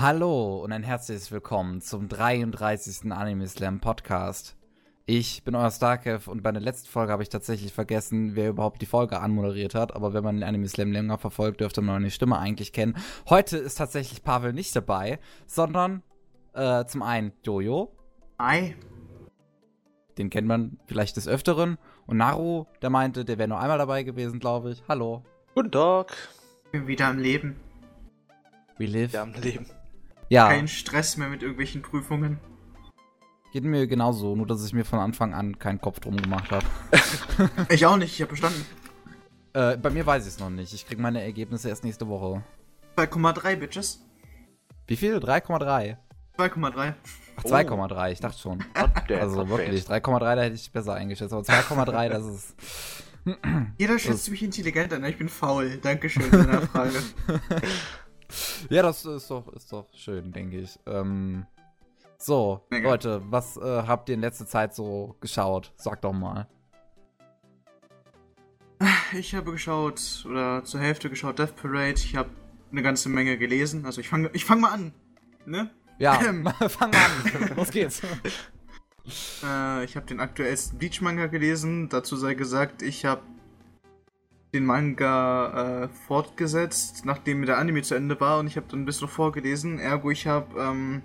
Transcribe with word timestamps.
Hallo 0.00 0.62
und 0.62 0.70
ein 0.70 0.84
herzliches 0.84 1.32
Willkommen 1.32 1.80
zum 1.80 2.08
33. 2.08 3.10
Anime 3.10 3.48
Slam 3.48 3.80
Podcast. 3.80 4.56
Ich 5.06 5.42
bin 5.42 5.56
euer 5.56 5.72
Starkev 5.72 6.30
und 6.30 6.44
bei 6.44 6.52
der 6.52 6.62
letzten 6.62 6.86
Folge 6.86 7.10
habe 7.10 7.24
ich 7.24 7.30
tatsächlich 7.30 7.72
vergessen, 7.72 8.36
wer 8.36 8.50
überhaupt 8.50 8.80
die 8.80 8.86
Folge 8.86 9.18
anmoderiert 9.18 9.74
hat. 9.74 9.96
Aber 9.96 10.14
wenn 10.14 10.22
man 10.22 10.36
den 10.36 10.44
Anime 10.44 10.68
Slam 10.68 10.92
länger 10.92 11.18
verfolgt, 11.18 11.62
dürfte 11.62 11.80
man 11.80 11.96
meine 11.96 12.12
Stimme 12.12 12.38
eigentlich 12.38 12.72
kennen. 12.72 12.96
Heute 13.28 13.56
ist 13.56 13.74
tatsächlich 13.74 14.22
Pavel 14.22 14.52
nicht 14.52 14.76
dabei, 14.76 15.18
sondern 15.48 16.04
äh, 16.52 16.84
zum 16.84 17.02
einen 17.02 17.32
Jojo. 17.42 17.90
Hi. 18.38 18.76
Den 20.16 20.30
kennt 20.30 20.46
man 20.46 20.78
vielleicht 20.86 21.16
des 21.16 21.26
Öfteren. 21.26 21.76
Und 22.06 22.18
Naru, 22.18 22.66
der 22.82 22.90
meinte, 22.90 23.24
der 23.24 23.38
wäre 23.38 23.48
nur 23.48 23.58
einmal 23.58 23.78
dabei 23.78 24.04
gewesen, 24.04 24.38
glaube 24.38 24.70
ich. 24.70 24.84
Hallo. 24.88 25.24
Guten 25.56 25.72
Tag. 25.72 26.16
Ich 26.66 26.70
bin 26.70 26.86
wieder 26.86 27.08
am 27.08 27.18
Leben. 27.18 27.56
We 28.76 28.86
live. 28.86 29.12
Wir 29.12 29.20
haben 29.22 29.34
Leben. 29.34 29.66
Ja, 30.28 30.48
Kein 30.48 30.68
Stress 30.68 31.16
mehr 31.16 31.28
mit 31.28 31.42
irgendwelchen 31.42 31.82
Prüfungen. 31.82 32.38
geht 33.52 33.64
mir 33.64 33.86
genauso, 33.86 34.36
nur 34.36 34.46
dass 34.46 34.64
ich 34.64 34.72
mir 34.72 34.84
von 34.84 34.98
Anfang 34.98 35.32
an 35.34 35.58
keinen 35.58 35.80
Kopf 35.80 36.00
drum 36.00 36.16
gemacht 36.16 36.50
habe. 36.50 36.66
Ich 37.70 37.86
auch 37.86 37.96
nicht, 37.96 38.12
ich 38.14 38.20
habe 38.20 38.32
bestanden. 38.32 38.64
Äh, 39.54 39.76
bei 39.78 39.90
mir 39.90 40.04
weiß 40.04 40.26
ich 40.26 40.34
es 40.34 40.38
noch 40.40 40.50
nicht. 40.50 40.72
Ich 40.74 40.86
kriege 40.86 41.00
meine 41.00 41.22
Ergebnisse 41.22 41.68
erst 41.68 41.84
nächste 41.84 42.08
Woche. 42.08 42.42
2,3 42.96 43.56
Bitches. 43.56 44.04
Wie 44.86 44.96
viel? 44.96 45.16
3,3? 45.18 45.96
2,3. 46.36 46.94
Ach, 47.36 47.44
Oh. 47.44 47.48
2,3, 47.48 48.10
ich 48.12 48.18
dachte 48.20 48.36
schon. 48.38 48.64
Also 48.74 49.48
wirklich, 49.48 49.84
3,3, 49.84 50.18
da 50.34 50.42
hätte 50.42 50.56
ich 50.56 50.72
besser 50.72 50.94
eingeschätzt. 50.94 51.32
Aber 51.32 51.42
2,3, 51.42 52.08
das 52.08 52.26
ist. 52.26 52.56
Jeder 53.78 53.96
schätzt 53.98 54.28
mich 54.30 54.42
intelligent 54.42 54.92
an, 54.92 55.04
ich 55.04 55.16
bin 55.18 55.28
faul. 55.28 55.78
Dankeschön 55.78 56.22
für 56.24 56.38
deine 56.44 56.62
Frage. 56.62 57.00
Ja, 58.70 58.82
das 58.82 59.04
ist 59.04 59.30
doch, 59.30 59.48
ist 59.54 59.72
doch 59.72 59.86
schön, 59.94 60.32
denke 60.32 60.58
ich. 60.60 60.78
Ähm, 60.86 61.46
so, 62.18 62.60
Mega. 62.70 62.90
Leute, 62.90 63.22
was 63.30 63.56
äh, 63.56 63.82
habt 63.86 64.08
ihr 64.08 64.16
in 64.16 64.20
letzter 64.20 64.46
Zeit 64.46 64.74
so 64.74 65.16
geschaut? 65.20 65.72
Sagt 65.76 66.04
doch 66.04 66.12
mal. 66.12 66.46
Ich 69.12 69.34
habe 69.34 69.52
geschaut, 69.52 70.24
oder 70.28 70.62
zur 70.64 70.80
Hälfte 70.80 71.08
geschaut, 71.10 71.38
Death 71.38 71.56
Parade. 71.56 71.94
Ich 71.94 72.14
habe 72.16 72.30
eine 72.70 72.82
ganze 72.82 73.08
Menge 73.08 73.38
gelesen. 73.38 73.86
Also 73.86 74.00
ich 74.00 74.08
fange 74.08 74.30
ich 74.32 74.44
fang 74.44 74.60
mal 74.60 74.72
an. 74.72 74.92
Ne? 75.46 75.70
Ja, 75.98 76.20
Ähm. 76.22 76.46
fang 76.68 76.92
an. 76.94 77.54
Los 77.56 77.70
geht's. 77.70 78.02
Äh, 79.42 79.84
ich 79.84 79.96
habe 79.96 80.06
den 80.06 80.20
aktuellsten 80.20 80.78
Bleach-Manga 80.78 81.26
gelesen. 81.26 81.88
Dazu 81.88 82.16
sei 82.16 82.34
gesagt, 82.34 82.82
ich 82.82 83.04
habe 83.04 83.22
den 84.54 84.64
Manga 84.64 85.84
äh, 85.84 85.88
fortgesetzt, 85.88 87.04
nachdem 87.04 87.44
der 87.44 87.58
Anime 87.58 87.82
zu 87.82 87.94
Ende 87.94 88.18
war 88.20 88.38
und 88.38 88.46
ich 88.46 88.56
habe 88.56 88.66
dann 88.70 88.82
ein 88.82 88.84
bisschen 88.84 89.06
noch 89.06 89.12
vorgelesen. 89.12 89.78
Ergo, 89.78 90.10
ich 90.10 90.26
habe 90.26 90.58
ähm, 90.58 91.02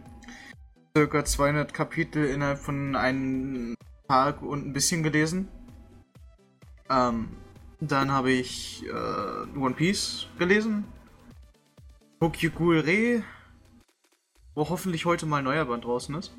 circa 0.96 1.26
200 1.26 1.74
Kapitel 1.74 2.26
innerhalb 2.26 2.60
von 2.60 2.96
einem 2.96 3.76
Tag 4.08 4.42
und 4.42 4.66
ein 4.66 4.74
bisschen 4.74 5.04
gelesen. 5.04 5.50
Ähm, 6.90 7.30
dann 7.82 8.12
habe 8.12 8.32
ich 8.32 8.86
äh, 8.86 9.58
One 9.58 9.76
Piece 9.76 10.28
gelesen. 10.40 10.86
Tokyo 12.20 12.52
Ghoul 12.52 12.80
Re, 12.80 13.24
wo 14.56 14.70
hoffentlich 14.70 15.06
heute 15.06 15.26
mal 15.26 15.40
ein 15.40 15.44
neuer 15.44 15.66
Band 15.66 15.84
draußen 15.84 16.16
ist. 16.16 16.34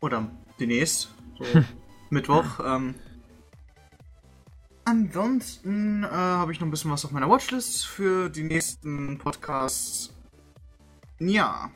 Oder 0.00 0.30
demnächst. 0.60 1.12
So 1.38 1.44
Mittwoch. 2.10 2.60
Ähm. 2.64 2.94
Ansonsten 4.84 6.04
äh, 6.04 6.08
habe 6.08 6.52
ich 6.52 6.60
noch 6.60 6.66
ein 6.66 6.70
bisschen 6.70 6.90
was 6.90 7.04
auf 7.04 7.10
meiner 7.10 7.28
Watchlist 7.30 7.86
für 7.86 8.28
die 8.28 8.42
nächsten 8.42 9.18
Podcasts. 9.18 10.14
Ja. 11.18 11.70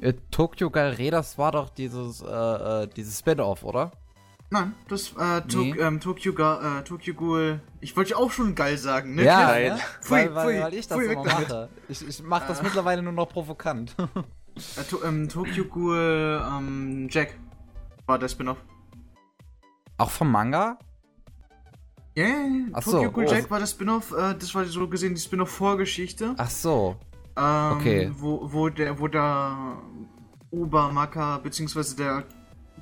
Äh, 0.00 0.14
Tokyo 0.30 0.70
Gallery, 0.70 1.10
das 1.10 1.38
war 1.38 1.52
doch 1.52 1.70
dieses, 1.70 2.20
äh, 2.22 2.26
äh, 2.26 2.86
dieses 2.88 3.18
Spin-off, 3.20 3.62
oder? 3.62 3.92
Nein, 4.50 4.74
das 4.88 5.12
äh, 5.18 5.42
Tok 5.42 5.50
Nee. 5.60 5.74
ähm, 5.78 6.00
Tokyo, 6.00 6.32
Ga 6.32 6.78
äh, 6.78 6.84
Tokyo 6.84 7.12
Ghoul. 7.14 7.60
Ich 7.80 7.94
wollte 7.96 8.16
auch 8.16 8.30
schon 8.30 8.54
geil 8.54 8.78
sagen, 8.78 9.14
ne? 9.14 9.24
ja, 9.24 9.46
geil. 9.46 9.70
ne? 9.74 9.78
Pfui, 10.00 10.10
weil, 10.16 10.34
weil, 10.34 10.62
weil 10.62 10.74
ich 10.74 10.88
das 10.88 10.96
pfui, 10.98 11.12
immer 11.12 11.22
mache. 11.24 11.68
Ich, 11.88 12.06
ich 12.08 12.22
mache 12.22 12.48
das 12.48 12.60
Äh. 12.60 12.62
mittlerweile 12.64 13.02
nur 13.02 13.12
noch 13.12 13.28
provokant. 13.28 13.94
Äh, 14.76 14.82
to 14.90 15.04
ähm, 15.04 15.28
Tokyo 15.28 15.64
Ghoul 15.66 16.42
ähm, 16.44 17.06
Jack 17.08 17.38
war 18.06 18.18
der 18.18 18.26
Spin-off. 18.28 18.56
Auch 19.98 20.10
vom 20.10 20.32
Manga? 20.32 20.76
Ja, 22.18 22.24
yeah, 22.24 22.66
Ach 22.72 22.82
so, 22.82 22.92
Tokyo 22.92 23.12
Ghoul 23.12 23.26
oh. 23.28 23.30
Jack 23.30 23.48
war 23.48 23.60
der 23.60 23.68
Spin-off. 23.68 24.10
Äh, 24.10 24.34
das 24.34 24.52
war 24.52 24.64
so 24.64 24.88
gesehen 24.88 25.14
die 25.14 25.20
Spin-off-Vorgeschichte. 25.20 26.34
Ach 26.36 26.50
so. 26.50 26.96
Ähm, 27.36 27.76
Okay. 27.76 28.10
Wo, 28.12 28.40
wo 28.52 28.68
der, 28.68 28.98
wo 28.98 29.06
der 29.06 29.76
Obermacker, 30.50 31.38
beziehungsweise 31.38 31.94
der, 31.94 32.24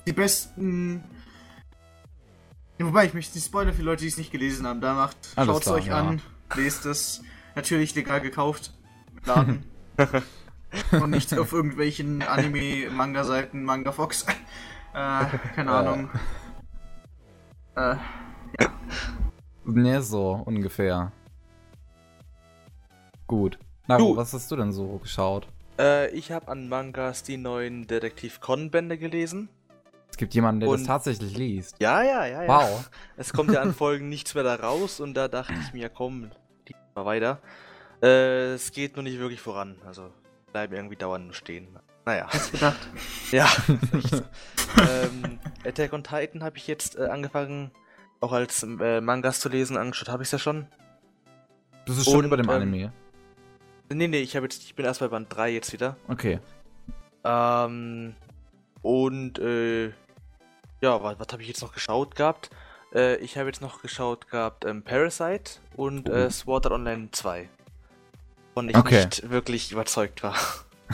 die 0.07 0.15
besten. 0.15 1.05
Ja, 2.79 2.87
wobei, 2.87 3.05
ich 3.05 3.13
möchte 3.13 3.35
nicht 3.35 3.47
spoilern 3.47 3.75
für 3.75 3.83
Leute, 3.83 4.03
die 4.05 4.09
es 4.09 4.17
nicht 4.17 4.33
gelesen 4.33 4.67
haben. 4.67 4.81
Da 4.81 4.95
macht, 4.95 5.19
schaut's 5.35 5.67
klar, 5.67 5.75
euch 5.75 5.87
ja. 5.89 5.99
an, 5.99 6.23
lest 6.55 6.87
es. 6.87 7.23
Natürlich 7.55 7.95
legal 7.95 8.23
gekauft. 8.23 8.73
Laden. 9.27 9.67
Und 10.93 11.11
nicht 11.11 11.39
auf 11.39 11.53
irgendwelchen 11.53 12.23
Anime-Manga-Seiten, 12.23 13.65
Manga 13.65 13.93
Fox. 13.93 14.25
Äh, 14.95 15.27
keine. 15.55 15.71
Ahnung. 15.71 16.11
Äh, 17.75 17.97
Ne, 19.67 20.01
so 20.03 20.43
ungefähr. 20.45 21.13
Gut. 23.27 23.59
Na, 23.89 23.99
Du. 23.99 24.17
was 24.17 24.33
hast 24.33 24.51
du 24.51 24.57
denn 24.57 24.73
so 24.73 24.99
geschaut? 24.99 25.49
Äh, 25.79 26.11
ich 26.11 26.33
habe 26.33 26.49
an 26.49 26.69
Mangas 26.69 27.23
die 27.23 27.37
neuen 27.37 27.87
Detektiv 27.87 28.41
Con-Bände 28.41 28.99
gelesen. 28.99 29.49
Es 30.09 30.17
gibt 30.17 30.35
jemanden, 30.35 30.61
der 30.61 30.71
das 30.71 30.81
Und- 30.81 30.87
tatsächlich 30.87 31.37
liest. 31.37 31.77
Ja, 31.81 32.03
ja, 32.03 32.25
ja, 32.27 32.43
ja. 32.45 32.49
Wow. 32.49 32.91
Es 33.17 33.33
kommt 33.33 33.51
ja 33.53 33.61
an 33.61 33.75
Folgen 33.75 34.09
nichts 34.09 34.35
mehr 34.35 34.45
da 34.45 34.55
raus 34.55 35.01
und 35.01 35.15
da 35.15 35.29
dachte 35.29 35.53
ich 35.61 35.73
mir, 35.73 35.89
komm, 35.89 36.31
die 36.69 36.75
mal 36.95 37.05
weiter. 37.05 37.41
Äh, 38.03 38.55
es 38.55 38.73
geht 38.73 38.95
nur 38.97 39.03
nicht 39.03 39.19
wirklich 39.19 39.41
voran. 39.41 39.77
Also 39.85 40.11
bleiben 40.53 40.75
irgendwie 40.75 40.97
dauernd 40.97 41.25
nur 41.27 41.35
stehen. 41.35 41.69
Naja. 42.05 42.29
hat's 42.29 42.53
gedacht. 42.53 42.79
Ja, 43.33 43.49
ähm, 44.79 45.41
Attack 45.65 45.93
on 45.93 46.05
Titan 46.05 46.45
habe 46.45 46.57
ich 46.57 46.69
jetzt 46.69 46.97
äh, 46.97 47.07
angefangen, 47.07 47.73
auch 48.21 48.33
als 48.33 48.63
äh, 48.63 49.01
Mangas 49.01 49.41
zu 49.41 49.49
lesen. 49.49 49.77
Angeschaut 49.77 50.09
habe 50.09 50.23
ich 50.23 50.29
es 50.29 50.33
ja 50.33 50.39
schon. 50.39 50.67
Das 51.87 51.99
ist 51.99 52.05
schon 52.07 52.19
Und, 52.21 52.25
über 52.27 52.37
dem 52.37 52.49
ähm, 52.49 52.51
Anime. 52.51 52.93
Nee, 53.93 54.09
nee, 54.09 54.21
ich, 54.21 54.33
jetzt, 54.33 54.63
ich 54.65 54.75
bin 54.75 54.85
erst 54.85 55.01
bei 55.01 55.09
Band 55.09 55.35
3 55.35 55.51
jetzt 55.51 55.73
wieder. 55.73 55.97
Okay. 56.09 56.41
Ähm, 57.25 58.15
und, 58.83 59.39
äh, 59.39 59.87
ja, 60.81 61.03
was, 61.03 61.19
was 61.19 61.29
habe 61.33 61.43
ich 61.43 61.49
jetzt 61.49 61.63
noch 61.63 61.73
geschaut 61.73 62.17
gehabt? 62.17 62.51
Äh, 62.95 63.17
ich 63.17 63.37
habe 63.37 63.49
jetzt 63.49 63.61
noch 63.61 63.83
geschaut 63.83 64.29
gehabt 64.29 64.65
ähm, 64.65 64.83
Parasite 64.83 65.53
und 65.77 66.09
äh, 66.09 66.31
Sword 66.31 66.67
Art 66.67 66.75
Online 66.75 67.09
2. 67.13 67.49
Von 68.55 68.69
ich 68.69 68.77
Okay. 68.77 69.05
nicht 69.05 69.31
wirklich 69.31 69.73
überzeugt 69.73 70.23
war. 70.23 70.35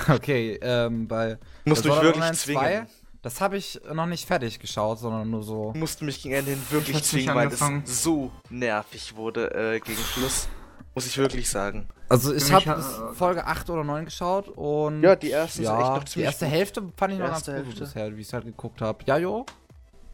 Okay, 0.09 0.59
ähm, 0.63 1.07
bei 1.07 1.37
Musst 1.67 1.83
bei 1.85 1.91
mich 1.91 2.01
wirklich 2.01 2.23
Online 2.23 2.35
zwingen. 2.35 2.63
2, 2.63 2.87
das 3.23 3.41
habe 3.41 3.57
ich 3.57 3.81
noch 3.93 4.07
nicht 4.07 4.27
fertig 4.27 4.59
geschaut, 4.59 4.99
sondern 4.99 5.31
nur 5.31 5.43
so. 5.43 5.73
Musste 5.77 6.05
mich 6.05 6.23
gegen 6.23 6.35
Ende 6.35 6.51
hin 6.53 6.63
wirklich 6.71 7.03
zwingen, 7.05 7.35
weil 7.35 7.45
angefangen. 7.47 7.83
es 7.87 8.03
so 8.03 8.31
nervig 8.51 9.15
wurde 9.17 9.51
äh, 9.55 9.81
gegen 9.81 9.99
Schluss. 10.03 10.49
Muss 10.95 11.07
ich 11.07 11.17
wirklich 11.17 11.49
sagen. 11.49 11.89
Also 12.11 12.35
ich 12.35 12.53
habe 12.53 12.67
ha- 12.67 13.13
Folge 13.15 13.47
8 13.47 13.71
oder 13.71 13.83
9 13.85 14.05
geschaut 14.05 14.49
und 14.49 15.03
Ja, 15.03 15.17
die 15.17 15.31
erste 15.31 15.63
ist 15.63 15.69
ja, 15.69 15.79
echt 15.81 15.87
noch 15.89 16.05
die 16.05 16.11
ziemlich 16.11 16.27
erste 16.27 16.45
gut. 16.45 16.55
Hälfte 16.55 16.83
fand 16.97 17.13
ich 17.15 17.19
noch 17.19 17.27
Die 17.27 17.33
ganz 17.33 17.49
erste 17.49 17.53
gut 17.55 17.65
Hälfte. 17.67 17.81
bisher, 17.81 18.17
wie 18.17 18.21
ich 18.21 18.27
es 18.27 18.33
halt 18.35 18.45
geguckt 18.45 18.83
habe. 18.83 18.99
Ja, 19.07 19.17
jo? 19.17 19.47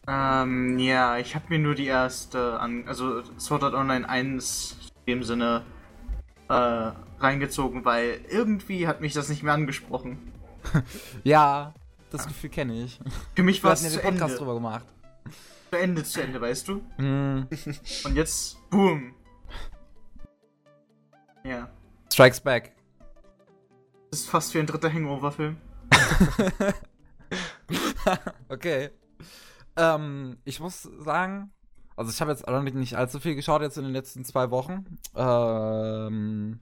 Ähm, 0.07 0.79
ja, 0.79 1.17
ich 1.17 1.35
habe 1.35 1.45
mir 1.49 1.59
nur 1.59 1.75
die 1.75 1.85
erste 1.87 2.59
an, 2.59 2.85
also 2.87 3.21
Sword 3.37 3.63
Art 3.63 3.73
Online 3.73 4.07
1 4.07 4.77
in 5.05 5.17
dem 5.17 5.23
Sinne 5.23 5.63
äh, 6.47 6.53
reingezogen, 7.19 7.83
weil 7.85 8.21
irgendwie 8.29 8.87
hat 8.87 9.01
mich 9.01 9.13
das 9.13 9.27
nicht 9.29 9.43
mehr 9.43 9.53
angesprochen. 9.53 10.31
Ja, 11.23 11.73
das 12.11 12.27
Gefühl 12.27 12.49
kenne 12.49 12.83
ich. 12.83 12.99
Für 13.35 13.43
mich 13.43 13.63
war 13.63 13.73
es 13.73 13.83
ja 13.83 13.89
zu 13.89 13.99
Podcast 13.99 14.21
Ende. 14.23 14.35
drüber 14.37 14.53
gemacht. 14.55 14.85
Zu 15.69 15.77
Ende, 15.77 16.03
zu 16.03 16.21
Ende, 16.21 16.41
weißt 16.41 16.67
du? 16.67 16.81
Hm, 16.97 17.47
Und 18.05 18.15
jetzt, 18.15 18.57
boom. 18.69 19.13
Ja, 21.43 21.69
Strikes 22.11 22.39
Back. 22.41 22.73
das 24.11 24.21
ist 24.21 24.29
fast 24.29 24.53
wie 24.53 24.59
ein 24.59 24.65
dritter 24.67 24.91
Hangover-Film. 24.91 25.57
Okay. 28.49 28.89
Ähm, 29.75 30.37
ich 30.43 30.59
muss 30.59 30.81
sagen, 30.81 31.51
also 31.95 32.11
ich 32.11 32.19
habe 32.21 32.31
jetzt 32.31 32.47
allerdings 32.47 32.75
nicht 32.75 32.95
allzu 32.97 33.19
viel 33.19 33.35
geschaut 33.35 33.61
jetzt 33.61 33.77
in 33.77 33.83
den 33.83 33.93
letzten 33.93 34.25
zwei 34.25 34.49
Wochen. 34.51 34.97
Ähm, 35.15 36.59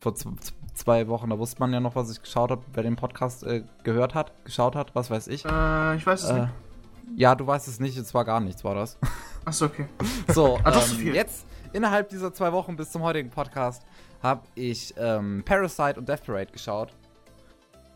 vor 0.00 0.14
z- 0.14 0.42
z- 0.42 0.54
zwei 0.74 1.08
Wochen, 1.08 1.30
da 1.30 1.38
wusste 1.38 1.60
man 1.60 1.72
ja 1.72 1.80
noch, 1.80 1.94
was 1.94 2.10
ich 2.10 2.20
geschaut 2.22 2.50
habe, 2.50 2.62
wer 2.72 2.82
den 2.82 2.96
Podcast 2.96 3.44
äh, 3.44 3.64
gehört 3.84 4.14
hat, 4.14 4.32
geschaut 4.44 4.74
hat, 4.76 4.94
was 4.94 5.10
weiß 5.10 5.28
ich. 5.28 5.44
Äh, 5.44 5.96
ich 5.96 6.06
weiß 6.06 6.22
es 6.24 6.30
Äh, 6.30 6.40
nicht. 6.40 6.52
ja, 7.16 7.34
du 7.34 7.46
weißt 7.46 7.68
es 7.68 7.78
nicht, 7.80 7.96
es 7.96 8.14
war 8.14 8.24
gar 8.24 8.40
nichts, 8.40 8.64
war 8.64 8.74
das. 8.74 8.98
Achso, 9.44 9.66
okay. 9.66 9.86
So, 10.28 10.58
Ah, 10.64 10.70
doch 10.70 10.82
so 10.82 10.98
ähm, 11.00 11.14
jetzt 11.14 11.46
innerhalb 11.72 12.08
dieser 12.08 12.32
zwei 12.32 12.52
Wochen 12.52 12.76
bis 12.76 12.90
zum 12.90 13.02
heutigen 13.02 13.30
Podcast 13.30 13.84
habe 14.22 14.42
ich 14.54 14.94
ähm, 14.96 15.42
Parasite 15.44 15.98
und 15.98 16.08
Death 16.08 16.24
Parade 16.24 16.52
geschaut. 16.52 16.92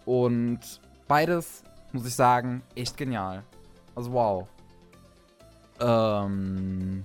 Und 0.04 0.60
beides, 1.08 1.62
muss 1.92 2.06
ich 2.06 2.14
sagen, 2.14 2.62
echt 2.74 2.96
genial. 2.96 3.42
Also 3.94 4.12
wow. 4.12 4.46
Ähm. 5.80 7.04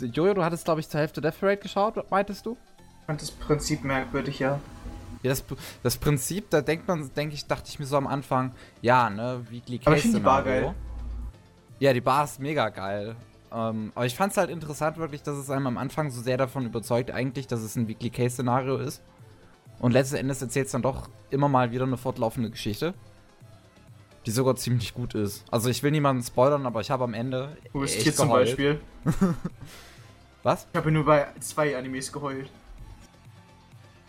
Jojo, 0.00 0.34
du 0.34 0.44
hattest, 0.44 0.64
glaube 0.66 0.80
ich, 0.80 0.88
zur 0.88 1.00
Hälfte 1.00 1.20
Death 1.22 1.40
Parade 1.40 1.56
geschaut, 1.58 2.10
meintest 2.10 2.44
du? 2.44 2.56
Ich 3.02 3.06
fand 3.06 3.20
das 3.20 3.32
Prinzip 3.32 3.82
merkwürdig, 3.82 4.38
ja. 4.38 4.60
Ja, 5.22 5.30
das, 5.30 5.44
das 5.82 5.96
Prinzip, 5.96 6.50
da 6.50 6.62
denkt 6.62 6.86
man, 6.88 7.10
denke 7.14 7.34
ich, 7.34 7.46
dachte 7.46 7.68
ich 7.68 7.78
mir 7.78 7.86
so 7.86 7.96
am 7.96 8.06
Anfang, 8.06 8.52
ja, 8.80 9.10
ne, 9.10 9.44
Weekly 9.50 9.80
Aber 9.84 9.96
ich 9.96 10.02
find 10.02 10.16
die 10.16 10.20
Bar 10.20 10.42
geil. 10.42 10.74
Ja, 11.78 11.92
die 11.92 12.00
Bar 12.00 12.24
ist 12.24 12.40
mega 12.40 12.68
geil. 12.68 13.16
Ähm, 13.52 13.92
aber 13.94 14.06
ich 14.06 14.14
fand 14.14 14.32
es 14.32 14.38
halt 14.38 14.50
interessant 14.50 14.98
wirklich, 14.98 15.22
dass 15.22 15.36
es 15.36 15.50
einem 15.50 15.66
am 15.66 15.78
Anfang 15.78 16.10
so 16.10 16.22
sehr 16.22 16.36
davon 16.36 16.64
überzeugt 16.64 17.10
eigentlich, 17.10 17.46
dass 17.48 17.60
es 17.60 17.76
ein 17.76 17.88
Weekly 17.88 18.10
Case-Szenario 18.10 18.78
ist. 18.78 19.02
Und 19.78 19.92
letzten 19.92 20.16
Endes 20.16 20.40
erzählt 20.40 20.66
es 20.66 20.72
dann 20.72 20.82
doch 20.82 21.08
immer 21.30 21.48
mal 21.48 21.72
wieder 21.72 21.84
eine 21.84 21.96
fortlaufende 21.96 22.50
Geschichte. 22.50 22.94
Die 24.26 24.30
sogar 24.30 24.54
ziemlich 24.54 24.94
gut 24.94 25.14
ist. 25.14 25.44
Also 25.50 25.68
ich 25.68 25.82
will 25.82 25.90
niemanden 25.90 26.22
spoilern, 26.22 26.66
aber 26.66 26.80
ich 26.80 26.90
habe 26.92 27.02
am 27.02 27.14
Ende. 27.14 27.56
Wo 27.72 27.80
bist 27.80 28.00
hier 28.00 28.14
zum 28.14 28.28
geheult. 28.28 28.46
Beispiel? 28.46 28.80
Was? 30.44 30.68
Ich 30.72 30.76
habe 30.76 30.92
nur 30.92 31.04
bei 31.04 31.26
zwei 31.40 31.76
Animes 31.76 32.12
geheult. 32.12 32.48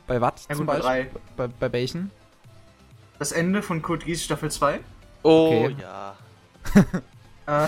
Bei 0.07 0.19
was? 0.19 0.45
Ja 0.49 0.55
zum 0.55 0.65
gut, 0.65 0.67
bei 0.67 0.79
Beispiel? 0.79 1.11
drei. 1.11 1.21
Bei, 1.35 1.47
bei 1.47 1.71
welchen? 1.71 2.11
Das 3.19 3.31
Ende 3.31 3.61
von 3.61 3.81
Code 3.81 4.05
Geass 4.05 4.23
Staffel 4.23 4.51
2. 4.51 4.79
Oh 5.23 5.47
Okay. 5.47 5.75
ja. 5.79 6.15
Äh, 7.45 7.67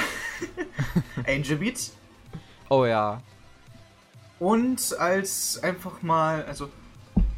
Angel 1.27 1.57
Beats. 1.57 1.97
Oh 2.69 2.85
ja. 2.85 3.21
Und 4.39 4.95
als 4.97 5.61
einfach 5.61 6.01
mal, 6.01 6.45
also, 6.45 6.69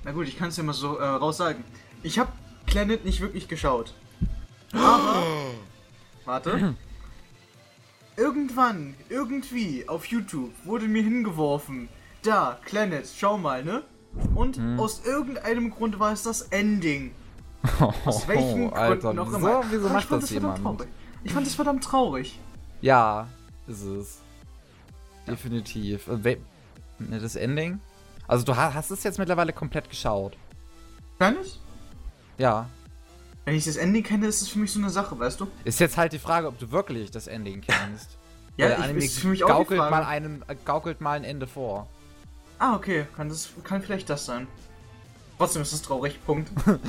na 0.04 0.12
gut, 0.12 0.28
ich 0.28 0.38
kann 0.38 0.50
es 0.50 0.58
ja 0.58 0.64
mal 0.64 0.74
so 0.74 0.98
äh, 0.98 1.04
raus 1.04 1.38
sagen. 1.38 1.64
Ich 2.04 2.20
habe 2.20 2.32
Planet 2.68 3.06
nicht 3.06 3.22
wirklich 3.22 3.48
geschaut. 3.48 3.96
Aber, 4.72 5.24
warte. 6.26 6.76
Irgendwann, 8.16 8.94
irgendwie, 9.10 9.90
auf 9.90 10.06
YouTube 10.06 10.54
wurde 10.64 10.88
mir 10.88 11.02
hingeworfen, 11.02 11.90
da, 12.22 12.60
Planet, 12.66 13.08
schau 13.18 13.40
mal, 13.40 13.64
ne? 13.64 13.84
Und 14.36 14.58
Hm. 14.58 14.80
aus 14.80 15.02
irgendeinem 15.06 15.70
Grund 15.72 16.00
war 16.00 16.12
es 16.14 16.24
das 16.24 16.42
Ending. 16.44 17.12
Aus 18.06 18.28
welchen 18.28 18.70
Oh, 18.70 18.74
Alter, 18.74 19.14
Gründen 19.14 19.20
auch 19.20 19.28
wieso, 19.28 19.38
immer. 19.38 19.64
wieso 19.70 19.90
macht 19.90 20.04
ich 20.04 20.10
fand 20.10 20.24
das 20.24 20.32
verdammt 20.32 20.58
jemand? 20.58 20.80
traurig. 20.80 20.94
Ich 21.24 21.34
fand 21.34 21.48
das 21.48 21.56
verdammt 21.56 21.84
traurig. 21.84 22.40
Ja, 22.82 23.28
ist 23.68 23.82
es. 23.84 24.20
Definitiv. 25.28 26.08
Äh, 26.08 26.38
ne, 27.00 27.20
Das 27.20 27.36
Ending? 27.36 27.80
Also 28.28 28.46
du 28.46 28.56
ha- 28.56 28.74
hast 28.74 28.92
es 28.92 29.04
jetzt 29.04 29.20
mittlerweile 29.20 29.54
komplett 29.54 29.90
geschaut. 29.90 30.38
Planet? 31.18 31.60
Ja. 32.38 32.70
Wenn 33.46 33.56
ich 33.56 33.66
das 33.66 33.78
Ending 33.78 34.04
kenne, 34.04 34.28
ist 34.28 34.42
es 34.42 34.50
für 34.50 34.60
mich 34.60 34.72
so 34.72 34.80
eine 34.80 34.90
Sache, 34.90 35.18
weißt 35.18 35.40
du? 35.40 35.48
Ist 35.64 35.80
jetzt 35.80 35.98
halt 35.98 36.12
die 36.14 36.20
Frage, 36.20 36.48
ob 36.48 36.60
du 36.60 36.72
wirklich 36.72 37.12
das 37.12 37.28
Ending 37.28 37.62
kennst. 37.62 38.18
Weil 38.58 38.58
Ja, 38.58 38.68
der 38.68 38.78
ich, 38.80 38.84
Anime 38.84 39.00
ist 39.06 39.20
für 39.20 39.28
mich 39.28 39.44
auch 39.44 39.48
die 39.48 39.54
gaukelt 39.54 39.80
Frage. 39.80 39.92
mal, 39.92 40.04
einen, 40.04 40.44
äh, 40.48 40.56
gaukelt 40.66 41.02
mal 41.02 41.14
ein 41.14 41.24
Ende 41.24 41.48
vor. 41.48 41.88
Ah, 42.60 42.76
okay. 42.76 43.06
Kann, 43.16 43.30
das, 43.30 43.50
kann 43.64 43.82
vielleicht 43.82 44.10
das 44.10 44.26
sein. 44.26 44.48
Trotzdem 45.38 45.62
ist 45.62 45.74
es 45.74 45.82
traurig. 45.82 46.20
Punkt. 46.26 46.50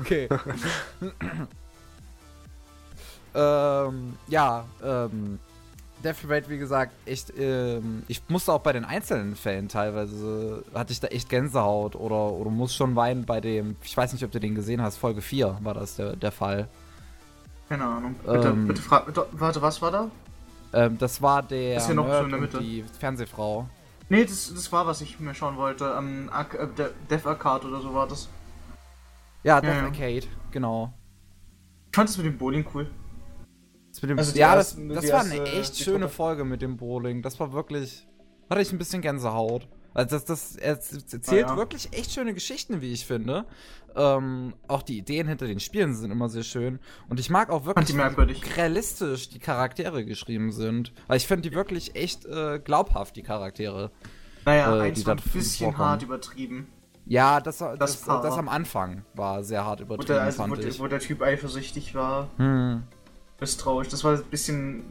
Okay. 0.00 0.28
ähm, 3.34 4.14
ja, 4.28 4.64
ähm, 4.82 5.38
Death 6.04 6.22
Parade, 6.22 6.48
wie 6.48 6.58
gesagt, 6.58 6.92
echt, 7.06 7.32
ähm, 7.38 8.02
ich 8.08 8.20
musste 8.28 8.52
auch 8.52 8.60
bei 8.60 8.72
den 8.72 8.84
einzelnen 8.84 9.36
Fällen 9.36 9.68
teilweise, 9.68 10.64
hatte 10.74 10.92
ich 10.92 10.98
da 11.00 11.06
echt 11.08 11.28
Gänsehaut 11.28 11.94
oder, 11.94 12.32
oder 12.32 12.50
muss 12.50 12.74
schon 12.74 12.96
weinen 12.96 13.24
bei 13.24 13.40
dem, 13.40 13.76
ich 13.82 13.96
weiß 13.96 14.12
nicht, 14.12 14.24
ob 14.24 14.32
du 14.32 14.40
den 14.40 14.54
gesehen 14.56 14.82
hast, 14.82 14.96
Folge 14.96 15.22
4 15.22 15.58
war 15.62 15.74
das 15.74 15.96
der, 15.96 16.16
der 16.16 16.32
Fall. 16.32 16.68
Keine 17.68 17.84
Ahnung. 17.84 18.16
Bitte, 18.26 18.48
Ähm. 18.48 18.66
bitte 18.66 18.82
frag. 18.82 19.06
bitte- 19.06 19.26
Warte, 19.32 19.62
was 19.62 19.80
war 19.80 19.90
da? 19.92 20.10
Ähm, 20.74 20.98
das 20.98 21.22
war 21.22 21.42
der 21.42 21.76
Ist 21.76 21.86
hier 21.86 21.94
noch 21.94 22.08
so 22.12 22.24
in 22.24 22.30
der 22.30 22.40
Mitte. 22.40 22.58
die 22.58 22.84
Fernsehfrau. 22.98 23.66
Nee, 24.08 24.24
das, 24.24 24.52
das 24.54 24.70
war, 24.72 24.86
was 24.86 25.00
ich 25.00 25.18
mir 25.20 25.34
schauen 25.34 25.56
wollte. 25.56 25.94
Ähm, 25.98 26.28
Arc 26.32 26.54
äh, 26.54 26.66
De 26.76 26.90
Death 27.10 27.26
Arcade 27.26 27.66
oder 27.68 27.80
so 27.80 27.94
war 27.94 28.06
das. 28.06 28.28
Ja, 29.42 29.60
Death 29.60 29.74
ja. 29.74 29.82
Arcade, 29.84 30.26
genau. 30.50 30.92
Ich 31.90 31.96
fand 31.96 32.08
das 32.08 32.16
mit 32.18 32.26
dem 32.26 32.38
Bowling 32.38 32.64
cool. 32.74 32.90
Das 33.90 34.00
mit 34.02 34.10
dem, 34.10 34.18
Also 34.18 34.36
ja, 34.38 34.54
ersten- 34.54 34.88
das, 34.88 34.96
das 34.96 35.04
die 35.06 35.12
war 35.12 35.20
eine 35.20 35.34
erste- 35.36 35.58
echt 35.58 35.76
schöne. 35.78 36.08
Folge 36.08 36.44
mit 36.44 36.62
dem 36.62 36.76
Bowling. 36.76 37.22
Das 37.22 37.38
war 37.40 37.52
wirklich. 37.52 38.06
Hatte 38.50 38.60
ich 38.62 38.72
ein 38.72 38.78
bisschen 38.78 39.02
Gänsehaut. 39.02 39.68
Also 39.94 40.16
das, 40.16 40.24
das 40.24 40.56
er 40.56 40.70
erzählt 40.72 41.46
Ah, 41.46 41.50
ja. 41.52 41.56
wirklich 41.56 41.92
echt 41.92 42.12
schöne 42.12 42.34
Geschichten, 42.34 42.80
wie 42.80 42.92
ich 42.92 43.06
finde. 43.06 43.44
Ähm, 43.94 44.54
auch 44.68 44.82
die 44.82 44.96
Ideen 44.96 45.28
hinter 45.28 45.46
den 45.46 45.60
Spielen 45.60 45.94
sind 45.94 46.10
immer 46.10 46.28
sehr 46.30 46.44
schön. 46.44 46.78
Und 47.10 47.20
ich 47.20 47.28
mag 47.28 47.50
auch 47.50 47.66
wirklich, 47.66 47.94
wie 47.94 48.50
realistisch 48.56 49.28
die 49.28 49.38
Charaktere 49.38 50.04
geschrieben 50.04 50.50
sind. 50.50 50.92
Weil 51.08 51.18
ich 51.18 51.26
finde 51.26 51.48
die 51.50 51.54
wirklich 51.54 51.94
echt 51.94 52.24
äh, 52.24 52.58
glaubhaft, 52.58 53.16
die 53.16 53.22
Charaktere. 53.22 53.90
Naja, 54.46 54.76
Äh, 54.78 54.80
eins 54.80 55.04
war 55.06 55.14
ein 55.16 55.20
bisschen 55.32 55.66
vorkommen. 55.66 55.88
hart 55.90 56.02
übertrieben. 56.02 56.68
Ja, 57.04 57.40
das, 57.40 57.58
das, 57.58 57.78
das, 57.78 58.04
das 58.04 58.38
am 58.38 58.48
Anfang 58.48 59.04
war 59.14 59.42
sehr 59.44 59.64
hart 59.64 59.80
Wo 59.80 59.84
übertrieben, 59.84 60.14
der, 60.14 60.22
also, 60.22 60.38
wo, 60.38 60.42
fand 60.46 60.58
der, 60.62 60.68
ich. 60.68 60.80
wo 60.80 60.86
der 60.86 61.00
Typ 61.00 61.20
eifersüchtig 61.20 61.94
war. 61.94 62.30
Hm. 62.38 62.84
Misstrauisch. 63.40 63.88
Das 63.88 64.04
war 64.04 64.14
ein 64.14 64.22
bisschen. 64.30 64.84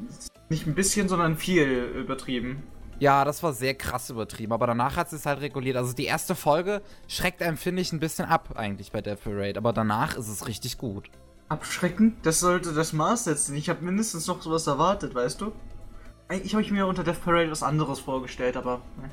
Nicht 0.50 0.68
ein 0.68 0.76
bisschen, 0.76 1.08
sondern 1.08 1.38
viel 1.38 1.66
übertrieben. 1.96 2.62
Ja, 3.02 3.26
das 3.26 3.42
war 3.42 3.52
sehr 3.52 3.74
krass 3.74 4.12
übertrieben, 4.12 4.54
aber 4.54 4.68
danach 4.68 4.96
hat 4.96 5.12
es 5.12 5.26
halt 5.26 5.42
reguliert. 5.42 5.76
Also 5.76 5.92
die 5.92 6.06
erste 6.06 6.36
Folge 6.36 6.84
schreckt 7.08 7.42
einem, 7.42 7.58
finde 7.58 7.82
ich, 7.82 7.92
ein 7.92 8.00
bisschen 8.00 8.26
ab 8.26 8.50
eigentlich 8.56 8.92
bei 8.92 9.02
Death 9.02 9.24
Parade, 9.24 9.58
aber 9.58 9.74
danach 9.74 10.16
ist 10.16 10.28
es 10.28 10.48
richtig 10.48 10.78
gut. 10.78 11.10
Abschreckend? 11.50 12.24
Das 12.24 12.40
sollte 12.40 12.74
das 12.74 12.94
Maß 12.94 13.24
setzen. 13.24 13.56
Ich 13.56 13.70
habe 13.70 13.84
mindestens 13.84 14.28
noch 14.28 14.44
sowas 14.44 14.68
erwartet, 14.68 15.16
weißt 15.16 15.42
du? 15.42 15.52
Eigentlich 16.28 16.54
habe 16.54 16.62
ich 16.62 16.70
mir 16.70 16.86
unter 16.86 17.04
Death 17.04 17.26
Parade 17.26 17.50
was 17.50 17.64
anderes 17.64 18.00
vorgestellt, 18.00 18.56
aber. 18.56 18.82
ne. 19.02 19.10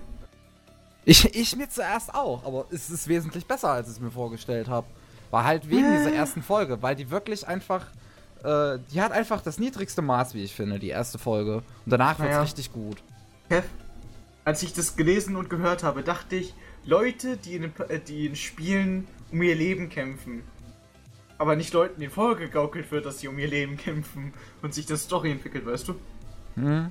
Ich, 1.07 1.35
ich 1.35 1.57
mir 1.57 1.71
zuerst 1.71 2.15
auch, 2.15 2.45
aber 2.45 2.67
es 2.71 2.91
ist 2.91 3.09
wesentlich 3.09 3.47
besser, 3.47 3.71
als 3.71 3.89
ich 3.89 3.95
es 3.95 4.01
mir 4.01 4.11
vorgestellt 4.11 4.69
habe. 4.69 4.87
War 5.31 5.45
halt 5.45 5.71
wegen 5.71 5.91
dieser 5.97 6.13
ersten 6.13 6.43
Folge, 6.43 6.83
weil 6.83 6.95
die 6.95 7.11
wirklich 7.11 7.49
einfach, 7.49 7.87
äh, 8.45 8.79
die 8.93 9.01
hat 9.01 9.13
einfach 9.13 9.41
das 9.41 9.59
niedrigste 9.59 10.03
Maß, 10.03 10.35
wie 10.35 10.45
ich 10.45 10.55
finde, 10.55 10.79
die 10.79 10.91
erste 10.91 11.17
Folge. 11.17 11.57
Und 11.57 11.65
danach 11.87 12.19
wird's 12.19 12.33
Naja. 12.33 12.43
richtig 12.43 12.71
gut. 12.71 13.03
Kev, 13.49 13.65
als 14.45 14.63
ich 14.63 14.73
das 14.73 14.97
gelesen 14.97 15.37
und 15.37 15.51
gehört 15.51 15.83
habe, 15.83 16.03
dachte 16.03 16.37
ich, 16.37 16.55
Leute, 16.85 17.37
die 17.37 17.57
in, 17.57 17.65
äh, 17.89 18.01
die 18.01 18.27
in 18.27 18.37
Spielen 18.37 19.07
um 19.31 19.43
ihr 19.43 19.55
Leben 19.55 19.89
kämpfen. 19.89 20.43
Aber 21.39 21.55
nicht 21.55 21.73
Leuten, 21.73 22.01
denen 22.01 22.11
vorgegaukelt 22.13 22.91
wird, 22.91 23.07
dass 23.07 23.21
sie 23.21 23.29
um 23.29 23.39
ihr 23.39 23.47
Leben 23.49 23.77
kämpfen 23.77 24.33
und 24.63 24.75
sich 24.75 24.87
das 24.87 25.03
Story 25.05 25.31
entwickelt, 25.31 25.67
weißt 25.67 25.89
du? 25.89 25.95
Hm? 26.57 26.91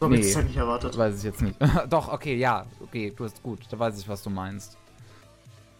So 0.00 0.06
habe 0.06 0.14
ich 0.14 0.20
Nee. 0.22 0.26
das 0.28 0.36
halt 0.36 0.46
nicht 0.46 0.56
erwartet. 0.56 0.96
Weiß 0.96 1.18
ich 1.18 1.24
jetzt 1.24 1.42
nicht. 1.42 1.56
Doch, 1.90 2.12
okay, 2.12 2.36
ja, 2.36 2.66
okay, 2.80 3.12
du 3.14 3.24
hast 3.24 3.42
gut, 3.42 3.60
da 3.70 3.78
weiß 3.78 3.98
ich, 3.98 4.08
was 4.08 4.22
du 4.22 4.30
meinst. 4.30 4.76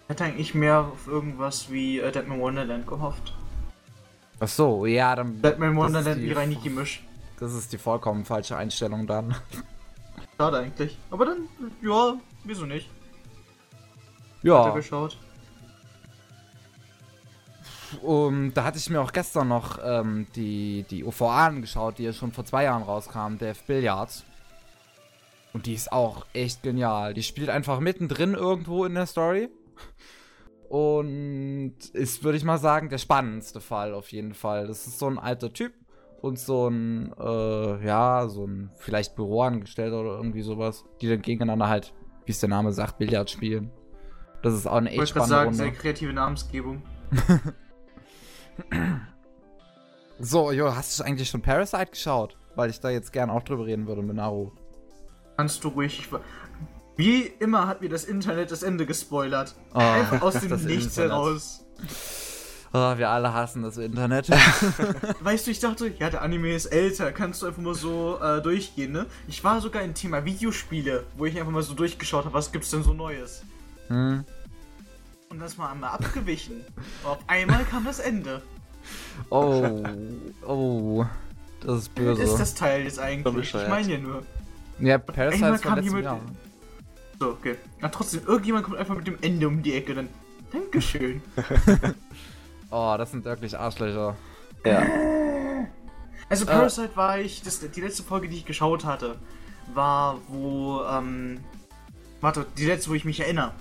Ich 0.05 0.11
hätte 0.11 0.25
eigentlich 0.25 0.55
mehr 0.55 0.81
auf 0.81 1.07
irgendwas 1.07 1.71
wie 1.71 1.99
äh, 2.01 2.11
Deadman 2.11 2.41
Wonderland 2.41 2.87
gehofft. 2.87 3.35
Ach 4.41 4.49
so, 4.49 4.87
ja, 4.87 5.15
dann. 5.17 5.41
Deadman 5.43 5.77
Wonderland 5.77 6.21
wie 6.21 6.33
Reini 6.33 6.57
Gemisch. 6.57 7.03
Das 7.41 7.55
ist 7.55 7.73
die 7.73 7.79
vollkommen 7.79 8.25
falsche 8.25 8.57
Einstellung 8.57 9.07
dann. 9.07 9.35
Schade 10.37 10.59
eigentlich. 10.59 10.99
Aber 11.11 11.25
dann, 11.25 11.49
ja, 11.83 12.15
wieso 12.45 12.67
nicht? 12.67 12.91
Ja. 14.43 14.71
geschaut. 14.71 15.19
Um, 18.03 18.53
da 18.53 18.65
hatte 18.65 18.79
ich 18.79 18.91
mir 18.91 19.01
auch 19.01 19.13
gestern 19.13 19.49
noch 19.49 19.79
ähm, 19.83 20.27
die, 20.35 20.85
die 20.91 21.05
OVA 21.05 21.47
angeschaut, 21.47 21.99
die 21.99 22.05
ja 22.05 22.13
schon 22.13 22.33
vor 22.33 22.45
zwei 22.45 22.65
Jahren 22.65 22.83
rauskam, 22.83 23.39
Death 23.39 23.67
Billiards. 23.67 24.25
Und 25.55 25.67
die 25.67 25.75
ist 25.75 25.91
auch 25.91 26.27
echt 26.35 26.63
genial. 26.63 27.15
Die 27.15 27.23
spielt 27.23 27.49
einfach 27.49 27.81
mittendrin 27.81 28.35
irgendwo 28.35 28.85
in 28.85 28.95
der 28.95 29.07
Story. 29.07 29.49
Und 30.69 31.77
ist, 31.95 32.23
würde 32.23 32.37
ich 32.37 32.45
mal 32.45 32.59
sagen, 32.59 32.91
der 32.91 32.99
spannendste 32.99 33.61
Fall 33.63 33.95
auf 33.95 34.13
jeden 34.13 34.35
Fall. 34.35 34.67
Das 34.67 34.87
ist 34.87 34.99
so 34.99 35.07
ein 35.07 35.19
alter 35.19 35.53
Typ 35.53 35.73
und 36.21 36.39
so 36.39 36.69
ein, 36.69 37.13
äh, 37.19 37.87
ja, 37.87 38.29
so 38.29 38.47
ein 38.47 38.71
vielleicht 38.77 39.15
Büroangestellter 39.17 40.01
oder 40.01 40.17
irgendwie 40.17 40.43
sowas, 40.43 40.85
die 41.01 41.09
dann 41.09 41.23
gegeneinander 41.23 41.69
halt, 41.69 41.95
wie 42.27 42.33
es 42.33 42.41
der 42.41 42.49
Name 42.49 42.73
sagt, 42.73 42.99
Billard 42.99 43.31
spielen. 43.31 43.71
Das 44.43 44.55
ist 44.55 44.67
auch 44.67 44.77
eine 44.77 44.89
Ich 44.91 44.99
echt 44.99 44.99
wollte 44.99 45.09
spannende 45.27 45.29
sagen, 45.35 45.49
Runde. 45.51 45.59
sehr 45.65 45.73
kreative 45.73 46.13
Namensgebung. 46.13 46.83
So, 50.21 50.51
Jo, 50.51 50.75
hast 50.75 50.99
du 50.99 51.05
eigentlich 51.05 51.29
schon 51.29 51.43
Parasite 51.43 51.87
geschaut? 51.93 52.37
Weil 52.57 52.71
ich 52.71 52.81
da 52.81 52.91
jetzt 52.91 53.13
gern 53.13 53.31
auch 53.31 53.43
drüber 53.45 53.67
reden 53.67 53.87
würde 53.87 54.03
mit 54.03 54.17
Naru. 54.17 54.51
Kannst 55.37 55.63
du 55.63 55.69
ruhig. 55.69 56.09
Wie 56.97 57.21
immer 57.23 57.69
hat 57.69 57.81
mir 57.83 57.89
das 57.89 58.05
Internet 58.05 58.51
das 58.51 58.65
Ende 58.65 58.85
gespoilert. 58.85 59.55
Oh, 59.75 59.79
Einfach 59.79 60.23
aus 60.23 60.35
dem 60.41 60.51
Nichts 60.67 60.97
Internet. 60.97 61.13
heraus. 61.13 61.65
Oh, 62.73 62.99
wir 62.99 63.09
alle 63.09 63.33
hassen 63.33 63.63
das 63.63 63.79
Internet. 63.79 64.29
Weißt 65.21 65.47
du, 65.47 65.51
ich 65.51 65.61
dachte, 65.61 65.93
ja, 65.99 66.11
der 66.11 66.21
Anime 66.23 66.53
ist 66.55 66.67
älter, 66.67 67.13
kannst 67.13 67.41
du 67.43 67.47
einfach 67.47 67.63
mal 67.63 67.75
so 67.75 68.19
äh, 68.21 68.43
durchgehen, 68.43 68.93
ne? 68.93 69.07
Ich 69.27 69.43
war 69.43 69.61
sogar 69.63 69.83
im 69.83 69.95
Thema 69.95 70.25
Videospiele, 70.25 71.05
wo 71.17 71.25
ich 71.25 71.39
einfach 71.39 71.53
mal 71.53 71.63
so 71.63 71.73
durchgeschaut 71.75 72.27
habe, 72.27 72.35
was 72.35 72.53
gibt's 72.53 72.71
denn 72.71 72.83
so 72.83 72.93
Neues. 72.93 73.43
hm. 73.89 74.25
Und 75.31 75.41
das 75.41 75.59
mal 75.59 75.71
einmal 75.73 75.91
abgewichen. 75.91 76.63
Und 77.05 77.05
auf 77.11 77.19
einmal 77.27 77.63
kam 77.65 77.85
das 77.85 77.99
Ende. 77.99 78.41
Oh, 79.31 79.85
oh. 80.47 81.07
Das 81.61 81.81
ist 81.83 81.95
böse. 81.95 82.23
Ist 82.23 82.37
das 82.37 82.55
Teil 82.55 82.85
jetzt 82.85 82.99
eigentlich? 82.99 83.53
Ich 83.55 83.69
meine 83.69 83.93
ja 83.93 83.99
nur. 83.99 84.23
ja, 84.79 84.95
Einmal 84.95 85.01
Parasite 85.01 85.59
kam 85.69 85.83
jemand- 85.83 86.05
Jahr. 86.05 86.21
So, 87.21 87.31
okay. 87.31 87.57
Na 87.81 87.89
trotzdem, 87.89 88.23
irgendjemand 88.27 88.65
kommt 88.65 88.77
einfach 88.79 88.95
mit 88.95 89.07
dem 89.07 89.19
Ende 89.21 89.49
um 89.49 89.63
die 89.63 89.75
Ecke, 89.75 89.95
dann. 89.95 90.09
Dankeschön. 90.53 91.21
Oh, 92.71 92.95
das 92.99 93.11
sind 93.11 93.25
wirklich 93.25 93.59
Arschlöcher. 93.59 94.17
Ja. 94.65 94.83
Also 96.29 96.45
Parasite 96.45 96.95
war 96.95 97.19
ich, 97.19 97.43
das, 97.43 97.61
die 97.61 97.81
letzte 97.81 98.03
Folge, 98.03 98.29
die 98.29 98.37
ich 98.37 98.45
geschaut 98.45 98.85
hatte, 98.85 99.17
war 99.73 100.19
wo, 100.29 100.83
ähm, 100.85 101.43
warte, 102.21 102.47
die 102.57 102.67
letzte, 102.67 102.91
wo 102.91 102.95
ich 102.95 103.05
mich 103.05 103.21
erinnere, 103.21 103.53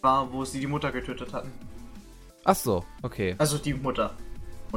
war, 0.00 0.32
wo 0.32 0.44
sie 0.44 0.60
die 0.60 0.66
Mutter 0.66 0.92
getötet 0.92 1.32
hatten. 1.32 1.50
Ach 2.44 2.54
so, 2.54 2.84
okay. 3.02 3.34
Also 3.38 3.58
die 3.58 3.74
Mutter. 3.74 4.14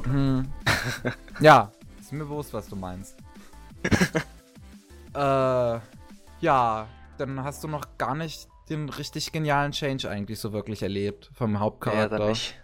Hm. 0.04 0.48
ja, 1.40 1.72
ist 2.00 2.12
mir 2.12 2.20
bewusst, 2.26 2.54
was 2.54 2.68
du 2.68 2.76
meinst. 2.76 3.16
äh, 5.16 5.80
ja, 6.40 6.88
dann 7.18 7.44
hast 7.44 7.64
du 7.64 7.68
noch 7.68 7.86
gar 7.98 8.16
nicht 8.16 8.48
den 8.70 8.90
richtig 8.90 9.32
genialen 9.32 9.72
Change 9.72 10.10
eigentlich 10.10 10.40
so 10.40 10.52
wirklich 10.52 10.82
erlebt 10.82 11.30
vom 11.34 11.54
Ja, 11.54 11.60
Hauptcharakter. 11.60 12.18
dann 12.18 12.30
nicht. 12.30 12.56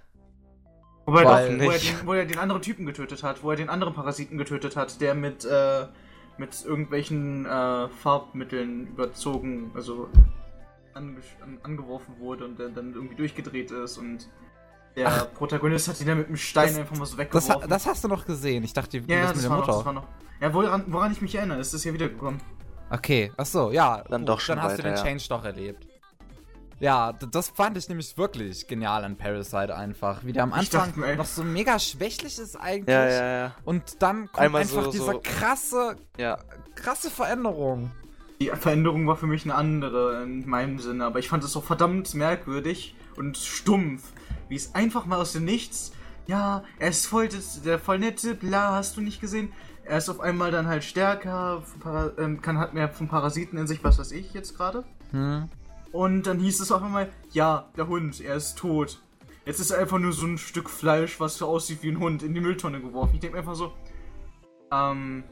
Wobei 1.11 1.25
Weil- 1.25 1.57
doch, 1.57 1.65
wo 1.65 1.71
er, 1.71 1.77
den, 1.79 1.95
wo 2.07 2.13
er 2.13 2.25
den 2.25 2.39
anderen 2.39 2.61
Typen 2.61 2.85
getötet 2.85 3.23
hat, 3.23 3.43
wo 3.43 3.51
er 3.51 3.57
den 3.57 3.69
anderen 3.69 3.93
Parasiten 3.93 4.37
getötet 4.37 4.75
hat, 4.75 4.99
der 5.01 5.15
mit, 5.15 5.43
äh, 5.45 5.85
mit 6.37 6.63
irgendwelchen 6.65 7.45
äh, 7.45 7.87
Farbmitteln 7.89 8.87
überzogen, 8.87 9.71
also 9.75 10.07
ange 10.93 11.17
an, 11.41 11.57
angeworfen 11.63 12.15
wurde 12.19 12.45
und 12.45 12.59
der 12.59 12.69
dann 12.69 12.93
irgendwie 12.93 13.15
durchgedreht 13.15 13.71
ist 13.71 13.97
und 13.97 14.27
der 14.95 15.09
Protagonist 15.35 15.87
hat 15.87 16.01
ihn 16.01 16.07
dann 16.07 16.17
mit 16.17 16.27
einem 16.27 16.37
Stein 16.37 16.67
Das- 16.69 16.77
einfach 16.79 16.97
mal 16.97 17.05
so 17.05 17.15
das, 17.15 17.25
weggeworfen. 17.25 17.61
ha- 17.63 17.67
das 17.67 17.85
hast 17.85 18.03
du 18.03 18.07
noch 18.07 18.25
gesehen. 18.25 18.63
Ich 18.63 18.73
dachte, 18.73 18.97
ja, 18.97 19.03
ja, 19.07 19.21
das 19.21 19.27
das, 19.33 19.35
mit 19.37 19.43
der 19.45 19.49
war 19.51 19.57
noch, 19.59 19.65
Mutter. 19.67 19.77
das 19.77 19.85
war 19.85 19.93
noch. 19.93 20.07
Ja, 20.41 20.53
woran, 20.53 20.83
woran 20.87 21.11
ich 21.11 21.21
mich 21.21 21.35
erinnere, 21.35 21.59
ist 21.59 21.73
das 21.73 21.83
ja 21.83 21.93
wiedergekommen. 21.93 22.39
Okay, 22.89 23.31
ach 23.37 23.45
so, 23.45 23.71
ja. 23.71 24.03
Dann 24.09 24.25
doch 24.25 24.39
schon 24.39 24.55
Dann 24.55 24.65
hast 24.65 24.79
du 24.79 24.83
weiter, 24.83 24.89
den 24.89 24.97
ja. 24.97 25.03
Change 25.03 25.25
doch 25.29 25.45
erlebt. 25.45 25.87
Ja, 26.79 27.11
das 27.13 27.49
fand 27.49 27.77
ich 27.77 27.89
nämlich 27.89 28.17
wirklich 28.17 28.67
genial 28.67 29.03
an 29.03 29.17
Parasite 29.17 29.75
einfach. 29.75 30.23
Wie 30.23 30.31
der 30.31 30.43
am 30.43 30.53
Anfang 30.53 30.93
dachte 30.95 31.15
noch 31.17 31.25
so 31.25 31.43
mega 31.43 31.77
schwächlich 31.77 32.39
ist 32.39 32.55
eigentlich. 32.55 32.87
Ja, 32.95 33.05
ja, 33.09 33.37
ja. 33.45 33.55
Und 33.65 34.01
dann 34.01 34.27
kommt 34.27 34.39
Einmal 34.39 34.61
einfach 34.61 34.85
so- 34.85 34.91
diese 34.91 35.03
so- 35.05 35.19
krasse, 35.21 35.95
Ja. 36.17 36.37
krasse 36.75 37.09
Veränderung. 37.09 37.91
Die 38.41 38.47
Veränderung 38.47 39.05
war 39.07 39.17
für 39.17 39.27
mich 39.27 39.43
eine 39.43 39.55
andere 39.55 40.23
in 40.23 40.47
meinem 40.47 40.79
Sinne, 40.79 41.03
aber 41.05 41.19
ich 41.19 41.27
fand 41.27 41.43
es 41.43 41.57
auch 41.57 41.65
verdammt 41.65 42.13
merkwürdig 42.13 42.95
und 43.17 43.35
stumpf, 43.37 44.13
wie 44.47 44.55
es 44.55 44.73
einfach 44.73 45.05
mal 45.05 45.19
aus 45.19 45.33
dem 45.33 45.43
Nichts, 45.43 45.91
ja, 46.27 46.63
er 46.79 46.89
ist 46.89 47.07
voll 47.07 47.27
der 47.65 47.79
voll 47.79 47.99
nette, 47.99 48.35
bla, 48.35 48.71
hast 48.75 48.95
du 48.95 49.01
nicht 49.01 49.19
gesehen? 49.19 49.51
Er 49.83 49.97
ist 49.97 50.07
auf 50.07 50.21
einmal 50.21 50.51
dann 50.51 50.67
halt 50.67 50.83
stärker, 50.85 51.63
ähm, 52.17 52.41
kann 52.41 52.59
halt 52.59 52.73
mehr 52.73 52.87
von 52.87 53.09
Parasiten 53.09 53.57
in 53.57 53.67
sich, 53.67 53.83
was 53.83 53.99
weiß 53.99 54.11
ich 54.13 54.33
jetzt 54.33 54.55
gerade. 54.55 54.85
Hm. 55.11 55.49
Und 55.91 56.23
dann 56.23 56.39
hieß 56.39 56.59
es 56.59 56.71
auf 56.71 56.83
einmal, 56.83 57.09
ja, 57.31 57.69
der 57.75 57.87
Hund, 57.87 58.21
er 58.21 58.35
ist 58.35 58.57
tot. 58.57 59.01
Jetzt 59.45 59.59
ist 59.59 59.71
er 59.71 59.79
einfach 59.79 59.97
nur 59.97 60.13
so 60.13 60.27
ein 60.27 60.37
Stück 60.37 60.69
Fleisch, 60.69 61.19
was 61.19 61.37
so 61.37 61.47
aussieht 61.47 61.81
wie 61.81 61.89
ein 61.89 61.99
Hund, 61.99 62.21
in 62.21 62.33
die 62.33 62.41
Mülltonne 62.41 62.79
geworfen. 62.81 63.15
Ich 63.15 63.19
denke 63.19 63.35
mir 63.35 63.39
einfach 63.39 63.55
so, 63.55 63.73
ähm, 64.71 65.23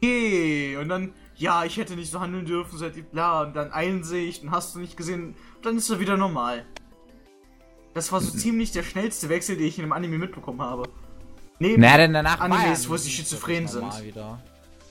okay. 0.00 0.76
Und 0.76 0.88
dann, 0.88 1.12
ja, 1.34 1.64
ich 1.64 1.76
hätte 1.76 1.96
nicht 1.96 2.12
so 2.12 2.20
handeln 2.20 2.46
dürfen, 2.46 2.78
seit 2.78 2.94
die 2.94 3.02
bla, 3.02 3.42
und 3.42 3.56
dann 3.56 3.72
Einsicht 3.72 4.44
und 4.44 4.52
hast 4.52 4.74
du 4.74 4.78
nicht 4.78 4.96
gesehen, 4.96 5.34
dann 5.62 5.78
ist 5.78 5.90
er 5.90 5.98
wieder 5.98 6.16
normal. 6.16 6.64
Das 7.94 8.12
war 8.12 8.20
so 8.20 8.30
ziemlich 8.30 8.70
der 8.70 8.84
schnellste 8.84 9.28
Wechsel, 9.28 9.56
den 9.56 9.66
ich 9.66 9.78
in 9.78 9.84
einem 9.84 9.92
Anime 9.92 10.18
mitbekommen 10.18 10.62
habe. 10.62 10.88
Neben, 11.58 11.82
Naja, 11.82 11.96
denn 11.96 12.12
danach 12.12 12.38
Animes, 12.38 12.88
wo 12.88 12.96
sie 12.96 13.10
schizophren 13.10 13.66
sind. 13.66 14.04
Wieder. 14.04 14.40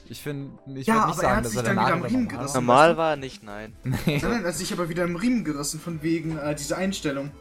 Ich 0.10 0.22
finde, 0.22 0.52
ich 0.80 0.88
Ja, 0.88 0.96
würde 0.96 1.08
nicht 1.08 1.18
er 1.18 1.22
sagen, 1.22 1.36
hat 1.38 1.46
dass 1.46 1.52
sich 1.52 1.60
er 1.60 1.64
dann 1.64 1.76
danach 1.76 1.88
wieder 1.88 1.96
am 1.98 2.04
Riemen 2.04 2.24
normal 2.24 2.38
gerissen. 2.40 2.54
war. 2.56 2.62
Normal 2.62 2.98
war 2.98 3.10
er 3.12 3.16
nicht, 3.18 3.44
nein. 3.44 3.74
Nee. 3.84 4.20
Nein, 4.22 4.46
also 4.46 4.64
ich 4.64 4.72
aber 4.74 4.90
wieder 4.90 5.04
im 5.04 5.16
Riemen 5.16 5.44
gerissen 5.44 5.80
von 5.80 6.02
wegen 6.04 6.38
äh, 6.38 6.56
dieser 6.56 6.78
Einstellung. 6.78 7.32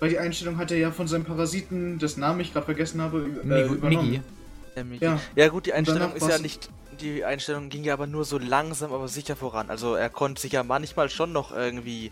Weil 0.00 0.10
die 0.10 0.18
Einstellung 0.18 0.56
hat 0.58 0.70
er 0.70 0.78
ja 0.78 0.90
von 0.90 1.06
seinem 1.06 1.24
Parasiten, 1.24 1.98
dessen 1.98 2.20
Namen 2.20 2.40
ich 2.40 2.52
gerade 2.52 2.66
vergessen 2.66 3.00
habe, 3.00 3.18
äh, 3.20 3.46
Migi- 3.46 3.74
übernommen. 3.74 4.10
Migi. 4.10 4.20
Ja. 5.00 5.12
Ja. 5.12 5.20
ja 5.36 5.48
gut, 5.48 5.66
die 5.66 5.72
Einstellung 5.72 6.12
ist 6.14 6.28
ja 6.28 6.38
nicht. 6.38 6.70
Die 7.00 7.24
Einstellung 7.24 7.68
ging 7.68 7.84
ja 7.84 7.94
aber 7.94 8.06
nur 8.06 8.24
so 8.24 8.38
langsam, 8.38 8.92
aber 8.92 9.08
sicher 9.08 9.36
voran. 9.36 9.70
Also 9.70 9.94
er 9.94 10.08
konnte 10.10 10.40
sich 10.40 10.52
ja 10.52 10.62
manchmal 10.62 11.08
schon 11.10 11.32
noch 11.32 11.54
irgendwie, 11.54 12.10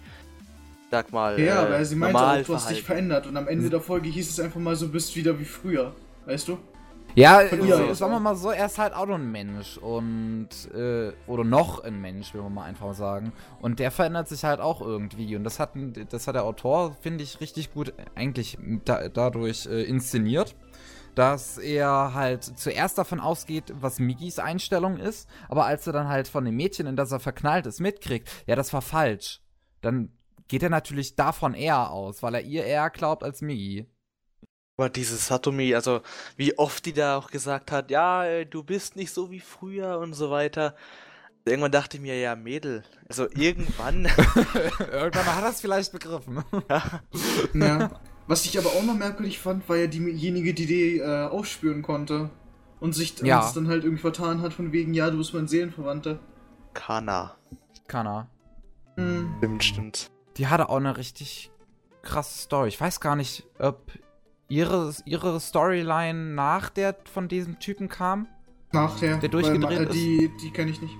sag 0.90 1.12
mal, 1.12 1.38
Ja, 1.40 1.62
äh, 1.62 1.66
aber 1.66 1.85
sie 1.85 1.97
meinte 1.97 2.19
auch, 2.19 2.42
du 2.42 2.54
hast 2.54 2.71
dich 2.71 2.83
verändert 2.83 3.26
und 3.26 3.37
am 3.37 3.49
Ende 3.49 3.71
der 3.71 3.80
Folge 3.80 4.09
hieß 4.09 4.30
es 4.30 4.40
einfach 4.40 4.61
mal, 4.61 4.76
so 4.76 4.88
bist 4.88 5.14
wieder 5.16 5.38
wie 5.38 5.45
früher. 5.45 5.92
Weißt 6.26 6.49
du? 6.49 6.59
Ja, 7.14 7.40
Von 7.40 7.61
äh, 7.61 7.95
sagen 7.95 8.12
wir 8.12 8.21
mal 8.21 8.37
so, 8.37 8.50
er 8.50 8.67
ist 8.67 8.79
halt 8.79 8.95
auch 8.95 9.07
noch 9.07 9.17
ein 9.17 9.31
Mensch 9.31 9.76
und 9.79 10.49
äh, 10.75 11.12
oder 11.26 11.45
noch 11.45 11.83
ein 11.83 12.00
Mensch, 12.00 12.35
will 12.35 12.43
man 12.43 12.55
mal 12.55 12.64
einfach 12.64 12.95
sagen. 12.95 13.33
Und 13.61 13.79
der 13.79 13.90
verändert 13.90 14.29
sich 14.29 14.45
halt 14.45 14.61
auch 14.61 14.81
irgendwie 14.81 15.37
und 15.37 15.45
das 15.45 15.59
hat 15.59 15.71
das 16.11 16.26
hat 16.26 16.35
der 16.35 16.45
Autor 16.45 16.97
finde 17.00 17.25
ich 17.25 17.40
richtig 17.40 17.73
gut 17.73 17.93
eigentlich 18.14 18.59
da, 18.85 19.09
dadurch 19.09 19.67
äh, 19.67 19.83
inszeniert, 19.83 20.55
dass 21.14 21.59
er 21.59 22.14
halt 22.14 22.45
zuerst 22.45 22.99
davon 22.99 23.21
ausgeht, 23.21 23.73
was 23.81 23.99
Migis 23.99 24.38
Einstellung 24.38 24.97
ist, 24.97 25.29
aber 25.49 25.67
als 25.67 25.87
er 25.87 25.93
dann 25.93 26.09
halt 26.09 26.29
von 26.29 26.45
dem 26.45 26.57
Mädchen, 26.57 26.87
in 26.87 26.97
das 26.97 27.12
er 27.12 27.21
verknallt 27.21 27.67
ist, 27.67 27.81
mitkriegt, 27.81 28.29
ja, 28.47 28.57
das 28.57 28.73
war 28.73 28.83
falsch. 28.83 29.40
Dann 29.81 30.11
geht 30.49 30.62
er 30.62 30.71
natürlich 30.71 31.17
davon 31.17 31.55
eher 31.55 31.90
aus, 31.90 32.23
weil 32.23 32.35
er 32.35 32.43
ihr 32.43 32.64
eher 32.64 32.90
glaubt 32.90 33.23
als 33.23 33.40
Migi. 33.40 33.87
Aber 34.80 34.88
dieses 34.88 35.26
Satomi, 35.26 35.75
also 35.75 36.00
wie 36.38 36.56
oft 36.56 36.87
die 36.87 36.94
da 36.94 37.18
auch 37.18 37.30
gesagt 37.30 37.70
hat, 37.70 37.90
ja, 37.90 38.25
äh, 38.25 38.46
du 38.46 38.62
bist 38.62 38.96
nicht 38.96 39.12
so 39.12 39.30
wie 39.30 39.40
früher 39.40 39.99
und 39.99 40.14
so 40.14 40.30
weiter. 40.30 40.75
Irgendwann 41.44 41.70
dachte 41.70 41.99
ich 41.99 42.02
mir, 42.02 42.18
ja, 42.18 42.34
Mädel, 42.34 42.82
also 43.06 43.28
irgendwann. 43.34 44.06
Irgendwann 44.90 45.37
hat 45.37 45.44
er 45.44 45.50
es 45.50 45.60
vielleicht 45.60 45.92
begriffen. 45.92 46.42
Ja. 47.52 47.90
Was 48.26 48.46
ich 48.46 48.56
aber 48.58 48.70
auch 48.70 48.82
noch 48.82 48.94
merkwürdig 48.94 49.38
fand, 49.38 49.68
war 49.68 49.76
ja 49.76 49.87
diejenige, 49.87 50.54
die 50.54 50.64
die 50.64 50.99
äh, 50.99 51.26
aufspüren 51.26 51.82
konnte. 51.82 52.30
Und 52.80 52.94
sich 52.94 53.18
Ja. 53.20 53.40
uns 53.42 53.52
dann 53.52 53.68
halt 53.68 53.84
irgendwie 53.84 54.00
vertan 54.00 54.40
hat, 54.40 54.54
von 54.54 54.72
wegen, 54.72 54.94
ja, 54.94 55.10
du 55.10 55.18
bist 55.18 55.34
mein 55.34 55.46
Seelenverwandter. 55.46 56.20
Kana. 56.72 57.37
Kann 57.87 58.06
er. 58.06 58.28
Hm. 58.96 59.34
Stimmt, 59.40 59.62
stimmt. 59.64 60.10
Die 60.38 60.46
hatte 60.46 60.70
auch 60.70 60.76
eine 60.76 60.96
richtig 60.96 61.50
krasse 62.00 62.38
Story. 62.38 62.68
Ich 62.68 62.80
weiß 62.80 63.00
gar 63.00 63.14
nicht, 63.14 63.44
ob 63.58 63.82
ihre, 64.50 64.92
ihre 65.07 65.40
Storyline 65.40 66.35
nach 66.35 66.69
der 66.69 66.97
von 67.11 67.28
diesem 67.28 67.59
Typen 67.59 67.88
kam. 67.88 68.26
Nachher. 68.73 69.16
Der 69.16 69.28
durchgedreht 69.30 69.78
weil, 69.78 69.87
äh, 69.87 69.88
ist? 69.88 69.95
Die, 69.95 70.30
die 70.42 70.50
kenne 70.50 70.71
ich 70.71 70.83
nicht. 70.83 70.95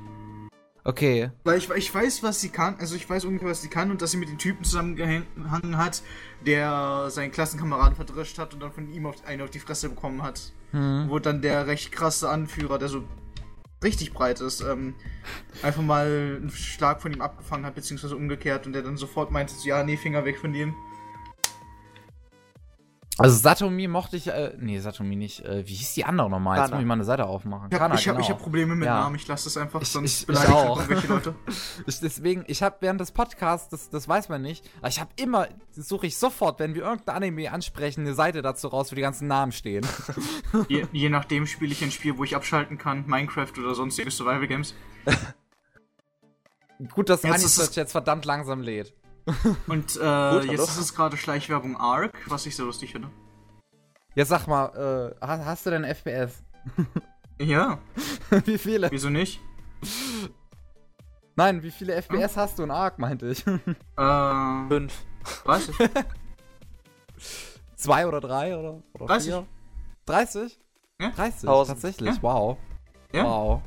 Okay. 0.83 1.30
Weil 1.45 1.59
ich, 1.59 1.69
ich 1.69 1.95
weiß, 1.95 2.23
was 2.23 2.40
sie 2.40 2.49
kann, 2.49 2.76
also 2.78 2.97
ich 2.97 3.09
weiß 3.09 3.26
ungefähr, 3.26 3.50
was 3.50 3.61
sie 3.61 3.69
kann 3.69 3.90
und 3.90 4.00
dass 4.00 4.12
sie 4.12 4.16
mit 4.16 4.30
dem 4.30 4.38
Typen 4.38 4.64
zusammengehangen 4.64 5.76
hat, 5.76 6.02
der 6.47 7.11
seinen 7.11 7.33
Klassenkameraden 7.33 7.97
verdrescht 7.97 8.38
hat 8.38 8.54
und 8.54 8.61
dann 8.61 8.73
von 8.73 8.90
ihm 8.90 9.04
auf, 9.04 9.16
einen 9.26 9.42
auf 9.42 9.50
die 9.50 9.59
Fresse 9.59 9.90
bekommen 9.90 10.23
hat. 10.23 10.52
Hm. 10.71 11.07
Wo 11.09 11.19
dann 11.19 11.42
der 11.42 11.66
recht 11.66 11.92
krasse 11.92 12.30
Anführer, 12.30 12.78
der 12.78 12.88
so 12.88 13.04
richtig 13.83 14.12
breit 14.14 14.40
ist, 14.40 14.62
ähm, 14.62 14.95
einfach 15.62 15.83
mal 15.83 16.38
einen 16.40 16.50
Schlag 16.50 17.02
von 17.02 17.12
ihm 17.12 17.21
abgefangen 17.21 17.66
hat, 17.66 17.75
beziehungsweise 17.75 18.16
umgekehrt 18.16 18.66
und 18.66 18.73
der 18.73 18.83
dann 18.83 18.97
sofort 18.97 19.30
meinte, 19.30 19.54
ja, 19.64 19.83
nee, 19.83 19.97
Finger 19.97 20.25
weg 20.25 20.38
von 20.38 20.52
dem. 20.52 20.75
Also 23.22 23.36
Satomi 23.36 23.86
mochte 23.86 24.16
ich, 24.16 24.28
äh, 24.28 24.54
nee, 24.58 24.78
Satomi 24.80 25.14
nicht. 25.14 25.44
Äh, 25.44 25.66
wie 25.66 25.74
hieß 25.74 25.92
die 25.94 26.04
andere 26.04 26.30
nochmal? 26.30 26.56
Jetzt 26.56 26.64
Kana. 26.66 26.76
muss 26.76 26.82
ich 26.82 26.86
mal 26.88 26.94
eine 26.94 27.04
Seite 27.04 27.26
aufmachen. 27.26 27.68
Ich 27.70 27.78
habe 27.78 27.94
ich 27.94 28.08
hab, 28.08 28.18
ich 28.18 28.26
genau. 28.26 28.36
hab 28.38 28.42
Probleme 28.42 28.74
mit 28.74 28.86
Ja. 28.86 29.00
Namen, 29.00 29.16
ich 29.16 29.28
lasse 29.28 29.44
das 29.44 29.56
einfach, 29.58 29.82
Ich- 29.82 29.88
sonst 29.88 30.10
ich- 30.14 30.20
ich 30.22 30.26
beleidige 30.26 30.54
auch. 30.54 30.76
irgendwelche 30.78 31.06
Leute. 31.08 31.34
Ich, 31.86 32.00
deswegen, 32.00 32.44
ich 32.46 32.62
habe 32.62 32.76
während 32.80 33.00
des 33.00 33.12
Podcasts, 33.12 33.68
das, 33.68 33.90
das 33.90 34.08
weiß 34.08 34.28
man 34.30 34.40
nicht, 34.42 34.64
aber 34.78 34.88
ich 34.88 35.00
habe 35.00 35.10
immer, 35.16 35.48
suche 35.72 36.06
ich 36.06 36.16
sofort, 36.16 36.58
wenn 36.60 36.74
wir 36.74 36.82
irgendein 36.82 37.14
Anime 37.16 37.52
ansprechen, 37.52 38.00
eine 38.02 38.14
Seite 38.14 38.40
dazu 38.42 38.68
raus, 38.68 38.90
wo 38.90 38.96
die 38.96 39.02
ganzen 39.02 39.28
Namen 39.28 39.52
stehen. 39.52 39.86
je, 40.68 40.86
je 40.92 41.08
nachdem 41.10 41.46
spiele 41.46 41.72
ich 41.72 41.82
ein 41.84 41.90
Spiel, 41.90 42.16
wo 42.16 42.24
ich 42.24 42.34
abschalten 42.34 42.78
kann, 42.78 43.04
Minecraft 43.06 43.52
oder 43.58 43.74
sonstige 43.74 44.10
Survival 44.10 44.46
Games. 44.46 44.74
Gut, 46.94 47.10
dass 47.10 47.22
es- 47.24 47.74
jetzt 47.76 47.92
verdammt 47.92 48.24
langsam 48.24 48.62
lädt. 48.62 48.94
Und 49.66 49.96
äh, 49.96 50.00
hallo. 50.04 50.40
jetzt 50.52 50.68
ist 50.68 50.78
es 50.78 50.94
gerade 50.94 51.16
Schleichwerbung 51.16 51.76
Arc, 51.76 52.12
was 52.26 52.46
ich 52.46 52.56
sehr 52.56 52.64
lustig 52.66 52.92
finde. 52.92 53.08
Jetzt 54.14 54.28
sag 54.28 54.46
mal, 54.46 55.14
äh, 55.20 55.25
hast, 55.26 55.44
hast 55.44 55.66
du 55.66 55.70
denn 55.70 55.84
FPS? 55.84 56.42
Ja, 57.42 57.78
wie 58.44 58.58
viele? 58.58 58.90
wieso 58.90 59.08
nicht? 59.08 59.40
Nein, 61.37 61.62
wie 61.62 61.70
viele 61.70 61.94
FPS 61.94 62.37
hast 62.37 62.58
du 62.58 62.64
in 62.64 62.70
Ark, 62.70 62.99
meinte 62.99 63.28
ich. 63.28 63.46
Äh, 63.96 64.68
Fünf. 64.68 64.92
weiß 65.44 65.70
ich. 65.70 65.76
Zwei 67.76 68.06
oder 68.06 68.20
drei 68.20 68.54
oder, 68.58 68.82
oder 68.92 69.06
30. 69.06 69.32
vier? 69.32 69.46
30? 70.04 70.60
Ja. 71.00 71.10
30, 71.12 71.40
1000. 71.49 71.68
tatsächlich, 71.80 72.14
Ja. 72.16 72.22
wow. 72.22 72.58
Ja? 73.14 73.25
Wow. 73.25 73.62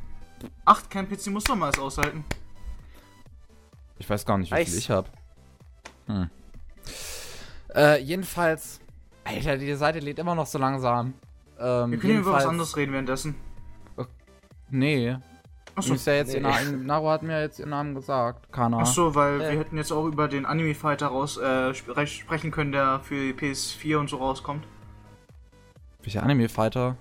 Acht, 0.65 0.91
kein 0.91 1.09
PC 1.09 1.27
muss 1.27 1.45
doch 1.45 1.55
mal 1.55 1.69
es 1.71 1.79
aushalten. 1.79 2.23
Ich 3.97 4.07
weiß 4.07 4.23
gar 4.23 4.37
nicht, 4.37 4.51
wie 4.51 4.55
Nice. 4.55 4.69
viel 4.69 4.77
ich 4.77 4.89
hab. 4.91 5.09
Hm. 6.07 6.29
Äh, 7.75 7.99
jedenfalls. 8.01 8.79
Alter, 9.23 9.57
die 9.57 9.73
Seite 9.75 9.99
lädt 9.99 10.19
immer 10.19 10.35
noch 10.35 10.45
so 10.47 10.57
langsam. 10.59 11.13
Ähm, 11.59 11.91
Wir 11.91 11.97
können 11.99 12.19
über 12.19 12.33
was 12.33 12.45
anderes 12.45 12.75
reden 12.75 12.91
währenddessen. 12.91 13.35
Nee. 14.69 15.15
Achso, 15.75 15.93
Ist 15.95 16.05
ja 16.05 16.13
jetzt 16.13 16.29
nee. 16.29 16.35
ihr 16.35 16.41
Namen, 16.41 16.85
Naru 16.85 17.09
hat 17.09 17.23
mir 17.23 17.41
jetzt 17.41 17.59
ihren 17.59 17.69
Namen 17.69 17.95
gesagt. 17.95 18.51
Kana. 18.51 18.79
Achso, 18.79 19.15
weil 19.15 19.41
Äh. 19.41 19.51
wir 19.51 19.59
hätten 19.59 19.77
jetzt 19.77 19.91
auch 19.91 20.05
über 20.05 20.27
den 20.27 20.45
Anime 20.45 20.75
Fighter 20.75 21.07
raus 21.07 21.37
äh, 21.37 21.71
sp 21.73 21.93
sprechen 22.05 22.51
können, 22.51 22.71
der 22.71 22.99
für 22.99 23.15
die 23.15 23.33
PS4 23.33 23.97
und 23.97 24.09
so 24.09 24.17
rauskommt. 24.17 24.65
Welcher 26.03 26.21
Anime-Fighter? 26.23 26.97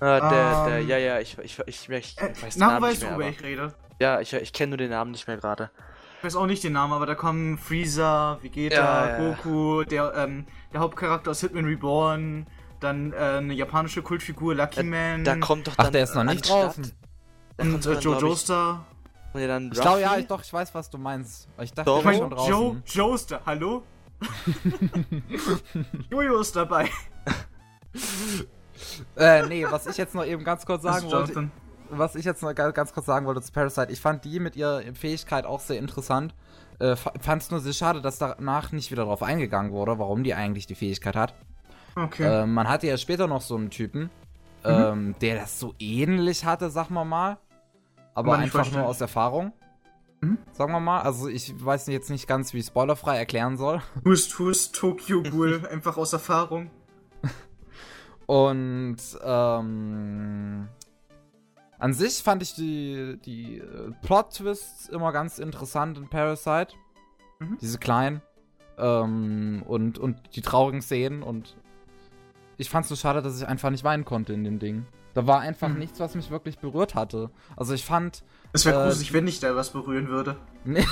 Äh, 0.00 0.04
der, 0.04 0.20
der, 0.66 0.78
Ähm. 0.78 0.88
ja, 0.88 0.98
ja, 0.98 1.20
ich, 1.20 1.36
ich, 1.38 1.58
ich, 1.66 1.88
ich, 1.90 2.18
Äh, 2.18 2.30
weiß 2.42 2.54
den 2.54 2.60
na, 2.60 2.66
Namen 2.68 2.82
weißt 2.82 3.02
nicht 3.02 3.02
du, 3.02 3.06
mehr. 3.06 3.14
worüber 3.16 3.24
Aber, 3.26 3.30
ich 3.30 3.42
rede? 3.44 3.74
ja, 4.00 4.20
ich, 4.20 4.32
ich 4.32 4.52
kenne 4.52 4.70
nur 4.70 4.78
den 4.78 4.90
Namen 4.90 5.10
nicht 5.10 5.26
mehr 5.28 5.36
gerade. 5.36 5.70
Ich 6.26 6.34
weiß 6.34 6.42
auch 6.42 6.46
nicht 6.46 6.64
den 6.64 6.72
Namen, 6.72 6.92
aber 6.92 7.06
da 7.06 7.14
kommen 7.14 7.56
Freezer, 7.56 8.40
Vegeta, 8.42 8.74
Ja, 8.74 9.10
ja. 9.10 9.34
Goku, 9.36 9.84
der, 9.84 10.12
ähm, 10.16 10.44
der 10.72 10.80
Hauptcharakter 10.80 11.30
aus 11.30 11.38
Hitman 11.38 11.66
Reborn, 11.66 12.48
dann 12.80 13.12
äh, 13.12 13.16
eine 13.16 13.54
japanische 13.54 14.02
Kultfigur, 14.02 14.56
Lucky 14.56 14.82
Man 14.82 15.22
Da 15.22 15.36
kommt 15.36 15.68
doch 15.68 15.76
dann. 15.76 15.86
Ach, 15.86 15.90
der 15.92 16.02
ist 16.02 16.16
noch 16.16 16.24
nicht 16.24 16.48
draußen. 16.48 16.82
Da 17.56 17.62
kommt 17.62 17.74
und 17.76 17.86
doch 17.86 17.92
äh, 17.92 17.98
Joe 18.00 18.16
ich, 18.16 18.22
Joestar. 18.22 18.86
kommt 19.30 19.42
ja 19.42 19.46
dann 19.46 19.70
Ich 19.72 19.80
glaube, 19.80 20.00
ja, 20.00 20.16
ich, 20.16 20.26
doch, 20.26 20.42
ich 20.42 20.52
weiß, 20.52 20.74
was 20.74 20.90
du 20.90 20.98
meinst. 20.98 21.48
Ich 21.62 21.72
dachte, 21.72 21.94
Ich 21.96 22.04
mein, 22.04 22.16
schon 22.18 22.32
Joe. 22.48 22.82
Joestar, 22.86 23.42
hallo? 23.46 23.84
Jojo 26.10 26.40
ist 26.40 26.56
dabei. 26.56 26.90
Äh, 29.16 29.46
nee, 29.46 29.64
was 29.70 29.86
ich 29.86 29.96
jetzt 29.96 30.16
noch 30.16 30.24
eben 30.24 30.42
ganz 30.42 30.66
kurz 30.66 30.82
sagen 30.82 31.08
wollte. 31.08 31.50
Was 31.90 32.14
ich 32.16 32.24
jetzt 32.24 32.42
noch 32.42 32.54
ga- 32.54 32.70
ganz 32.72 32.92
kurz 32.92 33.06
sagen 33.06 33.26
wollte 33.26 33.42
zu 33.42 33.52
Parasite, 33.52 33.90
ich 33.92 34.00
fand 34.00 34.24
die 34.24 34.40
mit 34.40 34.56
ihrer 34.56 34.82
Fähigkeit 34.94 35.44
auch 35.46 35.60
sehr 35.60 35.78
interessant. 35.78 36.34
Äh, 36.78 36.96
fand 36.96 37.42
es 37.42 37.50
nur 37.50 37.60
sehr 37.60 37.72
schade, 37.72 38.02
dass 38.02 38.18
danach 38.18 38.72
nicht 38.72 38.90
wieder 38.90 39.04
drauf 39.04 39.22
eingegangen 39.22 39.72
wurde, 39.72 39.98
warum 39.98 40.22
die 40.24 40.34
eigentlich 40.34 40.66
die 40.66 40.74
Fähigkeit 40.74 41.16
hat. 41.16 41.34
Okay. 41.94 42.42
Ähm, 42.42 42.52
man 42.52 42.68
hatte 42.68 42.86
ja 42.86 42.96
später 42.98 43.26
noch 43.26 43.40
so 43.40 43.56
einen 43.56 43.70
Typen, 43.70 44.10
Mhm. 44.64 44.70
ähm, 44.72 45.14
der 45.20 45.36
das 45.40 45.58
so 45.60 45.74
ähnlich 45.78 46.44
hatte, 46.44 46.68
sag 46.70 46.90
mal 46.90 47.04
mal. 47.04 47.38
Aber 48.14 48.36
nicht 48.38 48.54
einfach 48.54 48.70
nur 48.72 48.84
aus 48.86 49.00
Erfahrung. 49.00 49.52
Mhm. 50.20 50.38
Sagen 50.52 50.72
wir 50.72 50.80
mal. 50.80 51.00
Also 51.02 51.28
ich 51.28 51.54
weiß 51.64 51.86
jetzt 51.88 52.10
nicht 52.10 52.26
ganz, 52.26 52.52
wie 52.52 52.58
ich 52.58 52.66
spoilerfrei 52.66 53.16
erklären 53.16 53.56
soll. 53.56 53.80
Hust, 54.04 54.38
Hust, 54.38 54.74
Tokyo 54.74 55.22
Ghoul, 55.30 55.66
einfach 55.70 55.96
aus 55.96 56.12
Erfahrung. 56.12 56.70
Und 58.26 58.96
ähm, 59.22 60.68
an 61.78 61.92
sich 61.92 62.22
fand 62.22 62.42
ich 62.42 62.54
die, 62.54 63.18
die 63.24 63.58
äh, 63.58 63.92
Plot-Twists 64.02 64.88
immer 64.88 65.12
ganz 65.12 65.38
interessant 65.38 65.98
in 65.98 66.08
Parasite. 66.08 66.68
Mhm. 67.38 67.58
Diese 67.60 67.78
kleinen. 67.78 68.22
Ähm, 68.78 69.62
und, 69.66 69.98
und 69.98 70.18
die 70.36 70.42
traurigen 70.42 70.82
Szenen. 70.82 71.22
Und 71.22 71.56
ich 72.58 72.70
fand 72.70 72.84
es 72.84 72.88
so 72.88 72.96
schade, 72.96 73.22
dass 73.22 73.40
ich 73.40 73.46
einfach 73.46 73.70
nicht 73.70 73.84
weinen 73.84 74.04
konnte 74.04 74.32
in 74.32 74.44
dem 74.44 74.58
Ding. 74.58 74.86
Da 75.14 75.26
war 75.26 75.40
einfach 75.40 75.68
Mhm. 75.68 75.78
nichts, 75.78 75.98
was 76.00 76.14
mich 76.14 76.30
wirklich 76.30 76.58
berührt 76.58 76.94
hatte. 76.94 77.30
Also 77.56 77.72
ich 77.72 77.84
fand, 77.84 78.22
Es 78.52 78.64
wäre 78.66 78.82
Äh, 78.82 78.86
gruselig, 78.86 79.12
wenn 79.14 79.26
ich 79.26 79.40
da 79.40 79.56
was 79.56 79.70
berühren 79.70 80.08
würde. 80.08 80.36
Nee. 80.64 80.84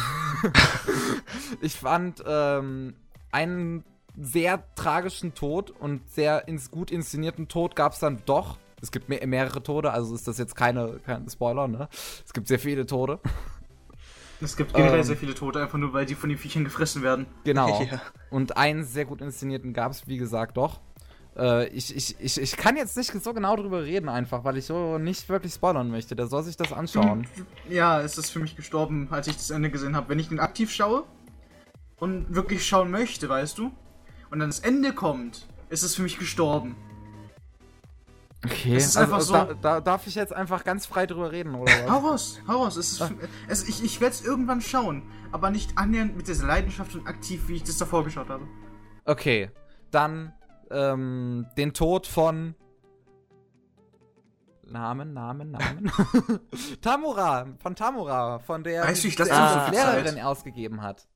ich 1.61 1.75
fand 1.76 2.23
ähm, 2.26 2.95
einen 3.33 3.85
sehr 4.19 4.62
tragischen 4.76 5.35
Tod 5.35 5.71
und 5.71 6.09
sehr 6.11 6.47
ins, 6.49 6.71
gut 6.71 6.91
inszenierten 6.91 7.49
Tod 7.49 7.75
gab 7.76 7.93
es 7.93 7.99
dann 7.99 8.23
doch. 8.26 8.59
Es 8.85 8.91
gibt 8.93 9.09
mehr, 9.09 9.26
mehrere 9.26 9.62
Tode, 9.62 9.91
also 9.91 10.14
ist 10.14 10.29
das 10.29 10.37
jetzt 10.37 10.55
keine, 10.55 11.00
kein 11.07 11.26
Spoiler, 11.29 11.67
ne? 11.67 11.88
Es 12.25 12.35
gibt 12.35 12.49
sehr 12.49 12.59
viele 12.59 12.85
Tode. 12.85 13.19
Es 14.43 14.57
gibt 14.59 14.75
generell 14.75 14.99
Ähm. 14.99 15.05
sehr 15.05 15.17
viele 15.17 15.33
Tote, 15.35 15.62
einfach 15.62 15.79
nur 15.79 15.95
weil 15.95 16.05
die 16.05 16.14
von 16.14 16.29
den 16.29 16.38
Viechern 16.38 16.64
gefressen 16.64 17.03
werden. 17.03 17.25
Genau. 17.45 17.83
Ja. 17.91 18.03
Und 18.31 18.59
einen 18.59 18.85
sehr 18.85 19.07
gut 19.07 19.23
inszenierten 19.23 19.73
gab 19.73 19.93
es, 19.93 20.07
wie 20.07 20.19
gesagt, 20.19 20.59
doch. 20.59 20.81
Äh, 21.35 21.68
ich, 21.68 21.97
ich, 21.97 22.20
ich, 22.20 22.38
ich 22.38 22.57
kann 22.59 22.77
jetzt 22.77 22.94
nicht 22.97 23.11
so 23.25 23.33
genau 23.33 23.57
drüber 23.57 23.85
reden, 23.85 24.11
einfach, 24.11 24.44
weil 24.44 24.59
ich 24.59 24.66
so 24.66 24.99
nicht 24.99 25.29
wirklich 25.31 25.55
spoilern 25.55 25.90
möchte. 25.90 26.14
Der 26.14 26.27
soll 26.27 26.42
sich 26.42 26.59
das 26.59 26.75
anschauen. 26.75 27.27
Ja, 27.70 28.03
es 28.03 28.18
ist 28.18 28.29
für 28.31 28.38
mich 28.40 28.55
gestorben, 28.55 29.09
als 29.11 29.29
ich 29.29 29.37
das 29.37 29.49
Ende 29.49 29.70
gesehen 29.70 29.97
habe. 29.97 30.11
Wenn 30.11 30.18
ich 30.18 30.29
den 30.29 30.40
aktiv 30.40 30.70
schaue 30.70 31.05
und 31.97 32.35
wirklich 32.35 32.66
schauen 32.66 32.90
möchte, 32.90 33.31
weißt 33.31 33.57
du, 33.57 33.70
und 34.31 34.40
dann 34.40 34.51
das 34.51 34.61
Ende 34.61 34.92
kommt, 34.92 35.47
ist 35.70 35.85
es 35.85 35.94
für 35.94 36.03
mich 36.03 36.18
gestorben. 36.18 36.77
Okay, 38.44 38.76
Es 38.76 38.87
ist 38.87 38.96
also, 38.96 39.12
einfach 39.14 39.26
so- 39.26 39.33
da, 39.33 39.54
da, 39.54 39.80
darf 39.80 40.07
ich 40.07 40.14
jetzt 40.14 40.33
einfach 40.33 40.64
ganz 40.64 40.87
frei 40.87 41.07
drüber 41.07 41.33
reden, 41.33 41.54
oder 41.54 41.72
was? 41.72 41.90
Hau 41.90 41.98
raus, 42.09 42.40
hau 42.46 42.62
raus. 42.64 42.76
Es 42.76 42.92
ist 42.92 43.02
Ah. 43.02 43.11
es, 43.48 43.68
ich 43.68 43.83
ich 43.83 44.00
werde 44.00 44.14
es 44.14 44.22
irgendwann 44.22 44.61
schauen, 44.61 45.02
aber 45.33 45.50
nicht 45.50 45.78
annähernd 45.78 46.16
mit 46.16 46.28
dieser 46.28 46.46
Leidenschaft 46.46 46.94
und 46.94 47.07
aktiv, 47.07 47.48
wie 47.48 47.54
ich 47.57 47.64
das 47.64 47.78
davor 47.78 48.04
geschaut 48.04 48.28
habe. 48.28 48.46
Okay, 49.04 49.50
dann 49.90 50.33
ähm, 50.70 51.46
den 51.57 51.72
Tod 51.74 52.07
von 52.07 52.54
Namen, 54.66 55.12
Namen, 55.12 55.50
Namen. 55.50 55.92
Tamura, 56.80 57.46
von 57.59 57.76
Tamura, 57.76 58.38
von 58.40 58.64
der 58.64 58.83
Weißt 58.85 59.04
du, 59.04 59.09
ich 59.09 59.18
lass 59.18 59.28
der 59.28 59.37
dir 59.38 59.52
so 59.52 59.61
viel 59.61 59.74
Lehrerin 59.74 60.14
Zeit. 60.16 60.24
ausgegeben 60.24 60.83
hat. 60.83 61.07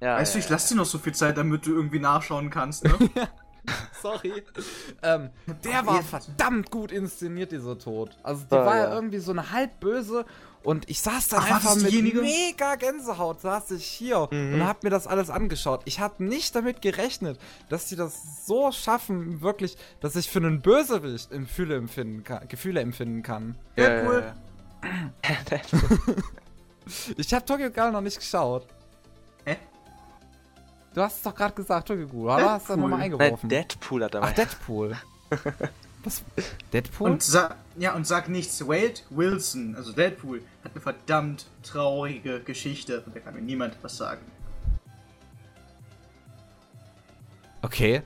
Ja, 0.00 0.16
weißt 0.16 0.34
du, 0.34 0.38
ja, 0.38 0.44
ich 0.44 0.50
lasse 0.50 0.74
dir 0.74 0.78
noch 0.78 0.86
so 0.86 0.98
viel 0.98 1.14
Zeit, 1.14 1.36
damit 1.38 1.66
du 1.66 1.74
irgendwie 1.74 1.98
nachschauen 1.98 2.50
kannst, 2.50 2.84
ne? 2.84 2.92
Sorry. 4.02 4.42
ähm, 5.02 5.30
der 5.64 5.86
war 5.86 6.02
verdammt 6.02 6.70
gut 6.70 6.90
inszeniert, 6.92 7.52
dieser 7.52 7.78
Tod. 7.78 8.16
Also, 8.22 8.44
die 8.50 8.54
Ah, 8.54 8.64
war 8.66 8.76
ja 8.76 8.84
ja. 8.84 8.94
irgendwie 8.94 9.18
so 9.18 9.32
eine 9.32 9.50
halb 9.52 9.78
böse 9.80 10.24
und 10.62 10.88
ich 10.90 11.00
saß 11.02 11.28
Ach, 11.34 11.48
war 11.48 11.56
einfach 11.56 11.76
mit 11.76 11.90
diejenige? 11.92 12.20
mega 12.22 12.74
Gänsehaut, 12.76 13.40
saß 13.40 13.70
ich 13.72 13.84
hier 13.84 14.28
Mhm. 14.30 14.54
und 14.54 14.66
hab 14.66 14.82
mir 14.82 14.90
das 14.90 15.06
alles 15.06 15.28
angeschaut. 15.30 15.82
Ich 15.84 16.00
hab 16.00 16.20
nicht 16.20 16.54
damit 16.54 16.80
gerechnet, 16.82 17.38
dass 17.68 17.86
die 17.86 17.96
das 17.96 18.46
so 18.46 18.72
schaffen, 18.72 19.40
wirklich, 19.42 19.76
dass 20.00 20.16
ich 20.16 20.28
für 20.30 20.38
einen 20.38 20.60
Bösewicht 20.62 21.30
Gefühle 21.30 21.76
empfinden 21.76 22.24
kann. 22.24 22.48
Gefühle 22.48 22.80
empfinden 22.80 23.22
kann. 23.22 23.56
ja, 23.76 23.84
Ja, 23.84 23.94
ja, 24.02 24.08
cool. 24.08 24.32
ja. 24.82 25.60
Ich 27.16 27.32
hab 27.34 27.46
Tokyo 27.46 27.70
Ghoul 27.70 27.92
noch 27.92 28.00
nicht 28.00 28.18
geschaut. 28.18 28.66
Du 30.94 31.00
hast 31.00 31.16
es 31.18 31.22
doch 31.22 31.34
gerade 31.34 31.54
gesagt, 31.54 31.88
Tokyo 31.88 32.06
oder? 32.12 32.52
Hast 32.52 32.68
du 32.68 32.74
Deadpool. 32.74 32.76
nochmal 32.76 32.90
Nein, 32.98 33.12
eingeworfen? 33.12 33.48
Deadpool 33.48 34.04
hat 34.04 34.14
er 34.14 34.22
Ach. 34.22 34.32
Deadpool. 34.32 34.96
Was? 36.04 36.22
Deadpool? 36.72 37.10
Und 37.10 37.38
ja, 37.78 37.94
und 37.94 38.06
sag 38.06 38.28
nichts. 38.28 38.66
Wade 38.66 38.94
Wilson, 39.10 39.76
also 39.76 39.92
Deadpool, 39.92 40.40
hat 40.64 40.72
eine 40.72 40.80
verdammt 40.80 41.46
traurige 41.62 42.40
Geschichte. 42.40 43.02
Und 43.02 43.14
da 43.14 43.20
kann 43.20 43.34
mir 43.34 43.42
niemand 43.42 43.76
was 43.82 43.96
sagen. 43.98 44.22
Okay. 47.62 48.02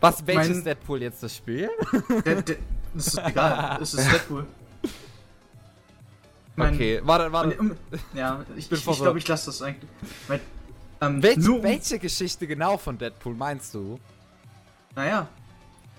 Was, 0.00 0.26
welches 0.26 0.56
Mein- 0.56 0.64
Deadpool 0.64 1.02
jetzt 1.02 1.22
das 1.22 1.36
Spiel? 1.36 1.70
Der, 2.24 2.42
der, 2.42 2.56
das 2.92 3.06
ist 3.06 3.18
egal, 3.24 3.78
es 3.80 3.94
ist 3.94 4.12
Deadpool. 4.12 4.46
Mein- 6.56 6.74
Okay, 6.74 7.00
warte, 7.04 7.32
warte. 7.32 7.56
Um, 7.58 7.76
ja, 8.12 8.44
ich, 8.56 8.68
bin 8.68 8.78
ich, 8.78 8.86
ich 8.86 8.96
glaube, 8.98 9.18
ich 9.18 9.28
lasse 9.28 9.46
das 9.46 9.62
eigentlich. 9.62 9.88
Weil, 10.26 10.40
ähm, 11.00 11.22
Welche, 11.22 11.40
nur, 11.40 11.62
welche 11.62 11.98
Geschichte 11.98 12.46
genau 12.46 12.76
von 12.76 12.98
Deadpool 12.98 13.34
meinst 13.34 13.74
du? 13.74 13.98
Naja, 14.96 15.28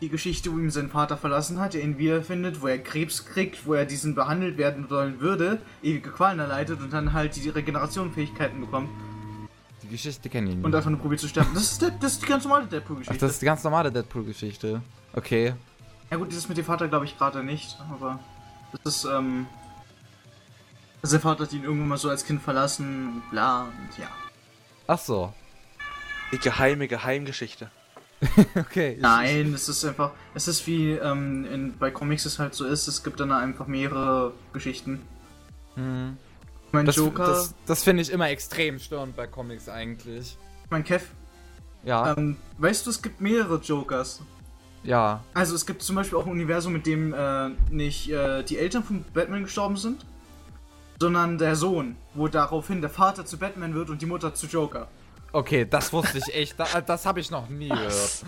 die 0.02 0.10
Geschichte, 0.10 0.52
wo 0.52 0.58
ihn 0.58 0.72
sein 0.72 0.90
Vater 0.90 1.16
verlassen 1.18 1.60
hat, 1.60 1.74
der 1.74 1.84
ihn 1.84 1.98
wiederfindet, 1.98 2.62
wo 2.62 2.68
er 2.68 2.80
Krebs 2.80 3.26
kriegt, 3.26 3.66
wo 3.66 3.74
er 3.74 3.86
diesen 3.86 4.16
behandelt 4.16 4.58
werden 4.58 4.88
sollen 4.90 5.20
würde, 5.20 5.62
ewige 5.84 6.10
Qualen 6.10 6.40
erleidet 6.40 6.80
und 6.82 6.92
dann 6.92 7.14
halt 7.14 7.36
die 7.36 7.50
Regenerationfähigkeiten 7.50 8.60
bekommt 8.62 8.90
Die 9.84 9.88
Geschichte 9.88 10.28
kenne 10.30 10.50
ich 10.50 10.56
nicht. 10.56 10.66
und 10.66 10.74
einfach 10.76 10.90
nur 10.90 11.00
probiert 11.00 11.22
zu 11.22 11.28
sterben. 11.28 11.52
Das 11.54 11.64
ist, 11.64 11.82
das 12.00 12.14
ist 12.14 12.24
die 12.24 12.28
ganz 12.28 12.44
normale 12.44 12.66
Ach, 12.66 12.70
Deadpool-Geschichte. 12.70 13.20
das 13.20 13.32
ist 13.34 13.42
die 13.42 13.46
ganz 13.46 13.64
normale 13.64 13.92
Deadpool-Geschichte. 13.92 14.82
Okay. 15.14 15.54
Ja 16.10 16.18
gut, 16.18 16.30
dieses 16.32 16.50
mit 16.50 16.58
dem 16.58 16.66
Vater 16.66 16.88
glaube 16.88 17.06
ich 17.06 17.18
gerade 17.18 17.44
nicht, 17.44 17.78
aber 17.92 18.20
das 18.84 18.96
ist, 18.98 19.06
ähm... 19.06 19.46
Der 21.04 21.20
Vater 21.20 21.46
hat 21.46 21.54
ihn 21.54 21.64
irgendwann 21.64 21.88
mal 21.88 21.98
so 21.98 22.10
als 22.10 22.26
Kind 22.26 22.42
verlassen 22.44 23.08
und 23.08 23.30
bla 23.32 23.64
und 23.64 23.98
ja. 23.98 24.08
Ach 24.88 25.00
so. 25.00 25.34
Die 26.32 26.38
geheime 26.40 26.88
Geheimgeschichte. 26.88 27.70
Okay. 28.56 28.98
Nein, 29.02 29.52
es 29.56 29.68
ist 29.68 29.84
einfach, 29.84 30.12
es 30.36 30.48
ist 30.48 30.68
wie 30.68 30.92
ähm, 30.92 31.44
in, 31.52 31.78
bei 31.80 31.90
Comics 31.90 32.26
es 32.26 32.38
halt 32.38 32.54
so 32.54 32.66
ist, 32.66 32.88
es 32.88 33.04
gibt 33.04 33.20
dann 33.20 33.32
einfach 33.32 33.66
mehrere 33.66 34.34
Geschichten. 34.54 35.02
Hm. 35.74 36.18
Mein 36.72 36.86
Das, 36.86 36.96
Joker, 36.98 37.26
das, 37.26 37.56
das 37.66 37.84
finde 37.84 38.04
ich 38.04 38.12
immer 38.12 38.30
extrem 38.30 38.78
störend 38.78 39.16
bei 39.16 39.26
Comics 39.26 39.68
eigentlich. 39.68 40.38
mein 40.70 40.84
Kev, 40.84 41.04
Ja, 41.84 42.16
ähm, 42.16 42.38
weißt 42.60 42.86
du, 42.86 42.92
es 42.92 43.02
gibt 43.02 43.22
mehrere 43.22 43.56
Jokers. 43.60 44.22
ja. 44.84 45.24
Also 45.34 45.56
es 45.56 45.66
gibt 45.66 45.82
zum 45.82 45.96
Beispiel 45.96 46.20
auch 46.20 46.26
ein 46.28 46.32
Universum, 46.32 46.74
mit 46.74 46.86
dem 46.86 47.14
äh, 47.16 47.50
nicht 47.72 48.10
äh, 48.12 48.44
die 48.44 48.58
Eltern 48.60 48.84
von 48.84 49.04
Batman 49.16 49.44
gestorben 49.44 49.78
sind, 49.78 50.06
sondern 51.02 51.38
der 51.40 51.56
Sohn, 51.56 51.96
wo 52.14 52.28
daraufhin 52.28 52.80
der 52.80 52.90
Vater 52.92 53.26
zu 53.26 53.38
Batman 53.38 53.74
wird 53.74 53.90
und 53.90 54.02
die 54.02 54.06
Mutter 54.06 54.34
zu 54.36 54.46
Joker. 54.46 54.88
Okay, 55.34 55.66
das 55.70 55.92
wusste 55.94 56.18
ich 56.20 56.36
echt. 56.36 56.60
Da, 56.60 56.80
das 56.82 57.06
habe 57.06 57.20
ich 57.22 57.32
noch 57.32 57.50
nie 57.50 57.70
gehört. 57.70 58.24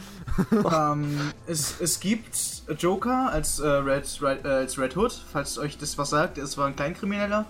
ähm, 0.74 1.20
es, 1.48 1.76
es 1.80 2.00
gibt 2.00 2.36
Joker 2.80 3.30
als, 3.32 3.60
äh, 3.60 3.68
Red, 3.68 4.06
Red, 4.22 4.44
äh, 4.46 4.48
als 4.48 4.78
Red 4.80 4.98
Hood, 4.98 5.12
falls 5.32 5.58
euch 5.60 5.78
das 5.78 5.98
was 5.98 6.10
sagt. 6.10 6.38
Es 6.38 6.58
war 6.58 6.66
ein 6.68 6.76
Kleinkrimineller. 6.76 7.46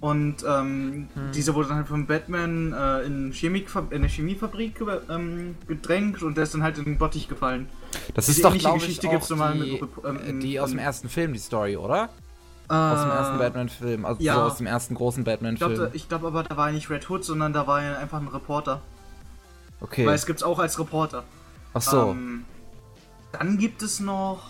Und 0.00 0.44
ähm, 0.48 1.08
Hm. 1.14 1.32
dieser 1.34 1.54
wurde 1.54 1.68
dann 1.68 1.78
halt 1.78 1.88
von 1.88 2.06
Batman 2.06 2.72
äh, 2.72 3.02
in, 3.02 3.32
Chemikfa 3.32 3.80
in 3.90 3.96
eine 3.96 4.06
Chemiefabrik 4.08 4.80
ähm, 5.10 5.56
gedrängt 5.66 6.22
und 6.22 6.36
der 6.36 6.44
ist 6.44 6.54
dann 6.54 6.62
halt 6.62 6.78
in 6.78 6.84
den 6.84 6.98
Bottich 6.98 7.28
gefallen. 7.28 7.68
Das 8.14 8.26
Diese 8.26 8.38
ist 8.38 8.44
doch, 8.44 8.50
ähnliche 8.50 8.64
glaube 8.68 8.78
ich, 8.78 8.84
Geschichte 9.00 9.08
auch 9.08 9.52
die, 9.52 9.80
mit 9.82 10.28
ähm, 10.28 10.40
die 10.40 10.58
aus 10.60 10.70
dem 10.70 10.78
in- 10.78 10.84
ersten 10.84 11.08
Film, 11.08 11.32
die 11.32 11.38
Story, 11.40 11.76
oder? 11.76 12.10
Aus 12.68 13.00
dem 13.02 13.10
ersten 13.10 13.38
Batman-Film, 13.38 14.04
also 14.04 14.20
Äh, 14.20 14.24
ja. 14.24 14.34
so 14.34 14.40
aus 14.42 14.56
dem 14.58 14.66
ersten 14.66 14.94
großen 14.94 15.22
Ich 15.22 15.24
glaube 15.24 15.50
Batman-Film. 15.56 15.90
ich 15.94 16.08
glaub 16.08 16.24
aber, 16.24 16.42
da 16.42 16.56
war 16.56 16.70
nicht 16.70 16.90
Red 16.90 17.08
Hood, 17.08 17.24
sondern 17.24 17.52
da 17.52 17.66
war 17.66 17.82
ja 17.82 17.96
einfach 17.98 18.20
ein 18.20 18.28
Reporter. 18.28 18.82
Okay. 19.80 20.06
Weil 20.06 20.14
es 20.14 20.26
gibt's 20.26 20.42
auch 20.42 20.58
als 20.58 20.78
Reporter. 20.78 21.24
Ach 21.72 21.80
so. 21.80 22.10
Ähm, 22.10 22.44
dann 23.32 23.58
gibt 23.58 23.82
es 23.82 24.00
noch 24.00 24.42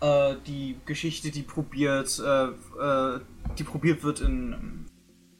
äh, 0.00 0.34
die 0.46 0.76
Geschichte, 0.86 1.30
die 1.30 1.42
probiert, 1.42 2.18
äh, 2.24 2.44
äh, 2.44 3.20
die 3.58 3.64
probiert 3.64 4.04
wird 4.04 4.20
in 4.20 4.52
ähm, 4.52 4.86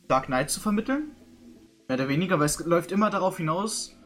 Dark 0.09 0.27
Knight 0.27 0.51
zu 0.51 0.61
vermitteln. 0.61 1.11
Mehr 1.89 1.99
oder 1.99 2.09
weniger, 2.09 2.39
weil 2.39 2.47
es 2.47 2.59
läuft 2.65 2.91
immer 2.93 3.11
darauf 3.11 3.37
hinaus, 3.37 3.97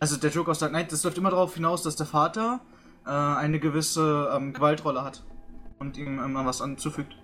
also 0.00 0.16
der 0.16 0.30
Joke 0.30 0.50
aus 0.50 0.58
Dark 0.58 0.72
Knight, 0.72 0.92
das 0.92 1.04
läuft 1.04 1.18
immer 1.18 1.30
darauf 1.30 1.54
hinaus, 1.54 1.82
dass 1.82 1.96
der 1.96 2.06
Vater 2.06 2.60
äh, 3.06 3.10
eine 3.10 3.60
gewisse 3.60 4.30
ähm, 4.34 4.52
Gewaltrolle 4.52 5.04
hat 5.04 5.22
und 5.78 5.96
ihm 5.96 6.18
immer 6.18 6.44
was 6.44 6.60
anzufügt. 6.60 7.16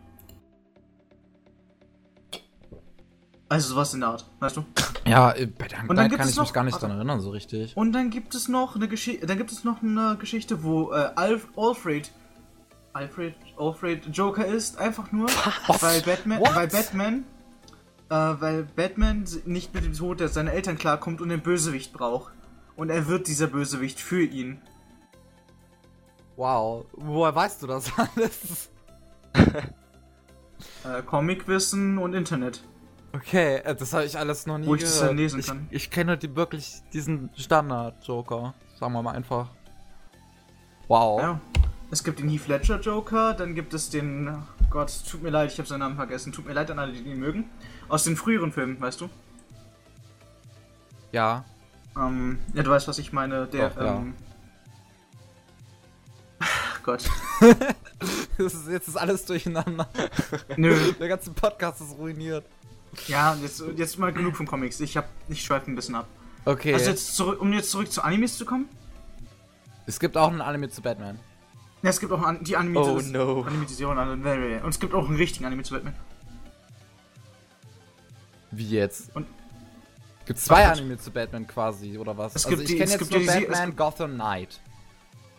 Also 3.52 3.74
sowas 3.74 3.92
in 3.92 4.00
der 4.00 4.08
Art, 4.08 4.24
weißt 4.40 4.56
du? 4.56 4.64
ja, 5.06 5.30
äh, 5.32 5.44
bei 5.46 5.68
Dark 5.68 5.90
Und 5.90 5.96
dann 5.96 6.10
kann 6.10 6.20
ich 6.20 6.26
mich 6.26 6.36
noch- 6.36 6.52
gar 6.54 6.64
nicht 6.64 6.80
dran 6.80 6.90
erinnern, 6.90 7.20
so 7.20 7.28
richtig. 7.30 7.76
Und 7.76 7.92
dann 7.92 8.08
gibt 8.08 8.34
es 8.34 8.48
noch 8.48 8.76
eine 8.76 8.88
Geschichte, 8.88 9.26
dann 9.26 9.36
gibt 9.36 9.52
es 9.52 9.62
noch 9.62 9.82
eine 9.82 10.16
Geschichte, 10.18 10.62
wo 10.62 10.90
äh, 10.92 11.10
Alf 11.16 11.48
Alfred 11.56 12.10
Alfred 12.94 13.34
Alfred 13.58 14.06
Joker 14.16 14.46
ist, 14.46 14.78
einfach 14.78 15.12
nur, 15.12 15.28
weil 15.80 16.00
Batman, 16.00 16.40
What? 16.40 16.54
weil 16.54 16.68
Batman, 16.68 17.24
äh, 18.08 18.14
weil 18.14 18.62
Batman 18.74 19.26
nicht 19.44 19.74
mit 19.74 19.84
dem 19.84 19.92
Tod 19.92 20.20
der 20.20 20.28
seiner 20.28 20.52
Eltern 20.52 20.78
klarkommt 20.78 21.20
und 21.20 21.30
einen 21.30 21.42
Bösewicht 21.42 21.92
braucht. 21.92 22.32
Und 22.74 22.88
er 22.88 23.06
wird 23.06 23.28
dieser 23.28 23.48
Bösewicht 23.48 24.00
für 24.00 24.22
ihn. 24.22 24.62
Wow. 26.36 26.86
Woher 26.92 27.34
weißt 27.34 27.62
du 27.62 27.66
das 27.66 27.90
alles? 27.98 28.70
Äh, 30.84 31.02
Comicwissen 31.04 31.98
und 31.98 32.14
Internet. 32.14 32.62
Okay, 33.14 33.56
äh, 33.56 33.74
das 33.74 33.92
habe 33.92 34.04
ich 34.04 34.18
alles 34.18 34.46
noch 34.46 34.58
nie 34.58 34.66
Wo 34.66 34.74
ich 34.74 34.82
das 34.82 34.94
gehört. 34.94 35.10
dann 35.10 35.16
lesen 35.18 35.40
ich, 35.40 35.46
kann. 35.46 35.66
ich 35.70 35.90
kenne 35.90 36.16
die 36.16 36.34
wirklich 36.34 36.82
diesen 36.92 37.30
Standard-Joker. 37.36 38.54
Sagen 38.78 38.92
wir 38.92 39.02
mal 39.02 39.14
einfach. 39.14 39.50
Wow. 40.88 41.20
Ja. 41.20 41.40
Es 41.90 42.02
gibt 42.02 42.20
den 42.20 42.28
Heath 42.30 42.48
Ledger 42.48 42.80
Joker, 42.80 43.34
dann 43.34 43.54
gibt 43.54 43.74
es 43.74 43.90
den, 43.90 44.28
oh 44.28 44.64
Gott, 44.70 44.90
tut 45.10 45.22
mir 45.22 45.28
leid, 45.28 45.52
ich 45.52 45.58
habe 45.58 45.68
seinen 45.68 45.80
Namen 45.80 45.96
vergessen. 45.96 46.32
Tut 46.32 46.46
mir 46.46 46.54
leid 46.54 46.70
an 46.70 46.78
alle, 46.78 46.92
die 46.92 47.00
ihn 47.02 47.18
mögen. 47.18 47.50
Aus 47.88 48.04
den 48.04 48.16
früheren 48.16 48.50
Filmen, 48.50 48.80
weißt 48.80 49.02
du? 49.02 49.10
Ja. 51.12 51.44
Ähm, 51.94 52.38
ja, 52.54 52.62
du 52.62 52.70
weißt, 52.70 52.88
was 52.88 52.98
ich 52.98 53.12
meine. 53.12 53.46
Der, 53.46 53.68
Doch, 53.68 53.76
ja. 53.76 53.96
ähm. 53.96 54.14
Ach 56.40 56.82
Gott. 56.82 57.04
Das 58.36 58.54
ist, 58.54 58.66
jetzt 58.68 58.88
ist 58.88 58.96
alles 58.96 59.24
durcheinander. 59.26 59.86
Nö. 60.56 60.74
Der 60.98 61.06
ganze 61.06 61.30
Podcast 61.30 61.80
ist 61.80 61.96
ruiniert. 61.96 62.44
Ja, 63.08 63.34
jetzt, 63.40 63.62
jetzt 63.76 63.98
mal 63.98 64.12
genug 64.12 64.36
von 64.36 64.46
Comics. 64.46 64.80
Ich 64.80 64.96
hab, 64.96 65.08
ich 65.28 65.42
schweife 65.42 65.70
ein 65.70 65.74
bisschen 65.74 65.94
ab. 65.94 66.06
Okay. 66.44 66.74
Also 66.74 66.90
jetzt 66.90 67.16
zurück, 67.16 67.40
um 67.40 67.52
jetzt 67.52 67.70
zurück 67.70 67.90
zu 67.90 68.02
Animes 68.02 68.36
zu 68.36 68.44
kommen. 68.44 68.68
es 69.86 69.98
gibt 70.00 70.16
auch 70.16 70.28
einen 70.28 70.40
Anime 70.40 70.68
zu 70.68 70.82
Batman. 70.82 71.18
Ja, 71.82 71.90
es 71.90 71.98
gibt 72.00 72.12
auch 72.12 72.22
an, 72.22 72.42
die 72.44 72.56
Anime 72.56 72.78
Oh, 72.80 73.00
no. 73.00 73.42
Animatisierung 73.42 73.98
an 73.98 74.22
und 74.22 74.68
es 74.70 74.78
gibt 74.78 74.94
auch 74.94 75.08
einen 75.08 75.16
richtigen 75.16 75.44
Anime 75.46 75.62
zu 75.64 75.74
Batman. 75.74 75.94
Wie 78.50 78.68
jetzt? 78.68 79.14
Und- 79.16 79.26
Gibt 80.26 80.38
zwei 80.38 80.66
Ach, 80.66 80.72
Anime 80.72 80.98
zu 80.98 81.10
Batman 81.10 81.46
quasi, 81.46 81.98
oder 81.98 82.16
was? 82.16 82.36
Es 82.36 82.44
also 82.44 82.50
gibt 82.56 82.62
ich 82.62 82.66
die- 82.68 82.72
kenne 82.74 82.84
es 82.84 82.90
jetzt 82.92 83.00
gibt 83.00 83.12
nur 83.12 83.20
ja 83.22 83.40
die- 83.40 83.46
Batman 83.46 83.66
gibt- 83.66 83.78
Gotham 83.78 84.14
Knight. 84.14 84.60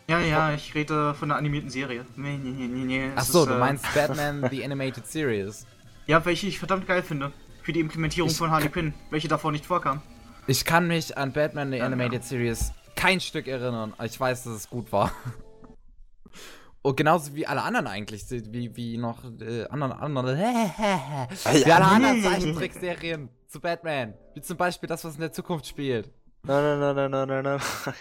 Ja, 0.09 0.19
ja, 0.19 0.53
ich 0.53 0.75
rede 0.75 1.13
von 1.13 1.29
der 1.29 1.37
animierten 1.37 1.69
Serie. 1.69 2.05
Nee, 2.17 2.37
nee, 2.37 2.49
nee, 2.51 2.67
nee, 2.67 2.83
nee. 2.83 3.05
es 3.07 3.11
Ach 3.15 3.23
so, 3.23 3.43
ist, 3.43 3.49
du 3.49 3.53
äh, 3.53 3.59
meinst 3.59 3.85
Batman 3.93 4.45
The 4.49 4.65
Animated 4.65 5.07
Series. 5.07 5.65
Ja, 6.07 6.25
welche 6.25 6.47
ich 6.47 6.59
verdammt 6.59 6.85
geil 6.87 7.01
finde. 7.03 7.31
Für 7.63 7.73
die 7.73 7.79
Implementierung 7.79 8.29
Ich- 8.29 8.37
von 8.37 8.51
Harley 8.51 8.69
Quinn, 8.69 8.93
welche 9.09 9.27
davor 9.27 9.51
nicht 9.51 9.65
vorkam. 9.65 10.01
Ich 10.45 10.65
kann 10.65 10.87
mich 10.87 11.17
an 11.17 11.31
Batman 11.31 11.71
The 11.71 11.77
Ja, 11.77 11.85
Animated 11.85 12.23
Series 12.23 12.73
kein 12.95 13.19
Stück 13.19 13.47
erinnern. 13.47 13.93
Ich 14.03 14.19
weiß, 14.19 14.43
dass 14.43 14.53
es 14.53 14.69
gut 14.69 14.91
war. 14.91 15.11
Und 16.81 16.97
genauso 16.97 17.33
wie 17.33 17.47
alle 17.47 17.61
anderen 17.63 17.87
eigentlich, 17.87 18.25
wie, 18.29 18.75
wie 18.75 18.97
noch 18.97 19.23
äh, 19.39 19.63
anderen, 19.69 19.93
anderen, 19.93 20.37
wie 20.37 21.71
alle 21.71 21.85
anderen 21.85 22.21
Zeichentrickserien 22.21 23.29
zu 23.47 23.61
Batman. 23.61 24.13
Wie 24.33 24.41
zum 24.41 24.57
Beispiel 24.57 24.87
das, 24.89 25.05
was 25.05 25.15
in 25.15 25.21
der 25.21 25.31
Zukunft 25.31 25.65
spielt. 25.65 26.11
Nein, 26.45 26.79
nein, 26.79 26.93
nein, 26.95 27.09
nein, 27.11 27.27
nein, 27.29 27.43
nein, 27.43 27.61
nein. 27.85 27.93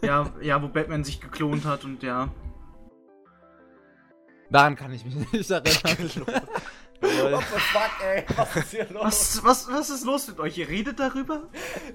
Ja, 0.00 0.32
ja, 0.40 0.62
wo 0.62 0.68
Batman 0.68 1.04
sich 1.04 1.20
geklont 1.20 1.66
hat 1.66 1.84
und 1.84 2.02
ja. 2.02 2.30
Daran 4.50 4.74
kann 4.74 4.90
ich 4.94 5.04
mich 5.04 5.14
nicht 5.32 5.50
erinnern. 5.50 6.24
Jawohl. 7.00 7.38
the 7.38 7.58
fuck, 7.60 7.90
ey? 8.02 8.24
Was 8.36 8.56
ist 8.56 8.70
hier 8.70 8.86
los? 8.90 9.04
Was, 9.04 9.44
was, 9.44 9.68
was 9.68 9.90
ist 9.90 10.04
los 10.04 10.28
mit 10.28 10.40
euch? 10.40 10.58
Ihr 10.58 10.68
redet 10.68 10.98
darüber? 10.98 11.42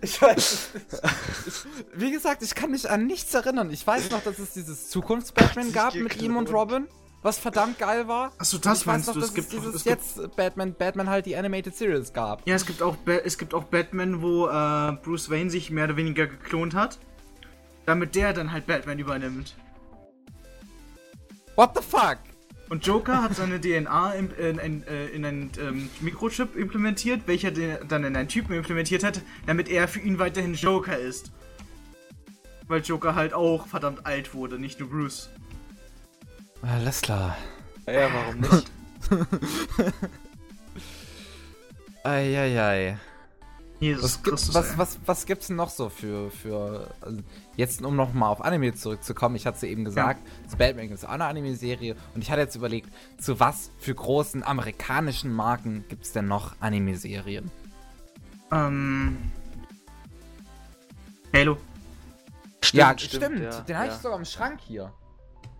Ich 0.01 0.21
weiß 0.21 0.37
es 0.37 0.73
nicht. 0.73 1.65
Wie 1.93 2.11
gesagt, 2.11 2.41
ich 2.41 2.55
kann 2.55 2.71
mich 2.71 2.89
an 2.89 3.05
nichts 3.05 3.33
erinnern. 3.33 3.69
Ich 3.71 3.85
weiß 3.85 4.09
noch, 4.11 4.23
dass 4.23 4.39
es 4.39 4.51
dieses 4.53 4.89
Zukunfts-Batman 4.89 5.73
gab 5.73 5.93
mit 5.95 6.21
ihm 6.21 6.37
und. 6.37 6.51
Robin, 6.53 6.87
was 7.21 7.37
verdammt 7.37 7.79
geil 7.79 8.07
war. 8.07 8.31
Achso, 8.37 8.57
das 8.57 8.81
ich 8.81 8.87
weiß 8.87 8.93
meinst 8.93 9.07
noch, 9.07 9.13
du. 9.15 9.19
dass 9.21 9.29
Es 9.29 9.35
gibt, 9.35 9.47
es 9.47 9.51
dieses 9.59 9.75
es 9.75 9.83
gibt, 9.83 9.97
jetzt 9.97 10.35
Batman, 10.35 10.73
Batman 10.73 11.09
halt 11.09 11.25
die 11.25 11.35
Animated 11.35 11.75
Series 11.75 12.13
gab. 12.13 12.47
ja, 12.47 12.55
es 12.55 12.65
gibt 12.65 12.81
auch, 12.81 12.95
Ba- 12.97 13.21
es 13.25 13.37
gibt 13.37 13.53
auch 13.53 13.63
Batman, 13.65 14.21
wo 14.21 14.47
äh, 14.47 14.91
Bruce 15.03 15.29
Wayne 15.29 15.49
sich 15.49 15.69
mehr 15.71 15.85
oder 15.85 15.97
weniger 15.97 16.27
geklont 16.27 16.73
hat, 16.75 16.97
damit 17.85 18.15
der 18.15 18.33
dann 18.33 18.51
halt 18.53 18.67
Batman 18.67 18.99
übernimmt. 18.99 19.55
What 21.55 21.71
the 21.75 21.83
fuck? 21.83 22.17
Und 22.73 22.83
Joker 22.87 23.21
hat 23.21 23.35
seine 23.35 23.61
DNA 23.61 24.13
in, 24.13 24.31
in, 24.31 24.57
in, 24.57 24.87
äh, 24.87 25.05
in 25.09 25.23
einen 25.23 25.51
ähm, 25.59 25.91
Mikrochip 26.01 26.55
implementiert, 26.55 27.27
welcher 27.27 27.51
den 27.51 27.77
dann 27.87 28.03
in 28.03 28.15
einen 28.15 28.27
Typen 28.27 28.53
implementiert 28.55 29.03
hat, 29.03 29.21
damit 29.45 29.69
er 29.69 29.87
für 29.87 29.99
ihn 29.99 30.17
weiterhin 30.17 30.55
Joker 30.55 30.97
ist. 30.97 31.31
Weil 32.67 32.81
Joker 32.81 33.13
halt 33.13 33.35
auch 33.35 33.67
verdammt 33.67 34.07
alt 34.07 34.33
wurde, 34.33 34.57
nicht 34.57 34.79
nur 34.79 34.89
Bruce. 34.89 35.29
Alles 36.63 37.01
klar. 37.01 37.37
Ja, 37.85 38.09
warum 38.11 38.39
nicht? 38.39 38.71
Eieiei. 42.03 42.97
Jesus 43.83 44.03
Was, 44.03 44.23
gibt's, 44.23 44.45
Christus. 44.45 44.55
was, 44.55 44.77
was, 44.77 44.99
was 45.05 45.25
gibt's 45.25 45.47
denn 45.47 45.57
noch 45.57 45.69
so 45.69 45.89
für, 45.89 46.31
für 46.31 46.89
also 47.01 47.21
jetzt 47.57 47.81
um 47.83 47.95
nochmal 47.97 48.29
auf 48.29 48.41
Anime 48.43 48.73
zurückzukommen, 48.73 49.35
ich 49.35 49.45
hatte 49.45 49.57
es 49.57 49.61
ja 49.61 49.67
eben 49.67 49.83
gesagt, 49.83 50.21
zu 50.47 50.57
Batman 50.57 50.87
gibt 50.87 50.99
es 50.99 51.05
auch 51.05 51.09
eine 51.09 51.25
Anime-Serie 51.25 51.97
und 52.15 52.21
ich 52.21 52.31
hatte 52.31 52.41
jetzt 52.41 52.55
überlegt, 52.55 52.89
zu 53.17 53.41
was 53.41 53.71
für 53.79 53.93
großen 53.93 54.41
amerikanischen 54.41 55.33
Marken 55.33 55.83
gibt 55.89 56.05
es 56.05 56.13
denn 56.13 56.27
noch 56.27 56.55
Anime-Serien? 56.61 57.51
Ähm. 58.51 59.17
Halo. 61.33 61.57
ja, 62.71 62.97
stimmt, 62.97 63.39
ja, 63.41 63.61
den 63.61 63.77
habe 63.77 63.87
ja. 63.87 63.93
ich 63.93 63.99
sogar 63.99 64.17
im 64.17 64.25
Schrank 64.25 64.61
hier. 64.61 64.93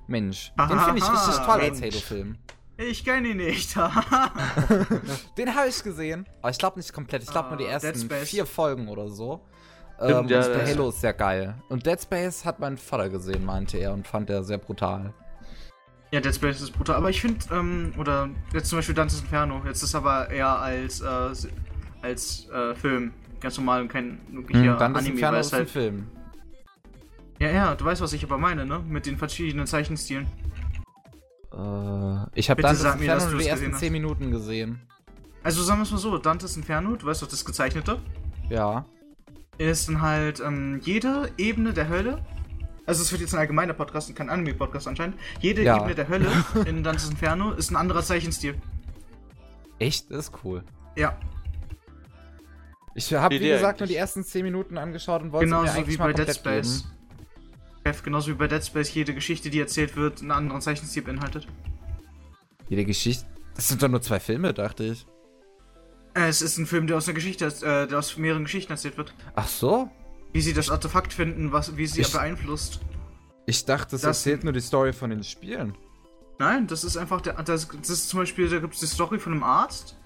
Mensch, 0.08 0.54
Aha, 0.56 0.68
den 0.68 0.80
finde 0.80 1.00
ich 1.00 1.12
richtig 1.12 1.46
toll 1.46 1.62
als 1.62 1.80
Mensch. 1.80 1.96
Halo-Film. 1.96 2.38
Ich 2.78 3.06
kenne 3.06 3.30
ihn 3.30 3.38
nicht. 3.38 3.76
Den 5.38 5.56
habe 5.56 5.68
ich 5.70 5.84
gesehen, 5.84 6.26
aber 6.42 6.50
ich 6.50 6.58
glaube 6.58 6.80
nicht 6.80 6.92
komplett. 6.92 7.24
Ich 7.24 7.30
glaube 7.30 7.50
nur 7.50 7.58
die 7.58 7.66
Ah, 7.68 7.80
ersten 7.80 8.10
vier 8.10 8.46
Folgen 8.46 8.88
oder 8.88 9.10
so. 9.10 9.42
Stimmt, 10.04 10.22
ähm, 10.22 10.28
ja, 10.28 10.46
und 10.48 10.66
Halo 10.68 10.90
ist 10.90 11.02
sehr 11.02 11.14
geil. 11.14 11.56
Und 11.70 11.86
Dead 11.86 12.02
Space 12.02 12.44
hat 12.46 12.60
mein 12.60 12.78
Vater 12.78 13.10
gesehen, 13.10 13.46
meinte 13.46 13.78
er, 13.78 13.94
und 13.94 14.08
fand 14.08 14.30
er 14.30 14.44
sehr 14.44 14.58
brutal. 14.58 15.14
ja, 16.12 16.20
Dead 16.20 16.34
Space 16.34 16.62
ist 16.62 16.72
brutal. 16.72 16.96
Aber 16.96 17.10
ich 17.12 17.22
finde, 17.22 17.46
ähm, 17.52 17.94
oder 17.98 18.30
jetzt 18.54 18.70
zum 18.70 18.80
Beispiel 18.80 18.96
Dante's 18.96 19.22
Inferno. 19.22 19.62
Jetzt 19.66 19.84
ist 19.84 19.94
aber 19.94 20.30
eher 20.32 20.60
als, 20.60 21.02
äh, 21.02 21.50
als 22.02 22.50
äh, 22.50 22.74
Film. 22.76 23.14
Ganz 23.40 23.58
normal 23.58 23.82
und 23.82 23.90
kein 23.90 24.20
wirklicher 24.32 24.72
Hm, 24.74 24.80
dann 24.80 24.92
ist 24.94 24.98
Anime, 25.00 25.14
Inferno 25.16 25.38
ist 25.38 25.48
es 25.48 25.54
ein 25.54 25.60
halt. 25.60 25.70
Film. 25.70 26.08
Ja, 27.40 27.50
ja, 27.52 27.76
du 27.76 27.86
weißt, 27.86 28.02
was 28.02 28.14
ich 28.14 28.24
aber 28.24 28.38
meine, 28.38 28.66
ne? 28.66 28.80
Mit 28.80 29.06
den 29.06 29.18
verschiedenen 29.18 29.68
Zeichenstilen. 29.68 30.28
Äh, 31.54 32.26
ich 32.40 32.50
habe 32.50 32.62
mir, 32.62 32.68
dass 32.70 32.84
Inferno 32.84 33.30
nur 33.30 33.40
die 33.40 33.48
ersten 33.48 33.66
gesehen 33.68 33.80
10 33.80 33.92
Minuten 33.94 34.32
gesehen. 34.32 34.82
Also 35.44 35.62
sagen 35.64 35.80
wir 35.80 35.84
es 35.84 35.92
mal 35.92 35.98
so, 35.98 36.18
Dante's 36.18 36.56
Inferno, 36.58 36.96
du 36.96 37.06
weißt 37.06 37.22
doch, 37.22 37.28
das 37.28 37.44
gezeichnete, 37.46 38.00
Ja. 38.50 38.86
ist 39.58 39.88
dann 39.90 40.02
halt 40.02 40.40
ähm, 40.40 40.80
jede 40.84 41.32
Ebene 41.38 41.74
der 41.74 41.90
Hölle. 41.90 42.24
Also 42.86 43.02
es 43.02 43.12
wird 43.12 43.22
jetzt 43.22 43.34
ein 43.34 43.40
allgemeiner 43.40 43.74
Podcast 43.74 44.10
und 44.10 44.16
kein 44.16 44.30
Anime-Podcast 44.30 44.88
anscheinend. 44.88 45.18
Jede 45.40 45.64
Ja. 45.64 45.78
Ebene 45.78 45.96
der 45.96 46.08
Hölle 46.08 46.28
in 46.66 46.84
Dante's 46.84 47.10
Inferno 47.10 47.52
ist 47.52 47.72
ein 47.72 47.76
anderer 47.76 48.04
Zeichenstil. 48.04 48.56
Echt? 49.80 50.10
Das 50.12 50.28
ist 50.30 50.34
cool. 50.44 50.64
Ja, 50.96 51.18
Ich 52.96 53.12
habe, 53.14 53.36
wie 53.40 53.40
gesagt, 53.48 53.80
nur 53.80 53.88
die 53.88 53.96
ersten 53.96 54.24
10 54.24 54.44
Minuten 54.44 54.78
angeschaut 54.78 55.22
und 55.24 55.32
wollte 55.32 55.48
mir 55.50 55.58
genauso 55.58 55.78
eigentlich 55.78 55.96
wie 55.96 56.00
mal 56.02 56.14
bei 56.14 56.24
Dead 56.26 56.36
Space. 56.36 56.84
geben. 56.84 56.94
Chef, 57.94 58.04
genauso 58.04 58.32
wie 58.32 58.36
bei 58.36 58.48
Dead 58.48 58.64
Space 58.64 58.94
jede 58.94 59.14
Geschichte, 59.14 59.50
die 59.50 59.60
erzählt 59.60 59.96
wird, 59.96 60.22
einen 60.22 60.32
anderen 60.32 60.62
Zeichenstil 60.62 61.04
beinhaltet. 61.04 61.48
Jede 62.70 62.86
Geschichte. 62.86 63.26
Das 63.56 63.68
sind 63.68 63.84
doch 63.84 63.88
nur 63.88 64.02
zwei 64.02 64.20
Filme, 64.20 64.54
dachte 64.54 64.84
ich. 64.84 65.06
Äh, 66.16 66.28
Es 66.28 66.42
ist 66.42 66.58
ein 66.58 66.66
Film, 66.66 66.88
der 66.88 66.98
aus 66.98 67.08
einer 67.08 67.14
Geschichte, 67.16 67.46
äh, 67.46 67.88
der 67.88 68.00
aus 68.00 68.18
mehreren 68.18 68.46
Geschichten 68.46 68.72
erzählt 68.72 68.98
wird. 68.98 69.14
Ach 69.36 69.48
so? 69.48 69.90
Wie 70.32 70.42
sie 70.42 70.54
das 70.54 70.72
Artefakt 70.72 71.14
finden, 71.14 71.52
was, 71.52 71.78
wie 71.78 71.86
sie 71.86 72.02
Ich- 72.02 72.12
beeinflusst. 72.12 72.80
Ich 73.46 73.66
dachte, 73.66 73.92
das, 73.92 74.02
Das- 74.02 74.18
erzählt 74.26 74.44
nur 74.44 74.54
die 74.54 74.62
Story 74.62 74.94
von 74.94 75.10
den 75.12 75.24
Spielen. 75.24 75.76
Nein, 76.40 76.66
das 76.66 76.84
ist 76.84 76.98
einfach 76.98 77.22
der. 77.22 77.34
Das, 77.44 77.68
das 77.68 77.90
ist 77.90 78.10
zum 78.10 78.20
Beispiel, 78.22 78.50
da 78.50 78.60
gibt 78.60 78.74
es 78.74 78.80
die 78.80 78.88
Story 78.88 79.20
von 79.20 79.34
einem 79.34 79.44
Arzt, 79.44 79.98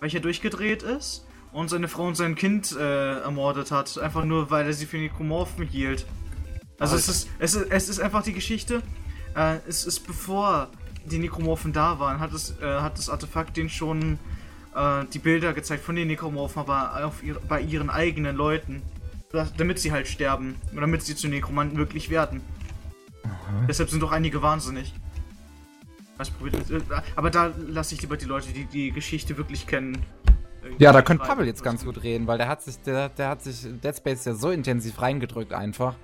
welcher 0.00 0.20
durchgedreht 0.20 0.82
ist 0.82 1.26
und 1.52 1.68
seine 1.68 1.88
Frau 1.88 2.06
und 2.06 2.14
sein 2.14 2.34
Kind 2.34 2.72
äh, 2.72 3.20
ermordet 3.20 3.70
hat. 3.70 3.98
Einfach 3.98 4.24
nur, 4.24 4.50
weil 4.50 4.64
er 4.66 4.72
sie 4.72 4.86
für 4.86 4.96
Nekromorphen 4.96 5.66
hielt. 5.66 6.06
Also 6.78 6.96
es 6.96 7.08
ist, 7.08 7.28
es 7.38 7.54
ist. 7.54 7.70
Es 7.70 7.88
ist 7.88 8.00
einfach 8.00 8.22
die 8.22 8.32
Geschichte. 8.32 8.82
Äh, 9.34 9.56
es 9.68 9.84
ist 9.86 10.06
bevor 10.06 10.68
die 11.04 11.18
Nekromorphen 11.18 11.72
da 11.72 11.98
waren, 12.00 12.20
hat 12.20 12.32
es, 12.32 12.54
äh, 12.60 12.64
hat 12.80 12.98
das 12.98 13.08
Artefakt 13.08 13.56
denen 13.56 13.68
schon 13.70 14.18
äh, 14.74 15.04
die 15.12 15.18
Bilder 15.18 15.52
gezeigt 15.52 15.84
von 15.84 15.94
den 15.96 16.08
Nekromorphen, 16.08 16.60
aber 16.62 17.04
auf 17.06 17.22
ihr, 17.22 17.36
bei 17.48 17.60
ihren 17.60 17.88
eigenen 17.90 18.36
Leuten. 18.36 18.82
Da- 19.32 19.48
Damit 19.56 19.78
sie 19.78 19.92
halt 19.92 20.06
sterben. 20.08 20.56
Und 20.72 20.80
damit 20.80 21.02
sie 21.02 21.14
zu 21.16 21.28
Nekromanten 21.28 21.78
wirklich 21.78 22.10
werden. 22.10 22.40
Deshalb 23.68 23.90
sind 23.90 24.02
doch 24.02 24.12
einige 24.12 24.42
wahnsinnig. 24.42 24.92
Was 26.16 26.30
probiert 26.30 26.70
äh, 26.70 26.80
Aber 27.14 27.30
da 27.30 27.52
lasse 27.68 27.94
ich 27.94 28.00
lieber 28.02 28.16
die 28.16 28.24
Leute, 28.26 28.48
die 28.52 28.64
die 28.66 28.90
Geschichte 28.92 29.36
wirklich 29.36 29.66
kennen. 29.66 29.98
äh, 30.64 30.68
Ja, 30.78 30.92
da 30.92 31.02
könnte. 31.02 31.24
Pavel 31.24 31.46
jetzt 31.46 31.62
ganz 31.62 31.84
gut 31.84 32.02
reden, 32.02 32.26
weil 32.26 32.38
der 32.38 32.48
hat 32.48 32.62
sich, 32.62 32.78
der, 32.80 33.08
der 33.10 33.28
hat 33.28 33.42
sich 33.42 33.62
Dead 33.82 33.96
Space 33.96 34.24
ja 34.24 34.34
so 34.34 34.50
intensiv 34.50 35.00
reingedrückt 35.00 35.52
einfach. 35.52 35.94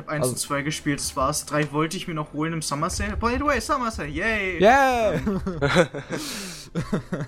Ich 0.00 0.06
habe 0.06 0.12
1 0.12 0.22
Also- 0.22 0.32
und 0.32 0.38
2 0.38 0.62
gespielt, 0.62 0.98
das 0.98 1.14
war's. 1.14 1.44
3 1.44 1.72
wollte 1.72 1.98
ich 1.98 2.08
mir 2.08 2.14
noch 2.14 2.32
holen 2.32 2.54
im 2.54 2.62
Summer 2.62 2.88
Sale. 2.88 3.18
By 3.18 3.34
the 3.36 3.44
way, 3.44 3.60
Summer 3.60 3.90
Sale, 3.90 4.08
yay! 4.08 4.58
Yeah! 4.58 5.20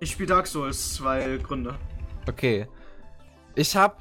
Ich 0.00 0.12
spiele 0.12 0.28
Dark 0.28 0.46
Souls, 0.46 0.94
zwei 0.94 1.38
Gründe. 1.38 1.74
okay. 2.28 2.68
Ich 3.56 3.74
hab 3.74 4.00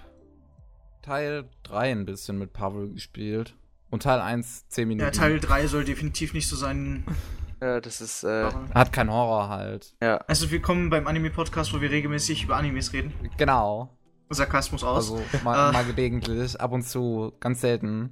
Teil 1.02 1.50
3 1.64 1.92
ein 1.92 2.06
bisschen 2.06 2.38
mit 2.38 2.54
Pavel 2.54 2.90
gespielt. 2.94 3.56
Und 3.90 4.04
Teil 4.04 4.20
1 4.22 4.68
10 4.68 4.88
Minuten. 4.88 5.06
Ja, 5.06 5.12
Teil 5.12 5.40
3 5.40 5.66
soll 5.66 5.86
definitiv 5.86 6.34
nicht 6.34 6.48
so 6.48 6.56
sein. 6.56 7.04
Ja, 7.60 7.82
das 7.82 8.02
ist, 8.02 8.24
äh, 8.24 8.52
Hat 8.76 8.94
kein 8.94 9.12
Horror 9.12 9.50
halt. 9.50 9.96
ja. 10.00 10.18
Also 10.28 10.52
willkommen 10.52 10.92
beim 10.92 11.08
Anime-Podcast, 11.08 11.74
wo 11.74 11.82
wir 11.82 11.90
regelmäßig 11.90 12.44
über 12.44 12.56
Animes 12.56 12.94
reden. 12.94 13.12
Genau. 13.38 13.97
Sarkasmus 14.30 14.84
aus. 14.84 15.12
Also 15.12 15.22
mal, 15.44 15.70
Äh. 15.70 15.74
mal 15.74 15.86
gelegentlich, 15.86 16.60
ab 16.60 16.72
und 16.72 16.84
zu, 16.84 17.34
ganz 17.40 17.62
selten. 17.62 18.12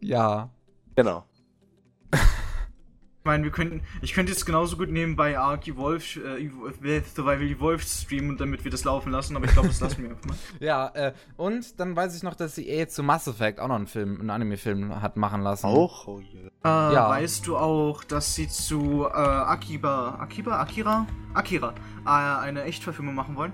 Ja. 0.00 0.50
Genau. 0.94 1.24
Ich 2.12 3.28
meine, 3.28 3.42
wir 3.42 3.50
könnten. 3.50 3.82
Ich 4.02 4.12
könnte 4.14 4.30
jetzt 4.30 4.46
genauso 4.46 4.76
gut 4.76 4.88
nebenbei 4.88 5.36
Ark 5.36 5.66
Evolve, 5.66 6.20
äh, 6.20 6.46
Evolve- 6.46 7.02
Survival 7.12 7.42
Evolved 7.42 7.84
streamen, 7.88 8.36
damit 8.36 8.62
wir 8.62 8.70
das 8.70 8.84
laufen 8.84 9.10
lassen, 9.10 9.34
aber 9.34 9.46
ich 9.46 9.50
glaube, 9.50 9.66
das 9.66 9.80
lassen 9.80 10.00
wir 10.04 10.10
einfach 10.10 10.24
mal. 10.26 10.36
Ja, 10.60 10.86
äh, 10.94 11.12
und 11.36 11.80
dann 11.80 11.96
weiß 11.96 12.16
ich 12.16 12.22
noch, 12.22 12.36
dass 12.36 12.54
die 12.54 12.68
EA 12.68 12.86
zu 12.86 13.02
Mass 13.02 13.26
Effect 13.26 13.58
auch 13.58 13.66
noch 13.66 13.74
einen 13.74 13.88
Film, 13.88 14.20
einen 14.20 14.30
Anime-Film 14.30 15.02
hat 15.02 15.16
machen 15.16 15.42
lassen. 15.42 15.66
Auch? 15.66 16.06
Oh 16.06 16.20
je. 16.20 16.38
Äh, 16.38 16.50
Ja. 16.62 17.08
Weißt 17.10 17.44
du 17.48 17.56
auch, 17.56 18.04
dass 18.04 18.32
sie 18.36 18.46
zu 18.48 19.06
äh, 19.06 19.08
Akiba, 19.12 20.20
Akiba, 20.20 20.60
Akira, 20.60 21.06
Akira, 21.34 21.74
äh, 22.04 22.08
eine 22.08 22.62
Echtverfilmung 22.62 23.16
machen 23.16 23.34
wollen? 23.34 23.52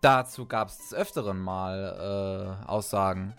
Dazu 0.00 0.46
gab 0.46 0.68
es 0.68 0.78
des 0.78 0.94
Öfteren 0.94 1.38
mal 1.40 2.58
äh, 2.64 2.68
Aussagen. 2.68 3.34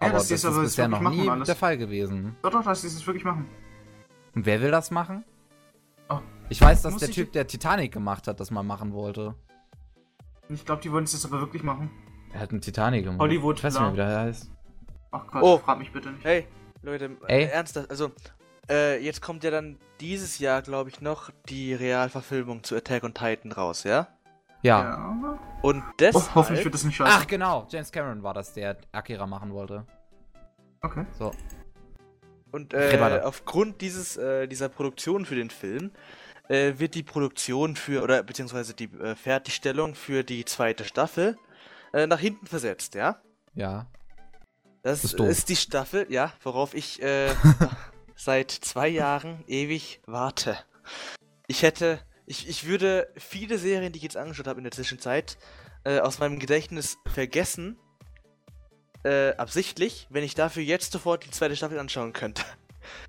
Ja, 0.00 0.08
aber 0.08 0.18
das, 0.18 0.28
die 0.28 0.34
ist 0.34 0.44
aber 0.44 0.60
bisher 0.60 0.88
noch 0.88 1.00
nie 1.00 1.28
alles. 1.28 1.46
der 1.46 1.56
Fall 1.56 1.78
gewesen. 1.78 2.36
Doch, 2.42 2.50
doch, 2.50 2.62
dass 2.62 2.82
sie 2.82 2.88
es 2.88 3.06
wirklich 3.06 3.24
machen. 3.24 3.48
Und 4.34 4.44
wer 4.44 4.60
will 4.60 4.70
das 4.70 4.90
machen? 4.90 5.24
Oh. 6.10 6.18
Ich 6.50 6.60
weiß, 6.60 6.82
dass 6.82 6.92
Muss 6.92 7.00
der 7.00 7.10
Typ, 7.10 7.32
der 7.32 7.46
Titanic 7.46 7.92
gemacht 7.92 8.28
hat, 8.28 8.38
das 8.40 8.50
mal 8.50 8.62
machen 8.62 8.92
wollte. 8.92 9.34
Ich 10.50 10.64
glaube, 10.66 10.82
die 10.82 10.92
wollen 10.92 11.04
es 11.04 11.14
jetzt 11.14 11.24
aber 11.24 11.40
wirklich 11.40 11.62
machen. 11.62 11.90
Er 12.34 12.40
hat 12.40 12.50
einen 12.50 12.60
Titanic 12.60 13.04
gemacht. 13.04 13.20
Hollywood, 13.20 13.56
Ich 13.58 13.64
weiß 13.64 13.74
nicht 13.74 13.82
mehr, 13.82 13.92
wie 13.92 13.96
der 13.96 14.18
heißt. 14.20 14.50
Ach 15.12 15.26
Gott, 15.28 15.42
Oh. 15.42 15.58
frag 15.58 15.78
mich 15.78 15.90
bitte 15.92 16.10
nicht. 16.10 16.24
Hey, 16.24 16.46
Leute, 16.82 17.16
Ey. 17.28 17.44
äh, 17.44 17.46
ernsthaft, 17.46 17.88
also, 17.88 18.10
äh, 18.68 19.02
jetzt 19.02 19.22
kommt 19.22 19.42
ja 19.44 19.50
dann 19.50 19.78
dieses 20.00 20.38
Jahr, 20.38 20.60
glaube 20.60 20.90
ich, 20.90 21.00
noch 21.00 21.30
die 21.48 21.72
Realverfilmung 21.72 22.62
zu 22.62 22.74
Attack 22.76 23.04
on 23.04 23.14
Titan 23.14 23.52
raus, 23.52 23.84
ja? 23.84 24.08
Ja. 24.62 24.82
Ja. 24.82 25.13
Und 25.64 25.82
Oh, 25.82 25.92
deshalb... 25.98 26.34
hoffentlich 26.34 26.62
wird 26.66 26.74
das 26.74 26.84
nicht 26.84 26.96
scheiße. 26.96 27.10
Ach, 27.10 27.26
genau. 27.26 27.66
James 27.70 27.90
Cameron 27.90 28.22
war 28.22 28.34
das, 28.34 28.52
der 28.52 28.76
Akira 28.92 29.26
machen 29.26 29.54
wollte. 29.54 29.86
Okay. 30.82 31.06
So. 31.18 31.32
Und 32.52 32.74
äh, 32.74 33.20
aufgrund 33.24 33.80
dieses, 33.80 34.18
äh, 34.18 34.46
dieser 34.46 34.68
Produktion 34.68 35.24
für 35.24 35.36
den 35.36 35.48
Film 35.48 35.90
äh, 36.48 36.74
wird 36.76 36.94
die 36.94 37.02
Produktion 37.02 37.76
für, 37.76 38.02
oder 38.02 38.22
beziehungsweise 38.22 38.74
die 38.74 38.92
äh, 38.92 39.14
Fertigstellung 39.14 39.94
für 39.94 40.22
die 40.22 40.44
zweite 40.44 40.84
Staffel 40.84 41.38
äh, 41.94 42.06
nach 42.06 42.20
hinten 42.20 42.46
versetzt, 42.46 42.94
ja? 42.94 43.22
Ja. 43.54 43.86
Das 44.82 44.98
Ist 45.02 45.14
ist, 45.14 45.18
doof. 45.18 45.44
die 45.46 45.56
Staffel, 45.56 46.06
ja, 46.12 46.34
worauf 46.42 46.74
ich 46.74 47.02
äh, 47.02 47.30
seit 48.16 48.50
zwei 48.50 48.88
Jahren 48.88 49.42
ewig 49.46 50.02
warte. 50.04 50.58
Ich 51.46 51.62
hätte, 51.62 52.00
ich, 52.26 52.48
ich 52.48 52.66
würde 52.66 53.08
viele 53.16 53.58
Serien, 53.58 53.92
die 53.92 53.98
ich 53.98 54.02
jetzt 54.02 54.16
angeschaut 54.16 54.46
habe 54.46 54.58
in 54.58 54.64
der 54.64 54.72
Zwischenzeit, 54.72 55.36
äh, 55.84 56.00
aus 56.00 56.18
meinem 56.18 56.38
Gedächtnis 56.38 56.98
vergessen, 57.06 57.78
äh, 59.04 59.34
absichtlich, 59.36 60.06
wenn 60.10 60.24
ich 60.24 60.34
dafür 60.34 60.62
jetzt 60.62 60.92
sofort 60.92 61.24
die 61.26 61.30
zweite 61.30 61.56
Staffel 61.56 61.78
anschauen 61.78 62.12
könnte. 62.12 62.42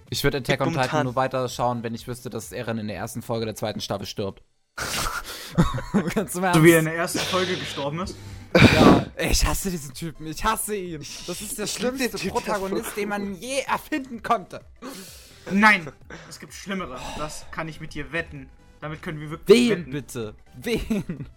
Ich 0.09 0.23
würde 0.23 0.37
Attack 0.37 0.61
on 0.61 0.73
Titan 0.73 1.05
nur 1.05 1.15
weiter 1.15 1.47
schauen, 1.49 1.83
wenn 1.83 1.93
ich 1.93 2.07
wüsste, 2.07 2.29
dass 2.29 2.51
Eren 2.51 2.77
in 2.77 2.87
der 2.87 2.97
ersten 2.97 3.21
Folge 3.21 3.45
der 3.45 3.55
zweiten 3.55 3.81
Staffel 3.81 4.05
stirbt. 4.05 4.43
Ganz 6.13 6.35
im 6.35 6.43
Ernst. 6.43 6.59
So 6.59 6.63
wie 6.63 6.71
er 6.71 6.79
in 6.79 6.85
der 6.85 6.95
ersten 6.95 7.19
Folge 7.19 7.55
gestorben 7.55 7.99
ist. 8.01 8.15
Ja, 8.53 9.05
ich 9.17 9.45
hasse 9.45 9.69
diesen 9.69 9.93
Typen, 9.93 10.27
ich 10.27 10.43
hasse 10.43 10.75
ihn. 10.75 11.05
Das 11.27 11.41
ist 11.41 11.57
der 11.57 11.65
Ich 11.65 11.73
schlimmste 11.73 12.17
Typ, 12.17 12.31
Protagonist, 12.31 12.95
den 12.95 13.09
man 13.09 13.35
je 13.35 13.59
erfinden 13.61 14.21
konnte. 14.21 14.61
Nein! 15.51 15.91
Es 16.29 16.39
gibt 16.39 16.53
Schlimmere. 16.53 16.99
Das 17.17 17.45
kann 17.51 17.67
ich 17.67 17.79
mit 17.79 17.93
dir 17.93 18.11
wetten. 18.11 18.49
Damit 18.85 19.01
können 19.01 19.19
wir 19.19 19.31
wirklich 19.31 19.57
Wen 19.71 19.79
wetten. 19.79 19.91
bitte? 19.91 20.35
Wen? 20.61 21.27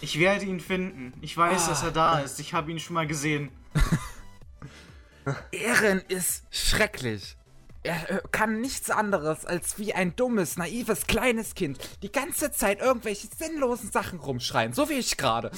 Ich 0.00 0.16
werde 0.20 0.44
ihn 0.44 0.60
finden. 0.60 1.12
Ich 1.22 1.36
weiß, 1.36 1.64
Ah. 1.64 1.68
dass 1.70 1.82
er 1.82 1.90
da 1.90 2.20
ist. 2.20 2.38
Ich 2.38 2.54
habe 2.54 2.70
ihn 2.70 2.78
schon 2.78 2.94
mal 2.94 3.04
gesehen. 3.08 3.50
Eren 5.50 6.02
ist 6.06 6.44
schrecklich. 6.52 7.36
Er 7.82 8.08
äh, 8.10 8.22
kann 8.30 8.60
nichts 8.60 8.90
anderes 8.90 9.44
als 9.44 9.76
wie 9.80 9.92
ein 9.92 10.14
dummes, 10.14 10.56
naives, 10.56 11.08
kleines 11.08 11.56
Kind 11.56 11.80
die 12.04 12.12
ganze 12.12 12.52
Zeit 12.52 12.78
irgendwelche 12.80 13.26
sinnlosen 13.36 13.90
Sachen 13.90 14.20
rumschreien, 14.20 14.72
so 14.72 14.88
wie 14.88 14.92
ich 14.94 15.16
gerade. 15.16 15.50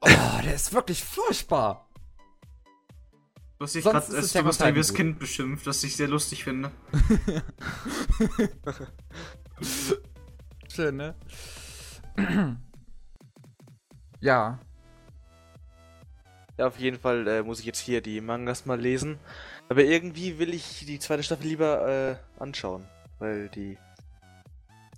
Oh, 0.00 0.08
der 0.44 0.56
ist 0.56 0.72
wirklich 0.72 1.04
furchtbar. 1.04 1.88
Du 3.60 3.64
hast 3.66 3.76
dich 3.76 3.84
gerade 3.84 3.98
ist 3.98 4.12
als 4.12 4.32
dummes 4.32 4.58
naives. 4.58 4.92
Kind 4.92 5.20
beschimpft, 5.20 5.68
das 5.68 5.84
ich 5.84 5.94
sehr 5.96 6.08
lustig 6.08 6.42
finde. 6.42 6.72
Schön, 10.74 10.96
ne? 10.96 11.14
ja. 14.20 14.58
Ja, 16.58 16.66
auf 16.66 16.78
jeden 16.78 16.98
Fall 16.98 17.26
äh, 17.28 17.42
muss 17.42 17.60
ich 17.60 17.66
jetzt 17.66 17.80
hier 17.80 18.00
die 18.00 18.20
Mangas 18.20 18.66
mal 18.66 18.80
lesen. 18.80 19.18
Aber 19.68 19.84
irgendwie 19.84 20.38
will 20.38 20.52
ich 20.54 20.84
die 20.86 20.98
zweite 20.98 21.22
Staffel 21.22 21.46
lieber 21.46 21.86
äh, 21.88 22.16
anschauen. 22.42 22.84
Weil 23.18 23.48
die. 23.48 23.76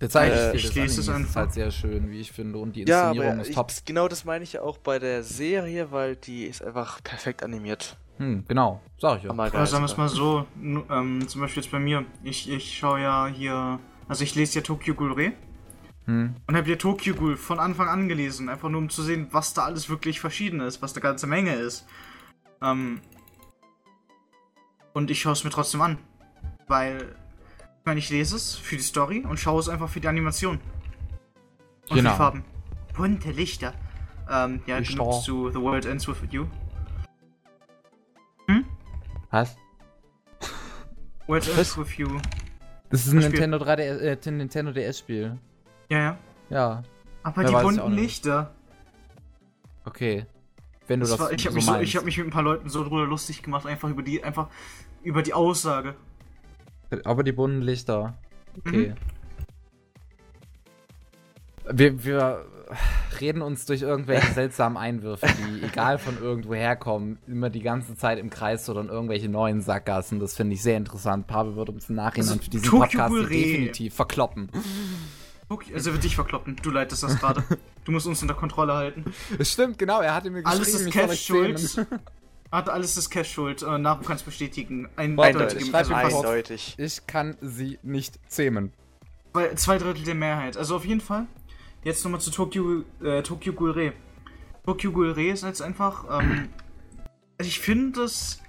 Der 0.01 0.09
Zeichenstil 0.09 0.81
Äh, 0.81 0.85
ich 0.85 0.91
es 0.91 0.97
ist 0.97 1.35
halt 1.35 1.53
sehr 1.53 1.71
schön, 1.71 2.09
wie 2.09 2.19
ich 2.19 2.31
finde. 2.31 2.59
Und 2.59 2.75
die 2.75 2.83
Ja, 2.83 3.09
Inszenierung 3.09 3.33
aber 3.33 3.41
ist 3.41 3.49
ich, 3.49 3.55
top. 3.55 3.71
genau 3.85 4.07
das 4.07 4.25
meine 4.25 4.43
ich 4.43 4.53
ja 4.53 4.61
auch 4.61 4.77
bei 4.77 4.99
der 4.99 5.23
Serie, 5.23 5.91
weil 5.91 6.15
die 6.15 6.45
ist 6.45 6.61
einfach 6.63 7.01
perfekt 7.03 7.43
animiert. 7.43 7.97
Hm, 8.17 8.45
genau. 8.47 8.81
Sag 8.97 9.17
ich 9.19 9.23
ja. 9.25 9.29
Aber 9.31 9.49
sagen 9.65 9.83
wir 9.83 9.85
es 9.85 9.91
sogar. 9.91 9.97
mal 9.97 10.09
so, 10.09 10.45
ähm, 10.61 11.27
zum 11.27 11.41
Beispiel 11.41 11.63
jetzt 11.63 11.71
bei 11.71 11.79
mir. 11.79 12.05
Ich, 12.23 12.49
ich 12.49 12.77
schaue 12.77 13.01
ja 13.01 13.27
hier. 13.27 13.79
Also 14.07 14.23
ich 14.23 14.35
lese 14.35 14.59
ja 14.59 14.61
Tokyo 14.61 14.93
Ghoul 14.93 15.13
Re 15.13 15.31
Hm. 16.05 16.35
und 16.45 16.55
habe 16.55 16.69
ja 16.69 16.75
Tokyo 16.75 17.15
Ghoul 17.15 17.35
von 17.35 17.59
Anfang 17.59 17.87
an 17.87 18.07
gelesen, 18.07 18.47
einfach 18.47 18.69
nur 18.69 18.79
um 18.79 18.89
zu 18.89 19.01
sehen, 19.01 19.27
was 19.31 19.53
da 19.55 19.63
alles 19.65 19.89
wirklich 19.89 20.19
verschieden 20.19 20.59
ist, 20.59 20.81
was 20.81 20.93
eine 20.93 21.01
ganze 21.01 21.25
Menge 21.25 21.55
ist. 21.55 21.85
Ähm, 22.61 23.01
und 24.93 25.09
ich 25.09 25.19
schaue 25.21 25.33
es 25.33 25.43
mir 25.43 25.49
trotzdem 25.49 25.81
an, 25.81 25.97
weil 26.67 27.15
ich 27.79 27.85
meine, 27.85 27.99
ich 27.99 28.09
lese 28.09 28.35
es 28.35 28.55
für 28.55 28.75
die 28.77 28.83
Story 28.83 29.25
und 29.27 29.39
schaue 29.39 29.59
es 29.59 29.67
einfach 29.69 29.89
für 29.89 29.99
die 29.99 30.07
Animation. 30.07 30.59
Und 31.89 31.97
Genau. 31.97 32.11
die 32.11 32.17
Farben. 32.17 32.45
Bunte 32.95 33.31
Lichter. 33.31 33.73
Ähm, 34.29 34.61
ja, 34.65 34.77
Lichter. 34.77 34.97
genug 34.97 35.21
zu 35.23 35.49
The 35.51 35.59
World 35.59 35.85
Ends 35.85 36.07
With 36.07 36.17
You. 36.31 36.45
Was? 39.31 39.57
World 41.27 41.47
Ends 41.57 41.77
With 41.77 41.97
You. 41.97 42.07
Das 42.89 43.05
ist 43.05 43.11
ein 43.11 43.19
Nintendo 43.19 43.57
3DS, 43.57 44.27
äh, 44.27 44.31
Nintendo 44.31 44.71
DS-Spiel. 44.71 45.37
Ja, 45.89 45.97
ja. 45.99 46.17
Ja, 46.49 46.83
Aber 47.23 47.43
Wer 47.43 47.49
die 47.49 47.63
bunten. 47.63 47.91
Lichter. 47.93 48.53
okay. 49.85 50.25
Wenn 50.87 50.99
du 50.99 51.07
das, 51.07 51.17
Das 51.17 51.19
war, 51.19 51.31
ich 51.31 51.41
so 51.41 51.47
habe 51.47 51.55
mich, 51.55 51.65
so, 51.65 51.75
ich 51.79 51.95
hab 51.97 52.05
mich 52.05 52.17
mit 52.17 52.27
ein 52.27 52.31
paar 52.31 52.43
Leuten 52.43 52.69
so 52.69 52.83
drüber 52.83 53.05
lustig 53.05 53.41
gemacht, 53.41 53.65
einfach 53.65 53.89
über 53.89 54.03
die, 54.03 54.23
einfach 54.23 54.49
über 55.03 55.23
die 55.23 55.33
Aussage. 55.33 55.95
Aber 57.03 57.23
die 57.23 57.31
bunten 57.31 57.61
Lichter. 57.61 58.13
Okay. 58.59 58.93
Mhm. 58.93 58.95
Wir, 61.77 62.03
wir 62.05 62.45
reden 63.19 63.41
uns 63.41 63.65
durch 63.65 63.81
irgendwelche 63.81 64.31
seltsamen 64.33 64.77
Einwürfe, 64.77 65.25
die 65.27 65.63
egal 65.65 65.97
von 65.97 66.21
irgendwo 66.21 66.53
herkommen, 66.53 67.17
immer 67.25 67.49
die 67.49 67.61
ganze 67.61 67.95
Zeit 67.95 68.19
im 68.19 68.29
Kreis 68.29 68.69
oder 68.69 68.81
in 68.81 68.89
irgendwelche 68.89 69.29
neuen 69.29 69.61
Sackgassen. 69.61 70.19
Das 70.19 70.35
finde 70.35 70.53
ich 70.53 70.61
sehr 70.61 70.77
interessant. 70.77 71.25
Pavel 71.25 71.55
wird 71.55 71.69
uns 71.69 71.89
im 71.89 71.95
Nachhinein 71.95 72.29
Also, 72.29 72.43
für 72.43 72.49
diesen 72.51 72.69
Tokyo 72.69 72.99
Podcast 72.99 73.31
definitiv 73.31 73.95
verkloppen. 73.95 74.49
Okay, 75.47 75.73
also 75.73 75.89
er 75.89 75.93
wird 75.93 76.03
dich 76.03 76.15
verkloppen. 76.15 76.55
Du 76.61 76.71
leitest 76.71 77.03
das 77.03 77.19
gerade. 77.19 77.43
Du 77.85 77.91
musst 77.91 78.07
uns 78.07 78.19
unter 78.23 78.33
Kontrolle 78.33 78.73
halten. 78.73 79.05
Es 79.37 79.51
stimmt, 79.51 79.77
genau. 79.77 80.01
Er 80.01 80.15
hatte 80.15 80.31
mir 80.31 80.41
geschrieben, 80.41 80.59
Alles 80.59 80.73
ist 80.73 80.91
Cash 80.91 81.21
schuld. 81.23 81.87
Hat 82.51 82.67
alles 82.67 82.97
ist 82.97 83.11
Cash 83.11 83.31
schuld. 83.31 83.61
Äh, 83.61 83.77
Nach 83.77 84.01
kannst 84.01 84.25
bestätigen. 84.25 84.89
Warte, 84.95 85.11
Eindeutig. 85.21 85.75
Also. 85.75 85.93
Eindeutig. 85.93 86.73
Ich 86.79 87.05
kann 87.05 87.37
sie 87.41 87.77
nicht 87.83 88.19
zähmen. 88.27 88.73
zwei, 89.33 89.53
zwei 89.53 89.77
Drittel 89.77 90.03
der 90.03 90.15
Mehrheit. 90.15 90.57
Also 90.57 90.77
auf 90.77 90.85
jeden 90.85 91.01
Fall. 91.01 91.27
Jetzt 91.83 92.03
nochmal 92.03 92.21
zu 92.21 92.31
Tokyo, 92.31 92.83
äh, 93.03 93.21
Tokyo 93.21 93.53
Ghoul 93.53 93.71
Re. 93.71 93.93
Tokyo 94.65 94.91
Ghoul 94.91 95.11
Re 95.11 95.27
ist 95.27 95.43
jetzt 95.43 95.61
einfach. 95.61 96.05
Ähm, 96.21 96.49
also 97.37 97.47
ich 97.47 97.59
finde 97.59 98.01
das 98.01 98.41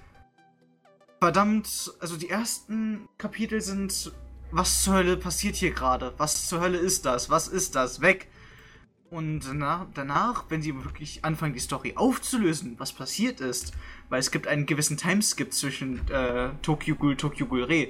verdammt. 1.19 1.93
Also 1.99 2.17
die 2.17 2.29
ersten 2.29 3.07
Kapitel 3.19 3.61
sind. 3.61 4.11
Was 4.51 4.83
zur 4.83 4.93
Hölle 4.95 5.17
passiert 5.17 5.55
hier 5.55 5.71
gerade? 5.71 6.13
Was 6.17 6.47
zur 6.47 6.61
Hölle 6.61 6.77
ist 6.77 7.05
das? 7.05 7.29
Was 7.29 7.47
ist 7.47 7.75
das? 7.75 8.01
Weg! 8.01 8.27
Und 9.09 9.41
danach, 9.41 9.85
danach, 9.93 10.45
wenn 10.49 10.61
sie 10.61 10.75
wirklich 10.83 11.23
anfangen, 11.23 11.53
die 11.53 11.59
Story 11.59 11.93
aufzulösen, 11.95 12.75
was 12.77 12.91
passiert 12.91 13.39
ist, 13.39 13.73
weil 14.09 14.19
es 14.19 14.31
gibt 14.31 14.47
einen 14.47 14.65
gewissen 14.65 14.97
Timeskip 14.97 15.53
zwischen 15.53 16.05
äh, 16.09 16.49
Tokyo 16.61 16.95
Ghoul, 16.95 17.15
Tokyo 17.15 17.45
Ghoul 17.45 17.63
Re. 17.63 17.87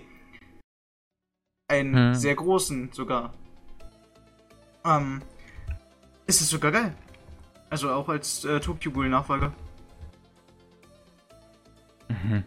Einen 1.69 1.95
Hm. 1.95 2.15
sehr 2.15 2.35
großen 2.35 2.91
sogar. 2.91 3.33
Ähm, 4.85 5.21
ist 6.27 6.41
es 6.41 6.49
sogar 6.49 6.71
geil. 6.71 6.95
Also 7.69 7.91
auch 7.91 8.09
als 8.09 8.45
äh, 8.45 8.59
Tokyo 8.59 8.91
Ghoul 8.91 9.09
Nachfolger. 9.09 9.53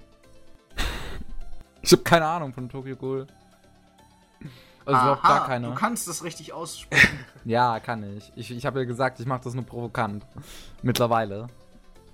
Ich 1.83 1.93
habe 1.93 2.03
keine 2.03 2.27
Ahnung 2.27 2.53
von 2.53 2.69
Tokyo 2.69 2.95
Ghoul. 2.95 3.27
Also 4.85 5.01
überhaupt 5.01 5.23
gar 5.23 5.47
keine. 5.47 5.69
Du 5.69 5.75
kannst 5.75 6.09
das 6.09 6.25
richtig 6.25 6.53
aussprechen. 6.53 7.19
Ja, 7.47 7.81
kann 7.81 8.05
ich. 8.19 8.31
Ich, 8.37 8.51
ich 8.51 8.67
habe 8.67 8.81
ja 8.81 8.85
gesagt, 8.85 9.19
ich 9.19 9.25
mache 9.25 9.41
das 9.45 9.55
nur 9.55 9.65
provokant. 9.65 10.27
Mittlerweile. 10.83 11.47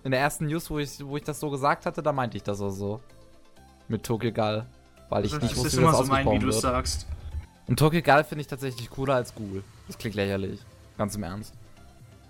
In 0.04 0.12
der 0.12 0.20
ersten 0.20 0.46
News, 0.46 0.70
wo 0.70 0.78
ich, 0.78 1.04
wo 1.04 1.16
ich 1.16 1.24
das 1.24 1.40
so 1.40 1.50
gesagt 1.50 1.84
hatte, 1.84 2.00
da 2.00 2.12
meinte 2.12 2.36
ich 2.36 2.44
das 2.44 2.60
auch 2.60 2.70
so. 2.70 3.00
Mit 3.88 4.04
Tokyo 4.04 4.30
Ghoul. 4.30 4.64
Weil 5.08 5.24
ich 5.24 5.32
das 5.32 5.42
nicht 5.42 5.56
wusste, 5.56 5.78
wie 5.78 5.80
immer 5.82 5.90
das 5.90 6.06
so 6.06 6.06
mein, 6.06 6.30
wie 6.30 6.38
du 6.38 6.48
es 6.48 6.60
sagst. 6.60 7.08
Und 7.66 7.76
Tokyo 7.76 8.02
Ghoul 8.02 8.22
finde 8.22 8.42
ich 8.42 8.46
tatsächlich 8.46 8.88
cooler 8.88 9.16
als 9.16 9.34
Ghoul. 9.34 9.64
Das 9.88 9.98
klingt 9.98 10.14
lächerlich. 10.14 10.60
Ganz 10.96 11.16
im 11.16 11.24
Ernst. 11.24 11.54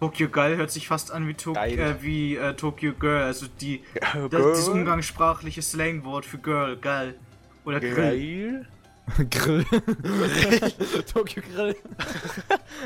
Tokyo 0.00 0.28
Ghoul 0.28 0.56
hört 0.56 0.70
sich 0.70 0.88
fast 0.88 1.10
an 1.10 1.26
wie, 1.28 1.34
Tok 1.34 1.54
Geil. 1.54 1.78
äh, 1.78 2.02
wie 2.02 2.36
äh, 2.36 2.54
Tokyo 2.54 2.92
Girl. 2.94 3.24
Also 3.24 3.46
die, 3.60 3.82
das, 4.30 4.42
das 4.42 4.68
umgangssprachliche 4.68 5.60
Slangwort 5.62 6.24
für 6.24 6.38
Girl. 6.38 6.76
Geil. 6.76 7.14
Oder 7.64 7.80
Grill. 7.80 8.66
Grill. 9.30 9.64
Tokyo 11.12 11.42
Grill. 11.42 11.76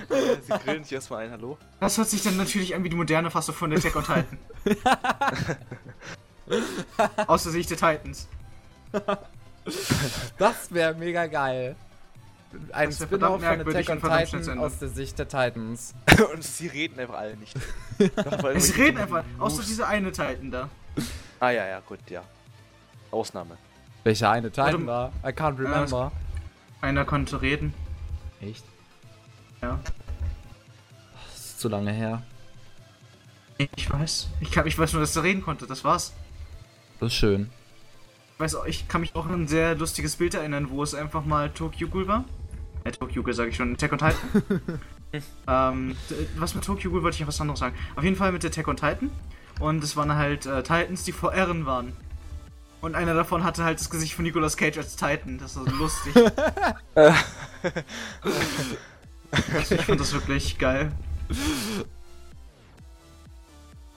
Sie 0.42 0.52
grillen 0.64 0.84
sich 0.84 0.92
erstmal 0.92 1.24
ein, 1.24 1.30
hallo? 1.30 1.58
Das 1.80 1.96
hört 1.96 2.08
sich 2.08 2.22
dann 2.22 2.36
natürlich 2.36 2.74
an 2.74 2.84
wie 2.84 2.90
die 2.90 2.96
moderne 2.96 3.30
Fassung 3.30 3.54
von 3.54 3.72
Attack 3.72 3.96
on 3.96 4.04
Titan. 4.04 4.38
Aus 7.26 7.44
der 7.44 7.52
Sicht 7.52 7.70
der 7.70 7.78
Titans. 7.78 8.28
Das 10.38 10.72
wäre 10.72 10.94
mega 10.94 11.26
geil. 11.26 11.76
Ein 12.72 12.92
Spin-off 12.92 13.42
von 13.42 13.60
Attack 13.60 13.88
on 13.88 14.00
Titan 14.00 14.58
aus 14.58 14.78
der 14.78 14.88
Sicht 14.88 15.18
der 15.18 15.28
Titans. 15.28 15.94
Und 16.32 16.44
sie 16.44 16.66
reden 16.66 16.98
einfach 17.00 17.14
alle 17.14 17.36
nicht. 17.36 17.56
Sie 17.98 18.72
reden 18.72 18.98
einfach, 18.98 19.24
außer 19.38 19.62
dieser 19.62 19.88
eine 19.88 20.12
Titan 20.12 20.50
da. 20.50 20.68
Ah 21.38 21.50
ja, 21.50 21.66
ja, 21.66 21.80
gut, 21.80 22.00
ja. 22.10 22.22
Ausnahme. 23.10 23.56
Welcher 24.04 24.30
eine 24.30 24.50
Titan 24.50 24.86
Warte, 24.86 25.12
da? 25.22 25.28
I 25.28 25.32
can't 25.32 25.58
remember. 25.58 26.12
Einer 26.80 27.04
konnte 27.04 27.42
reden. 27.42 27.74
Echt? 28.40 28.64
Ja. 29.60 29.78
Das 31.26 31.34
ist 31.34 31.60
zu 31.60 31.68
lange 31.68 31.92
her. 31.92 32.22
Ich 33.76 33.92
weiß. 33.92 34.30
Ich, 34.40 34.50
kann, 34.50 34.66
ich 34.66 34.78
weiß 34.78 34.94
nur, 34.94 35.00
dass 35.00 35.14
er 35.16 35.22
reden 35.22 35.42
konnte. 35.42 35.66
Das 35.66 35.84
war's. 35.84 36.14
Das 36.98 37.08
ist 37.08 37.14
schön. 37.14 37.50
Ich 38.34 38.40
weiß 38.40 38.56
ich 38.66 38.88
kann 38.88 39.02
mich 39.02 39.14
auch 39.14 39.26
an 39.26 39.42
ein 39.42 39.48
sehr 39.48 39.74
lustiges 39.74 40.16
Bild 40.16 40.32
erinnern, 40.34 40.70
wo 40.70 40.82
es 40.82 40.94
einfach 40.94 41.26
mal 41.26 41.50
Tokyo 41.50 41.88
Ghoul 41.88 42.08
war. 42.08 42.24
Äh, 42.84 42.92
Tokyo 42.92 43.22
Ghoul 43.22 43.34
sage 43.34 43.50
ich 43.50 43.56
schon, 43.56 43.74
Attack 43.74 43.92
on 43.92 43.98
Titan. 43.98 44.60
ähm, 45.46 45.96
was 46.36 46.54
mit 46.54 46.64
Tokyo 46.64 46.90
Ghoul 46.90 47.02
wollte 47.02 47.16
ich 47.16 47.20
ja 47.20 47.26
was 47.26 47.38
anderes 47.40 47.60
sagen. 47.60 47.76
Auf 47.96 48.04
jeden 48.04 48.16
Fall 48.16 48.32
mit 48.32 48.42
Attack 48.42 48.66
on 48.66 48.76
Titan. 48.76 49.10
Und 49.58 49.84
es 49.84 49.94
waren 49.94 50.14
halt 50.14 50.46
äh, 50.46 50.62
Titans, 50.62 51.04
die 51.04 51.12
vor 51.12 51.34
Ehren 51.34 51.66
waren. 51.66 51.92
Und 52.80 52.94
einer 52.94 53.14
davon 53.14 53.44
hatte 53.44 53.64
halt 53.64 53.78
das 53.78 53.90
Gesicht 53.90 54.14
von 54.14 54.24
Nicolas 54.24 54.56
Cage 54.56 54.78
als 54.78 54.96
Titan. 54.96 55.38
Das 55.38 55.56
war 55.56 55.64
so 55.64 55.70
lustig. 55.76 56.14
also 56.94 57.14
ich 59.74 59.82
fand 59.82 60.00
das 60.00 60.12
wirklich 60.12 60.58
geil. 60.58 60.90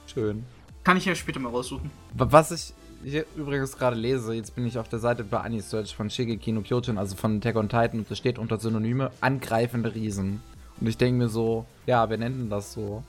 Schön. 0.08 0.44
Kann 0.84 0.98
ich 0.98 1.06
ja 1.06 1.16
später 1.16 1.40
mal 1.40 1.50
raussuchen. 1.50 1.90
Wa- 2.14 2.28
Was 2.30 2.52
ich 2.52 2.74
hier 3.04 3.26
übrigens 3.36 3.78
gerade 3.78 3.96
lese, 3.96 4.34
jetzt 4.34 4.56
bin 4.56 4.66
ich 4.66 4.78
auf 4.78 4.90
der 4.90 5.00
Seite 5.00 5.24
bei 5.24 5.40
Anisearch 5.40 5.96
von 5.96 6.10
Shigeki 6.10 6.52
no 6.52 6.62
Kyojin, 6.62 6.98
also 6.98 7.16
von 7.16 7.38
Attack 7.38 7.56
on 7.56 7.70
Titan, 7.70 8.00
und 8.00 8.12
da 8.12 8.16
steht 8.16 8.38
unter 8.40 8.60
Synonyme 8.60 9.12
angreifende 9.22 9.94
Riesen. 9.94 10.42
Und 10.80 10.88
ich 10.88 10.98
denke 10.98 11.18
mir 11.24 11.30
so, 11.30 11.66
ja, 11.86 12.10
wer 12.10 12.18
nennt 12.18 12.40
denn 12.40 12.50
das 12.50 12.74
so? 12.74 13.04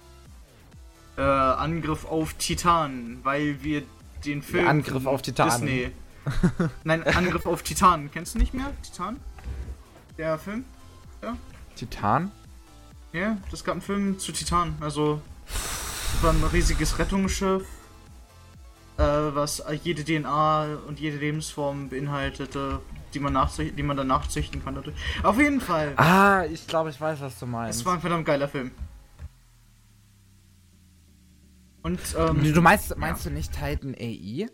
Äh, 1.16 1.22
Angriff 1.22 2.04
auf 2.06 2.34
Titan, 2.34 3.18
weil 3.22 3.62
wir 3.62 3.82
den 4.24 4.42
Film. 4.42 4.66
Angriff 4.66 5.04
von 5.04 5.14
auf 5.14 5.22
Titanen. 5.22 5.66
Disney. 5.66 5.92
Nein, 6.84 7.02
Angriff 7.04 7.46
auf 7.46 7.62
Titan. 7.62 8.10
Kennst 8.10 8.34
du 8.34 8.38
nicht 8.38 8.54
mehr? 8.54 8.72
Titan? 8.82 9.20
Der 10.16 10.38
Film? 10.38 10.64
Titan? 11.76 12.30
Ja, 13.12 13.36
das 13.50 13.64
gab 13.64 13.74
einen 13.74 13.82
Film 13.82 14.18
zu 14.18 14.32
Titan. 14.32 14.74
Also, 14.80 15.20
das 15.46 16.22
war 16.22 16.32
ein 16.32 16.42
riesiges 16.52 16.98
Rettungsschiff, 16.98 17.62
äh, 18.96 19.02
was 19.02 19.62
jede 19.82 20.04
DNA 20.04 20.78
und 20.86 21.00
jede 21.00 21.18
Lebensform 21.18 21.88
beinhaltete, 21.88 22.80
die 23.12 23.20
man, 23.20 23.48
die 23.58 23.82
man 23.82 23.96
dann 23.96 24.06
nachzüchten 24.06 24.64
kann. 24.64 24.74
Dadurch. 24.74 24.96
Auf 25.22 25.38
jeden 25.38 25.60
Fall. 25.60 25.92
Ah, 25.96 26.44
ich 26.44 26.66
glaube, 26.66 26.90
ich 26.90 27.00
weiß, 27.00 27.20
was 27.20 27.38
du 27.38 27.46
meinst. 27.46 27.80
Es 27.80 27.86
war 27.86 27.94
ein 27.94 28.00
verdammt 28.00 28.26
geiler 28.26 28.48
Film. 28.48 28.70
Und, 31.84 32.00
ähm, 32.18 32.54
du 32.54 32.62
meinst, 32.62 32.96
meinst 32.96 33.26
du 33.26 33.30
nicht 33.30 33.52
Titan 33.52 33.94
AI? 33.94 34.48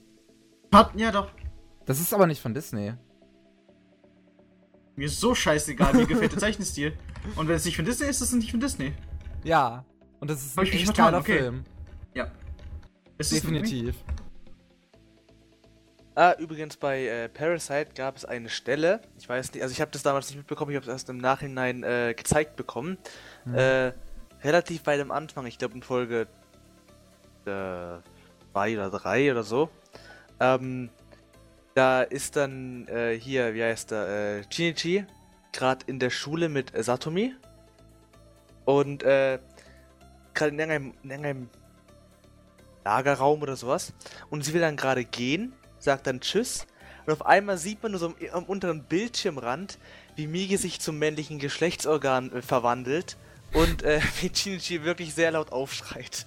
hat, 0.72 0.94
ja 0.96 1.12
doch. 1.12 1.30
Das 1.86 2.00
ist 2.00 2.12
aber 2.12 2.26
nicht 2.26 2.42
von 2.42 2.52
Disney. 2.52 2.92
Mir 4.96 5.06
ist 5.06 5.20
so 5.20 5.32
scheißegal, 5.34 5.94
mir 5.94 6.06
gefällt 6.06 6.32
der 6.32 6.40
Zeichenstil. 6.40 6.92
Und 7.36 7.46
wenn 7.46 7.54
es 7.54 7.64
nicht 7.64 7.76
von 7.76 7.84
Disney 7.84 8.08
ist, 8.08 8.20
ist 8.20 8.28
es 8.28 8.34
nicht 8.34 8.50
von 8.50 8.58
Disney. 8.58 8.92
Ja. 9.44 9.84
Und 10.18 10.28
das 10.28 10.44
ist 10.44 10.56
Hab 10.56 10.64
ein 10.64 10.72
echt 10.72 10.96
geiler 10.96 11.18
okay. 11.18 11.38
Film. 11.38 11.64
Ja. 12.14 12.32
Es 13.16 13.30
ist 13.30 13.44
Definitiv. 13.44 13.94
Ah, 16.16 16.34
übrigens 16.36 16.76
bei 16.76 17.06
äh, 17.06 17.28
Parasite 17.28 17.90
gab 17.94 18.16
es 18.16 18.24
eine 18.24 18.48
Stelle, 18.48 19.00
ich 19.16 19.28
weiß 19.28 19.52
nicht, 19.52 19.62
also 19.62 19.72
ich 19.72 19.80
habe 19.80 19.92
das 19.92 20.02
damals 20.02 20.28
nicht 20.28 20.36
mitbekommen, 20.36 20.72
ich 20.72 20.76
habe 20.76 20.84
es 20.84 20.92
erst 20.92 21.08
im 21.08 21.18
Nachhinein 21.18 21.84
äh, 21.84 22.12
gezeigt 22.14 22.56
bekommen. 22.56 22.98
Äh, 23.54 23.92
relativ 24.42 24.86
weit 24.86 25.00
am 25.00 25.12
Anfang, 25.12 25.46
ich 25.46 25.58
glaube 25.58 25.74
in 25.74 25.82
Folge 25.82 26.26
2 28.52 28.74
oder 28.74 28.90
3 28.90 29.32
oder 29.32 29.42
so. 29.42 29.70
Ähm, 30.40 30.90
da 31.74 32.02
ist 32.02 32.36
dann 32.36 32.88
äh, 32.88 33.18
hier, 33.18 33.54
wie 33.54 33.62
heißt 33.62 33.90
der, 33.90 34.08
äh, 34.40 34.42
Shinichi, 34.50 35.04
gerade 35.52 35.84
in 35.86 35.98
der 35.98 36.10
Schule 36.10 36.48
mit 36.48 36.74
äh, 36.74 36.82
Satomi. 36.82 37.34
Und 38.64 39.02
äh, 39.02 39.38
gerade 40.34 40.52
in 40.52 40.58
irgendeinem, 40.58 40.94
in 41.02 41.10
irgendeinem 41.10 41.50
Lagerraum 42.84 43.42
oder 43.42 43.56
sowas. 43.56 43.92
Und 44.30 44.44
sie 44.44 44.52
will 44.52 44.60
dann 44.60 44.76
gerade 44.76 45.04
gehen, 45.04 45.52
sagt 45.78 46.06
dann 46.06 46.20
Tschüss. 46.20 46.66
Und 47.06 47.12
auf 47.12 47.26
einmal 47.26 47.58
sieht 47.58 47.82
man 47.82 47.92
nur 47.92 48.00
so 48.00 48.06
am, 48.06 48.14
am 48.32 48.44
unteren 48.44 48.84
Bildschirmrand, 48.84 49.78
wie 50.16 50.26
Migi 50.26 50.56
sich 50.56 50.80
zum 50.80 50.98
männlichen 50.98 51.38
Geschlechtsorgan 51.38 52.32
äh, 52.32 52.42
verwandelt 52.42 53.16
und 53.52 53.82
äh, 53.82 54.00
wie 54.20 54.30
Shinichi 54.34 54.84
wirklich 54.84 55.14
sehr 55.14 55.30
laut 55.30 55.52
aufschreit. 55.52 56.26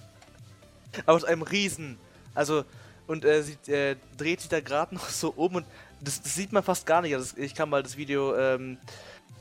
Aus 1.06 1.24
einem 1.24 1.42
Riesen. 1.42 1.98
Also, 2.34 2.64
und 3.06 3.24
äh, 3.24 3.42
sie 3.42 3.56
äh, 3.72 3.96
dreht 4.16 4.40
sich 4.40 4.48
da 4.48 4.60
gerade 4.60 4.94
noch 4.94 5.08
so 5.08 5.30
um 5.36 5.56
und 5.56 5.66
das, 6.00 6.20
das 6.22 6.34
sieht 6.34 6.52
man 6.52 6.62
fast 6.62 6.86
gar 6.86 7.02
nicht. 7.02 7.14
Also, 7.14 7.36
ich 7.36 7.54
kann 7.54 7.68
mal 7.70 7.82
das 7.82 7.96
Video, 7.96 8.34
ähm, 8.36 8.78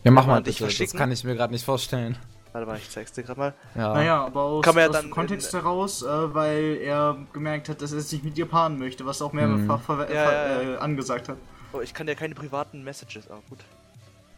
Ja, 0.03 0.11
mach 0.11 0.25
mal 0.27 0.41
dich 0.43 0.57
bitte. 0.57 0.65
Das 0.67 0.75
verschicken? 0.75 0.99
kann 0.99 1.11
ich 1.11 1.23
mir 1.23 1.35
gerade 1.35 1.53
nicht 1.53 1.65
vorstellen. 1.65 2.17
warte 2.51 2.67
mal, 2.67 2.77
ich 2.77 2.89
zeig's 2.89 3.11
dir 3.11 3.23
gerade 3.23 3.39
mal. 3.39 3.53
Ja. 3.75 3.93
Naja, 3.93 4.25
aber 4.25 4.41
aus, 4.41 4.63
Kann 4.63 4.75
man 4.75 4.83
ja 4.83 4.87
aus 4.89 4.93
dann 4.95 5.05
dem 5.05 5.11
Kontext 5.11 5.53
in- 5.53 5.59
heraus, 5.61 6.03
äh, 6.03 6.33
weil 6.33 6.77
er 6.81 7.17
gemerkt 7.33 7.69
hat, 7.69 7.81
dass 7.81 7.91
er 7.93 8.01
sich 8.01 8.21
mit 8.23 8.37
ihr 8.37 8.45
paaren 8.45 8.77
möchte, 8.77 9.05
was 9.05 9.21
er 9.21 9.25
auch 9.27 9.33
mehrfach 9.33 9.81
ver 9.81 9.99
Ja, 10.01 10.05
ver 10.07 10.33
ja, 10.33 10.61
ja. 10.61 10.73
Äh, 10.75 10.77
angesagt 10.77 11.29
hat. 11.29 11.37
Oh, 11.73 11.81
ich 11.81 11.93
kann 11.93 12.07
ja 12.07 12.13
keine 12.15 12.35
privaten 12.35 12.83
Messages, 12.83 13.27
aber 13.31 13.41
gut. 13.49 13.59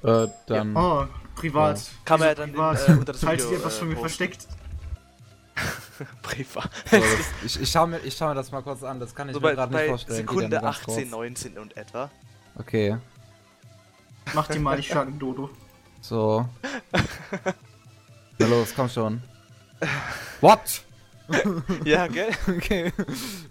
Äh, 0.04 0.32
dann. 0.48 0.76
Oh, 0.78 1.06
Privat. 1.36 1.82
Kann 2.06 2.20
man 2.20 2.30
ja 2.30 2.36
dann 2.36 2.52
privat? 2.54 2.88
in, 2.88 2.94
äh, 2.96 2.98
unter 3.00 3.12
das 3.12 3.22
Falls 3.24 3.44
Video, 3.44 3.58
ihr 3.58 3.66
was 3.66 3.76
äh, 3.76 3.80
von 3.80 3.88
mir 3.90 3.96
posten. 3.96 4.08
versteckt. 4.10 4.48
Privat. 6.22 6.70
So, 6.92 6.98
das, 6.98 7.06
ich 7.46 7.62
ich 7.62 7.72
schaue 7.72 7.88
mir, 7.88 8.00
ich 8.00 8.16
schau 8.16 8.28
mir 8.28 8.36
das 8.36 8.52
mal 8.52 8.62
kurz 8.62 8.84
an, 8.84 9.00
das 9.00 9.16
kann 9.16 9.30
ich 9.30 9.36
So 9.36 9.40
mir 9.40 9.54
gerade 9.56 9.74
nicht 9.74 9.88
vorstellen. 9.88 10.18
Sekunde 10.18 10.50
nur 10.50 10.60
ganz 10.62 10.78
18, 10.80 10.96
kurz. 10.96 11.12
19 11.12 11.58
und 11.58 11.78
etwa. 11.78 12.12
Okay, 12.58 12.98
Mach 14.34 14.48
die 14.48 14.60
mal, 14.60 14.80
ich 14.80 14.88
schlag 14.88 15.08
einen 15.08 15.20
Dodo. 15.20 15.50
so. 16.02 16.46
Na 18.38 18.48
los, 18.48 18.74
komm 18.76 18.90
schon. 18.90 19.22
What? 20.42 20.60
Ja, 21.86 22.06
gell? 22.06 22.30
Okay. 22.48 22.94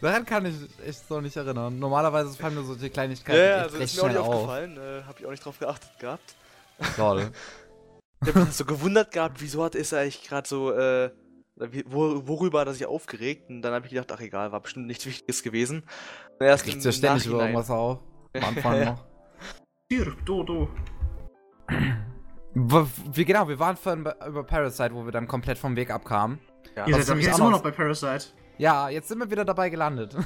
Daran 0.00 0.24
kann 0.24 0.46
ich 0.46 0.54
echt 0.86 1.08
so 1.08 1.20
nicht 1.20 1.34
erinnern. 1.36 1.76
Normalerweise 1.80 2.32
fallen 2.36 2.54
mir 2.54 2.62
so 2.62 2.76
die 2.76 2.88
Kleinigkeiten 2.88 3.36
Ja, 3.36 3.44
ja, 3.44 3.56
echt 3.64 3.74
also 3.74 3.78
ist 3.78 3.96
mir 3.96 4.02
auch 4.02 4.06
nicht 4.06 4.12
schnell 4.14 4.22
auf. 4.22 4.34
aufgefallen. 4.34 4.76
Äh, 4.76 5.02
hab 5.08 5.18
ich 5.18 5.26
auch 5.26 5.30
nicht 5.30 5.44
drauf 5.44 5.58
geachtet 5.58 5.90
gehabt. 5.98 6.34
Lol. 6.98 7.32
Ich 8.22 8.28
hab 8.32 8.44
mich 8.46 8.54
so 8.54 8.64
gewundert 8.64 9.10
gehabt, 9.10 9.40
wieso 9.40 9.64
hat 9.64 9.74
ist 9.74 9.90
er 9.90 10.00
eigentlich 10.02 10.22
gerade 10.22 10.48
so, 10.48 10.70
äh, 10.72 11.10
worüber 11.56 12.60
hat 12.60 12.66
er 12.68 12.74
sich 12.74 12.86
aufgeregt? 12.86 13.48
Und 13.48 13.62
dann 13.62 13.72
habe 13.74 13.86
ich 13.86 13.92
gedacht, 13.92 14.10
ach 14.12 14.20
egal, 14.20 14.52
war 14.52 14.60
bestimmt 14.60 14.86
nichts 14.86 15.06
Wichtiges 15.06 15.42
gewesen. 15.42 15.84
Und 16.38 16.46
erst 16.46 16.66
im 16.66 16.80
ja 16.80 16.92
ständig 16.92 17.26
über 17.26 17.40
irgendwas 17.40 17.70
auf. 17.70 18.00
Am 18.34 18.44
Anfang 18.44 18.84
noch. 18.84 19.04
Hier, 19.90 20.14
Dodo. 20.24 20.68
W- 22.54 22.86
Wie 23.12 23.24
genau, 23.24 23.48
wir 23.48 23.58
waren 23.58 23.76
vorhin 23.76 24.04
bei- 24.04 24.14
über 24.26 24.44
Parasite, 24.44 24.94
wo 24.94 25.04
wir 25.04 25.12
dann 25.12 25.26
komplett 25.28 25.58
vom 25.58 25.76
Weg 25.76 25.90
abkamen. 25.90 26.38
Ja. 26.76 26.86
Ihr 26.86 27.02
seid 27.02 27.18
jetzt 27.18 27.34
auch 27.34 27.38
immer 27.38 27.50
noch 27.50 27.62
bei 27.62 27.70
Parasite. 27.70 28.26
Ja, 28.58 28.88
jetzt 28.88 29.08
sind 29.08 29.18
wir 29.18 29.30
wieder 29.30 29.44
dabei 29.44 29.70
gelandet. 29.70 30.16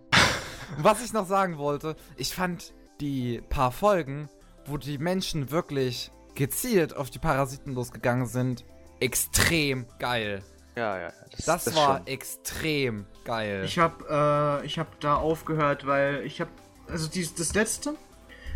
Was 0.78 1.04
ich 1.04 1.12
noch 1.12 1.26
sagen 1.26 1.58
wollte, 1.58 1.96
ich 2.16 2.34
fand 2.34 2.72
die 3.00 3.42
paar 3.48 3.72
Folgen, 3.72 4.28
wo 4.66 4.76
die 4.78 4.96
Menschen 4.98 5.50
wirklich 5.50 6.10
gezielt 6.34 6.96
auf 6.96 7.10
die 7.10 7.18
Parasiten 7.18 7.74
losgegangen 7.74 8.26
sind, 8.26 8.64
extrem 9.00 9.86
geil. 9.98 10.42
Ja, 10.74 10.96
ja, 10.96 11.02
ja. 11.02 11.12
Das, 11.44 11.74
war 11.74 11.98
schon. 11.98 12.06
extrem 12.06 13.04
geil. 13.24 13.62
Ich 13.64 13.78
hab, 13.78 14.08
äh, 14.08 14.64
ich 14.64 14.78
hab 14.78 14.98
da 15.00 15.16
aufgehört, 15.16 15.86
weil 15.86 16.22
ich 16.24 16.40
hab, 16.40 16.48
also 16.88 17.08
dies, 17.08 17.34
das 17.34 17.54
letzte 17.54 17.94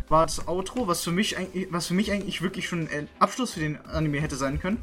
war 0.08 0.24
das 0.24 0.46
Outro, 0.48 0.86
was 0.88 1.02
für 1.02 1.10
mich 1.10 1.36
eigentlich, 1.36 1.68
was 1.70 1.88
für 1.88 1.94
mich 1.94 2.10
eigentlich 2.12 2.40
wirklich 2.40 2.68
schon 2.68 2.88
ein 2.88 3.08
Abschluss 3.18 3.52
für 3.52 3.60
den 3.60 3.84
Anime 3.86 4.20
hätte 4.20 4.36
sein 4.36 4.60
können. 4.60 4.78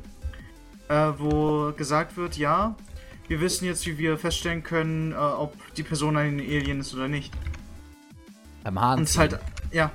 Äh, 0.90 1.14
wo 1.18 1.72
gesagt 1.72 2.18
wird, 2.18 2.38
ja, 2.38 2.76
wir 3.28 3.40
wissen 3.40 3.66
jetzt, 3.66 3.86
wie 3.88 3.98
wir 3.98 4.18
feststellen 4.18 4.64
können, 4.64 5.14
äh, 5.14 5.16
ob 5.16 5.56
die 5.76 5.84
Person 5.84 6.18
ein 6.18 6.40
Alien 6.40 6.82
ist 6.82 6.94
oder 6.94 7.08
nicht. 7.08 7.34
Beim 8.64 8.80
Hahn. 8.80 9.00
Und 9.00 9.06
es 9.06 9.18
halt, 9.18 9.40
ja. 9.72 9.92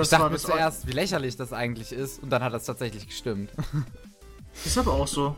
ich 0.00 0.08
dachte 0.08 0.24
mir 0.24 0.30
das 0.30 0.42
zuerst, 0.42 0.86
wie 0.86 0.92
lächerlich 0.92 1.36
das 1.36 1.52
eigentlich 1.52 1.92
ist, 1.92 2.22
und 2.22 2.30
dann 2.30 2.42
hat 2.42 2.52
das 2.52 2.64
tatsächlich 2.64 3.08
gestimmt. 3.08 3.50
Ist 4.64 4.78
aber 4.78 4.92
auch 4.92 5.06
so. 5.08 5.36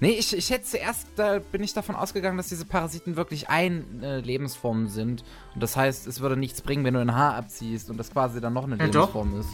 Nee, 0.00 0.12
ich, 0.18 0.36
ich 0.36 0.50
hätte 0.50 0.64
zuerst, 0.64 1.06
da 1.16 1.38
bin 1.38 1.62
ich 1.62 1.74
davon 1.74 1.94
ausgegangen, 1.94 2.36
dass 2.36 2.48
diese 2.48 2.64
Parasiten 2.64 3.14
wirklich 3.14 3.48
ein 3.48 4.02
äh, 4.02 4.18
Lebensform 4.20 4.88
sind. 4.88 5.22
Und 5.54 5.62
das 5.62 5.76
heißt, 5.76 6.06
es 6.08 6.18
würde 6.20 6.36
nichts 6.36 6.60
bringen, 6.60 6.84
wenn 6.84 6.94
du 6.94 7.00
ein 7.00 7.14
Haar 7.14 7.34
abziehst 7.36 7.88
und 7.88 7.98
das 7.98 8.10
quasi 8.10 8.40
dann 8.40 8.52
noch 8.52 8.64
eine 8.64 8.76
Ja, 8.78 8.86
doch. 8.88 9.14
Lebensform 9.14 9.38
ist. 9.40 9.48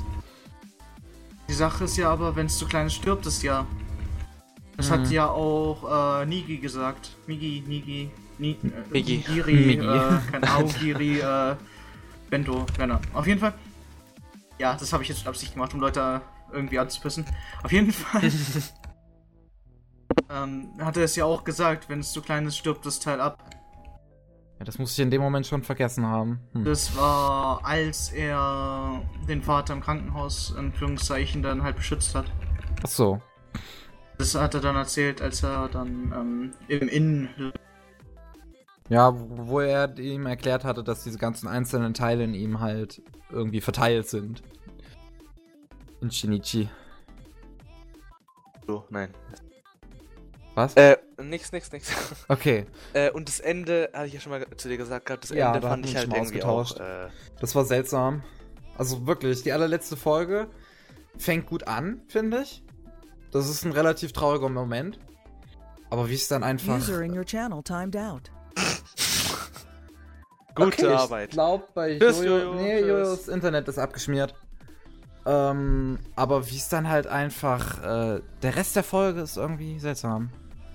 Die 1.49 1.55
Sache 1.55 1.85
ist 1.85 1.97
ja 1.99 2.11
aber, 2.11 2.35
wenn 2.37 2.47
es 2.47 2.57
zu 2.59 2.67
klein 2.67 2.87
ist, 2.87 2.95
stirbt 2.95 3.27
es 3.27 3.43
ja. 3.43 3.67
Das 4.77 4.89
Mhm. 4.89 4.93
hat 4.95 5.11
ja 5.11 5.29
auch 5.29 6.21
äh, 6.23 6.27
Nigi 6.27 6.59
gesagt. 6.59 7.17
Migi, 7.27 7.63
Nigi, 7.67 8.11
Ni, 8.39 8.53
äh, 8.53 8.57
Migi. 8.91 9.19
Giri, 9.19 9.53
Migi. 9.53 9.85
Äh, 9.87 10.19
kein 10.31 10.45
Augiri, 10.49 11.19
äh, 11.21 11.57
Bento, 12.31 12.65
keine 12.77 13.01
Auf 13.13 13.27
jeden 13.27 13.41
Fall. 13.41 13.53
Ja, 14.59 14.75
das 14.75 14.93
habe 14.93 15.03
ich 15.03 15.09
jetzt 15.09 15.19
mit 15.19 15.29
Absicht 15.29 15.53
gemacht, 15.55 15.75
um 15.75 15.81
Leute 15.81 16.21
irgendwie 16.53 16.79
anzupissen. 16.79 17.25
Auf 17.63 17.73
jeden 17.73 17.93
Fall. 17.93 18.23
ähm, 20.31 20.71
hat 20.81 20.97
er 20.97 21.05
es 21.05 21.17
ja 21.17 21.25
auch 21.25 21.45
gesagt, 21.45 21.89
wenn 21.89 22.01
es 22.01 22.13
zu 22.13 22.23
klein 22.23 22.47
ist, 22.47 22.57
stirbt 22.57 22.87
das 22.87 23.01
Teil 23.01 23.21
ab. 23.21 23.45
Ja, 24.59 24.65
das 24.65 24.79
muss 24.79 24.93
ich 24.93 24.99
in 24.99 25.11
dem 25.11 25.21
Moment 25.21 25.47
schon 25.47 25.63
vergessen 25.63 26.07
haben. 26.07 26.41
Hm. 26.53 26.65
Das 26.65 26.97
war, 26.97 27.65
als 27.65 28.11
er 28.11 29.03
den 29.29 29.43
Vater 29.43 29.75
im 29.75 29.81
Krankenhaus, 29.81 30.51
in 30.51 30.59
Anführungszeichen, 30.59 31.43
dann 31.43 31.63
halt 31.63 31.77
beschützt 31.77 32.15
hat. 32.15 32.27
Ach 32.83 32.89
so. 32.89 33.21
Das 34.19 34.35
hat 34.35 34.55
er 34.55 34.61
dann 34.61 34.75
erzählt, 34.75 35.23
als 35.23 35.45
er 35.45 35.69
dann 35.69 36.13
ähm, 36.13 36.53
im 36.67 36.89
Innen. 36.89 37.53
Ja, 38.89 39.15
wo 39.15 39.61
er 39.61 39.97
ihm 39.99 40.27
erklärt 40.27 40.65
hatte, 40.65 40.83
dass 40.83 41.05
diese 41.05 41.19
ganzen 41.19 41.47
einzelnen 41.47 41.95
Teile 41.95 42.25
in 42.25 42.35
ihm 42.35 42.59
halt 42.59 43.01
irgendwie 43.31 43.61
verteilt 43.61 44.09
sind. 44.09 44.43
In 46.01 46.11
Shinichi. 46.11 46.69
So, 48.67 48.85
nein. 48.91 49.13
Was? 50.55 50.75
Äh, 50.75 50.97
nix, 51.23 51.53
nix, 51.53 51.71
nix. 51.73 51.91
Okay, 52.29 52.67
äh, 52.93 53.11
und 53.11 53.29
das 53.29 53.41
Ende, 53.41 53.91
hatte 53.93 54.07
ich 54.07 54.15
ja 54.15 54.21
schon 54.21 54.33
mal 54.33 54.45
zu 54.57 54.69
dir 54.69 54.77
gesagt 54.77 55.07
gehabt, 55.07 55.25
das 55.25 55.31
Ja, 55.31 55.49
Ende 55.49 55.61
da 55.61 55.69
fand 55.69 55.87
ich 55.87 55.93
wir 55.93 56.01
halt 56.01 56.13
irgendwie 56.13 56.43
auch, 56.43 56.61
ausgetauscht. 56.61 57.09
äh, 57.09 57.09
das 57.41 57.55
war 57.55 57.65
seltsam. 57.65 58.23
Also 58.77 59.07
wirklich, 59.07 59.43
die 59.43 59.53
allerletzte 59.53 59.97
Folge 59.97 60.49
fängt 61.17 61.47
gut 61.47 61.67
an, 61.69 62.03
finde 62.09 62.43
ich. 62.43 62.63
Das 63.31 63.49
ist 63.49 63.65
ein 63.65 63.73
relativ 63.73 64.13
trauriger 64.13 64.49
Moment. 64.49 64.99
Aber 65.91 66.09
wie 66.09 66.15
es 66.15 66.29
dann 66.29 66.43
einfach. 66.43 66.77
User 66.79 67.03
in 67.03 67.17
your 67.17 67.25
channel 67.25 67.63
timed 67.63 67.97
out. 67.97 68.31
gute 70.55 70.87
okay, 70.87 70.95
Arbeit. 70.95 71.29
Ich 71.29 71.35
glaube, 71.35 71.65
bei 71.75 71.93
Jojo, 71.93 72.55
nee. 72.55 72.81
Jojos 72.81 73.29
Internet 73.29 73.69
ist 73.69 73.79
abgeschmiert. 73.79 74.35
Ähm, 75.31 75.99
aber 76.17 76.51
wie 76.51 76.57
es 76.57 76.71
dann 76.71 76.89
halt 76.89 77.07
einfach, 77.07 77.83
äh, 77.83 78.21
der 78.43 78.57
Rest 78.57 78.77
der 78.77 78.83
Folge 78.83 79.21
ist 79.21 79.37
irgendwie 79.37 79.79
seltsam. 79.79 80.31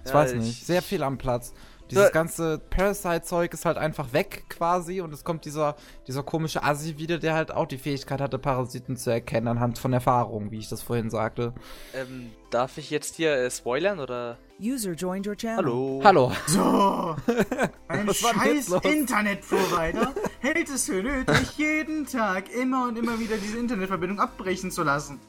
Ich 0.06 0.10
Ja, 0.12 0.16
weiß 0.16 0.34
ich- 0.34 0.40
nicht, 0.42 0.66
sehr 0.68 0.84
viel 0.84 1.02
am 1.02 1.18
Platz. 1.18 1.54
Dieses 1.94 2.06
Ja. 2.06 2.10
ganze 2.10 2.58
Parasite-Zeug 2.72 3.54
ist 3.54 3.66
halt 3.66 3.78
einfach 3.78 4.14
weg 4.14 4.46
quasi 4.50 5.00
und 5.02 5.14
es 5.14 5.24
kommt 5.24 5.46
dieser, 5.46 5.76
dieser 6.08 6.24
komische 6.24 6.64
Assi 6.64 6.98
wieder, 6.98 7.20
der 7.20 7.36
halt 7.36 7.52
auch 7.52 7.68
die 7.68 7.78
Fähigkeit 7.78 8.20
hatte, 8.20 8.40
Parasiten 8.40 8.98
zu 8.98 9.12
erkennen 9.12 9.48
anhand 9.48 9.78
von 9.78 9.94
Erfahrung, 9.94 10.50
wie 10.50 10.58
ich 10.58 10.70
das 10.70 10.82
vorhin 10.82 11.12
sagte. 11.12 11.54
Ähm, 11.94 12.32
darf 12.50 12.80
ich 12.80 12.90
jetzt 12.90 13.16
hier 13.16 13.34
äh, 13.36 13.52
spoilern 13.52 14.00
oder? 14.00 14.40
User 14.60 14.94
joined 14.94 15.28
your 15.28 15.36
channel. 15.38 15.58
Hallo. 15.64 16.02
Hallo. 16.04 16.32
So! 16.48 17.16
Ein 17.90 18.12
scheiß? 18.12 18.70
Internetprovider 18.70 20.14
hält 20.40 20.70
es 20.70 20.86
für 20.86 21.04
nötig, 21.04 21.58
jeden 21.58 22.08
Tag 22.08 22.52
immer 22.52 22.88
und 22.88 22.98
immer 22.98 23.20
wieder 23.20 23.38
diese 23.38 23.60
Internetverbindung 23.60 24.20
abbrechen 24.20 24.72
zu 24.72 24.82
lassen. 24.82 25.20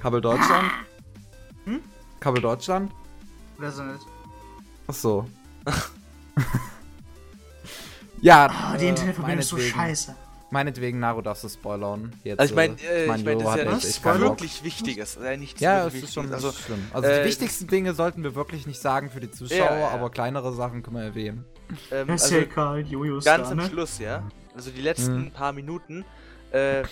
Kabel 0.00 0.22
Deutschland? 0.22 0.70
Hm? 1.64 1.80
Kabel 2.20 2.40
Deutschland? 2.40 2.92
Oder 3.58 3.70
so 3.70 3.82
nicht. 3.82 4.06
Ach 4.86 4.94
so. 4.94 5.26
ja, 8.20 8.46
Ah, 8.50 8.76
die 8.76 8.86
äh, 8.86 8.88
Internetverbindung 8.90 9.38
ist 9.40 9.48
so 9.48 9.56
meinetwegen. 9.56 9.76
scheiße. 9.80 10.16
Meinetwegen, 10.50 11.00
Naru 11.00 11.20
darfst 11.20 11.42
du 11.42 11.48
spoilern. 11.48 12.12
Jetzt, 12.22 12.38
Also 12.38 12.52
ich 12.52 12.56
meine, 12.56 12.74
äh, 12.80 13.00
äh, 13.00 13.02
ich 13.16 13.24
meine, 13.24 13.32
Jo 13.32 13.40
das 13.64 13.84
ist 13.84 14.04
ja 14.04 14.12
Bock. 14.12 14.20
wirklich 14.20 14.62
Wichtiges. 14.62 15.16
Äh, 15.16 15.36
nichts 15.36 15.60
Ja, 15.60 15.86
es 15.86 15.94
ist 15.94 16.14
schon 16.14 16.24
Wichtiges. 16.30 16.44
also, 16.44 16.48
also, 16.48 16.60
schlimm. 16.60 16.86
Also 16.92 17.08
äh, 17.08 17.18
die 17.22 17.28
wichtigsten 17.28 17.66
Dinge 17.66 17.92
sollten 17.94 18.22
wir 18.22 18.34
wirklich 18.36 18.66
nicht 18.66 18.80
sagen 18.80 19.10
für 19.10 19.18
die 19.20 19.30
Zuschauer, 19.30 19.58
Ja, 19.58 19.78
ja. 19.80 19.88
aber 19.88 20.10
kleinere 20.10 20.52
Sachen 20.52 20.82
können 20.84 20.96
wir 20.96 21.02
erwähnen. 21.04 21.44
ähm, 21.90 22.06
Ja, 22.08 22.14
ist 22.14 22.22
also 22.24 22.36
ja 22.36 22.42
egal, 22.42 22.80
Jojo 22.86 23.18
ganz 23.20 23.48
am 23.50 23.56
ne? 23.56 23.64
Schluss, 23.68 23.98
ja. 23.98 24.22
Also 24.54 24.70
die 24.70 24.82
letzten 24.82 25.22
Mhm. 25.22 25.30
paar 25.32 25.52
Minuten, 25.52 26.04
äh, 26.52 26.82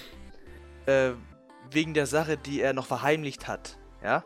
äh, 0.86 1.12
wegen 1.70 1.94
der 1.94 2.06
Sache, 2.06 2.36
die 2.36 2.60
er 2.60 2.72
noch 2.72 2.86
verheimlicht 2.86 3.46
hat, 3.46 3.78
ja. 4.02 4.24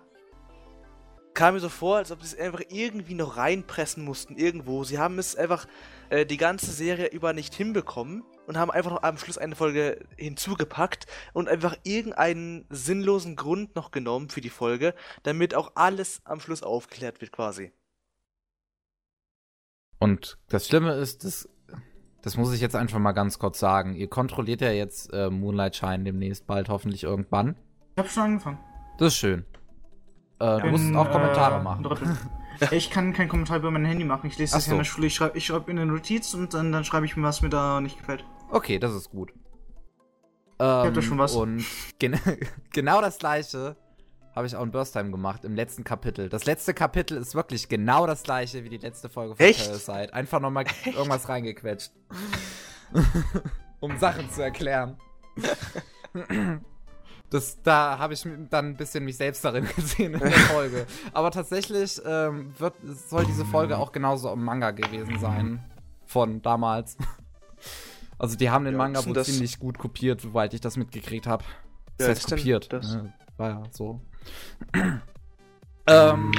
Kam 1.37 1.53
mir 1.53 1.61
so 1.61 1.69
vor, 1.69 1.99
als 1.99 2.11
ob 2.11 2.23
sie 2.23 2.35
es 2.35 2.41
einfach 2.41 2.63
irgendwie 2.71 3.13
noch 3.13 3.37
reinpressen 3.37 4.03
mussten, 4.03 4.37
irgendwo. 4.37 4.85
Sie 4.85 4.99
haben 4.99 5.19
es 5.19 5.37
einfach 5.37 5.67
äh, 6.09 6.25
die 6.25 6.39
ganze 6.39 6.73
Serie 6.73 7.09
über 7.09 7.35
nicht 7.35 7.55
hinbekommen 7.55 8.25
und 8.47 8.57
haben 8.57 8.71
einfach 8.71 8.91
noch 8.93 9.03
am 9.03 9.19
Schluss 9.19 9.37
eine 9.37 9.55
Folge 9.55 9.99
hinzugepackt 10.17 11.07
und 11.35 11.47
einfach 11.51 11.77
irgendeinen 11.83 12.65
sinnlosen 12.71 13.37
Grund 13.37 13.77
noch 13.77 13.91
genommen 13.91 14.31
für 14.31 14.41
die 14.41 14.49
Folge, 14.49 14.95
damit 15.25 15.55
auch 15.55 15.73
alles 15.75 16.23
am 16.25 16.41
Schluss 16.41 16.63
aufgeklärt 16.63 17.21
wird 17.21 17.33
quasi. 17.33 17.71
Und 19.99 20.39
das 20.49 20.67
Schlimme 20.67 20.95
ist, 20.95 21.23
das, 21.23 21.51
das 22.23 22.39
muss 22.39 22.55
ich 22.55 22.63
jetzt 22.63 22.77
einfach 22.77 22.99
mal 22.99 23.13
ganz 23.13 23.39
kurz 23.39 23.59
sagen. 23.59 23.95
Ihr 23.95 24.09
kontrolliert 24.09 24.63
ja 24.63 24.71
jetzt 24.71 25.13
äh, 25.13 25.29
Moonlight 25.29 25.77
Shine 25.77 26.05
demnächst 26.05 26.47
bald, 26.47 26.71
hoffentlich 26.71 27.03
irgendwann. 27.03 27.57
Ich 27.95 27.99
hab 27.99 28.11
schon 28.11 28.23
angefangen. 28.23 28.59
Das 28.97 29.09
ist 29.09 29.19
schön. 29.19 29.45
Äh, 30.39 30.61
du 30.61 30.67
musst 30.69 30.95
auch 30.95 31.11
Kommentare 31.11 31.61
äh, 31.61 31.63
machen. 31.63 31.83
Drittel. 31.83 32.17
ich 32.71 32.91
kann 32.91 33.13
keinen 33.13 33.29
Kommentar 33.29 33.59
über 33.59 33.71
mein 33.71 33.85
Handy 33.85 34.05
machen. 34.05 34.27
Ich 34.27 34.39
lese 34.39 34.55
Ach 34.55 34.59
das 34.59 34.67
ja 34.67 34.71
so. 34.71 34.75
in 34.77 34.79
der 34.79 34.85
Schule. 34.85 35.07
Ich 35.07 35.15
schreibe 35.15 35.39
ich 35.39 35.47
schreib 35.47 35.69
in 35.69 35.79
eine 35.79 35.91
Notiz 35.91 36.35
und 36.35 36.55
dann, 36.55 36.73
dann 36.73 36.85
schreibe 36.85 37.07
ich 37.07 37.17
mir, 37.17 37.23
was 37.23 37.43
mir 37.43 37.49
da 37.49 37.81
nicht 37.81 37.99
gefällt. 37.99 38.25
Okay, 38.51 38.79
das 38.79 38.95
ist 38.95 39.11
gut. 39.11 39.33
hab 40.59 40.87
Ähm, 40.87 40.95
da 40.95 41.03
schon 41.03 41.19
was. 41.19 41.35
Und 41.35 41.65
gen 41.99 42.19
genau 42.73 43.01
das 43.01 43.19
gleiche 43.19 43.77
habe 44.35 44.47
ich 44.47 44.55
auch 44.55 44.63
in 44.63 44.71
Burst 44.71 44.93
Time 44.93 45.11
gemacht, 45.11 45.45
im 45.45 45.55
letzten 45.55 45.83
Kapitel. 45.83 46.29
Das 46.29 46.45
letzte 46.45 46.75
Kapitel 46.75 47.17
ist 47.17 47.35
wirklich 47.35 47.71
genau 47.71 48.07
das 48.07 48.23
gleiche 48.23 48.65
wie 48.65 48.69
die 48.69 48.77
letzte 48.77 49.09
Folge 49.09 49.35
von 49.35 49.45
Echt? 49.47 49.65
Parasite. 49.65 50.13
Einfach 50.13 50.41
nochmal 50.41 50.67
irgendwas 50.85 51.27
reingequetscht. 51.29 51.91
um 53.81 53.97
Sachen 53.99 54.31
zu 54.31 54.43
erklären. 54.43 54.99
Das, 57.31 57.61
da 57.63 57.99
habe 57.99 58.15
ich 58.15 58.23
dann 58.51 58.67
ein 58.71 58.77
bisschen 58.77 59.05
mich 59.05 59.17
selbst 59.17 59.45
darin 59.45 59.67
gesehen 59.77 60.15
in 60.15 60.21
der 60.21 60.31
Folge. 60.31 60.87
Aber 61.13 61.31
tatsächlich 61.31 62.01
ähm, 62.07 62.53
wird, 62.59 62.75
soll 62.85 63.25
diese 63.27 63.45
Folge 63.45 63.79
auch 63.79 63.91
genauso 63.93 64.33
im 64.33 64.45
Manga 64.45 64.71
gewesen 64.71 65.19
sein. 65.19 65.65
Von 66.07 66.43
damals. 66.43 66.97
Also 68.19 68.35
die 68.35 68.49
haben 68.49 68.65
den 68.65 68.73
Ja, 68.73 68.79
Manga 68.79 69.05
wohl 69.05 69.13
das? 69.13 69.27
ziemlich 69.27 69.59
gut 69.59 69.77
kopiert, 69.77 70.23
soweit 70.23 70.55
ich 70.55 70.63
das 70.63 70.79
mitgekriegt 70.79 71.27
habe. 71.27 71.45
Das 71.99 72.07
Ja, 72.07 72.11
heißt 72.13 72.21
ist 72.23 72.31
denn 72.31 72.39
kopiert. 72.39 72.73
das? 72.73 72.95
ne? 72.95 73.13
War 73.37 73.51
ja 73.51 73.63
so. 73.71 74.01
ähm, 75.87 76.33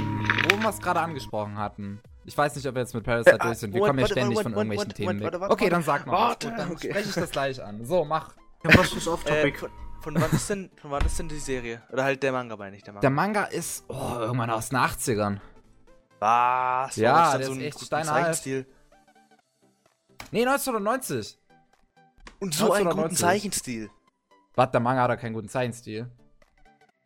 wo 0.49 0.57
wir 0.57 0.69
es 0.69 0.79
gerade 0.79 0.99
angesprochen 1.01 1.57
hatten. 1.57 1.99
Ich 2.25 2.37
weiß 2.37 2.55
nicht, 2.55 2.67
ob 2.67 2.73
wir 2.75 2.81
jetzt 2.81 2.95
mit 2.95 3.03
Parasite 3.03 3.35
Äh, 3.35 3.39
durch 3.39 3.57
sind. 3.59 3.73
Wir 3.73 3.79
Moment, 3.81 3.89
kommen 3.91 3.99
ja 3.99 4.07
ständig 4.07 4.37
warte, 4.37 4.49
von 4.49 4.55
warte, 4.55 4.67
irgendwelchen 4.67 4.93
Themen 4.95 5.19
weg. 5.21 5.51
okay, 5.51 5.69
dann 5.69 5.83
sag 5.83 6.07
noch. 6.07 6.13
was. 6.13 6.19
Warte, 6.19 6.49
Gut, 6.49 6.57
dann 6.59 6.71
okay. 6.71 6.89
spreche 6.89 7.09
ich 7.09 7.15
das 7.15 7.29
gleich 7.31 7.63
an. 7.63 7.85
So, 7.85 8.03
mach. 8.05 8.33
Ja, 8.63 8.75
was 8.77 8.93
ist 8.93 9.05
Äh, 9.05 9.09
off-topic? 9.11 9.69
Von, 10.07 10.21
wann 10.21 10.31
ist 10.31 10.49
denn, 10.49 10.69
von 10.81 10.91
wann 10.91 11.05
ist 11.05 11.19
denn 11.19 11.27
die 11.27 11.39
Serie? 11.39 11.81
Oder 11.91 12.05
halt 12.05 12.23
der 12.23 12.31
Manga, 12.31 12.55
meine 12.55 12.77
ich, 12.77 12.83
der 12.83 12.93
Manga. 12.93 13.01
Der 13.01 13.09
Manga 13.09 13.43
ist 13.43 13.83
oh, 13.89 14.15
irgendwann 14.19 14.49
aus 14.49 14.69
den 14.69 14.77
80ern. 14.77 15.39
Was? 16.19 16.95
Ja, 16.95 17.13
Warum 17.13 17.41
ist 17.41 17.47
so 17.47 17.53
ein 17.53 17.61
echt 17.61 17.73
guten 17.73 17.85
steinalt. 17.85 18.07
Zeichenstil? 18.07 18.65
Nee, 20.31 20.45
1990. 20.45 21.37
Und 22.39 22.53
so 22.53 22.71
einen 22.71 22.85
guten 22.85 22.99
1990. 22.99 23.19
Zeichenstil. 23.19 23.89
Was, 24.55 24.71
der 24.71 24.79
Manga 24.79 25.01
hat 25.01 25.09
ja 25.09 25.15
keinen 25.17 25.33
guten 25.33 25.49
Zeichenstil. 25.49 26.09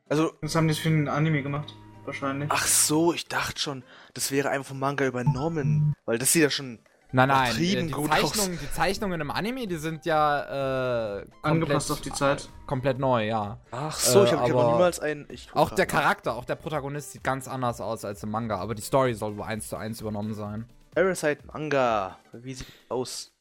Also, 0.08 0.34
Das 0.41 0.56
haben 0.56 0.68
die 0.68 0.76
für 0.76 0.89
einen 0.89 1.08
Anime 1.08 1.41
gemacht. 1.41 1.74
Wahrscheinlich. 2.06 2.52
ach 2.52 2.66
so, 2.66 3.14
ich 3.14 3.28
dachte 3.28 3.60
schon, 3.60 3.84
das 4.14 4.32
wäre 4.32 4.49
einfach 4.49 4.70
vom 4.70 4.80
Manga 4.80 5.06
übernommen. 5.06 5.95
Weil 6.06 6.20
das 6.20 6.34
sieht 6.34 6.43
ja 6.43 6.49
schon. 6.52 6.80
Nein, 7.14 7.28
nein, 7.28 7.51
äh, 7.55 7.57
die, 7.57 7.91
gut 7.91 8.09
Zeichnungen, 8.09 8.57
die 8.57 8.72
Zeichnungen 8.72 9.20
im 9.22 9.32
Anime, 9.32 9.68
die 9.68 9.76
sind 9.76 10.05
ja 10.05 11.18
äh, 11.18 11.20
komplett, 11.22 11.36
Angepasst 11.43 11.91
auf 11.91 11.99
die 12.01 12.12
Zeit. 12.14 12.49
Komplett 12.66 12.99
neu, 12.99 13.28
ja. 13.28 13.59
Ach 13.72 13.91
so, 13.97 14.22
Äh, 14.22 14.26
ich 14.26 14.32
habe 14.32 14.41
hab 14.43 14.49
noch 14.49 14.59
aber 14.64 14.72
niemals 14.74 14.99
einen. 15.01 15.28
Ich 15.30 15.49
Auch 15.53 15.72
der. 15.72 15.86
Charakter, 15.86 16.36
auch 16.36 16.45
der 16.45 16.55
Protagonist 16.55 17.12
sieht 17.12 17.24
ganz 17.24 17.49
anders 17.49 17.82
aus 17.82 18.05
als 18.05 18.24
im 18.24 18.32
Manga, 18.32 18.57
aber 18.57 18.76
die 18.76 18.82
Story 18.82 19.14
soll 19.14 19.36
wohl 19.36 19.43
eins 19.43 19.68
zu 19.68 19.76
eins 19.76 19.99
übernommen 19.99 20.34
sein. 20.34 20.66
Parasite 20.95 21.45
Manga. 21.51 22.18
Wie 22.32 22.53
sieht 22.53 22.68
aus? 22.88 23.34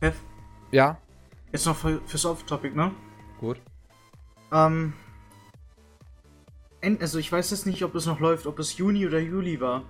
Kev, 0.00 0.16
Ja, 0.72 0.96
jetzt 1.52 1.66
noch 1.66 1.76
für, 1.76 2.00
fürs 2.06 2.24
Off-Topic, 2.24 2.74
ne? 2.74 2.90
gut. 3.38 3.60
Ähm. 4.52 4.92
Also 7.00 7.18
ich 7.20 7.30
weiß 7.30 7.52
jetzt 7.52 7.66
nicht, 7.66 7.84
ob 7.84 7.94
es 7.94 8.06
noch 8.06 8.18
läuft, 8.18 8.46
ob 8.46 8.58
es 8.58 8.76
Juni 8.76 9.06
oder 9.06 9.20
Juli 9.20 9.60
war. 9.60 9.84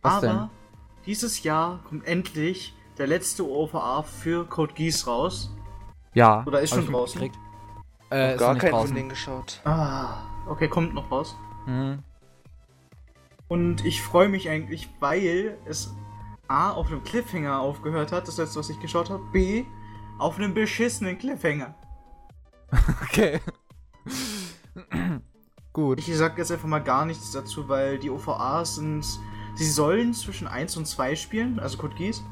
Was 0.00 0.14
Aber 0.14 0.26
denn? 0.26 0.61
Dieses 1.06 1.42
Jahr 1.42 1.80
kommt 1.88 2.06
endlich 2.06 2.74
der 2.98 3.06
letzte 3.06 3.48
OVA 3.48 4.02
für 4.02 4.46
Code 4.46 4.74
Geass 4.74 5.06
raus. 5.06 5.50
Ja. 6.14 6.44
Oder 6.46 6.60
ist 6.60 6.70
schon 6.70 6.84
ich 6.84 6.90
draußen? 6.90 7.20
mitgekriegt. 7.20 7.48
Äh, 8.10 8.34
ist 8.34 8.38
Gar 8.38 8.52
nicht 8.54 8.60
keinen 8.60 8.70
von 8.70 8.80
draußen. 8.80 8.94
denen 8.94 9.08
geschaut. 9.08 9.60
Ah, 9.64 10.24
okay, 10.46 10.68
kommt 10.68 10.92
noch 10.94 11.10
raus. 11.10 11.34
Mhm. 11.66 12.00
Und 13.48 13.84
ich 13.84 14.02
freue 14.02 14.28
mich 14.28 14.48
eigentlich, 14.48 14.88
weil 15.00 15.58
es 15.64 15.94
A 16.48 16.70
auf 16.72 16.88
einem 16.88 17.02
Cliffhanger 17.02 17.60
aufgehört 17.60 18.12
hat, 18.12 18.28
das 18.28 18.36
letzte, 18.36 18.58
was 18.58 18.68
ich 18.70 18.80
geschaut 18.80 19.08
habe. 19.10 19.22
B 19.32 19.64
auf 20.18 20.36
einem 20.36 20.54
beschissenen 20.54 21.18
Cliffhanger. 21.18 21.74
Okay. 23.02 23.40
gut. 25.72 25.98
Ich 25.98 26.16
sag 26.16 26.38
jetzt 26.38 26.50
einfach 26.50 26.68
mal 26.68 26.78
gar 26.82 27.04
nichts 27.04 27.30
dazu, 27.32 27.68
weil 27.68 27.98
die 27.98 28.08
OVAs 28.10 28.76
sind. 28.76 29.04
Sie 29.54 29.68
sollen 29.68 30.14
zwischen 30.14 30.46
1 30.46 30.76
und 30.76 30.86
2 30.86 31.16
spielen, 31.16 31.60
also 31.60 31.78
Code 31.78 31.94
Geass. 31.94 32.22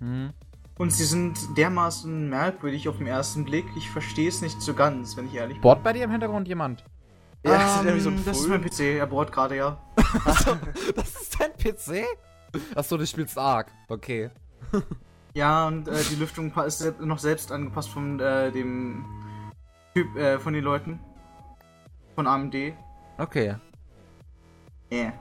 Mhm. 0.00 0.30
Und 0.76 0.92
sie 0.92 1.04
sind 1.04 1.56
dermaßen 1.56 2.28
merkwürdig 2.28 2.88
auf 2.88 2.98
den 2.98 3.06
ersten 3.06 3.44
Blick. 3.44 3.64
Ich 3.76 3.90
verstehe 3.90 4.28
es 4.28 4.42
nicht 4.42 4.60
so 4.60 4.74
ganz, 4.74 5.16
wenn 5.16 5.26
ich 5.26 5.34
ehrlich 5.34 5.56
bin. 5.56 5.62
Bohrt 5.62 5.84
bei 5.84 5.92
dir 5.92 6.04
im 6.04 6.10
Hintergrund 6.10 6.48
jemand? 6.48 6.84
Ja, 7.44 7.58
das 7.58 7.76
ist 7.76 7.84
irgendwie 7.84 8.00
so 8.00 8.10
ein 8.10 8.16
Ähm, 8.16 8.24
das 8.24 8.40
ist 8.40 8.48
mein 8.48 8.62
PC, 8.62 8.80
er 8.98 9.06
bohrt 9.06 9.30
gerade, 9.30 9.56
ja. 9.56 9.78
Das 10.96 11.22
ist 11.22 11.40
dein 11.40 11.52
PC? 11.52 12.04
Achso, 12.74 12.96
du 12.96 13.06
spielst 13.06 13.38
Ark. 13.38 13.70
Okay. 13.88 14.30
Ja, 15.36 15.66
und 15.66 15.88
äh, 15.88 16.00
die 16.10 16.14
Lüftung 16.14 16.52
ist 16.64 17.00
noch 17.00 17.18
selbst 17.18 17.50
angepasst 17.50 17.88
von 17.88 18.20
äh, 18.20 18.52
dem 18.52 19.04
Typ, 19.92 20.14
äh, 20.16 20.38
von 20.38 20.52
den 20.52 20.62
Leuten. 20.62 21.00
Von 22.14 22.28
AMD. 22.28 22.54
Okay. 23.18 23.56
Yeah. 24.92 25.12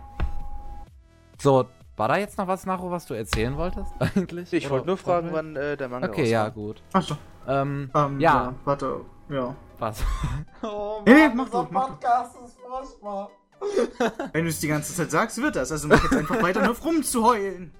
So, 1.44 1.66
war 1.98 2.08
da 2.08 2.16
jetzt 2.16 2.38
noch 2.38 2.48
was, 2.48 2.66
Nacho, 2.66 2.89
was 2.89 3.06
du 3.06 3.16
erzählen 3.16 3.58
wolltest? 3.58 3.91
Eigentlich? 4.00 4.54
Ich 4.54 4.70
wollte 4.70 4.88
nur 4.88 4.96
fragen, 4.96 5.28
wann 5.34 5.58
äh, 5.58 5.76
der 5.76 5.89
Manga 5.89 6.08
Okay, 6.08 6.30
ja, 6.30 6.48
gut. 6.48 6.82
Achso. 6.94 7.18
Ähm, 7.46 7.91
Ähm, 7.94 8.20
ja. 8.22 8.34
ja. 8.46 8.56
Warte, 8.64 9.02
ja. 9.28 9.54
was? 9.78 10.02
oh 10.64 11.02
Nee, 11.06 11.14
nee, 11.14 11.36
mach 11.36 11.50
du, 11.50 11.68
mach. 11.70 11.89
Podcast 11.89 12.38
ist 12.46 12.58
furchtbar. 12.62 13.30
Wenn 14.32 14.46
du 14.46 14.52
es 14.52 14.62
die 14.62 14.70
ganze 14.70 14.96
Zeit 14.96 15.12
sagst, 15.12 15.41
wird 15.41 15.58
das. 15.58 15.70
Also 15.70 15.89
mach 15.89 16.02
jetzt 16.02 16.16
einfach 16.16 16.41
weiter, 16.41 16.62
nur 16.62 16.72
auf 16.72 16.86
rumzuheulen. 16.86 17.74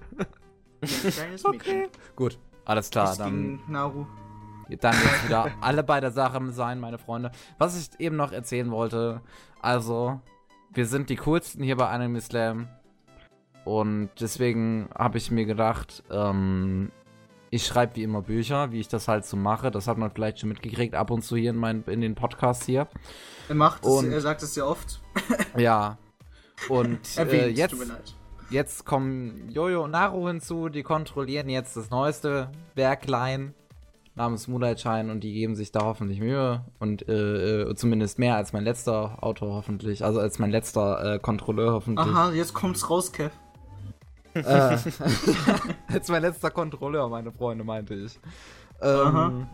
Ein 0.82 1.10
kleines 1.10 1.42
Mädchen. 1.44 1.88
Gut, 2.16 2.38
alles 2.66 2.90
klar, 2.90 3.06
Das 3.06 3.16
dann, 3.16 3.30
ging 3.30 3.60
Naru. 3.66 4.04
dann 4.78 4.94
jetzt 4.94 5.24
wieder 5.24 5.50
alle 5.62 5.82
bei 5.82 6.02
der 6.02 6.10
Sache 6.10 6.52
sein, 6.52 6.80
meine 6.80 6.98
Freunde. 6.98 7.30
Was 7.56 7.80
ich 7.80 7.98
eben 7.98 8.16
noch 8.16 8.32
erzählen 8.32 8.70
wollte, 8.70 9.22
also, 9.62 10.20
wir 10.70 10.84
sind 10.84 11.08
die 11.08 11.16
coolsten 11.16 11.62
hier 11.64 11.78
bei 11.78 11.88
Anime 11.88 12.20
Slam. 12.20 12.68
Und 13.64 14.10
deswegen 14.20 14.88
habe 14.94 15.18
ich 15.18 15.30
mir 15.30 15.46
gedacht, 15.46 16.02
ähm, 16.10 16.90
ich 17.50 17.64
schreibe 17.66 17.96
wie 17.96 18.02
immer 18.02 18.20
Bücher, 18.22 18.72
wie 18.72 18.80
ich 18.80 18.88
das 18.88 19.08
halt 19.08 19.24
so 19.24 19.36
mache. 19.36 19.70
Das 19.70 19.86
hat 19.86 19.96
man 19.96 20.10
vielleicht 20.10 20.40
schon 20.40 20.48
mitgekriegt, 20.48 20.94
ab 20.94 21.10
und 21.10 21.22
zu 21.22 21.36
hier 21.36 21.50
in, 21.50 21.56
mein, 21.56 21.84
in 21.86 22.00
den 22.00 22.14
Podcasts 22.14 22.66
hier. 22.66 22.88
Er 23.48 23.54
macht 23.54 23.84
es, 23.84 23.90
Und- 23.90 24.10
er 24.12 24.20
sagt 24.20 24.42
es 24.42 24.54
sehr 24.54 24.66
oft. 24.66 25.00
Ja. 25.56 25.98
Und 26.68 27.00
äh, 27.18 27.48
jetzt, 27.48 27.74
jetzt 28.50 28.84
kommen 28.84 29.48
Jojo 29.50 29.84
und 29.84 29.90
Naru 29.92 30.28
hinzu, 30.28 30.68
die 30.68 30.82
kontrollieren 30.82 31.48
jetzt 31.48 31.76
das 31.76 31.90
neueste 31.90 32.50
Werklein 32.74 33.54
namens 34.14 34.46
Moonlight 34.46 34.80
Shine 34.80 35.10
und 35.10 35.24
die 35.24 35.32
geben 35.32 35.56
sich 35.56 35.72
da 35.72 35.80
hoffentlich 35.80 36.20
Mühe 36.20 36.64
und 36.78 37.08
äh, 37.08 37.62
äh, 37.62 37.74
zumindest 37.74 38.18
mehr 38.20 38.36
als 38.36 38.52
mein 38.52 38.62
letzter 38.62 39.22
Autor 39.22 39.54
hoffentlich, 39.54 40.04
also 40.04 40.20
als 40.20 40.38
mein 40.38 40.50
letzter 40.52 41.14
äh, 41.14 41.18
Kontrolleur 41.18 41.72
hoffentlich. 41.72 42.06
Aha, 42.06 42.30
jetzt 42.30 42.54
kommt's 42.54 42.88
raus, 42.88 43.10
Kev. 43.12 43.32
Äh, 44.34 44.42
als 45.92 46.08
mein 46.08 46.22
letzter 46.22 46.50
Kontrolleur, 46.50 47.08
meine 47.08 47.30
Freunde, 47.32 47.64
meinte 47.64 47.94
ich. 47.94 48.18
Ähm, 48.82 49.46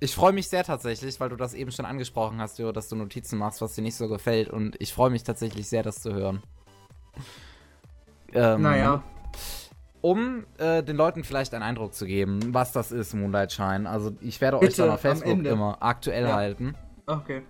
ich 0.00 0.14
freue 0.14 0.32
mich 0.32 0.48
sehr 0.48 0.64
tatsächlich, 0.64 1.20
weil 1.20 1.28
du 1.28 1.36
das 1.36 1.54
eben 1.54 1.70
schon 1.70 1.84
angesprochen 1.84 2.40
hast, 2.40 2.58
Jo, 2.58 2.72
dass 2.72 2.88
du 2.88 2.96
Notizen 2.96 3.38
machst, 3.38 3.60
was 3.60 3.74
dir 3.74 3.82
nicht 3.82 3.96
so 3.96 4.08
gefällt 4.08 4.48
und 4.48 4.76
ich 4.80 4.92
freue 4.92 5.10
mich 5.10 5.22
tatsächlich 5.22 5.68
sehr, 5.68 5.82
das 5.82 6.00
zu 6.00 6.12
hören. 6.14 6.42
Ähm, 8.32 8.62
Naja. 8.62 9.02
Um 10.02 10.46
äh, 10.56 10.82
den 10.82 10.96
Leuten 10.96 11.24
vielleicht 11.24 11.52
einen 11.52 11.62
Eindruck 11.62 11.92
zu 11.92 12.06
geben, 12.06 12.54
was 12.54 12.72
das 12.72 12.90
ist, 12.90 13.12
Moonlight 13.14 13.52
Shine. 13.52 13.88
Also 13.88 14.12
ich 14.22 14.40
werde 14.40 14.56
euch 14.56 14.68
Bitte, 14.68 14.82
dann 14.82 14.90
auf 14.92 15.00
Facebook 15.00 15.44
immer 15.44 15.76
aktuell 15.80 16.24
Ja. 16.24 16.34
halten. 16.34 16.74
Okay. 17.06 17.42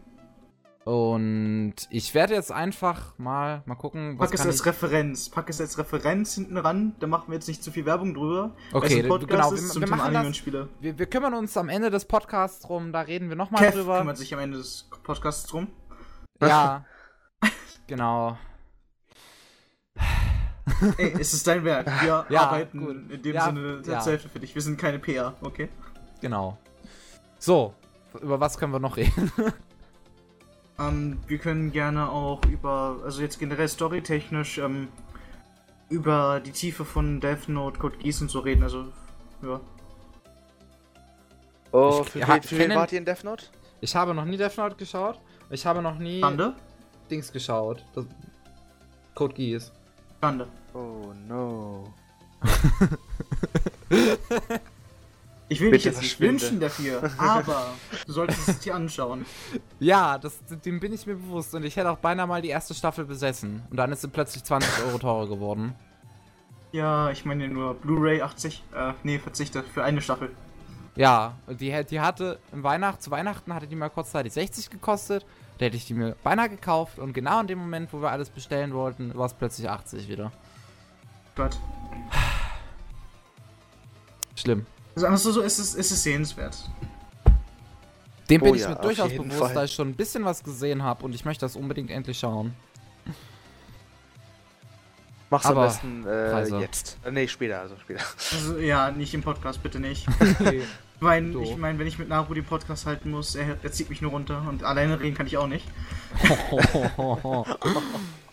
Und 0.84 1.74
ich 1.90 2.14
werde 2.14 2.34
jetzt 2.34 2.50
einfach 2.50 3.18
mal, 3.18 3.62
mal 3.66 3.74
gucken, 3.74 4.18
was 4.18 4.30
Pack 4.30 4.40
es 4.40 4.46
als 4.46 4.60
ich... 4.60 4.66
Referenz. 4.66 5.28
Pack 5.28 5.50
es 5.50 5.60
als 5.60 5.76
Referenz 5.76 6.34
hinten 6.34 6.56
ran. 6.56 6.94
Da 7.00 7.06
machen 7.06 7.24
wir 7.28 7.34
jetzt 7.34 7.48
nicht 7.48 7.62
zu 7.62 7.70
viel 7.70 7.84
Werbung 7.84 8.14
drüber. 8.14 8.52
Okay, 8.72 9.02
Podcast 9.02 9.28
genau, 9.28 9.52
wir- 9.52 9.80
wir 9.82 9.88
machen 9.96 10.14
das-. 10.14 10.42
Wir, 10.80 10.98
wir 10.98 11.06
kümmern 11.06 11.34
uns 11.34 11.56
am 11.58 11.68
Ende 11.68 11.90
des 11.90 12.06
Podcasts 12.06 12.60
drum, 12.60 12.92
da 12.92 13.02
reden 13.02 13.28
wir 13.28 13.36
nochmal 13.36 13.62
Kev 13.62 13.76
drüber. 13.76 13.98
kümmert 13.98 14.16
sich 14.16 14.32
am 14.32 14.40
Ende 14.40 14.56
des 14.56 14.88
Podcasts 15.02 15.46
drum. 15.46 15.68
Ja, 16.40 16.84
genau. 17.86 18.38
Ey, 20.96 21.12
es 21.20 21.34
ist 21.34 21.46
dein 21.46 21.62
Werk. 21.62 21.86
Wir 22.02 22.24
Ja, 22.30 22.40
arbeiten 22.46 22.80
gut. 22.80 23.10
in 23.10 23.22
dem 23.22 23.34
Ja, 23.34 23.44
Sinne 23.46 23.82
ja. 23.86 24.00
zur 24.00 24.12
Hälfte 24.12 24.30
für 24.30 24.40
dich. 24.40 24.54
Wir 24.54 24.62
sind 24.62 24.78
keine 24.78 24.98
PR, 24.98 25.34
okay? 25.42 25.68
Genau. 26.22 26.56
So, 27.38 27.74
über 28.20 28.40
was 28.40 28.56
können 28.56 28.72
wir 28.72 28.80
noch 28.80 28.96
reden? 28.96 29.30
Ähm, 30.80 31.18
wir 31.26 31.38
können 31.38 31.72
gerne 31.72 32.08
auch 32.10 32.42
über, 32.46 32.98
also 33.04 33.20
jetzt 33.22 33.38
generell 33.38 33.68
storytechnisch, 33.68 34.58
ähm, 34.58 34.88
über 35.90 36.40
die 36.40 36.52
Tiefe 36.52 36.84
von 36.84 37.20
Death 37.20 37.48
Note, 37.48 37.78
Code 37.78 37.98
Geass 37.98 38.20
und 38.22 38.30
so 38.30 38.40
reden. 38.40 38.62
Also, 38.62 38.86
ja. 39.42 39.60
Oh, 41.72 42.02
Ich- 42.04 42.10
für, 42.10 42.26
wen, 42.28 42.42
für 42.42 42.58
wen 42.58 42.74
wart 42.74 42.92
ihr 42.92 42.98
in 42.98 43.04
Death 43.04 43.24
Note? 43.24 43.46
Ich 43.80 43.94
habe 43.94 44.14
noch 44.14 44.24
nie 44.24 44.36
Death 44.36 44.56
Note 44.56 44.76
geschaut. 44.76 45.20
Ich 45.50 45.66
habe 45.66 45.82
noch 45.82 45.98
nie 45.98 46.20
Schande? 46.20 46.54
Dings 47.10 47.32
geschaut. 47.32 47.84
Das 47.94 48.06
Code 49.14 49.34
Geass. 49.34 49.72
Schande. 50.22 50.46
Oh 50.74 51.12
no. 51.28 51.92
Ich 55.50 55.60
will 55.60 55.72
Bitte 55.72 55.78
dich 55.78 55.84
jetzt 55.86 56.00
nicht 56.00 56.20
wünschen 56.20 56.60
dafür, 56.60 57.10
aber 57.18 57.72
du 58.06 58.12
solltest 58.12 58.48
es 58.48 58.60
dir 58.60 58.72
anschauen. 58.72 59.26
Ja, 59.80 60.16
das, 60.16 60.38
dem 60.64 60.78
bin 60.78 60.92
ich 60.92 61.08
mir 61.08 61.16
bewusst. 61.16 61.52
Und 61.56 61.64
ich 61.64 61.76
hätte 61.76 61.90
auch 61.90 61.98
beinahe 61.98 62.28
mal 62.28 62.40
die 62.40 62.50
erste 62.50 62.72
Staffel 62.72 63.04
besessen. 63.04 63.64
Und 63.68 63.76
dann 63.76 63.90
ist 63.90 64.02
sie 64.02 64.08
plötzlich 64.08 64.44
20 64.44 64.84
Euro 64.86 64.98
teurer 64.98 65.28
geworden. 65.28 65.74
Ja, 66.70 67.10
ich 67.10 67.24
meine 67.24 67.48
nur 67.48 67.74
Blu-ray 67.74 68.22
80, 68.22 68.62
äh, 68.72 68.92
nee, 69.02 69.18
verzichte 69.18 69.64
für 69.64 69.82
eine 69.82 70.00
Staffel. 70.00 70.30
Ja, 70.94 71.36
und 71.48 71.60
die, 71.60 71.84
die 71.84 72.00
hatte 72.00 72.38
im 72.52 72.62
Weihnacht, 72.62 73.02
zu 73.02 73.10
Weihnachten 73.10 73.52
hatte 73.52 73.66
die 73.66 73.74
mal 73.74 73.90
kurzzeitig 73.90 74.32
60 74.32 74.70
gekostet. 74.70 75.26
Da 75.58 75.66
hätte 75.66 75.76
ich 75.76 75.84
die 75.84 75.94
mir 75.94 76.14
beinahe 76.22 76.48
gekauft 76.48 77.00
und 77.00 77.12
genau 77.12 77.40
in 77.40 77.48
dem 77.48 77.58
Moment, 77.58 77.92
wo 77.92 78.00
wir 78.00 78.12
alles 78.12 78.30
bestellen 78.30 78.72
wollten, 78.72 79.18
war 79.18 79.26
es 79.26 79.34
plötzlich 79.34 79.68
80 79.68 80.08
wieder. 80.08 80.30
Gott. 81.34 81.58
Schlimm. 84.36 84.64
Also, 84.94 85.06
also 85.06 85.32
so 85.32 85.40
ist 85.40 85.58
es, 85.58 85.74
ist 85.74 85.90
es 85.90 86.02
sehenswert. 86.02 86.56
Dem 88.28 88.40
bin 88.42 88.52
Oh 88.52 88.54
ich 88.54 88.62
ja, 88.62 88.70
mir 88.70 88.76
durchaus 88.76 89.10
bewusst, 89.10 89.38
Fall. 89.38 89.54
da 89.54 89.64
ich 89.64 89.72
schon 89.72 89.88
ein 89.88 89.94
bisschen 89.94 90.24
was 90.24 90.42
gesehen 90.44 90.82
habe 90.82 91.04
und 91.04 91.14
ich 91.14 91.24
möchte 91.24 91.44
das 91.44 91.56
unbedingt 91.56 91.90
endlich 91.90 92.18
schauen. 92.18 92.54
Mach's 95.30 95.46
am 95.46 95.52
Aber 95.52 95.66
besten 95.66 96.04
äh, 96.06 96.60
jetzt. 96.60 96.98
Äh, 97.04 97.12
nee, 97.12 97.28
später, 97.28 97.60
also 97.60 97.76
später. 97.76 98.02
Also 98.32 98.58
ja, 98.58 98.90
nicht 98.90 99.14
im 99.14 99.22
Podcast, 99.22 99.62
bitte 99.62 99.78
nicht. 99.80 100.06
Okay. 100.40 100.62
Ich 100.96 101.02
meine, 101.02 101.32
So. 101.32 101.40
ich 101.40 101.56
mein, 101.56 101.78
wenn 101.78 101.86
ich 101.86 101.98
mit 101.98 102.10
Naru 102.10 102.34
den 102.34 102.44
Podcast 102.44 102.84
halten 102.84 103.10
muss, 103.10 103.34
er, 103.34 103.56
er 103.62 103.72
zieht 103.72 103.88
mich 103.88 104.02
nur 104.02 104.10
runter 104.10 104.44
und 104.46 104.64
alleine 104.64 105.00
reden 105.00 105.16
kann 105.16 105.26
ich 105.26 105.38
auch 105.38 105.46
nicht. 105.46 105.64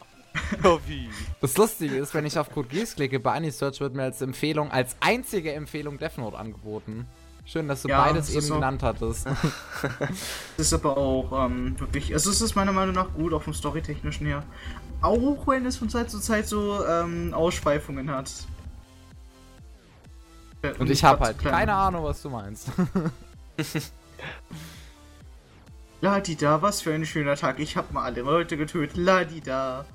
Oh, 0.64 0.80
wie? 0.88 1.10
Das 1.42 1.58
Lustige 1.58 1.96
ist, 1.96 2.14
wenn 2.14 2.26
ich 2.26 2.38
auf 2.38 2.50
Code 2.52 2.68
Geass 2.70 2.96
klicke, 2.96 3.20
bei 3.20 3.34
Anisearch 3.34 3.80
wird 3.80 3.96
mir 3.96 4.04
als 4.04 4.22
Empfehlung, 4.22 4.72
als 4.72 4.96
einzige 5.00 5.54
Empfehlung 5.54 5.98
Death 5.98 6.18
Note 6.18 6.38
angeboten. 6.38 7.06
Schön, 7.46 7.68
dass 7.70 7.82
du 7.84 7.88
Ja, 7.88 8.04
beides 8.04 8.30
eben 8.32 8.42
so. 8.42 8.56
genannt 8.56 8.84
hattest. 8.84 9.26
Das 10.58 10.66
ist 10.68 10.74
aber 10.74 10.98
auch 10.98 11.46
ähm, 11.46 11.80
wirklich, 11.80 12.14
also 12.14 12.30
es 12.30 12.42
ist 12.42 12.56
meiner 12.56 12.74
Meinung 12.74 12.94
nach 12.96 13.14
gut, 13.14 13.32
auch 13.34 13.42
vom 13.44 13.54
Storytechnischen 13.54 14.26
her. 14.28 14.44
Auch 15.02 15.48
wenn 15.48 15.66
es 15.66 15.78
von 15.78 15.88
Zeit 15.90 16.10
zu 16.12 16.20
Zeit 16.20 16.48
so 16.48 16.84
ähm, 16.86 17.34
Ausschweifungen 17.34 18.10
hat. 18.12 18.32
Äh, 20.64 20.74
Und 20.80 20.90
ich 20.90 21.04
habe 21.04 21.24
halt 21.24 21.40
keine 21.40 21.74
Ahnung, 21.74 22.04
was 22.04 22.22
du 22.22 22.30
meinst. 22.30 22.70
Ladida, 26.02 26.62
was 26.62 26.82
für 26.82 26.94
ein 26.94 27.06
schöner 27.06 27.36
Tag. 27.36 27.60
Ich 27.60 27.78
hab 27.78 27.92
mal 27.92 28.04
alle 28.04 28.22
Leute 28.22 28.58
getötet. 28.58 28.98
Ladida. 28.98 29.86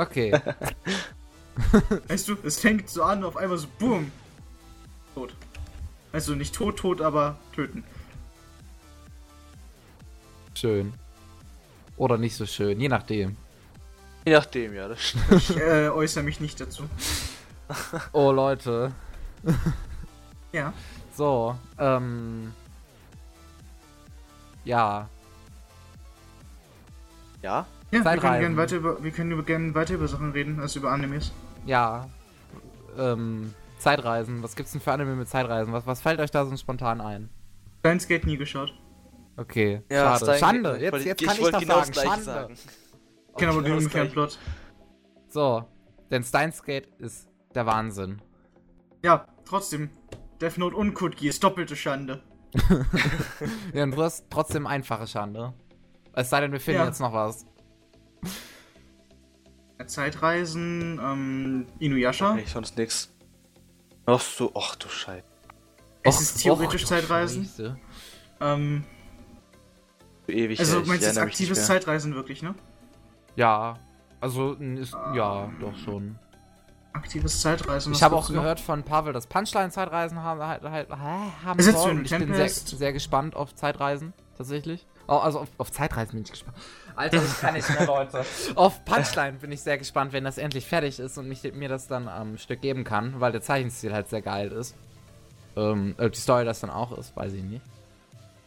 Okay. 0.00 0.32
Weißt 2.08 2.28
du, 2.28 2.36
es 2.42 2.58
fängt 2.58 2.88
so 2.88 3.02
an, 3.02 3.22
auf 3.22 3.36
einmal 3.36 3.58
so 3.58 3.68
boom. 3.78 4.10
Tot. 5.14 5.34
Also 6.10 6.34
nicht 6.34 6.54
tot, 6.54 6.78
tot, 6.78 7.02
aber 7.02 7.36
töten. 7.54 7.84
Schön. 10.54 10.94
Oder 11.96 12.16
nicht 12.16 12.34
so 12.34 12.46
schön, 12.46 12.80
je 12.80 12.88
nachdem. 12.88 13.36
Je 14.24 14.32
nachdem, 14.32 14.74
ja, 14.74 14.88
das 14.88 15.02
stimmt. 15.02 15.32
Ich 15.32 15.56
äh, 15.56 15.88
äußere 15.88 16.24
mich 16.24 16.40
nicht 16.40 16.60
dazu. 16.60 16.84
Oh, 18.12 18.32
Leute. 18.32 18.92
Ja. 20.52 20.72
So, 21.16 21.56
ähm. 21.78 22.52
Ja. 24.64 25.08
Ja? 27.40 27.66
Ja, 27.92 28.04
wir 28.04 28.16
können, 28.20 28.40
gerne 28.40 28.56
weiter 28.56 28.76
über, 28.76 29.02
wir 29.02 29.10
können 29.10 29.32
über, 29.32 29.42
gerne 29.42 29.74
weiter 29.74 29.94
über 29.94 30.06
Sachen 30.08 30.30
reden, 30.32 30.60
als 30.60 30.76
über 30.76 30.90
Animes. 30.92 31.32
Ja. 31.66 32.08
Ähm. 32.98 33.54
Zeitreisen. 33.78 34.42
Was 34.42 34.56
gibt's 34.56 34.72
denn 34.72 34.80
für 34.82 34.92
Anime 34.92 35.14
mit 35.16 35.26
Zeitreisen? 35.28 35.72
Was, 35.72 35.86
was 35.86 36.02
fällt 36.02 36.20
euch 36.20 36.30
da 36.30 36.44
so 36.44 36.54
spontan 36.56 37.00
ein? 37.00 37.30
Steins 37.78 38.06
Gate 38.06 38.26
nie 38.26 38.36
geschaut. 38.36 38.74
Okay. 39.38 39.80
Ja, 39.90 40.18
Schade. 40.18 40.24
Stein- 40.36 40.38
Schande. 40.38 40.76
ich 40.76 40.82
Jetzt, 40.82 41.04
jetzt 41.06 41.20
ich 41.22 41.26
kann 41.26 41.36
ich, 41.36 41.42
wollte 41.42 41.52
das 41.52 41.60
genau 41.62 41.74
sagen. 41.80 41.94
Schande. 41.94 42.24
sagen. 42.24 42.54
Ich 42.54 43.36
kenne 43.36 43.52
aber 43.52 43.62
Genau 43.62 43.76
ungefähren 43.76 44.12
Gleiche. 44.12 44.12
Plot. 44.12 44.38
So. 45.28 45.64
Denn 46.10 46.22
Steins 46.24 46.62
Gate 46.62 46.88
ist 46.98 47.26
der 47.54 47.64
Wahnsinn. 47.64 48.20
Ja, 49.02 49.24
trotzdem. 49.46 49.88
Death 50.42 50.58
Note 50.58 50.76
und 50.76 50.92
Code 50.92 51.16
Geass, 51.16 51.40
doppelte 51.40 51.74
Schande. 51.74 52.20
Ja, 53.72 53.84
und 53.84 53.92
du 53.96 54.02
hast 54.02 54.26
trotzdem 54.28 54.66
einfache 54.66 55.06
Schande. 55.06 55.54
Es 56.12 56.28
sei 56.28 56.40
denn, 56.42 56.52
wir 56.52 56.60
finden 56.60 56.80
Ja. 56.80 56.86
jetzt 56.86 57.00
noch 57.00 57.12
was. 57.14 57.46
Zeitreisen, 59.86 61.00
ähm, 61.02 61.66
Inuyasha. 61.78 62.34
Nee, 62.34 62.44
sonst 62.46 62.76
nix. 62.76 63.10
Ach 64.06 64.20
so, 64.20 64.52
ach 64.54 64.76
du 64.76 64.88
Scheiße. 64.88 65.24
Es 66.02 66.16
Och, 66.16 66.20
ist 66.20 66.42
theoretisch 66.42 66.82
och, 66.82 66.88
Zeitreisen. 66.88 67.44
Scheiße. 67.44 67.78
Ähm, 68.40 68.84
Ewig 70.26 70.58
also 70.60 70.80
du 70.80 70.86
meinst 70.86 71.02
ich 71.02 71.08
jetzt 71.08 71.18
aktives. 71.18 71.66
Zeitreisen 71.66 72.14
wirklich, 72.14 72.42
ne? 72.42 72.54
Ja. 73.36 73.74
Also, 74.20 74.52
ist, 74.54 74.92
ja, 74.92 75.44
Ähm, 75.44 75.56
doch 75.60 75.76
schon. 75.76 76.18
Aktives 76.92 77.40
Zeitreisen. 77.40 77.92
Ich 77.92 78.02
habe 78.02 78.16
auch 78.16 78.28
noch? 78.28 78.36
gehört 78.36 78.60
von 78.60 78.82
Pavel, 78.82 79.12
dass 79.12 79.26
Punchline-Zeitreisen 79.26 80.22
haben, 80.22 80.42
halt, 80.42 80.62
halt, 80.62 80.90
haben 80.90 81.58
Ist 81.58 81.70
soll. 81.72 82.02
Ich 82.04 82.10
bin 82.10 82.34
sehr, 82.34 82.48
sehr 82.48 82.92
gespannt 82.92 83.36
auf 83.36 83.54
Zeitreisen, 83.54 84.12
tatsächlich. 84.36 84.86
Oh, 85.06 85.14
also 85.14 85.40
auf, 85.40 85.48
auf 85.58 85.70
Zeitreisen 85.70 86.12
bin 86.12 86.24
ich 86.24 86.30
gespannt. 86.30 86.56
Alter, 86.96 87.22
ich 87.22 87.40
kann 87.40 87.54
nicht 87.54 87.68
mehr, 87.68 87.86
Leute. 87.86 88.24
auf 88.54 88.84
Punchline 88.84 89.32
bin 89.38 89.52
ich 89.52 89.62
sehr 89.62 89.78
gespannt, 89.78 90.12
wenn 90.12 90.24
das 90.24 90.38
endlich 90.38 90.66
fertig 90.66 90.98
ist 91.00 91.18
und 91.18 91.28
mich, 91.28 91.42
mir 91.52 91.68
das 91.68 91.86
dann 91.86 92.08
am 92.08 92.38
Stück 92.38 92.60
geben 92.60 92.84
kann, 92.84 93.20
weil 93.20 93.32
der 93.32 93.40
Zeichenstil 93.40 93.92
halt 93.92 94.08
sehr 94.08 94.22
geil 94.22 94.52
ist. 94.52 94.74
Ähm, 95.56 95.94
ob 95.98 96.12
die 96.12 96.20
Story 96.20 96.44
das 96.44 96.60
dann 96.60 96.70
auch 96.70 96.96
ist, 96.96 97.16
weiß 97.16 97.32
ich 97.32 97.42
nicht. 97.42 97.62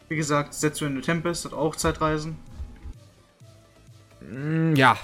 Wie 0.10 0.16
gesagt, 0.16 0.54
Setsu 0.54 0.86
in 0.86 0.96
the 0.96 1.02
Tempest 1.02 1.46
hat 1.46 1.54
auch 1.54 1.76
Zeitreisen. 1.76 2.38
Mm, 4.22 4.76
ja, 4.76 4.98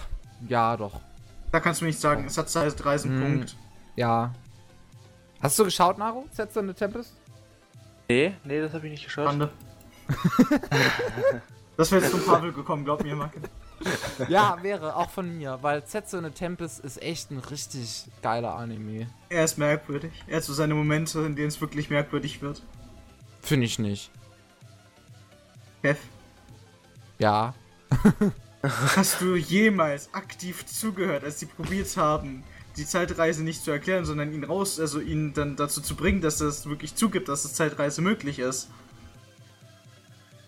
ja, 0.48 0.78
doch. 0.78 1.00
Da 1.52 1.60
kannst 1.60 1.82
du 1.82 1.86
mir 1.86 1.90
nicht 1.90 2.00
sagen, 2.00 2.26
es 2.26 2.38
hat 2.38 2.50
Zeitreisen, 2.50 3.18
Mm. 3.18 3.22
Punkt. 3.22 3.56
Ja. 3.96 4.34
Hast 5.42 5.58
du 5.58 5.64
geschaut, 5.64 5.98
Naru? 5.98 6.26
Sets 6.32 6.56
in 6.58 6.68
the 6.68 6.74
Tempest? 6.74 7.16
Nee, 8.08 8.34
nee, 8.44 8.62
das 8.62 8.74
habe 8.74 8.86
ich 8.88 8.92
nicht 8.92 9.06
geschaut. 9.06 9.26
Schande. 9.26 9.50
das 11.80 11.94
wäre 11.94 12.02
jetzt 12.02 12.12
von 12.12 12.26
Pavel 12.26 12.52
gekommen, 12.52 12.84
glaub 12.84 13.02
mir, 13.04 13.16
Marke. 13.16 13.40
Ja, 14.28 14.62
wäre, 14.62 14.98
auch 14.98 15.10
von 15.10 15.38
mir, 15.38 15.60
weil 15.62 15.82
Setsu 15.88 16.18
in 16.18 16.26
the 16.26 16.32
Tempest 16.32 16.82
ist 16.82 17.02
echt 17.02 17.32
ein 17.32 17.40
richtig 17.40 18.04
geiler 18.22 18.56
Anime. 18.56 19.08
Er 19.30 19.46
ist 19.46 19.58
merkwürdig. 19.58 20.12
Er 20.28 20.38
hat 20.38 20.44
so 20.44 20.54
seine 20.54 20.76
Momente, 20.76 21.20
in 21.22 21.38
denen 21.38 21.48
es 21.48 21.62
wirklich 21.62 21.90
merkwürdig 21.90 22.42
wird. 22.42 22.62
Finde 23.42 23.66
ich 23.66 23.80
nicht. 23.80 24.12
Kev, 25.82 25.98
Ja. 27.18 27.54
hast 28.62 29.22
du 29.22 29.38
jemals 29.38 30.14
aktiv 30.14 30.66
zugehört, 30.66 31.24
als 31.24 31.40
sie 31.40 31.46
probiert 31.46 31.96
haben, 31.96 32.44
die 32.76 32.86
Zeitreise 32.86 33.42
nicht 33.42 33.64
zu 33.64 33.72
erklären, 33.72 34.04
sondern 34.04 34.34
ihn 34.34 34.44
raus, 34.44 34.82
also 34.82 35.00
ihn 35.00 35.34
dann 35.34 35.56
dazu 35.56 35.80
zu 35.80 35.96
bringen, 35.96 36.20
dass 36.20 36.42
er 36.42 36.48
es 36.48 36.68
wirklich 36.68 36.96
zugibt, 36.96 37.30
dass 37.30 37.46
es 37.46 37.54
Zeitreise 37.54 38.02
möglich 38.02 38.40
ist? 38.40 38.70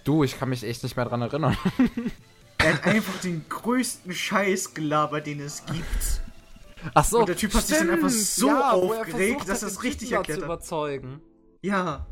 Du, 0.04 0.24
ich 0.24 0.40
kann 0.40 0.50
mich 0.50 0.64
echt 0.64 0.84
nicht 0.84 0.96
mehr 0.96 1.06
dran 1.06 1.22
erinnern. 1.22 1.58
Er 2.64 2.76
hat 2.76 2.86
einfach 2.86 3.20
den 3.22 3.44
größten 3.50 4.14
Scheiß 4.14 4.76
gelabert, 4.76 5.26
den 5.26 5.40
es 5.40 5.66
gibt. 5.66 6.22
Ach 6.94 7.04
so. 7.04 7.22
Und 7.22 7.30
der 7.30 7.36
Typ 7.36 7.54
hat 7.56 7.66
sich 7.66 7.78
dann 7.78 7.90
einfach 7.90 8.10
so 8.10 8.50
er 8.50 8.74
aufgeregt, 8.74 9.50
dass 9.50 9.64
er 9.64 9.70
es 9.70 9.82
richtig 9.82 10.10
da 10.10 10.18
erklärt 10.18 10.42
zu 10.42 10.44
hat. 10.44 10.48
überzeugen. 10.48 11.22
Ja. 11.64 12.06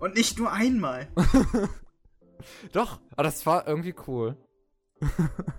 Und 0.00 0.16
nicht 0.16 0.38
nur 0.38 0.50
einmal. 0.52 1.08
Doch, 2.72 3.00
aber 3.12 3.22
das 3.22 3.46
war 3.46 3.66
irgendwie 3.68 3.94
cool. 4.06 4.36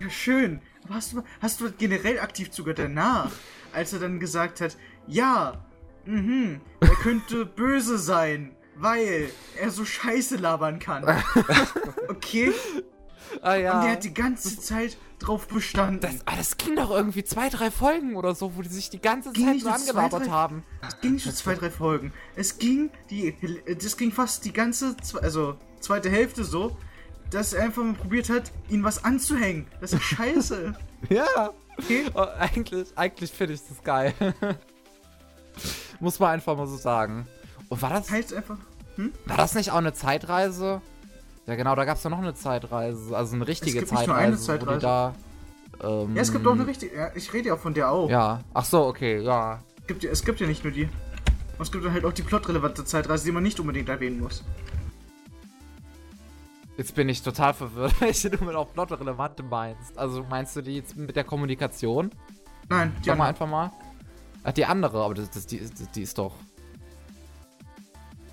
Ja, 0.00 0.10
schön. 0.10 0.60
Aber 0.84 0.94
hast 0.94 1.12
du, 1.12 1.22
hast 1.40 1.60
du 1.60 1.72
generell 1.72 2.18
aktiv 2.20 2.50
zugehört 2.50 2.78
danach, 2.78 3.30
als 3.72 3.92
er 3.92 3.98
dann 4.00 4.20
gesagt 4.20 4.60
hat, 4.60 4.76
ja, 5.06 5.64
mhm, 6.04 6.60
er 6.80 6.88
könnte 6.96 7.46
böse 7.46 7.98
sein, 7.98 8.56
weil 8.76 9.30
er 9.60 9.70
so 9.70 9.84
Scheiße 9.84 10.36
labern 10.36 10.78
kann. 10.78 11.04
Okay? 12.08 12.52
Ah 13.42 13.54
ja. 13.54 13.76
Und 13.78 13.84
der 13.84 13.92
hat 13.92 14.04
die 14.04 14.14
ganze 14.14 14.58
Zeit 14.60 14.96
drauf 15.18 15.48
bestanden. 15.48 16.00
das, 16.00 16.20
ah, 16.26 16.36
das 16.36 16.56
ging 16.56 16.76
doch 16.76 16.90
irgendwie 16.90 17.24
zwei, 17.24 17.48
drei 17.48 17.70
Folgen 17.70 18.14
oder 18.16 18.34
so, 18.34 18.56
wo 18.56 18.62
die 18.62 18.68
sich 18.68 18.90
die 18.90 19.00
ganze 19.00 19.32
Ging 19.32 19.46
Zeit 19.46 19.54
nur 19.56 19.64
nur 19.64 19.72
zwei, 19.78 19.80
angelabert 20.02 20.26
drei- 20.26 20.30
haben. 20.30 20.62
Es 20.86 21.00
ging 21.00 21.12
nicht 21.14 21.26
nur 21.26 21.34
zwei, 21.34 21.54
drei 21.54 21.70
Folgen. 21.70 22.12
Es 22.36 22.58
ging 22.58 22.90
die, 23.10 23.34
das 23.80 23.96
ging 23.96 24.12
fast 24.12 24.44
die 24.44 24.52
ganze, 24.52 24.94
also 25.22 25.56
zweite 25.80 26.10
Hälfte 26.10 26.44
so, 26.44 26.76
dass 27.30 27.52
er 27.54 27.64
einfach 27.64 27.82
mal 27.82 27.94
probiert 27.94 28.28
hat, 28.28 28.52
ihn 28.68 28.84
was 28.84 29.02
anzuhängen. 29.04 29.66
Das 29.80 29.92
ist 29.92 30.02
scheiße. 30.02 30.74
Ja. 31.10 31.50
Okay? 31.78 32.04
Oh, 32.14 32.20
eigentlich 32.38 32.96
eigentlich 32.96 33.30
finde 33.32 33.54
ich 33.54 33.60
das 33.68 33.82
geil. 33.82 34.14
Muss 36.00 36.18
man 36.18 36.30
einfach 36.30 36.56
mal 36.56 36.66
so 36.66 36.76
sagen. 36.76 37.26
Und 37.74 37.82
war 37.82 37.90
das, 37.90 38.08
Halt 38.08 38.32
einfach. 38.32 38.56
war 39.26 39.36
das 39.36 39.56
nicht 39.56 39.72
auch 39.72 39.78
eine 39.78 39.92
Zeitreise? 39.92 40.80
Ja 41.46 41.56
genau, 41.56 41.74
da 41.74 41.84
gab 41.84 41.96
es 41.96 42.04
doch 42.04 42.10
noch 42.10 42.18
eine 42.18 42.32
Zeitreise, 42.32 43.16
also 43.16 43.34
eine 43.34 43.48
richtige 43.48 43.80
gibt 43.80 43.90
nicht 43.90 44.06
nur 44.06 44.14
eine 44.14 44.36
Zeitreise, 44.36 44.78
Zeitreise. 44.78 44.80
da... 44.80 45.14
Ähm, 45.82 46.14
Ja, 46.14 46.22
es 46.22 46.30
gibt 46.30 46.46
auch 46.46 46.52
eine 46.52 46.68
richtige. 46.68 46.94
Ja, 46.94 47.10
ich 47.16 47.32
rede 47.32 47.48
ja 47.48 47.54
auch 47.54 47.58
von 47.58 47.74
der 47.74 47.90
auch. 47.90 48.08
Ja, 48.08 48.42
ach 48.54 48.64
so, 48.64 48.86
okay, 48.86 49.18
ja. 49.20 49.58
Es, 49.80 49.86
gibt 49.88 50.04
ja, 50.04 50.10
es 50.12 50.24
gibt 50.24 50.38
ja 50.38 50.46
nicht 50.46 50.62
nur 50.62 50.72
die. 50.72 50.84
Und 50.84 51.62
es 51.62 51.72
gibt 51.72 51.84
dann 51.84 51.92
halt 51.92 52.04
auch 52.04 52.12
die 52.12 52.22
plotrelevante 52.22 52.84
Zeitreise, 52.84 53.24
die 53.24 53.32
man 53.32 53.42
nicht 53.42 53.58
unbedingt 53.58 53.88
erwähnen 53.88 54.20
muss. 54.20 54.44
Jetzt 56.76 56.94
bin 56.94 57.08
ich 57.08 57.22
total 57.22 57.54
verwirrt, 57.54 57.94
welche 58.00 58.30
du 58.30 58.44
mit 58.44 58.54
auch 58.54 58.72
plot-relevante 58.72 59.42
meinst. 59.42 59.98
Also 59.98 60.24
meinst 60.30 60.54
du 60.54 60.62
die 60.62 60.76
jetzt 60.76 60.96
mit 60.96 61.16
der 61.16 61.24
Kommunikation? 61.24 62.12
Nein, 62.68 62.94
die 63.00 63.06
Sag 63.06 63.18
mal 63.18 63.28
einfach 63.30 63.48
mal. 63.48 63.72
Ach, 64.44 64.52
die 64.52 64.64
andere, 64.64 65.02
aber 65.02 65.14
das, 65.14 65.28
das, 65.30 65.44
die, 65.46 65.60
die 65.92 66.02
ist 66.02 66.16
doch. 66.18 66.34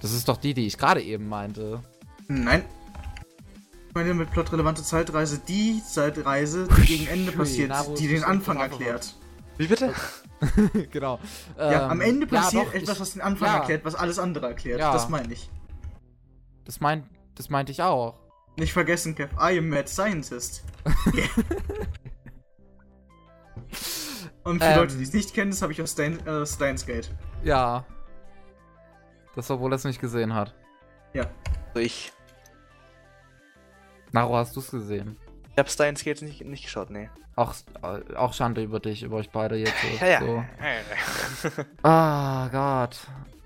Das 0.02 0.12
ist 0.14 0.28
doch 0.28 0.38
die, 0.38 0.54
die 0.54 0.68
ich 0.68 0.78
gerade 0.78 1.02
eben 1.02 1.28
meinte. 1.30 1.82
Nein. 2.28 2.64
Ich 3.90 3.96
meine 3.96 4.14
mit 4.14 4.32
plotrelevante 4.32 4.84
Zeitreise 4.84 5.40
die 5.48 5.82
Zeitreise, 5.86 6.68
die 6.78 6.86
gegen 6.86 7.08
Ende 7.08 7.32
passiert, 7.34 7.74
die 8.00 8.08
den 8.08 8.24
Anfang 8.24 8.58
erklärt. 8.58 9.16
Wie 9.58 9.68
bitte? 9.68 9.94
genau. 10.92 11.20
Ja, 11.58 11.84
Ähm, 11.86 11.92
am 11.92 12.02
Ende 12.02 12.26
ja, 12.26 12.40
passiert 12.42 12.68
doch, 12.68 12.74
etwas, 12.74 13.00
was 13.00 13.14
den 13.14 13.22
Anfang 13.22 13.48
ja, 13.50 13.58
erklärt, 13.58 13.86
was 13.86 13.96
alles 13.96 14.18
andere 14.18 14.48
erklärt. 14.48 14.80
Ja. 14.80 14.94
Das 14.94 15.10
meine 15.10 15.34
ich. 15.34 15.50
Das, 16.64 16.80
mein, 16.80 17.04
das 17.36 17.50
meinte 17.50 17.72
ich 17.72 17.82
auch. 17.84 18.18
Nicht 18.58 18.74
vergessen, 18.74 19.14
Kev, 19.16 19.34
I 19.36 19.58
am 19.60 19.70
Mad 19.70 19.88
Scientist. 19.88 20.64
Und 24.44 24.62
für 24.64 24.70
Ähm. 24.70 24.78
Leute, 24.78 24.98
die 24.98 25.04
es 25.04 25.14
nicht 25.14 25.34
kennen, 25.34 25.52
das 25.52 25.62
habe 25.62 25.72
ich 25.74 25.82
aus 25.82 25.92
Stein, 25.92 26.26
äh, 26.26 26.46
Steins 26.46 26.86
Gate. 26.86 27.12
Ja. 27.44 27.86
Das, 29.36 29.50
obwohl 29.50 29.72
er 29.72 29.76
es 29.76 29.86
nicht 29.86 30.02
gesehen 30.02 30.34
hat. 30.34 30.54
Ja. 31.14 31.26
Also 31.70 31.80
ich. 31.80 32.12
Naro, 34.12 34.36
hast 34.36 34.56
du 34.56 34.60
es 34.60 34.72
gesehen? 34.72 35.18
Ich 35.52 35.58
hab 35.58 35.70
Steins 35.70 36.04
Gate 36.04 36.22
nicht, 36.22 36.44
nicht 36.46 36.64
geschaut, 36.64 36.90
nee. 36.90 37.10
Auch, 37.36 37.54
äh, 37.82 38.16
auch 38.16 38.34
Schande 38.34 38.62
über 38.62 38.80
dich, 38.80 39.04
über 39.04 39.18
euch 39.18 39.30
beide 39.30 39.56
jetzt. 39.56 39.74
So. 39.82 40.06
Ja, 40.06 40.08
ja. 40.08 40.22
So. 40.22 41.50
Ah, 41.84 42.50
Gott. 42.52 42.98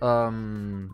Ähm. 0.01 0.93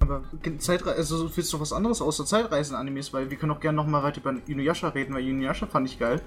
Aber 0.00 0.22
Zeitreise, 0.58 0.96
also 0.96 1.36
willst 1.36 1.52
du 1.52 1.60
was 1.60 1.72
anderes 1.72 2.02
außer 2.02 2.24
Zeitreisen-Animes, 2.24 3.12
weil 3.12 3.30
wir 3.30 3.36
können 3.36 3.52
auch 3.52 3.60
gerne 3.60 3.76
nochmal 3.76 4.02
weiter 4.02 4.20
über 4.20 4.34
Inuyasha 4.46 4.88
reden, 4.88 5.14
weil 5.14 5.26
Inuyasha 5.26 5.66
fand 5.66 5.88
ich 5.88 5.98
geil. 5.98 6.20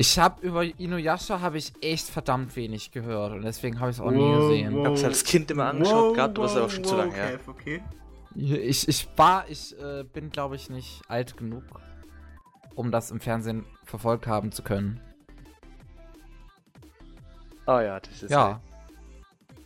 Ich 0.00 0.16
habe 0.18 0.40
über 0.46 0.62
Inuyasha 0.62 1.40
habe 1.40 1.58
ich 1.58 1.72
echt 1.80 2.06
verdammt 2.08 2.54
wenig 2.54 2.92
gehört 2.92 3.32
und 3.32 3.42
deswegen 3.42 3.80
habe 3.80 3.90
ich 3.90 3.96
es 3.96 4.00
auch 4.00 4.12
nie 4.12 4.18
Wow, 4.18 4.48
gesehen. 4.48 4.78
Ich 4.80 4.86
hab's 4.86 5.04
als 5.04 5.24
Kind 5.24 5.50
immer 5.50 5.66
angeschaut 5.66 6.10
Wow, 6.10 6.14
gehabt, 6.14 6.38
aber 6.38 6.42
das 6.44 6.52
ist 6.52 6.56
aber 6.56 6.66
wow, 6.66 6.72
schon 6.72 6.84
zu 6.84 6.90
wow, 6.92 6.98
lange 6.98 7.14
her. 7.14 7.40
Okay. 7.48 7.82
Ich, 8.36 8.86
ich 8.86 9.08
war, 9.16 9.48
ich 9.48 9.76
äh, 9.80 10.04
bin 10.04 10.30
glaube 10.30 10.54
ich 10.54 10.70
nicht 10.70 11.02
alt 11.08 11.36
genug, 11.36 11.64
um 12.76 12.92
das 12.92 13.10
im 13.10 13.18
Fernsehen 13.20 13.64
verfolgt 13.84 14.28
haben 14.28 14.52
zu 14.52 14.62
können. 14.62 15.00
Ah 17.66 17.82
ja, 17.82 17.98
das 17.98 18.22
ist. 18.22 18.30
Ja, 18.30 18.60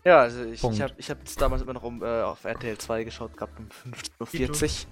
Ja, 0.05 0.21
also 0.21 0.45
ich, 0.45 0.63
Punkt. 0.63 0.77
ich 0.77 0.83
habe 0.83 0.95
ich 0.97 1.11
hab 1.11 1.19
damals 1.37 1.61
immer 1.61 1.75
noch 1.75 1.83
um, 1.83 2.03
äh, 2.03 2.23
auf 2.23 2.45
RTL 2.45 2.79
2 2.79 3.05
geschaut 3.05 3.37
gehabt 3.37 3.59
um 3.61 3.69
15.40 4.25 4.87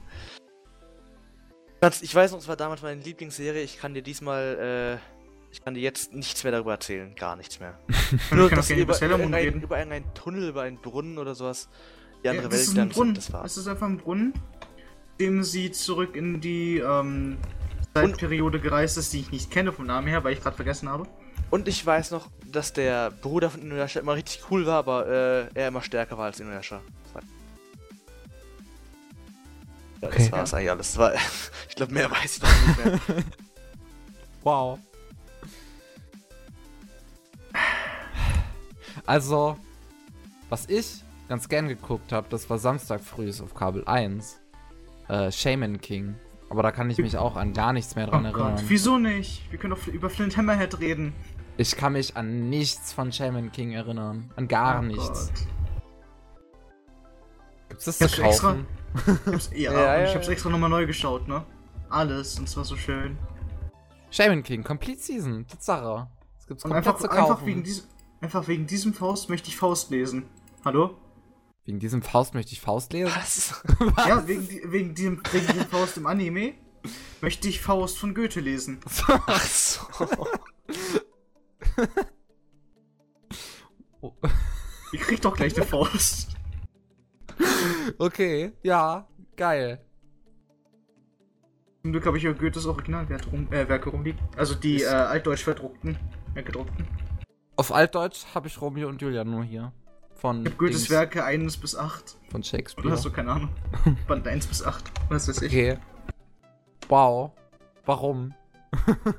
Uhr. 1.82 1.90
Ich 2.02 2.14
weiß 2.14 2.32
noch, 2.32 2.38
es 2.40 2.46
war 2.46 2.56
damals 2.56 2.82
meine 2.82 3.00
Lieblingsserie. 3.00 3.62
Ich 3.62 3.78
kann 3.78 3.94
dir 3.94 4.02
diesmal, 4.02 4.98
äh, 5.00 5.19
ich 5.52 5.62
kann 5.64 5.74
dir 5.74 5.80
jetzt 5.80 6.12
nichts 6.14 6.42
mehr 6.44 6.52
darüber 6.52 6.72
erzählen. 6.72 7.14
Gar 7.16 7.36
nichts 7.36 7.60
mehr. 7.60 7.78
Ich 8.12 8.30
Nur, 8.32 8.48
kann 8.48 8.58
auch 8.58 8.60
dass 8.60 8.68
gerne 8.68 8.82
über 8.82 8.96
über, 8.96 9.02
irgendein, 9.08 9.34
reden. 9.44 9.62
über 9.62 9.76
irgendeinen 9.78 10.14
Tunnel, 10.14 10.48
über 10.48 10.62
einen 10.62 10.78
Brunnen 10.78 11.18
oder 11.18 11.34
sowas. 11.34 11.68
Die 12.24 12.28
andere 12.28 12.44
Ja, 12.44 12.48
das 12.50 12.58
Welt 12.58 12.62
ist 12.62 12.70
ein 12.70 12.76
dann 12.76 12.88
Brunnen. 12.90 13.14
das 13.14 13.32
war. 13.32 13.44
Es 13.44 13.56
ist 13.56 13.66
einfach 13.68 13.86
ein 13.86 13.98
Brunnen, 13.98 14.34
dem 15.18 15.42
sie 15.42 15.70
zurück 15.72 16.16
in 16.16 16.40
die 16.40 16.78
ähm, 16.78 17.38
Zeitperiode 17.94 18.60
gereist 18.60 18.96
ist, 18.98 19.12
die 19.12 19.20
ich 19.20 19.30
nicht 19.32 19.50
kenne 19.50 19.72
vom 19.72 19.86
Namen 19.86 20.06
her, 20.06 20.22
weil 20.24 20.32
ich 20.32 20.40
gerade 20.42 20.56
vergessen 20.56 20.88
habe. 20.88 21.06
Und 21.50 21.66
ich 21.66 21.84
weiß 21.84 22.10
noch, 22.12 22.28
dass 22.46 22.72
der 22.72 23.10
Bruder 23.10 23.50
von 23.50 23.60
Inuyasha 23.62 23.98
immer 24.00 24.14
richtig 24.14 24.42
cool 24.50 24.66
war, 24.66 24.76
aber 24.78 25.06
äh, 25.08 25.46
er 25.54 25.68
immer 25.68 25.82
stärker 25.82 26.16
war 26.18 26.26
als 26.26 26.38
Inuyasha. 26.40 26.80
Das 27.04 27.14
war- 27.14 27.22
Ja, 30.02 30.08
Okay. 30.08 30.18
das 30.18 30.32
war's 30.32 30.54
eigentlich 30.54 30.70
alles. 30.70 30.96
War, 30.98 31.12
ich 31.68 31.74
glaube, 31.74 31.92
mehr 31.92 32.10
weiß 32.10 32.36
ich 32.36 32.42
noch 32.42 32.66
nicht 32.66 32.84
mehr. 32.84 33.00
wow. 34.42 34.78
Also, 39.14 39.56
was 40.50 40.66
ich 40.68 41.02
ganz 41.28 41.48
gern 41.48 41.66
geguckt 41.66 42.12
habe, 42.12 42.28
das 42.30 42.48
war 42.48 42.58
Samstag 42.58 43.00
früh 43.00 43.28
auf 43.42 43.54
Kabel 43.56 43.82
1. 43.84 44.38
Äh, 45.08 45.32
Shaman 45.32 45.80
King. 45.80 46.14
Aber 46.48 46.62
da 46.62 46.70
kann 46.70 46.88
ich 46.90 46.98
mich 46.98 47.16
auch 47.16 47.34
an 47.34 47.52
gar 47.52 47.72
nichts 47.72 47.96
mehr 47.96 48.06
Oh 48.06 48.10
dran 48.12 48.22
Gott, 48.32 48.34
erinnern. 48.40 48.64
wieso 48.68 48.98
nicht? 48.98 49.50
Wir 49.50 49.58
können 49.58 49.74
doch 49.74 49.84
über 49.88 50.10
Flint 50.10 50.36
Hammerhead 50.36 50.78
reden. 50.78 51.12
Ich 51.56 51.74
kann 51.76 51.94
mich 51.94 52.16
an 52.16 52.50
nichts 52.50 52.92
von 52.92 53.10
Shaman 53.10 53.50
King 53.50 53.72
erinnern. 53.72 54.30
An 54.36 54.46
gar 54.46 54.78
Oh 54.78 54.82
nichts. 54.82 55.32
Gott. 55.34 55.46
Gibt's 57.68 57.84
das 57.86 57.98
zu 57.98 58.04
Hast 58.04 58.18
extra- 58.20 58.52
kaufen? 58.52 58.66
Ich 58.94 59.32
hab's, 59.32 59.50
ja, 59.56 59.72
Ja, 59.72 59.98
ja, 59.98 60.04
ich 60.08 60.14
hab's 60.14 60.28
extra 60.28 60.50
nochmal 60.50 60.70
neu 60.70 60.86
geschaut, 60.86 61.26
ne? 61.26 61.42
Alles, 61.88 62.38
und 62.38 62.44
es 62.46 62.56
war 62.56 62.64
so 62.64 62.76
schön. 62.76 63.18
Shaman 64.12 64.44
King, 64.44 64.62
Complete 64.62 65.00
Season, 65.00 65.44
Tatsache. 65.48 66.06
Das 66.36 66.46
gibt's 66.46 66.62
komplett 66.62 66.86
einfach, 66.86 67.00
zu 67.00 67.08
kaufen. 67.08 67.20
einfach, 67.32 67.44
wegen 67.46 67.64
diesem, 67.64 67.84
einfach 68.20 68.48
wegen 68.48 68.66
diesem 68.66 68.94
Faust 68.94 69.28
möchte 69.28 69.48
ich 69.48 69.56
Faust 69.56 69.90
lesen. 69.90 70.24
Hallo? 70.64 70.96
Wegen 71.64 71.78
diesem 71.78 72.02
Faust 72.02 72.34
möchte 72.34 72.52
ich 72.52 72.60
Faust 72.60 72.92
lesen. 72.92 73.12
Was? 73.14 73.62
Ja, 74.08 74.26
wegen, 74.26 74.48
wegen, 74.72 74.94
diesem, 74.94 75.22
wegen 75.32 75.46
diesem 75.46 75.66
Faust 75.68 75.96
im 75.96 76.06
Anime 76.06 76.54
möchte 77.20 77.48
ich 77.48 77.60
Faust 77.60 77.98
von 77.98 78.14
Goethe 78.14 78.40
lesen. 78.40 78.80
Ach 79.06 79.44
so. 79.46 79.80
Oh. 84.02 84.14
Ich 84.92 85.00
krieg 85.00 85.20
doch 85.20 85.36
gleich 85.36 85.54
eine 85.56 85.66
Faust. 85.66 86.36
okay, 87.98 88.52
ja, 88.62 89.06
geil. 89.36 89.84
Zum 91.82 91.92
Glück 91.92 92.06
habe 92.06 92.18
ich 92.18 92.24
ja 92.24 92.32
Goethes 92.32 92.66
Originalwerke 92.66 93.30
rum, 93.30 93.50
äh, 93.52 93.68
Werke 93.68 93.90
rumliegen. 93.90 94.20
Also 94.36 94.54
die 94.54 94.82
äh, 94.82 94.86
altdeutsch 94.86 95.44
verdruckten. 95.44 95.98
Äh, 96.34 96.42
gedruckten. 96.42 96.86
Auf 97.60 97.72
Altdeutsch 97.74 98.24
habe 98.34 98.48
ich 98.48 98.58
Romeo 98.62 98.88
und 98.88 99.02
Julia 99.02 99.22
nur 99.22 99.44
hier. 99.44 99.70
Von, 100.14 100.46
Ich 100.46 100.52
hab 100.52 100.56
Goethes 100.56 100.84
Dings- 100.84 100.90
Werke 100.90 101.24
1 101.24 101.58
bis 101.58 101.76
8. 101.76 102.16
von 102.30 102.40
Oder 102.40 102.42
Shakespeare. 102.48 102.90
hast 102.90 103.04
du 103.04 103.10
keine 103.12 103.32
Ahnung? 103.32 103.50
Band 104.08 104.26
1 104.26 104.46
bis 104.46 104.62
8. 104.64 104.82
Was 105.10 105.28
weiß 105.28 105.42
ich. 105.42 105.52
Okay. 105.52 105.76
Wow. 106.88 107.32
Warum? 107.84 108.32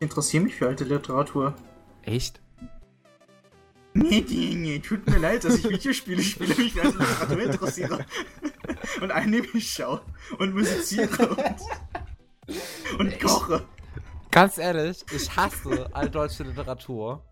Ich 0.00 0.02
interessiere 0.02 0.42
mich 0.44 0.54
für 0.56 0.66
alte 0.68 0.82
Literatur. 0.84 1.54
Echt? 2.02 2.40
Nee, 3.94 4.24
nee, 4.28 4.54
nee, 4.56 4.78
tut 4.80 5.06
mir 5.08 5.18
leid, 5.18 5.42
dass 5.44 5.56
ich 5.58 5.68
Videospiele 5.68 6.22
spiele, 6.22 6.54
mich 6.56 6.72
für 6.72 6.82
alte 6.82 6.98
Literatur 6.98 7.40
interessiere. 7.42 8.06
und 9.00 9.10
Anime 9.12 9.60
schaue. 9.60 10.00
Und 10.38 10.54
musiziere. 10.54 11.28
Und, 11.28 13.00
und 13.00 13.20
koche. 13.20 13.64
Ganz 14.38 14.56
ehrlich, 14.56 15.04
ich 15.12 15.36
hasse 15.36 15.92
altdeutsche 15.92 16.44
Literatur. 16.44 17.24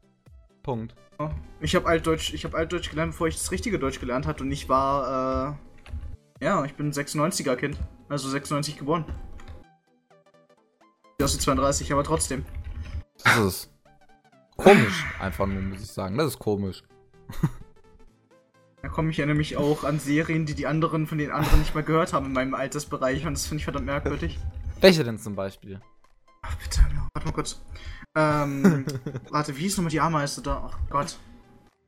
Punkt. 0.64 0.96
Ich 1.60 1.76
habe 1.76 1.86
Altdeutsch, 1.86 2.34
ich 2.34 2.44
habe 2.44 2.56
Altdeutsch 2.56 2.90
gelernt, 2.90 3.12
bevor 3.12 3.28
ich 3.28 3.36
das 3.36 3.52
richtige 3.52 3.78
Deutsch 3.78 4.00
gelernt 4.00 4.26
hatte 4.26 4.42
und 4.42 4.50
ich 4.50 4.68
war, 4.68 5.56
äh, 6.40 6.44
ja, 6.44 6.64
ich 6.64 6.74
bin 6.74 6.90
96er 6.90 7.54
Kind, 7.54 7.78
also 8.08 8.28
96 8.28 8.76
geboren. 8.76 9.04
Ich 11.20 11.30
die 11.30 11.38
32, 11.38 11.92
aber 11.92 12.02
trotzdem. 12.02 12.44
Das 13.22 13.38
ist 13.38 13.70
komisch, 14.56 15.04
einfach 15.20 15.46
nur, 15.46 15.62
muss 15.62 15.82
ich 15.82 15.92
sagen. 15.92 16.18
Das 16.18 16.26
ist 16.26 16.40
komisch. 16.40 16.82
Da 18.82 18.88
komme 18.88 19.10
ich 19.10 19.16
ja 19.16 19.26
nämlich 19.26 19.56
auch 19.56 19.84
an 19.84 20.00
Serien, 20.00 20.44
die 20.44 20.54
die 20.54 20.66
anderen 20.66 21.06
von 21.06 21.18
den 21.18 21.30
anderen 21.30 21.60
nicht 21.60 21.72
mal 21.72 21.84
gehört 21.84 22.12
haben 22.12 22.26
in 22.26 22.32
meinem 22.32 22.54
Altersbereich 22.54 23.24
und 23.26 23.34
das 23.34 23.46
finde 23.46 23.60
ich 23.60 23.64
verdammt 23.64 23.86
merkwürdig. 23.86 24.40
Welche 24.80 25.04
denn 25.04 25.18
zum 25.18 25.36
Beispiel? 25.36 25.80
Ach, 26.42 26.54
bitte, 26.56 26.80
warte 27.16 27.26
mal 27.26 27.32
kurz. 27.32 27.60
Ähm, 28.14 28.84
warte, 29.30 29.56
wie 29.56 29.62
hieß 29.62 29.78
nochmal 29.78 29.90
die 29.90 30.00
Ameise 30.00 30.42
da? 30.42 30.70
Ach 30.70 30.78
Gott. 30.90 31.18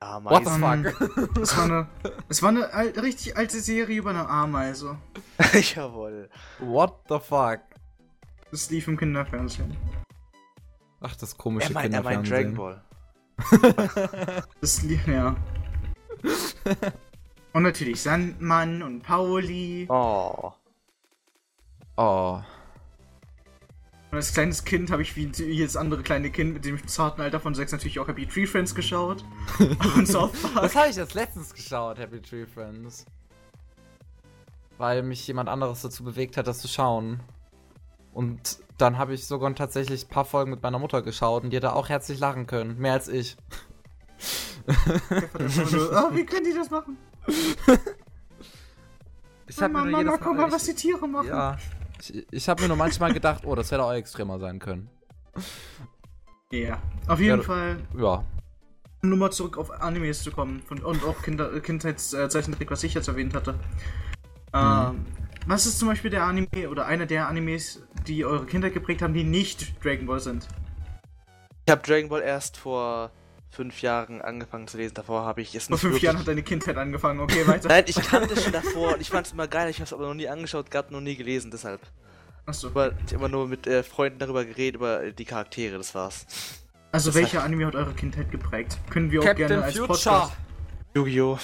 Ja, 0.00 0.22
What 0.24 0.46
the 0.46 0.58
Mais. 0.58 0.92
fuck? 0.94 1.38
Es 1.42 1.56
war 1.56 1.64
eine, 1.64 1.88
es 2.28 2.42
war 2.42 2.48
eine 2.50 2.72
al 2.72 2.88
richtig 2.90 3.36
alte 3.36 3.60
Serie 3.60 3.98
über 3.98 4.10
eine 4.10 4.28
Ameise. 4.28 4.96
Jawohl. 5.74 6.30
What 6.60 7.00
the 7.08 7.18
fuck? 7.18 7.60
Das 8.50 8.70
lief 8.70 8.88
im 8.88 8.96
Kinderfernsehen. 8.96 9.76
Ach, 11.00 11.14
das 11.16 11.36
komische 11.36 11.68
Er 11.68 11.74
meint, 11.74 11.94
er 11.94 12.02
meint 12.02 12.28
Dragon 12.30 12.54
Kinderfernsehen. 12.54 12.56
Ball. 12.56 14.42
Das 14.60 14.82
lief, 14.82 15.06
ja. 15.06 15.36
Und 17.52 17.62
natürlich 17.62 18.00
Sandmann 18.02 18.82
und 18.82 19.02
Pauli. 19.02 19.86
Oh. 19.88 20.52
Oh. 21.96 22.40
Und 24.10 24.16
als 24.16 24.32
kleines 24.32 24.64
Kind 24.64 24.90
habe 24.90 25.02
ich 25.02 25.16
wie 25.16 25.30
jedes 25.36 25.76
andere 25.76 26.02
kleine 26.02 26.30
Kind 26.30 26.54
mit 26.54 26.64
dem 26.64 26.86
zarten 26.86 27.20
Alter 27.20 27.40
von 27.40 27.54
sechs 27.54 27.72
natürlich 27.72 27.98
auch 27.98 28.08
Happy 28.08 28.26
Tree 28.26 28.46
Friends 28.46 28.74
geschaut. 28.74 29.22
und 29.96 30.06
South 30.08 30.32
Park. 30.40 30.62
Das 30.62 30.74
habe 30.74 30.88
ich 30.88 30.96
jetzt 30.96 31.14
letztens 31.14 31.52
geschaut, 31.52 31.98
Happy 31.98 32.20
Tree 32.20 32.46
Friends. 32.46 33.04
Weil 34.78 35.02
mich 35.02 35.26
jemand 35.26 35.48
anderes 35.48 35.82
dazu 35.82 36.04
bewegt 36.04 36.36
hat, 36.36 36.46
das 36.46 36.60
zu 36.60 36.68
schauen. 36.68 37.20
Und 38.14 38.60
dann 38.78 38.96
habe 38.96 39.12
ich 39.12 39.26
sogar 39.26 39.54
tatsächlich 39.54 40.06
ein 40.06 40.08
paar 40.08 40.24
Folgen 40.24 40.50
mit 40.50 40.62
meiner 40.62 40.78
Mutter 40.78 41.02
geschaut 41.02 41.44
und 41.44 41.50
die 41.50 41.56
hat 41.56 41.64
da 41.64 41.72
auch 41.74 41.88
herzlich 41.88 42.18
lachen 42.18 42.46
können. 42.46 42.78
Mehr 42.78 42.94
als 42.94 43.08
ich. 43.08 43.36
Ah, 44.68 46.10
wie 46.12 46.26
können 46.26 46.44
die 46.44 46.52
das 46.52 46.68
machen? 46.68 46.98
Ich 49.48 49.58
Mama, 49.58 49.82
Mama, 49.84 50.18
guck 50.18 50.36
mal, 50.36 50.52
was 50.52 50.64
die 50.64 50.74
Tiere 50.74 51.08
machen. 51.08 51.28
Ja. 51.28 51.56
Ich, 52.00 52.26
ich 52.30 52.48
habe 52.48 52.62
mir 52.62 52.68
nur 52.68 52.76
manchmal 52.76 53.12
gedacht, 53.12 53.44
oh, 53.44 53.54
das 53.54 53.70
hätte 53.70 53.84
auch 53.84 53.92
extremer 53.92 54.38
sein 54.38 54.58
können. 54.58 54.88
Ja. 56.52 56.80
Auf 57.06 57.20
jeden 57.20 57.38
Ja, 57.38 57.44
Fall 57.44 57.76
Ja. 57.96 58.24
Um 59.02 59.10
nur 59.10 59.18
mal 59.18 59.30
zurück 59.30 59.58
auf 59.58 59.70
Animes 59.70 60.22
zu 60.22 60.32
kommen 60.32 60.60
von, 60.62 60.82
und 60.82 61.04
auch 61.04 61.22
Kinder, 61.22 61.60
Kindheitszeichentrick, 61.60 62.70
was 62.70 62.82
ich 62.82 62.94
jetzt 62.94 63.06
erwähnt 63.06 63.34
hatte. 63.34 63.54
Ähm, 64.52 65.06
was 65.46 65.66
ist 65.66 65.78
zum 65.78 65.88
Beispiel 65.88 66.10
der 66.10 66.24
Anime 66.24 66.68
oder 66.68 66.86
einer 66.86 67.06
der 67.06 67.28
Animes, 67.28 67.82
die 68.06 68.24
eure 68.24 68.44
Kindheit 68.44 68.74
geprägt 68.74 69.02
haben, 69.02 69.14
die 69.14 69.24
nicht 69.24 69.84
Dragon 69.84 70.06
Ball 70.06 70.20
sind? 70.20 70.48
Ich 71.66 71.70
habe 71.70 71.82
Dragon 71.82 72.08
Ball 72.08 72.22
erst 72.22 72.56
vor 72.56 73.10
fünf 73.50 73.82
Jahren 73.82 74.20
angefangen 74.22 74.68
zu 74.68 74.76
lesen. 74.76 74.94
Davor 74.94 75.24
habe 75.24 75.40
ich 75.40 75.54
es 75.54 75.66
Vor 75.66 75.74
nicht 75.74 75.80
fünf 75.80 75.92
wirklich- 75.94 76.02
Jahren 76.04 76.18
hat 76.18 76.28
deine 76.28 76.42
Kindheit 76.42 76.76
angefangen, 76.76 77.20
okay, 77.20 77.46
weiter. 77.46 77.68
Nein, 77.68 77.84
ich 77.86 77.96
kannte 77.96 78.34
es 78.34 78.44
schon 78.44 78.52
davor 78.52 78.94
und 78.94 79.00
ich 79.00 79.10
fand 79.10 79.26
es 79.26 79.32
immer 79.32 79.48
geil. 79.48 79.70
Ich 79.70 79.76
habe 79.76 79.84
es 79.84 79.92
aber 79.92 80.06
noch 80.06 80.14
nie 80.14 80.28
angeschaut, 80.28 80.70
gehabt, 80.70 80.90
noch 80.90 81.00
nie 81.00 81.16
gelesen, 81.16 81.50
deshalb. 81.50 81.80
Achso. 82.46 82.68
Aber 82.68 82.92
ich 83.06 83.12
immer 83.12 83.28
nur 83.28 83.46
mit 83.48 83.66
äh, 83.66 83.82
Freunden 83.82 84.18
darüber 84.18 84.44
geredet, 84.44 84.76
über 84.76 85.10
die 85.10 85.24
Charaktere, 85.24 85.76
das 85.78 85.94
war's. 85.94 86.26
Also 86.92 87.10
das 87.10 87.16
welcher 87.16 87.42
Anime 87.44 87.66
hat 87.66 87.74
eure 87.74 87.92
Kindheit 87.92 88.30
geprägt? 88.30 88.78
Können 88.90 89.10
wir 89.10 89.20
auch 89.20 89.24
Captain 89.24 89.48
gerne 89.48 89.64
als 89.64 89.76
Future. 89.76 89.88
Podcast, 89.88 90.32
Yu-Gi-Oh! 90.94 91.38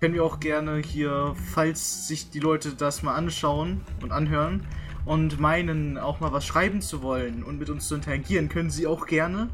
können 0.00 0.14
wir 0.14 0.24
auch 0.24 0.38
gerne 0.40 0.78
hier, 0.78 1.34
falls 1.52 2.06
sich 2.06 2.30
die 2.30 2.38
Leute 2.38 2.74
das 2.74 3.02
mal 3.02 3.14
anschauen 3.16 3.80
und 4.00 4.12
anhören 4.12 4.66
und 5.04 5.40
meinen, 5.40 5.98
auch 5.98 6.20
mal 6.20 6.32
was 6.32 6.46
schreiben 6.46 6.80
zu 6.80 7.02
wollen 7.02 7.42
und 7.42 7.58
mit 7.58 7.68
uns 7.68 7.88
zu 7.88 7.96
interagieren, 7.96 8.48
können 8.48 8.70
sie 8.70 8.86
auch 8.86 9.06
gerne 9.06 9.48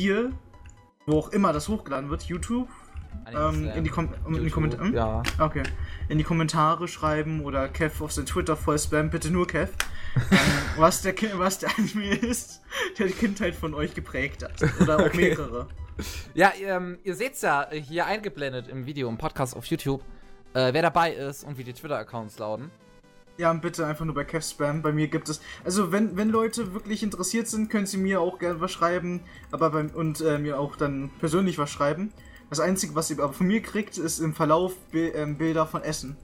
hier, 0.00 0.32
wo 1.06 1.18
auch 1.18 1.28
immer 1.30 1.52
das 1.52 1.68
hochgeladen 1.68 2.08
wird, 2.10 2.22
YouTube, 2.22 2.68
ähm, 3.34 3.68
in 3.74 3.84
die, 3.84 3.90
Kom 3.90 4.08
in 4.26 4.44
die 4.44 4.50
Kommentare. 4.50 4.84
Hm? 4.84 4.94
Ja. 4.94 5.22
Okay. 5.38 5.62
In 6.08 6.18
die 6.18 6.24
Kommentare 6.24 6.88
schreiben 6.88 7.44
oder 7.44 7.68
Kev 7.68 8.02
auf 8.02 8.12
sein 8.12 8.26
Twitter 8.26 8.56
voll 8.56 8.78
spam, 8.78 9.10
bitte 9.10 9.30
nur 9.30 9.46
Kev. 9.46 9.72
ähm, 10.30 10.38
was, 10.76 11.02
der 11.02 11.14
was 11.38 11.58
der 11.58 11.70
Anime 11.78 12.14
ist, 12.14 12.62
der 12.98 13.08
die 13.08 13.12
Kindheit 13.12 13.54
von 13.54 13.74
euch 13.74 13.94
geprägt 13.94 14.42
hat. 14.42 14.54
Oder 14.80 14.96
auch 14.96 15.00
Okay. 15.06 15.16
mehrere. 15.16 15.68
Ja, 16.34 16.52
ähm, 16.60 16.98
ihr 17.04 17.14
seht's 17.14 17.42
ja 17.42 17.64
äh, 17.70 17.80
hier 17.80 18.06
eingeblendet 18.06 18.68
im 18.68 18.86
Video, 18.86 19.08
im 19.08 19.18
Podcast 19.18 19.54
auf 19.54 19.66
YouTube, 19.66 20.02
äh, 20.54 20.72
wer 20.72 20.82
dabei 20.82 21.12
ist 21.12 21.44
und 21.44 21.58
wie 21.58 21.64
die 21.64 21.74
Twitter-Accounts 21.74 22.38
lauten. 22.38 22.70
Ja, 23.40 23.50
bitte 23.54 23.86
einfach 23.86 24.04
nur 24.04 24.14
bei 24.14 24.24
Kev 24.24 24.46
spam. 24.46 24.82
Bei 24.82 24.92
mir 24.92 25.08
gibt 25.08 25.30
es. 25.30 25.40
Also, 25.64 25.92
wenn, 25.92 26.14
wenn 26.14 26.28
Leute 26.28 26.74
wirklich 26.74 27.02
interessiert 27.02 27.48
sind, 27.48 27.70
können 27.70 27.86
sie 27.86 27.96
mir 27.96 28.20
auch 28.20 28.38
gerne 28.38 28.60
was 28.60 28.70
schreiben. 28.70 29.22
Aber 29.50 29.70
beim, 29.70 29.88
und 29.88 30.20
äh, 30.20 30.36
mir 30.36 30.60
auch 30.60 30.76
dann 30.76 31.08
persönlich 31.20 31.56
was 31.56 31.70
schreiben. 31.70 32.12
Das 32.50 32.60
Einzige, 32.60 32.94
was 32.94 33.08
ihr 33.10 33.18
aber 33.18 33.32
von 33.32 33.46
mir 33.46 33.62
kriegt, 33.62 33.96
ist 33.96 34.18
im 34.18 34.34
Verlauf 34.34 34.76
Bi 34.90 35.06
ähm, 35.08 35.38
Bilder 35.38 35.66
von 35.66 35.82
Essen. 35.82 36.18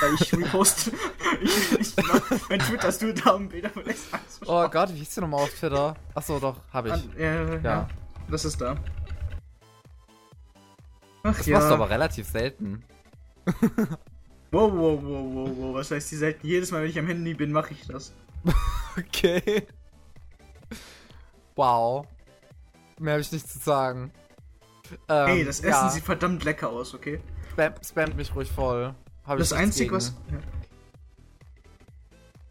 Weil 0.00 0.14
ich 0.14 0.32
reposte. 0.36 0.92
ich, 1.42 1.80
ich 1.80 1.96
mein 2.48 2.60
Twitter 2.60 2.88
ist 2.88 3.02
nur 3.02 3.14
da, 3.14 3.30
um 3.30 3.48
Bilder 3.48 3.70
von 3.70 3.84
Essen 3.86 4.14
anzuschauen. 4.14 4.66
Oh 4.66 4.70
Gott, 4.70 4.94
wie 4.94 4.98
hieß 4.98 5.12
der 5.12 5.22
nochmal 5.22 5.40
auf 5.42 5.54
Twitter? 5.54 5.96
Achso, 6.14 6.38
doch, 6.38 6.60
hab 6.72 6.86
ich. 6.86 6.92
An, 6.92 7.02
äh, 7.18 7.54
ja. 7.56 7.60
Ja. 7.64 7.88
Das 8.30 8.44
ist 8.44 8.60
da. 8.60 8.76
Ach 11.24 11.36
Das 11.36 11.46
ja. 11.46 11.56
machst 11.56 11.70
du 11.70 11.74
aber 11.74 11.90
relativ 11.90 12.28
selten. 12.28 12.84
Wow, 14.54 14.72
wow, 14.72 15.02
wow, 15.02 15.34
wow, 15.34 15.56
wow. 15.56 15.74
Was 15.74 15.90
heißt 15.90 16.12
die 16.12 16.16
selten? 16.16 16.46
Jedes 16.46 16.70
Mal, 16.70 16.82
wenn 16.82 16.88
ich 16.90 16.98
am 16.98 17.08
Handy 17.08 17.34
bin, 17.34 17.50
mache 17.50 17.74
ich 17.74 17.86
das. 17.86 18.12
Okay. 18.96 19.66
Wow. 21.56 22.06
Mehr 23.00 23.14
habe 23.14 23.22
ich 23.22 23.32
nicht 23.32 23.48
zu 23.48 23.58
sagen. 23.58 24.12
Ähm, 25.08 25.28
Ey, 25.28 25.44
das 25.44 25.58
Essen 25.58 25.68
ja, 25.70 25.90
sieht 25.90 26.04
verdammt 26.04 26.44
lecker 26.44 26.68
aus, 26.68 26.94
okay? 26.94 27.20
spam, 27.50 27.74
spamt 27.84 28.16
mich 28.16 28.32
ruhig 28.36 28.48
voll. 28.50 28.94
Hab 29.24 29.38
Das 29.38 29.52
Einzige, 29.52 29.86
gegen. 29.86 29.96
was. 29.96 30.14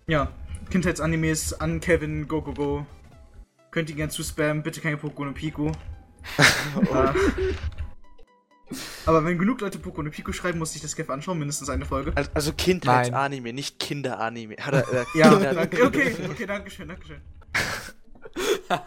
Ja. 0.08 0.26
ja. 0.26 0.32
Kindheitsanimes 0.70 1.62
an 1.62 1.80
Kevin, 1.80 2.28
go, 2.28 2.41
go, 2.41 2.54
go. 2.54 2.86
Könnt 3.72 3.89
ihr 3.89 3.95
gern 3.95 4.10
zu 4.10 4.24
spammen, 4.24 4.64
bitte 4.64 4.82
keine 4.82 4.97
no 4.97 5.32
Pico. 5.34 5.72
Äh, 6.38 7.14
Aber 9.06 9.24
wenn 9.26 9.38
genug 9.38 9.62
Leute 9.62 9.80
Poco 9.80 10.02
no 10.02 10.10
Pico 10.10 10.32
schreiben, 10.32 10.60
muss 10.60 10.76
ich 10.76 10.82
das 10.82 10.96
Kev 10.96 11.12
anschauen, 11.12 11.38
mindestens 11.40 11.70
eine 11.70 11.86
Folge. 11.86 12.12
Also, 12.16 12.32
also 12.34 12.54
Kindheitsanime, 12.54 13.54
nicht 13.54 13.80
Kinderanime. 13.80 14.58
Er, 14.58 14.74
äh, 14.74 15.06
Ja, 15.16 15.30
Kinder- 15.30 15.54
danke, 15.54 15.84
okay, 15.86 16.16
okay, 16.30 16.46
danke 16.46 16.70
schön, 16.70 16.88
danke 16.88 17.06
schön. 17.06 17.22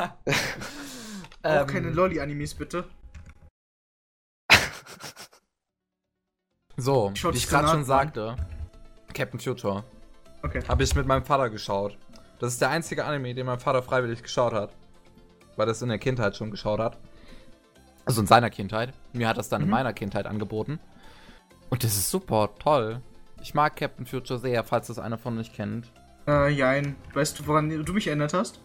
Auch 1.43 1.61
Ähm, 1.61 1.66
keine 1.66 1.91
Lolli-Animes, 1.91 2.55
bitte. 2.55 2.84
So, 6.76 7.12
Schaut 7.14 7.34
wie 7.34 7.39
ich 7.39 7.49
gerade 7.49 7.68
schon 7.68 7.84
sagte, 7.84 8.37
Captain 9.14 9.41
Future. 9.41 9.84
Okay. 10.43 10.62
Habe 10.68 10.82
ich 10.82 10.95
mit 10.95 11.07
meinem 11.07 11.24
Vater 11.24 11.49
geschaut. 11.51 11.97
Das 12.39 12.53
ist 12.53 12.61
der 12.61 12.68
einzige 12.68 13.05
Anime, 13.05 13.34
den 13.34 13.47
mein 13.47 13.59
Vater 13.61 13.82
freiwillig 13.82 14.22
geschaut 14.22 14.53
hat. 14.53 14.74
Weil 15.57 15.66
das 15.66 15.80
in 15.80 15.89
der 15.89 15.99
Kindheit 15.99 16.37
schon 16.37 16.51
geschaut 16.51 16.80
hat. 16.80 16.99
Also 18.07 18.22
in 18.22 18.26
seiner 18.26 18.48
Kindheit. 18.48 18.94
Mir 19.12 19.28
hat 19.28 19.36
das 19.36 19.48
dann 19.50 19.61
in 19.61 19.66
Mhm. 19.68 19.72
meiner 19.72 19.92
Kindheit 19.92 20.26
angeboten. 20.26 20.78
Und 21.68 21.84
das 21.84 21.96
ist 21.96 22.11
super, 22.11 22.50
toll. 22.59 23.02
Ich 23.42 23.52
mag 23.52 23.76
Captain 23.76 24.07
Future 24.07 24.38
sehr, 24.38 24.64
falls 24.64 24.86
das 24.86 24.98
einer 24.98 25.18
von 25.18 25.38
euch 25.38 25.52
kennt. 25.52 25.92
Äh, 26.26 26.48
jein. 26.50 26.96
Weißt 27.12 27.38
du, 27.38 27.46
woran 27.46 27.68
du 27.84 27.92
mich 27.92 28.07
erinnert 28.07 28.32
hast? 28.32 28.61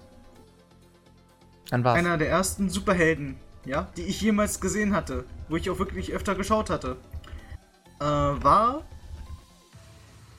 An 1.71 1.83
was? 1.83 1.97
Einer 1.97 2.17
der 2.17 2.29
ersten 2.29 2.69
Superhelden, 2.69 3.35
ja, 3.65 3.87
die 3.97 4.03
ich 4.03 4.21
jemals 4.21 4.61
gesehen 4.61 4.95
hatte, 4.95 5.25
wo 5.49 5.57
ich 5.57 5.69
auch 5.69 5.79
wirklich 5.79 6.13
öfter 6.13 6.35
geschaut 6.35 6.69
hatte, 6.69 6.97
äh, 7.99 8.03
war 8.03 8.83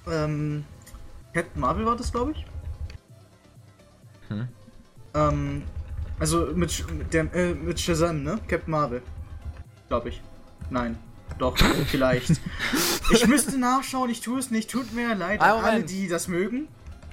ähm, 0.07 0.64
Captain 1.32 1.61
Marvel 1.61 1.86
war 1.86 1.96
das, 1.96 2.12
glaube 2.12 2.32
ich. 2.32 2.44
Hm. 4.28 4.48
Ähm, 5.14 5.62
also 6.22 6.46
mit, 6.54 6.84
der, 7.12 7.34
äh, 7.34 7.52
mit 7.52 7.80
Shazam, 7.80 8.22
ne? 8.22 8.38
Captain 8.46 8.70
Marvel. 8.70 9.02
Glaube 9.88 10.10
ich. 10.10 10.22
Nein. 10.70 10.96
Doch, 11.36 11.58
vielleicht. 11.88 12.40
Ich 13.10 13.26
müsste 13.26 13.58
nachschauen, 13.58 14.08
ich 14.08 14.20
tue 14.20 14.38
es 14.38 14.52
nicht. 14.52 14.70
Tut 14.70 14.92
mir 14.94 15.16
leid 15.16 15.40
an 15.40 15.64
alle, 15.64 15.82
die 15.82 16.06
das 16.06 16.28
mögen. 16.28 16.68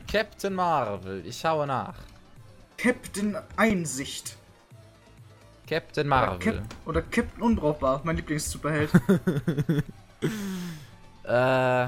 Captain 0.08 0.54
Marvel, 0.54 1.26
ich 1.26 1.40
schaue 1.40 1.66
nach. 1.66 1.96
Captain 2.78 3.36
Einsicht. 3.56 4.38
Captain 5.68 6.06
Oder, 6.06 6.16
Marvel. 6.16 6.40
Cap 6.40 6.64
oder 6.86 7.02
Captain 7.02 7.42
Unbrauchbar, 7.42 8.02
mein 8.04 8.16
Lieblings-Superheld. 8.16 8.92
Äh. 11.24 11.88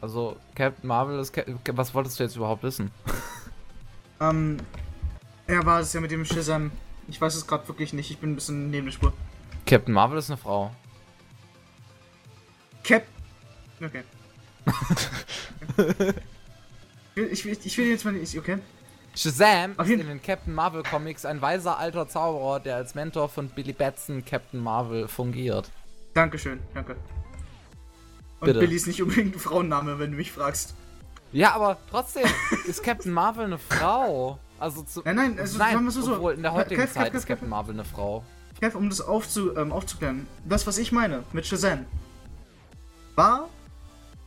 Also, 0.00 0.36
Captain 0.54 0.88
Marvel 0.88 1.18
ist. 1.18 1.30
Cap 1.32 1.46
was 1.72 1.92
wolltest 1.94 2.18
du 2.18 2.24
jetzt 2.24 2.36
überhaupt 2.36 2.62
wissen? 2.62 2.90
Ähm, 4.20 4.58
er 5.46 5.66
war 5.66 5.80
es 5.80 5.92
ja 5.92 6.00
mit 6.00 6.10
dem 6.10 6.24
Shazam. 6.24 6.70
Ich 7.08 7.20
weiß 7.20 7.34
es 7.34 7.46
gerade 7.46 7.66
wirklich 7.68 7.92
nicht, 7.92 8.10
ich 8.10 8.18
bin 8.18 8.32
ein 8.32 8.34
bisschen 8.36 8.70
neben 8.70 8.86
der 8.86 8.92
Spur. 8.92 9.12
Captain 9.66 9.92
Marvel 9.92 10.18
ist 10.18 10.30
eine 10.30 10.36
Frau. 10.36 10.74
Cap. 12.84 13.04
Okay. 13.82 14.02
ich, 17.14 17.16
will, 17.16 17.32
ich, 17.32 17.44
will, 17.44 17.58
ich 17.64 17.78
will 17.78 17.86
jetzt 17.86 18.04
mal 18.04 18.12
nicht. 18.12 18.38
Okay. 18.38 18.58
Shazam 19.14 19.74
ist 19.78 19.90
in 19.90 20.06
den 20.06 20.22
Captain 20.22 20.54
Marvel 20.54 20.82
Comics 20.82 21.24
ein 21.24 21.42
weiser 21.42 21.78
alter 21.78 22.08
Zauberer, 22.08 22.60
der 22.60 22.76
als 22.76 22.94
Mentor 22.94 23.28
von 23.28 23.48
Billy 23.48 23.72
Batson 23.72 24.24
Captain 24.24 24.60
Marvel 24.60 25.08
fungiert. 25.08 25.70
Dankeschön, 26.14 26.60
danke. 26.74 26.96
Und 28.40 28.46
Bitte. 28.46 28.60
Billy 28.60 28.76
ist 28.76 28.86
nicht 28.86 29.02
unbedingt 29.02 29.34
ein 29.34 29.38
Frauenname, 29.38 29.98
wenn 29.98 30.12
du 30.12 30.16
mich 30.16 30.30
fragst. 30.32 30.74
Ja, 31.32 31.54
aber 31.54 31.78
trotzdem 31.90 32.24
ist 32.66 32.82
Captain 32.82 33.12
Marvel 33.12 33.44
eine 33.44 33.58
Frau. 33.58 34.38
Also 34.58 34.82
zu. 34.82 35.02
Nein, 35.04 35.16
nein, 35.16 35.38
also 35.38 35.58
nein, 35.58 35.72
sagen 35.72 35.84
wir 35.84 35.88
es 35.88 35.94
so. 35.94 36.14
obwohl 36.14 36.34
in 36.34 36.42
der 36.42 36.52
heutigen 36.52 36.80
Kev, 36.80 36.92
Zeit 36.92 37.06
Kev, 37.06 37.16
ist 37.16 37.26
Kev, 37.26 37.36
Captain 37.36 37.48
Marvel 37.48 37.74
eine 37.74 37.84
Frau. 37.84 38.24
Kev, 38.60 38.76
um 38.76 38.90
das 38.90 39.00
aufzu, 39.00 39.56
ähm, 39.56 39.72
aufzuklären. 39.72 40.26
Das, 40.44 40.66
was 40.66 40.76
ich 40.76 40.92
meine 40.92 41.24
mit 41.32 41.46
Shazam, 41.46 41.86
war 43.14 43.48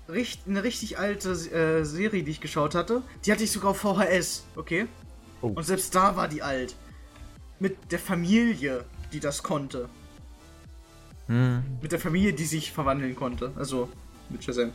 richt, 0.10 0.42
eine 0.48 0.64
richtig 0.64 0.98
alte 0.98 1.32
äh, 1.32 1.84
Serie, 1.84 2.24
die 2.24 2.32
ich 2.32 2.42
geschaut 2.42 2.74
hatte. 2.74 3.04
Die 3.26 3.32
hatte 3.32 3.44
ich 3.44 3.52
sogar 3.52 3.72
auf 3.72 3.78
VHS, 3.78 4.46
okay? 4.56 4.88
Oh. 5.42 5.48
Und 5.48 5.64
selbst 5.64 5.94
da 5.94 6.16
war 6.16 6.28
die 6.28 6.42
alt. 6.42 6.76
Mit 7.60 7.92
der 7.92 8.00
Familie, 8.00 8.86
die 9.12 9.20
das 9.20 9.44
konnte. 9.44 9.88
Hm. 11.28 11.64
Mit 11.82 11.92
der 11.92 12.00
Familie, 12.00 12.34
die 12.34 12.46
sich 12.46 12.72
verwandeln 12.72 13.16
konnte. 13.16 13.52
Also, 13.56 13.90
mit 14.30 14.44
Shazam. 14.44 14.72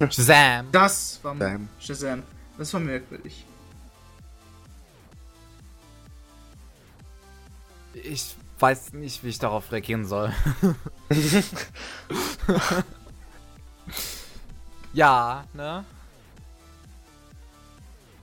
Shazam. 0.10 0.68
Das 0.72 1.20
war 1.22 1.34
Shazam. 1.34 1.68
Shazam. 1.78 2.22
Das 2.56 2.72
war 2.72 2.80
merkwürdig. 2.80 3.44
Ich 7.92 8.34
weiß 8.58 8.94
nicht, 8.94 9.22
wie 9.24 9.28
ich 9.28 9.38
darauf 9.38 9.70
reagieren 9.72 10.06
soll. 10.06 10.32
ja, 14.92 15.44
ne? 15.52 15.84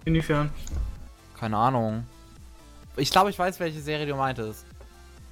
Inwiefern? 0.05 0.49
Keine 1.39 1.57
Ahnung. 1.57 2.05
Ich 2.95 3.11
glaube, 3.11 3.29
ich 3.29 3.37
weiß, 3.37 3.59
welche 3.59 3.81
Serie 3.81 4.07
du 4.07 4.15
meintest. 4.15 4.65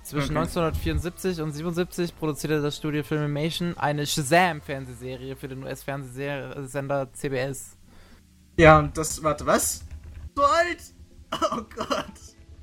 Zwischen 0.06 0.38
Okay. 0.38 0.46
1974 0.46 1.42
und 1.42 1.52
77 1.52 2.16
produzierte 2.16 2.62
das 2.62 2.78
Studio 2.78 3.04
Filmation 3.04 3.76
eine 3.78 4.06
Shazam-Fernsehserie 4.06 5.36
für 5.36 5.48
den 5.48 5.64
US-Fernsehsender 5.64 7.12
CBS. 7.14 7.76
Ja, 8.58 8.78
und 8.80 8.96
das, 8.98 9.24
warte, 9.24 9.46
was? 9.48 9.84
So 10.36 10.44
alt? 10.44 10.78
Oh 11.34 11.62
Gott. 11.76 12.06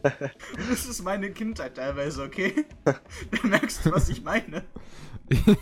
Das 0.69 0.87
ist 0.87 1.03
meine 1.05 1.31
Kindheit 1.33 1.77
teilweise, 1.77 2.25
okay? 2.25 2.65
Da 2.85 2.95
merkst 3.45 3.87
du, 3.87 3.93
was 3.93 4.09
ich 4.09 4.23
meine. 4.25 4.65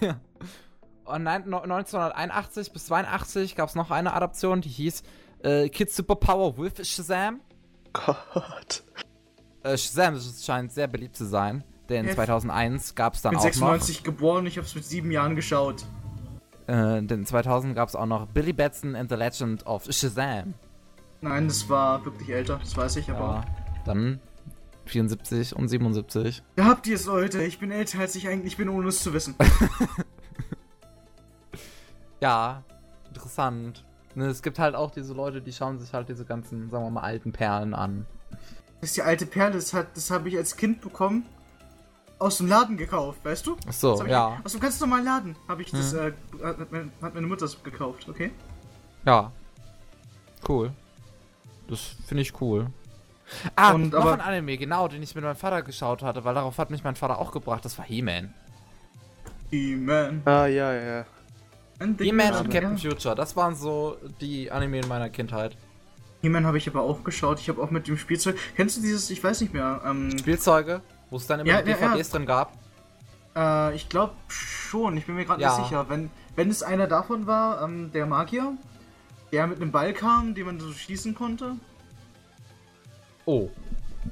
ja. 0.01 0.19
Und 1.05 1.25
nein, 1.25 1.43
no- 1.47 1.61
1981 1.61 2.73
bis 2.73 2.87
82 2.87 3.57
gab 3.57 3.69
es 3.69 3.75
noch 3.75 3.91
eine 3.91 4.13
Adaption, 4.15 4.61
die 4.63 4.69
hieß 4.69 5.03
äh, 5.43 5.69
Kids 5.69 5.97
Superpower 5.97 6.57
with 6.57 6.87
Shazam. 6.89 7.41
Gott. 7.93 8.83
Äh, 9.63 9.77
Shazam 9.77 10.15
das 10.15 10.45
scheint 10.45 10.73
sehr 10.73 10.87
beliebt 10.89 11.17
zu 11.17 11.27
sein, 11.27 11.65
denn 11.89 12.07
Ja. 12.07 12.15
2001 12.15 12.95
gab 12.95 13.15
es 13.15 13.19
Ich 13.21 13.23
dann 13.23 13.31
bin 13.33 13.39
auch 13.41 13.43
96 13.45 14.03
geboren, 14.03 14.47
ich 14.47 14.57
hab's 14.59 14.75
mit 14.75 14.85
sieben 14.85 15.11
Jahren 15.11 15.37
geschaut. 15.37 15.85
noch, 16.69 16.75
äh, 16.97 17.03
denn 17.03 17.27
2000 17.27 17.75
gab 17.75 17.89
es 17.89 17.95
auch 17.97 18.07
noch 18.07 18.27
Billy 18.27 18.53
Batson 18.53 18.95
and 18.97 19.11
the 19.11 19.17
Legend 19.17 19.67
of 19.67 19.85
Shazam. 19.91 20.55
Nein, 21.21 21.49
das 21.49 21.69
war 21.69 22.03
wirklich 22.05 22.31
älter, 22.31 22.59
das 22.59 22.77
weiß 22.77 22.97
ich, 22.97 23.09
Ja, 23.09 23.17
aber. 23.17 23.45
dann 23.85 24.21
74 24.87 25.55
und 25.55 25.69
77. 25.69 26.43
Da 26.57 26.65
habt 26.65 26.87
ihr 26.87 26.95
es, 26.97 27.05
Leute. 27.07 27.43
Ich 27.43 27.59
bin 27.59 27.71
älter, 27.71 28.01
als 28.01 28.15
ich 28.17 28.27
eigentlich 28.29 28.57
bin, 28.57 28.69
ohne 28.69 28.89
es 28.89 29.03
zu 29.03 29.13
wissen. 29.13 29.35
Ja, 32.21 32.65
interessant. 33.09 33.85
Ne, 34.15 34.27
es 34.27 34.43
gibt 34.43 34.59
halt 34.59 34.75
auch 34.75 34.91
diese 34.91 35.15
Leute, 35.15 35.41
die 35.41 35.53
schauen 35.53 35.79
sich 35.79 35.93
halt 35.95 36.09
diese 36.09 36.25
ganzen, 36.25 36.69
sagen 36.69 36.85
wir 36.85 36.91
mal, 36.91 37.01
alten 37.03 37.33
Perlen 37.33 37.75
an. 37.75 38.07
Das 38.81 38.91
ist 38.91 38.97
die 38.97 39.03
alte 39.03 39.27
Perle, 39.27 39.55
das, 39.55 39.73
hat- 39.75 39.95
das 39.97 40.11
habe 40.11 40.29
ich 40.29 40.37
als 40.37 40.57
Kind 40.57 40.81
bekommen. 40.81 41.27
Aus 42.19 42.37
dem 42.37 42.49
Laden 42.49 42.77
gekauft, 42.77 43.25
weißt 43.25 43.47
du? 43.47 43.57
Ach 43.61 43.65
Das 43.67 43.81
so, 43.81 43.99
hab 43.99 44.07
ich, 44.07 44.13
ja. 44.13 44.39
Aus 44.45 44.53
dem 44.53 44.61
ganz 44.61 44.79
normalen 44.81 45.05
Laden 45.07 45.37
habe 45.49 45.63
ich 45.63 45.71
das, 45.71 45.95
Mhm. 45.95 45.99
äh, 45.99 46.45
hat, 46.45 46.71
meine, 46.71 46.91
hat 47.01 47.15
meine 47.15 47.27
Mutter 47.27 47.47
das 47.47 47.63
gekauft, 47.63 48.07
okay? 48.11 48.31
Ja. 49.07 49.33
Cool. 50.47 50.71
Das 51.69 51.81
finde 52.07 52.23
ich 52.23 52.39
cool. 52.41 52.67
Ah, 53.57 53.73
Und 53.73 53.93
noch 53.93 54.01
aber- 54.01 54.13
ein 54.15 54.21
Anime, 54.21 54.59
genau, 54.59 54.87
den 54.89 55.03
ich 55.03 55.15
mit 55.15 55.25
meinem 55.25 55.37
Vater 55.37 55.63
geschaut 55.63 56.03
hatte, 56.03 56.23
weil 56.25 56.35
darauf 56.35 56.59
hat 56.59 56.69
mich 56.71 56.85
mein 56.85 56.95
Vater 56.97 57.19
auch 57.19 57.33
gebracht. 57.33 57.65
Das 57.65 57.79
war 57.79 57.85
He-Man. 57.87 58.35
He-Man. 59.51 60.23
Ah, 60.27 60.47
ja, 60.47 60.73
ja. 60.75 61.05
He-Man 61.99 62.35
und 62.35 62.51
Captain 62.51 62.77
ja. 62.77 62.91
Future, 62.91 63.15
das 63.15 63.35
waren 63.37 63.55
so 63.55 63.97
die 64.21 64.51
Anime 64.51 64.81
in 64.81 64.89
meiner 64.89 65.09
Kindheit. 65.09 65.57
He-Man 66.23 66.47
habe 66.47 66.59
ich 66.59 66.69
aber 66.69 66.83
auch 66.83 67.03
geschaut. 67.05 67.41
Ich 67.41 67.49
habe 67.49 67.63
auch 67.63 67.71
mit 67.71 67.89
dem 67.89 67.97
Spielzeug. 67.97 68.37
Kennst 68.57 68.77
du 68.77 68.83
dieses, 68.83 69.09
ich 69.11 69.23
weiß 69.23 69.41
nicht 69.41 69.53
mehr, 69.55 69.81
ähm, 69.87 70.17
Spielzeuge, 70.19 70.83
wo 71.09 71.17
es 71.17 71.27
dann 71.27 71.41
immer 71.41 71.49
Ja, 71.49 71.63
die 71.63 71.71
ja. 71.71 71.77
DVDs 71.77 72.11
drin 72.11 72.27
gab. 72.27 72.53
äh, 73.37 73.75
ich 73.75 73.89
glaube 73.89 74.15
schon, 74.29 74.97
ich 74.97 75.07
bin 75.07 75.15
mir 75.15 75.25
gerade 75.25 75.41
Ja. 75.41 75.57
nicht 75.57 75.69
sicher. 75.69 75.87
Wenn, 75.89 76.11
wenn 76.37 76.51
es 76.51 76.63
einer 76.63 76.87
davon 76.87 77.27
war, 77.27 77.63
ähm, 77.63 77.91
der 77.93 78.07
Magier, 78.07 78.53
der 79.33 79.47
mit 79.47 79.61
einem 79.63 79.71
Ball 79.73 79.93
kam, 79.95 80.35
den 80.35 80.47
man 80.47 80.61
so 80.61 80.73
schießen 80.73 81.15
konnte. 81.15 81.55
Oh, 83.27 83.49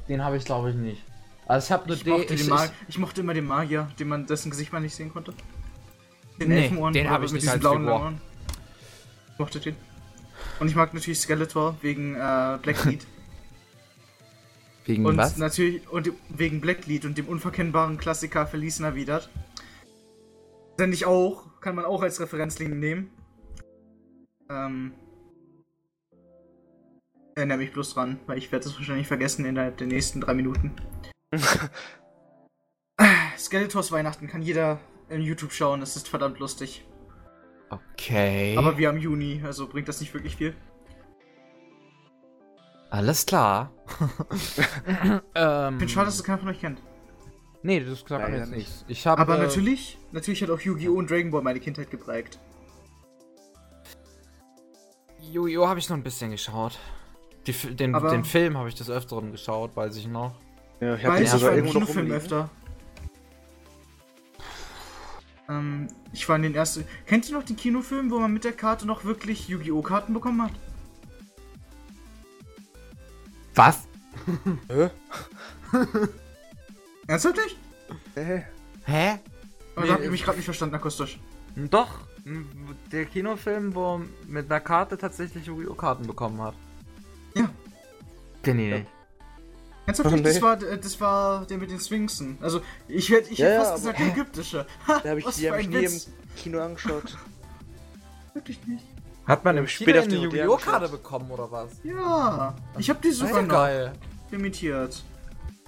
den 0.09 0.24
habe 0.24 0.36
ich 0.36 0.44
glaube 0.44 0.70
ich 0.70 0.76
nicht. 0.76 1.02
Also 1.46 1.66
ich 1.66 1.72
habe 1.72 1.84
eine 1.84 1.94
Ich 1.94 2.04
D. 2.04 2.11
mochte, 2.11 2.34
Ich, 2.34 2.46
den 2.46 2.54
ich, 2.54 2.70
ich 2.88 2.98
mochte 2.98 3.20
immer 3.22 3.34
den 3.34 3.46
Magier, 3.46 3.88
den 3.98 4.09
man, 4.09 4.26
dessen 4.26 4.50
Gesicht 4.50 4.72
man 4.72 4.82
nicht 4.82 4.94
sehen 4.94 5.12
konnte. 5.12 5.32
Den 6.40 6.48
Nee, 6.48 6.64
Elfenohren. 6.64 6.92
den 6.92 7.06
oder 7.06 7.14
hab 7.14 7.22
ich 7.22 7.32
mit 7.32 7.42
nicht 7.42 7.46
diesen 7.46 7.61
blauen. 7.61 7.88
Ohren. 7.88 8.20
Ich 9.32 9.38
mochte 9.38 9.61
den. 9.61 9.76
Und 10.61 10.68
ich 10.68 10.74
mag 10.74 10.92
natürlich 10.94 11.20
Skeletor 11.20 11.76
wegen 11.82 12.14
äh, 12.14 12.59
Blacklead. 12.62 13.06
wegen 14.84 15.06
und 15.06 15.16
was? 15.16 15.36
natürlich 15.36 15.88
und 15.88 16.11
wegen 16.28 16.61
Blacklead 16.61 17.04
und 17.04 17.16
dem 17.18 17.28
unverkennbaren 17.28 17.98
Klassiker 17.98 18.46
Verließen 18.46 18.84
erwidert. 18.84 19.30
Denn 20.78 20.92
ich 20.92 21.06
auch, 21.06 21.61
kann 21.61 21.74
man 21.74 21.84
auch 21.84 22.02
als 22.02 22.20
Referenzlinie 22.20 22.76
nehmen. 22.76 23.11
Ähm. 24.48 24.92
Erinnere 27.34 27.59
mich 27.59 27.72
bloß 27.72 27.94
dran, 27.94 28.18
weil 28.26 28.38
ich 28.38 28.50
werde 28.50 28.68
es 28.68 28.74
wahrscheinlich 28.76 29.06
vergessen 29.06 29.44
innerhalb 29.44 29.76
der 29.76 29.86
nächsten 29.86 30.20
drei 30.20 30.34
Minuten. 30.34 30.72
Skeletors 33.38 33.92
Weihnachten 33.92 34.26
kann 34.26 34.42
jeder 34.42 34.80
in 35.09 35.20
YouTube 35.20 35.52
schauen, 35.52 35.80
es 35.82 35.94
ist 35.94 36.09
verdammt 36.09 36.40
lustig. 36.40 36.84
Okay. 37.71 38.57
Aber 38.57 38.79
wir 38.79 38.89
haben 38.89 38.99
Juni, 38.99 39.43
also 39.45 39.66
bringt 39.69 39.89
das 39.89 40.01
nicht 40.01 40.12
wirklich 40.14 40.37
viel. 40.37 40.55
Alles 42.91 43.27
klar. 43.27 43.71
ähm, 45.35 45.75
Ich 45.75 45.79
finde 45.79 45.89
schade, 45.89 46.07
dass 46.07 46.16
das 46.16 46.25
keiner 46.25 46.39
von 46.39 46.49
euch 46.49 46.61
kennt. 46.61 46.81
Nee, 47.62 47.81
das 47.81 48.01
sagt 48.07 48.31
mir 48.31 48.39
jetzt 48.39 48.49
nicht. 48.51 48.59
nichts. 48.59 48.85
Ich 48.89 49.07
habe. 49.07 49.21
Aber 49.21 49.37
äh, 49.39 49.43
natürlich, 49.43 49.99
natürlich 50.12 50.43
hat 50.43 50.51
auch 50.51 50.61
Yu-Gi-Oh! 50.61 50.95
und 50.95 51.11
Dragon 51.11 51.31
Ball 51.31 51.43
meine 51.43 51.61
Kindheit 51.61 51.91
geprägt. 51.91 52.39
Yu-Gi-Oh! 55.21 55.66
habe 55.66 55.79
ich 55.79 55.89
noch 55.89 55.97
ein 55.97 56.03
bisschen 56.03 56.31
geschaut. 56.31 56.79
Die, 57.47 57.53
den, 57.53 57.95
Aber- 57.95 58.11
den 58.11 58.25
Film 58.25 58.57
habe 58.57 58.69
ich 58.69 58.75
des 58.75 58.89
Öfteren 58.89 59.33
geschaut, 59.33 59.77
weiß 59.77 59.97
ich 59.97 60.07
noch. 60.07 60.35
Ja, 60.81 60.95
ich 60.95 61.05
hab 61.05 61.12
Weiß 61.14 61.31
den 61.31 61.39
sogar 61.41 61.55
irgendwo 61.57 61.81
noch 61.81 61.87
Kinofilm 61.87 62.07
rumliegen. 62.12 62.16
öfter. 62.23 62.51
Ähm, 65.49 65.88
ich 66.12 66.28
war 66.28 66.36
in 66.36 66.42
den 66.42 66.55
ersten. 66.55 66.84
Kennt 67.07 67.28
ihr 67.28 67.34
noch 67.34 67.44
den 67.44 67.57
Kinofilm, 67.57 68.11
wo 68.11 68.18
man 68.18 68.32
mit 68.32 68.44
der 68.44 68.53
Karte 68.53 68.86
noch 68.86 69.05
wirklich 69.05 69.49
Yu-Gi-Oh! 69.49 69.82
Karten 69.82 70.12
bekommen 70.12 70.42
hat? 70.42 70.53
Was? 73.55 73.88
Hä? 74.68 74.90
Ernsthaft 77.07 77.36
nicht? 77.36 77.57
Hä? 78.14 78.44
Hä? 78.84 79.18
Oder 79.76 79.86
Nee, 79.86 79.92
habt 79.92 80.05
ihr 80.05 80.11
mich 80.11 80.24
gerade 80.24 80.36
nicht 80.36 80.44
verstanden 80.44 80.74
akustisch? 80.74 81.18
Doch. 81.57 82.01
Der 82.92 83.07
Kinofilm, 83.07 83.74
wo 83.74 84.03
mit 84.26 84.51
einer 84.51 84.61
Karte 84.61 84.99
tatsächlich 84.99 85.46
Yu-Gi-Oh! 85.46 85.74
Karten 85.74 86.07
bekommen 86.07 86.40
hat. 86.42 86.55
Ja. 87.34 87.49
Kenn 88.42 88.59
ich 88.59 88.72
nicht. 88.72 88.86
Ernsthaft 89.89 90.09
Oh, 90.09 90.12
nicht? 90.16 90.26
Das 90.26 90.34
nee. 90.36 90.43
war, 90.43 90.57
das 90.57 91.01
war 91.01 91.47
der 91.47 91.59
mit 91.59 91.70
den 91.70 91.80
Sphinxen. 91.80 92.39
Also, 92.41 92.61
ich 92.86 93.09
hätte 93.11 93.30
ich 93.32 93.39
Ja, 93.39 93.49
ja, 93.49 93.57
fast 93.59 93.70
aber- 93.70 93.78
gesagt, 93.78 93.99
der 93.99 94.07
ägyptische. 94.09 94.66
Ha, 94.86 95.01
Da 95.03 95.11
hab 95.11 95.18
ich, 95.18 95.24
was 95.26 95.36
die 95.36 95.43
für 95.43 95.51
hab 95.53 95.59
ich 95.61 95.68
nie 95.68 95.84
im. 95.84 96.01
Kino 96.36 96.61
angeschaut. 96.61 97.16
Wirklich 98.34 98.64
nicht. 98.66 98.84
Hat 99.26 99.45
man 99.45 99.57
Ja, 99.57 99.62
im 99.62 99.68
später 99.68 100.03
Spiel 100.03 100.16
auf 100.18 100.22
eine 100.30 100.36
Yu-Gi-Oh! 100.39 100.57
Karte 100.57 100.89
bekommen 100.89 101.30
oder 101.30 101.51
was? 101.51 101.72
Ja, 101.82 102.55
ich 102.78 102.89
hab 102.89 103.03
die 103.03 103.11
sogar 103.11 103.36
ja 103.36 103.43
noch 103.43 103.49
geil. 103.49 103.93
limitiert. 104.30 105.03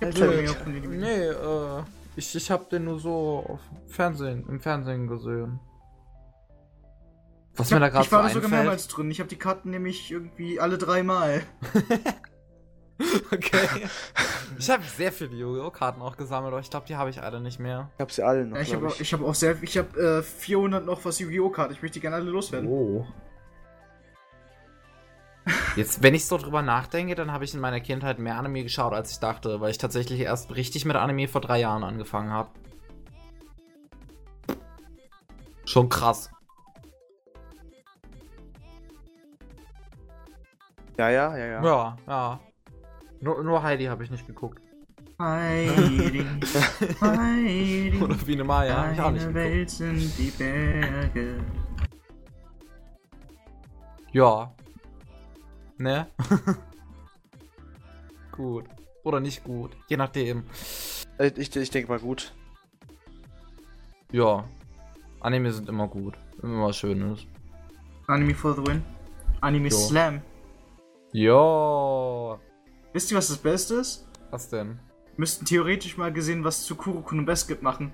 Ich 0.01 0.07
hab 0.07 0.14
ich- 0.14 0.55
den- 0.64 1.01
Nee, 1.01 1.25
äh, 1.27 1.83
ich, 2.16 2.35
ich 2.35 2.51
hab 2.51 2.71
den 2.71 2.85
nur 2.85 2.99
so 3.01 3.45
auf 3.49 3.61
Fernsehen, 3.89 4.47
im 4.49 4.61
Fernsehen 4.61 5.07
gesehen. 5.09 5.61
Was 7.57 7.66
Ich, 7.66 7.73
mir 7.75 7.81
da 7.81 7.87
hab, 7.87 7.93
gerade 7.93 8.05
ich 8.05 8.11
so 8.11 8.16
war 8.16 8.23
da 8.23 8.29
sogar 8.31 8.49
mehrmals 8.51 8.89
drin. 8.89 9.11
Ich 9.11 9.18
habe 9.18 9.29
die 9.29 9.37
Karten 9.37 9.71
nämlich 9.71 10.11
irgendwie 10.11 10.61
alle 10.61 10.79
dreimal. 10.79 11.43
Okay. 13.33 13.89
ich 14.59 14.71
habe 14.71 14.83
sehr 14.85 15.13
viele 15.13 15.35
Yu-Gi-Oh! 15.35 15.71
Karten 15.71 16.03
auch 16.03 16.17
gesammelt, 16.17 16.53
aber 16.53 16.61
ich 16.61 16.71
glaube, 16.71 16.87
die 16.87 16.97
habe 16.97 17.11
ich 17.11 17.23
alle 17.23 17.41
nicht 17.41 17.59
mehr. 17.59 17.91
Ich 17.97 18.01
hab 18.01 18.13
sie 18.13 18.23
alle 18.23 18.45
noch, 18.45 18.57
Ja, 18.57 18.63
ich 18.63 18.75
habe 18.75 18.93
ich 18.99 19.13
hab 19.13 19.23
auch 19.23 19.35
sehr. 19.35 19.57
Ich 19.63 19.79
habe 19.79 20.19
äh, 20.19 20.23
400 20.23 20.85
noch 20.85 21.05
was 21.05 21.19
Yu-Gi-Oh! 21.19 21.51
Karten. 21.51 21.73
Ich 21.73 21.83
möchte 21.83 21.95
die 21.95 22.01
gerne 22.01 22.17
alle 22.17 22.31
loswerden. 22.31 22.69
Oh. 22.69 23.07
Jetzt, 25.77 26.03
wenn 26.03 26.15
ich 26.15 26.27
so 26.27 26.37
drüber 26.37 26.63
nachdenke, 26.63 27.15
dann 27.15 27.33
habe 27.33 27.45
ich 27.45 27.55
in 27.55 27.61
meiner 27.61 27.81
Kindheit 27.81 28.19
mehr 28.19 28.37
Anime 28.37 28.63
geschaut, 28.63 28.93
als 28.93 29.13
ich 29.13 29.19
dachte, 29.19 29.61
weil 29.61 29.71
ich 29.71 29.79
tatsächlich 29.79 30.21
erst 30.21 30.55
richtig 30.55 30.85
mit 30.85 30.97
Anime 30.97 31.29
vor 31.29 31.41
drei 31.41 31.61
Jahren 31.61 31.83
angefangen 31.83 32.31
habe. 32.31 32.51
Schon 35.65 35.89
krass. 35.89 36.31
Ja, 40.99 41.09
ja, 41.09 41.37
ja, 41.37 41.47
ja. 41.47 41.65
Ja, 41.65 41.97
ja. 42.07 42.41
Nur, 43.21 43.43
nur 43.45 43.62
Heidi 43.62 43.85
habe 43.85 44.05
ich 44.05 44.11
nicht 44.11 44.27
geguckt. 44.27 44.61
Heidi, 45.18 46.25
Heidi, 47.01 48.01
Oder 48.03 48.14
Biene 48.14 48.43
Maya 48.43 48.75
habe 48.75 48.93
ich 48.95 49.01
auch 49.01 49.11
nicht 49.11 49.21
geguckt. 49.21 49.35
Welt 49.35 49.71
sind 49.71 50.18
die 50.18 50.31
Berge. 50.31 51.45
Ja. 54.12 54.55
Ne? 55.77 56.07
gut. 58.33 58.64
Oder 59.05 59.21
nicht 59.21 59.45
gut. 59.45 59.77
Je 59.89 59.97
nachdem. 59.99 60.45
Ich, 61.37 61.55
ich 61.55 61.71
denke 61.71 61.91
mal 61.91 61.99
gut. 61.99 62.35
Ja. 64.12 64.45
Anime 65.21 65.53
sind 65.53 65.68
immer 65.68 65.87
gut. 65.87 66.14
Immer 66.43 66.66
was 66.66 66.77
Schönes. 66.77 67.27
Anime 68.07 68.35
for 68.35 68.55
the 68.55 68.66
win. 68.66 68.83
Anime 69.43 69.68
Jo. 69.68 69.77
Slam. 69.77 70.23
Ja. 71.12 72.39
Wisst 72.93 73.11
ihr, 73.11 73.16
was 73.18 73.28
das 73.28 73.38
Beste 73.38 73.74
ist? 73.76 74.07
Was 74.30 74.49
denn? 74.49 74.78
Müssten 75.16 75.45
theoretisch 75.45 75.97
mal 75.97 76.12
gesehen 76.12 76.45
was 76.45 76.64
zu 76.64 76.74
Kuroko 76.76 77.14
no 77.14 77.24
Basket 77.24 77.62
machen. 77.62 77.93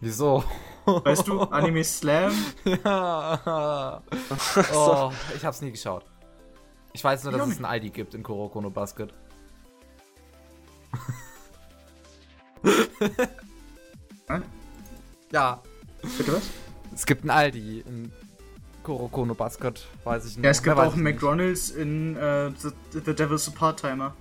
Wieso? 0.00 0.44
Weißt 0.86 1.26
du, 1.28 1.40
Anime 1.42 1.84
Slam. 1.84 2.32
ja. 2.64 4.02
Oh, 4.74 5.12
ich 5.34 5.44
hab's 5.44 5.60
nie 5.62 5.70
geschaut. 5.70 6.04
Ich 6.92 7.02
weiß 7.02 7.24
nur, 7.24 7.32
Ich 7.32 7.38
dass 7.38 7.48
es 7.48 7.62
ein 7.64 7.82
ID 7.82 7.92
gibt 7.92 8.14
in 8.14 8.22
Kuroko 8.22 8.60
no 8.60 8.70
Basket. 8.70 9.12
Hä? 14.28 14.40
Ja. 15.32 15.60
Bitte 16.16 16.34
was? 16.34 16.42
Es 16.94 17.06
gibt 17.06 17.24
ein 17.24 17.30
Aldi 17.30 17.80
in 17.80 18.12
Kuroko 18.84 19.26
no 19.26 19.34
Basket, 19.34 19.86
weiß 20.04 20.26
ich 20.26 20.36
nicht. 20.36 20.44
Ja, 20.44 20.50
es 20.50 20.62
gibt 20.62 20.76
auch 20.76 20.92
einen. 20.92 21.02
McDonalds 21.02 21.70
in 21.70 22.16
äh, 22.16 22.50
The, 22.50 22.70
The 22.92 23.14
Devil's 23.14 23.48
a 23.48 23.50
Part-Timer. 23.50 24.14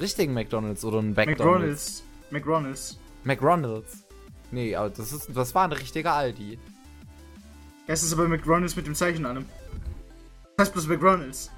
richtigen 0.00 0.32
McDonalds 0.32 0.84
oder 0.84 1.00
einen 1.00 1.14
McDonalds? 1.14 2.04
McDonalds. 2.30 2.98
McDonalds. 2.98 2.98
McDonalds. 3.24 4.04
Nee, 4.50 4.74
aber 4.74 4.90
das, 4.90 5.12
ist, 5.12 5.36
das 5.36 5.54
war 5.54 5.64
ein 5.64 5.72
richtiger 5.72 6.14
Aldi. 6.14 6.58
Es 7.86 8.02
ist 8.02 8.12
aber 8.12 8.28
McDonalds 8.28 8.76
mit 8.76 8.86
dem 8.86 8.94
Zeichen 8.94 9.26
an. 9.26 9.44
Das 10.56 10.66
heißt 10.66 10.72
bloß 10.72 10.86
McDonalds. 10.86 11.50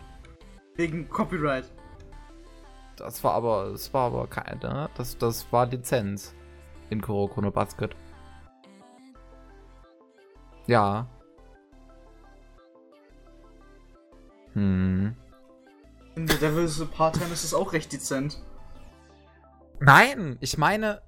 Wegen 0.77 1.09
Copyright. 1.09 1.71
Das 2.97 3.23
war 3.25 3.35
aber, 3.35 3.71
das 3.73 3.93
war 3.93 4.07
aber 4.07 4.27
keine, 4.27 4.89
das, 4.97 5.17
das 5.19 5.51
war 5.53 5.67
Lizenz 5.67 6.35
in 6.89 7.01
Kurokono 7.01 7.51
Basket. 7.51 7.95
Ja. 10.67 11.07
Hm. 14.55 15.15
In 16.17 16.29
The 16.29 16.39
Devil's 16.39 16.85
Part-Time 16.91 17.33
ist 17.33 17.45
es 17.45 17.55
auch 17.55 17.73
recht 17.73 17.93
dezent. 17.93 18.43
Nein, 19.81 20.37
ich 20.41 20.59
meine, 20.59 21.01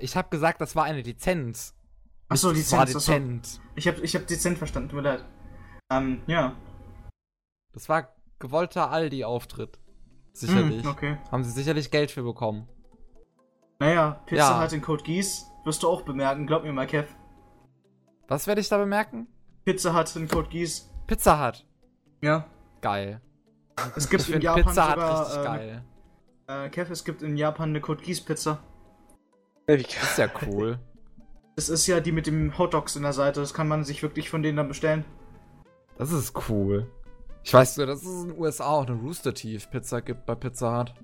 ich 0.00 0.16
habe 0.16 0.28
gesagt, 0.30 0.60
das 0.60 0.74
war 0.76 0.84
eine 0.84 1.02
Lizenz. 1.02 1.74
Achso, 2.28 2.52
Das 2.52 2.72
war 2.72 2.86
Lizenz. 2.86 2.96
Achso. 2.96 3.12
dezent. 3.12 3.60
Ich 3.74 3.86
hab, 3.88 3.98
ich 3.98 4.14
hab 4.16 4.26
dezent 4.26 4.58
verstanden, 4.58 4.88
tut 4.88 4.96
mir 4.96 5.02
leid. 5.08 5.24
Ähm, 5.90 6.22
ja. 6.26 6.56
Das 7.72 7.88
war 7.88 8.14
gewollter 8.38 8.90
Aldi-Auftritt. 8.90 9.78
Sicherlich. 10.32 10.82
Hm, 10.82 10.90
okay. 10.90 11.18
Haben 11.30 11.44
sie 11.44 11.50
sicherlich 11.50 11.90
Geld 11.90 12.10
für 12.10 12.22
bekommen. 12.22 12.68
Naja, 13.78 14.22
Pizza 14.26 14.42
Ja. 14.52 14.58
hat 14.58 14.72
in 14.72 14.80
Code 14.82 15.02
Geass. 15.04 15.50
Wirst 15.64 15.82
du 15.82 15.88
auch 15.88 16.02
bemerken, 16.02 16.46
glaub 16.46 16.62
mir 16.62 16.72
mal, 16.72 16.86
Kev. 16.86 17.08
Was 18.28 18.46
werde 18.46 18.60
ich 18.60 18.68
da 18.68 18.78
bemerken? 18.78 19.26
Pizza 19.64 19.92
hat 19.92 20.14
in 20.16 20.26
Code 20.28 20.48
Geass. 20.48 20.90
Pizza 21.06 21.46
Hut. 21.46 21.66
Ja. 22.22 22.46
Geil. 22.86 23.20
Es 23.96 24.08
gibt 24.08 24.22
ich 24.28 24.32
in 24.32 24.40
Japan 24.40 24.62
Pizza 24.62 24.90
sogar, 24.90 25.20
richtig 25.20 25.36
ähm, 25.38 25.44
geil. 25.44 25.84
Äh, 26.46 26.68
Kev, 26.68 26.92
es 26.92 27.04
gibt 27.04 27.20
in 27.20 27.36
Japan 27.36 27.70
eine 27.70 27.80
Code 27.80 28.00
Geass 28.00 28.20
Pizza. 28.20 28.60
Das 29.66 29.80
ist 29.80 30.18
ja 30.18 30.28
cool. 30.46 30.78
Das 31.56 31.68
ist 31.68 31.88
ja 31.88 31.98
die 31.98 32.12
mit 32.12 32.28
dem 32.28 32.56
Hotdogs 32.56 32.94
in 32.94 33.02
der 33.02 33.12
Seite. 33.12 33.40
Das 33.40 33.52
kann 33.54 33.66
man 33.66 33.82
sich 33.82 34.04
wirklich 34.04 34.30
von 34.30 34.44
denen 34.44 34.56
dann 34.56 34.68
bestellen. 34.68 35.04
Das 35.98 36.12
ist 36.12 36.32
cool. 36.48 36.86
Ich 37.42 37.52
weiß 37.52 37.76
nur, 37.78 37.86
dass 37.86 38.04
es 38.04 38.22
in 38.22 38.28
den 38.28 38.38
USA 38.38 38.66
auch 38.66 38.86
eine 38.86 38.94
Rooster 38.94 39.34
Teeth 39.34 39.68
Pizza 39.72 40.00
gibt 40.00 40.24
bei 40.24 40.36
Pizza 40.36 40.78
Hut. 40.78 40.94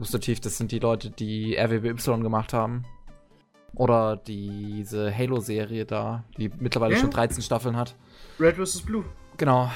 Rooster 0.00 0.18
Teeth, 0.18 0.44
das 0.44 0.58
sind 0.58 0.72
die 0.72 0.80
Leute, 0.80 1.10
die 1.10 1.56
RWBY 1.56 1.94
gemacht 2.22 2.52
haben. 2.52 2.84
Oder 3.76 4.16
diese 4.16 5.16
Halo-Serie 5.16 5.84
da, 5.84 6.24
die 6.38 6.50
mittlerweile 6.58 6.94
Ja. 6.94 7.00
schon 7.00 7.12
13 7.12 7.40
Staffeln 7.40 7.76
hat. 7.76 7.94
Red 8.40 8.56
vs. 8.56 8.82
Blue. 8.82 9.04
Genau. 9.36 9.70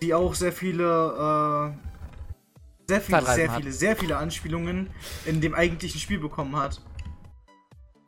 Die 0.00 0.14
auch 0.14 0.34
sehr 0.34 0.52
viele, 0.52 1.74
äh, 1.74 2.88
sehr 2.88 3.00
viele, 3.00 3.22
sehr 3.22 3.50
hat. 3.50 3.56
viele, 3.56 3.72
sehr 3.72 3.96
viele 3.96 4.16
Anspielungen 4.16 4.90
in 5.26 5.40
dem 5.40 5.54
eigentlichen 5.54 6.00
Spiel 6.00 6.18
bekommen 6.20 6.56
hat. 6.56 6.80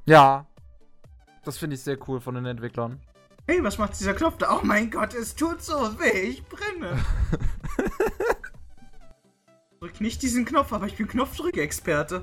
Ja. 0.04 0.46
Das 1.44 1.58
finde 1.58 1.74
ich 1.74 1.82
sehr 1.82 1.98
cool 2.08 2.20
von 2.20 2.34
den 2.34 2.46
Entwicklern. 2.46 3.00
Hey, 3.46 3.64
was 3.64 3.78
macht 3.78 3.98
dieser 3.98 4.14
Knopf 4.14 4.38
da? 4.38 4.56
Oh 4.56 4.60
mein 4.62 4.90
Gott, 4.90 5.14
es 5.14 5.34
tut 5.34 5.62
so 5.62 5.74
weh, 5.98 6.28
ich 6.28 6.44
brenne. 6.46 7.02
Drück 9.80 10.00
nicht 10.00 10.22
diesen 10.22 10.44
Knopf, 10.44 10.72
aber 10.72 10.86
ich 10.86 10.96
bin 10.96 11.08
Knopfdrückexperte. 11.08 12.22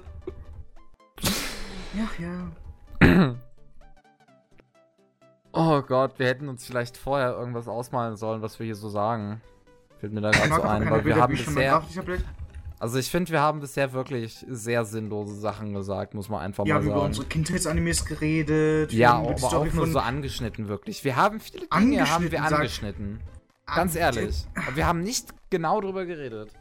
Ja, 1.93 2.07
ja. 2.19 3.35
Oh 5.51 5.81
Gott, 5.81 6.19
wir 6.19 6.27
hätten 6.27 6.49
uns 6.49 6.65
vielleicht 6.65 6.97
vorher 6.97 7.31
irgendwas 7.31 7.67
ausmalen 7.67 8.15
sollen, 8.15 8.43
was 8.43 8.59
wir 8.59 8.65
hier 8.65 8.75
so 8.75 8.89
sagen. 8.89 9.41
Fällt 9.99 10.13
mir 10.13 10.21
da 10.21 10.31
gerade 10.31 10.53
so 10.53 10.61
ein, 10.61 10.89
weil 10.89 11.05
wir 11.05 11.15
haben 11.15 11.33
bisher. 11.35 11.83
Also 12.79 12.99
ich 12.99 13.09
finde, 13.09 13.31
wir 13.31 13.41
haben 13.41 13.59
bisher 13.59 13.91
wirklich 13.93 14.45
sehr 14.47 14.85
sinnlose 14.85 15.33
Sachen 15.33 15.73
gesagt, 15.73 16.13
muss 16.13 16.29
man 16.29 16.41
einfach 16.41 16.63
Wir 16.65 16.75
mal 16.75 16.79
haben 16.79 16.85
über 16.85 16.95
sagen. 16.95 17.05
unsere 17.07 17.25
Kindheitsanimes 17.25 18.05
geredet. 18.05 18.91
wir 18.91 18.99
Ja, 18.99 19.13
aber 19.15 19.33
auch 19.33 19.73
nur 19.73 19.87
so 19.87 19.97
angeschnitten, 19.97 20.67
wirklich. 20.67 21.03
Wir 21.03 21.15
haben 21.15 21.39
viele 21.39 21.65
Dinge 21.67 22.07
haben 22.07 22.31
wir 22.31 22.43
Angeschnitten. 22.43 23.19
Ganz 23.65 23.95
ehrlich. 23.95 24.45
Aber 24.55 24.75
wir 24.75 24.85
haben 24.85 25.01
nicht 25.01 25.29
genau 25.49 25.81
drüber 25.81 26.05
geredet. 26.05 26.51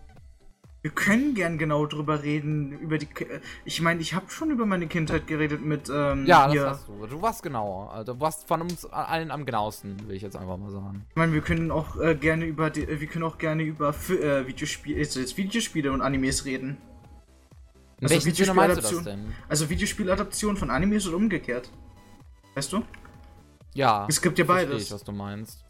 Wir 0.86 0.92
können 0.94 1.34
gern 1.34 1.58
genau 1.58 1.84
drüber 1.86 2.22
reden, 2.22 2.70
über 2.78 2.96
die. 2.96 3.06
Ki- 3.06 3.26
Ich 3.64 3.80
meine, 3.82 4.00
ich 4.00 4.14
habe 4.14 4.30
schon 4.30 4.52
über 4.52 4.66
meine 4.66 4.86
Kindheit 4.86 5.26
geredet 5.26 5.60
mit. 5.64 5.88
Ähm, 5.92 6.26
Ja, 6.26 6.44
das 6.44 6.52
hier. 6.52 6.62
warst 6.66 6.86
du. 6.86 7.06
Du 7.08 7.20
warst 7.20 7.42
genauer. 7.42 7.92
Also, 7.92 8.12
du 8.14 8.20
warst 8.20 8.46
von 8.46 8.62
uns 8.62 8.84
allen 8.86 9.32
am 9.32 9.44
genauesten, 9.44 9.96
will 10.06 10.14
ich 10.14 10.22
jetzt 10.22 10.36
einfach 10.36 10.56
mal 10.56 10.70
sagen. 10.70 11.04
Ich 11.10 11.16
meine, 11.16 11.32
wir 11.32 11.40
können 11.40 11.72
auch 11.72 11.96
äh, 11.98 12.14
gerne 12.14 12.44
über 12.44 12.70
die, 12.70 12.82
äh, 12.82 13.00
wir 13.00 13.08
können 13.08 13.24
auch 13.24 13.36
gerne 13.38 13.64
über 13.64 13.88
äh, 14.10 14.46
Videospiele, 14.46 14.98
jetzt, 15.00 15.16
jetzt 15.16 15.36
Videospiele 15.36 15.90
und 15.90 16.02
Animes 16.02 16.44
reden. 16.44 16.76
Also 18.00 18.24
Videospieladaption. 18.24 19.02
denn? 19.04 19.34
Also 19.48 19.68
Videospieladaption 19.68 20.56
von 20.56 20.70
Animes 20.70 21.04
und 21.08 21.14
umgekehrt. 21.14 21.68
Weißt 22.54 22.72
du? 22.72 22.84
Ja. 23.74 24.06
Es 24.08 24.22
gibt 24.22 24.38
ja 24.38 24.44
beides. 24.44 24.84
Ich, 24.84 24.92
was 24.92 25.02
du 25.02 25.10
meinst. 25.10 25.64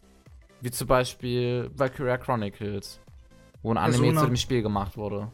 Wie 0.61 0.69
zum 0.69 0.85
Beispiel 0.87 1.71
Valkyria 1.75 2.19
Chronicles. 2.19 2.99
Wo 3.67 3.71
ein 3.71 3.77
Anime 3.77 3.97
Persona. 4.03 4.21
zu 4.21 4.27
dem 4.27 4.35
Spiel 4.37 4.61
gemacht 4.61 4.95
wurde. 4.95 5.29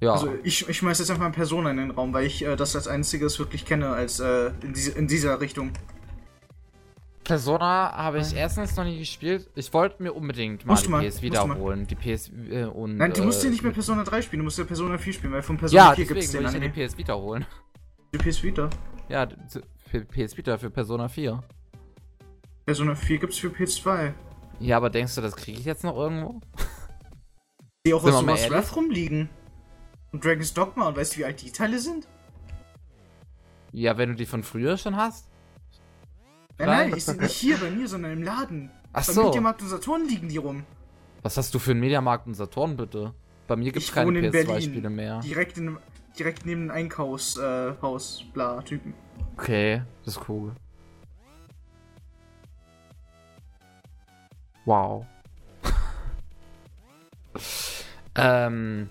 Ja. 0.00 0.12
Also 0.12 0.34
ich, 0.42 0.68
ich 0.68 0.76
schmeiß 0.76 0.98
jetzt 0.98 1.10
einfach 1.10 1.22
mal 1.22 1.30
Persona 1.30 1.70
in 1.70 1.78
den 1.78 1.90
Raum, 1.92 2.12
weil 2.12 2.26
ich 2.26 2.44
äh, 2.44 2.54
das 2.54 2.76
als 2.76 2.86
einziges 2.86 3.38
wirklich 3.38 3.64
kenne 3.64 3.88
als 3.88 4.20
äh, 4.20 4.50
in, 4.60 4.74
diese, 4.74 4.90
in 4.98 5.08
dieser 5.08 5.40
Richtung. 5.40 5.72
Persona 7.24 7.90
habe 7.96 8.18
ich 8.18 8.36
erstens 8.36 8.76
noch 8.76 8.84
nie 8.84 8.98
gespielt. 8.98 9.48
Ich 9.54 9.72
wollte 9.72 10.02
mir 10.02 10.12
unbedingt 10.12 10.66
mal 10.66 10.74
Musst 10.74 10.84
die 10.84 10.90
mal, 10.90 11.08
PS 11.08 11.22
wiederholen. 11.22 11.86
Die 11.86 11.94
PS 11.94 12.30
äh, 12.50 12.64
und. 12.64 12.98
Nein, 12.98 13.14
du 13.14 13.22
musst 13.22 13.40
äh, 13.40 13.46
ja 13.46 13.50
nicht 13.50 13.62
mehr 13.62 13.72
Persona 13.72 14.04
3 14.04 14.20
spielen, 14.20 14.40
du 14.40 14.44
musst 14.44 14.58
ja 14.58 14.64
Persona 14.64 14.98
4 14.98 15.12
spielen, 15.14 15.32
weil 15.32 15.40
von 15.40 15.56
Persona 15.56 15.82
Ja, 15.88 15.94
4 15.94 16.04
gibt's 16.04 16.32
deswegen 16.32 16.44
den 16.44 16.44
will 16.44 16.48
ich 16.48 16.52
ja 16.52 16.58
Anime. 16.58 16.74
die 16.74 16.86
PS 16.86 16.98
Vita 16.98 17.14
holen. 17.14 17.46
Die 18.12 18.18
PS 18.18 18.42
Vita. 18.42 18.68
Ja, 19.08 19.26
für 19.86 20.04
PS 20.04 20.36
Vita 20.36 20.58
für 20.58 20.68
Persona 20.68 21.08
4. 21.08 21.42
Persona 22.66 22.94
4 22.94 23.18
gibt's 23.18 23.38
für 23.38 23.48
PS2. 23.48 24.12
Ja, 24.60 24.76
aber 24.76 24.90
denkst 24.90 25.14
du, 25.14 25.20
das 25.20 25.36
kriege 25.36 25.58
ich 25.58 25.64
jetzt 25.64 25.84
noch 25.84 25.96
irgendwo? 25.96 26.40
Die 27.86 27.92
auch 27.92 28.02
aus 28.04 28.22
ehrlich? 28.22 28.50
Wrath 28.50 28.76
rumliegen. 28.76 29.28
Und 30.12 30.24
Dragon's 30.24 30.54
Dogma 30.54 30.88
und 30.88 30.96
weißt 30.96 31.14
du, 31.14 31.18
wie 31.18 31.24
alt 31.24 31.42
die 31.42 31.50
Teile 31.50 31.78
sind? 31.78 32.06
Ja, 33.72 33.98
wenn 33.98 34.10
du 34.10 34.14
die 34.14 34.26
von 34.26 34.42
früher 34.42 34.76
schon 34.78 34.96
hast? 34.96 35.28
Nein, 36.58 36.68
Nein. 36.68 36.90
nein, 36.90 36.98
ich 36.98 37.04
sind 37.04 37.20
nicht 37.20 37.32
hier 37.34 37.56
bei 37.58 37.70
mir, 37.70 37.88
sondern 37.88 38.12
im 38.12 38.22
Laden. 38.22 38.70
Ach 38.92 39.04
Bei 39.04 39.12
so. 39.12 39.24
Mediamarkt 39.24 39.60
und 39.62 39.68
Saturn 39.68 40.06
liegen 40.06 40.28
die 40.28 40.36
rum. 40.36 40.64
Was 41.22 41.36
hast 41.36 41.52
du 41.52 41.58
für 41.58 41.72
einen 41.72 41.80
Mediamarkt 41.80 42.28
und 42.28 42.34
Saturn 42.34 42.76
bitte? 42.76 43.12
Bei 43.48 43.56
mir 43.56 43.72
gibt's 43.72 43.88
Ich 43.88 43.94
keine 43.94 44.06
wohne 44.06 44.20
in 44.20 44.32
PS2-Spiele 44.32 44.80
Berlin. 44.82 44.94
mehr. 44.94 45.20
Direkt, 45.20 45.58
in, 45.58 45.76
direkt 46.16 46.46
neben 46.46 46.68
dem 46.68 46.70
Einkaufshaus, 46.70 47.38
äh, 47.38 47.74
Haus, 47.82 48.24
bla, 48.32 48.62
Typen. 48.62 48.94
Okay, 49.36 49.82
das 50.04 50.16
ist 50.16 50.28
cool. 50.28 50.52
Wow. 54.64 55.06
ähm, 58.16 58.88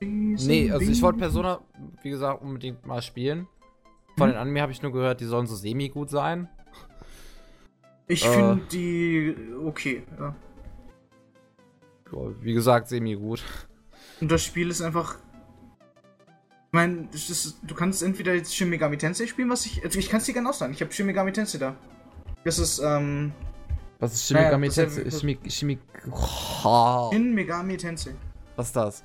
nee, 0.00 0.70
also 0.70 0.90
ich 0.90 1.02
wollte 1.02 1.18
Persona, 1.18 1.60
wie 2.02 2.10
gesagt, 2.10 2.42
unbedingt 2.42 2.86
mal 2.86 3.02
spielen. 3.02 3.46
Von 4.16 4.28
Hm? 4.28 4.34
den 4.34 4.40
Anime 4.40 4.62
habe 4.62 4.72
ich 4.72 4.82
nur 4.82 4.92
gehört, 4.92 5.20
die 5.20 5.24
sollen 5.24 5.46
so 5.46 5.56
semi-gut 5.56 6.10
sein. 6.10 6.48
Ich 8.06 8.24
Äh. 8.24 8.28
finde 8.32 8.62
die 8.70 9.34
okay, 9.64 10.04
ja. 10.18 10.34
Wie 12.40 12.52
gesagt, 12.52 12.88
semi-gut. 12.88 13.42
Und 14.20 14.30
das 14.30 14.44
Spiel 14.44 14.70
ist 14.70 14.80
einfach. 14.82 15.16
Ich 16.66 16.72
meine, 16.72 17.08
du 17.62 17.74
kannst 17.74 18.02
entweder 18.02 18.34
jetzt 18.34 18.54
Shin 18.54 18.68
Megami 18.68 18.98
Tensei 18.98 19.26
spielen, 19.26 19.50
was 19.50 19.66
ich. 19.66 19.82
Also 19.84 19.98
ich 19.98 20.08
kann 20.08 20.18
es 20.18 20.26
dir 20.26 20.32
gerne 20.32 20.48
aussagen. 20.48 20.72
Ich 20.72 20.80
habe 20.80 20.92
Shin 20.92 21.06
Megami 21.06 21.32
Tensei 21.32 21.58
da. 21.58 21.74
Das 22.44 22.58
ist, 22.58 22.78
ähm. 22.78 23.32
Was 24.00 24.14
ist 24.14 24.30
Naja, 24.30 24.44
Shimigami 24.50 24.66
das 24.68 24.78
ist 24.78 24.96
ja- 24.96 25.02
Tensei? 25.02 25.50
Shimi, 25.50 25.78
oh, 26.10 27.10
Shin 27.12 27.34
Megami 27.34 27.76
Tensei. 27.76 28.14
was 28.56 28.66
ist 28.66 28.76
das? 28.76 29.04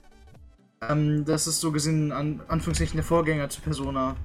Ähm, 0.82 1.26
das 1.26 1.48
ist 1.48 1.60
so 1.60 1.72
gesehen 1.72 2.12
an 2.12 2.42
Anführungszeichen 2.48 2.96
der 2.96 3.04
Vorgänger 3.04 3.50
zu 3.50 3.62
Persona 3.62 4.16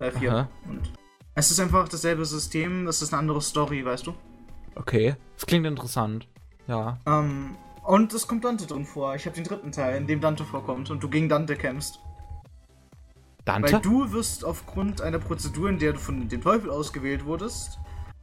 äh, 0.00 0.10
4. 0.10 0.32
Aha. 0.32 0.48
Und 0.68 0.92
es 1.34 1.50
ist 1.50 1.60
einfach 1.60 1.88
dasselbe 1.88 2.24
System, 2.24 2.86
das 2.86 3.02
ist 3.02 3.12
eine 3.12 3.20
andere 3.20 3.40
Story, 3.40 3.84
weißt 3.84 4.06
du? 4.06 4.14
Okay. 4.74 5.14
Das 5.36 5.46
klingt 5.46 5.66
interessant. 5.66 6.28
Ja. 6.66 6.98
Ähm, 7.06 7.56
und 7.84 8.12
es 8.12 8.26
kommt 8.26 8.44
Dante 8.44 8.66
drin 8.66 8.84
vor. 8.84 9.14
Ich 9.14 9.26
habe 9.26 9.34
den 9.34 9.44
dritten 9.44 9.72
Teil, 9.72 9.96
in 9.96 10.06
dem 10.06 10.20
Dante 10.20 10.44
vorkommt 10.44 10.90
und 10.90 11.02
du 11.02 11.08
gegen 11.08 11.28
Dante 11.28 11.56
kämpfst. 11.56 12.00
Dante? 13.44 13.72
Weil 13.72 13.80
du 13.80 14.12
wirst 14.12 14.44
aufgrund 14.44 15.00
einer 15.00 15.18
Prozedur, 15.18 15.68
in 15.68 15.78
der 15.78 15.94
du 15.94 15.98
von 15.98 16.28
dem 16.28 16.40
Teufel 16.42 16.70
ausgewählt 16.70 17.24
wurdest, 17.24 17.78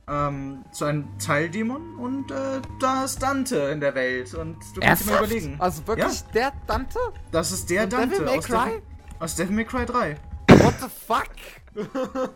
ähm, 0.09 0.65
zu 0.71 0.85
einem 0.85 1.17
Teildämon 1.19 1.95
und 1.97 2.31
äh, 2.31 2.61
da 2.79 3.05
ist 3.05 3.21
Dante 3.21 3.57
in 3.71 3.79
der 3.79 3.93
Welt 3.95 4.33
und 4.33 4.57
du 4.75 4.81
kannst 4.81 5.05
dir 5.05 5.11
mal 5.11 5.17
überlegen. 5.19 5.55
Also 5.59 5.85
wirklich 5.87 6.21
der 6.33 6.51
Dante? 6.67 6.99
Das 7.31 7.51
ist 7.51 7.69
der 7.69 7.83
Und 7.83 7.93
Dante 7.93 8.09
Devil 8.15 8.25
May 8.25 8.37
aus, 8.39 8.45
Cry? 8.45 8.65
Devil, 8.69 8.81
aus 9.19 9.35
Devil 9.35 9.55
May 9.55 9.65
Cry 9.65 9.85
3. 9.85 10.17
What 10.49 10.73
the 10.81 10.87
fuck? 11.07 11.29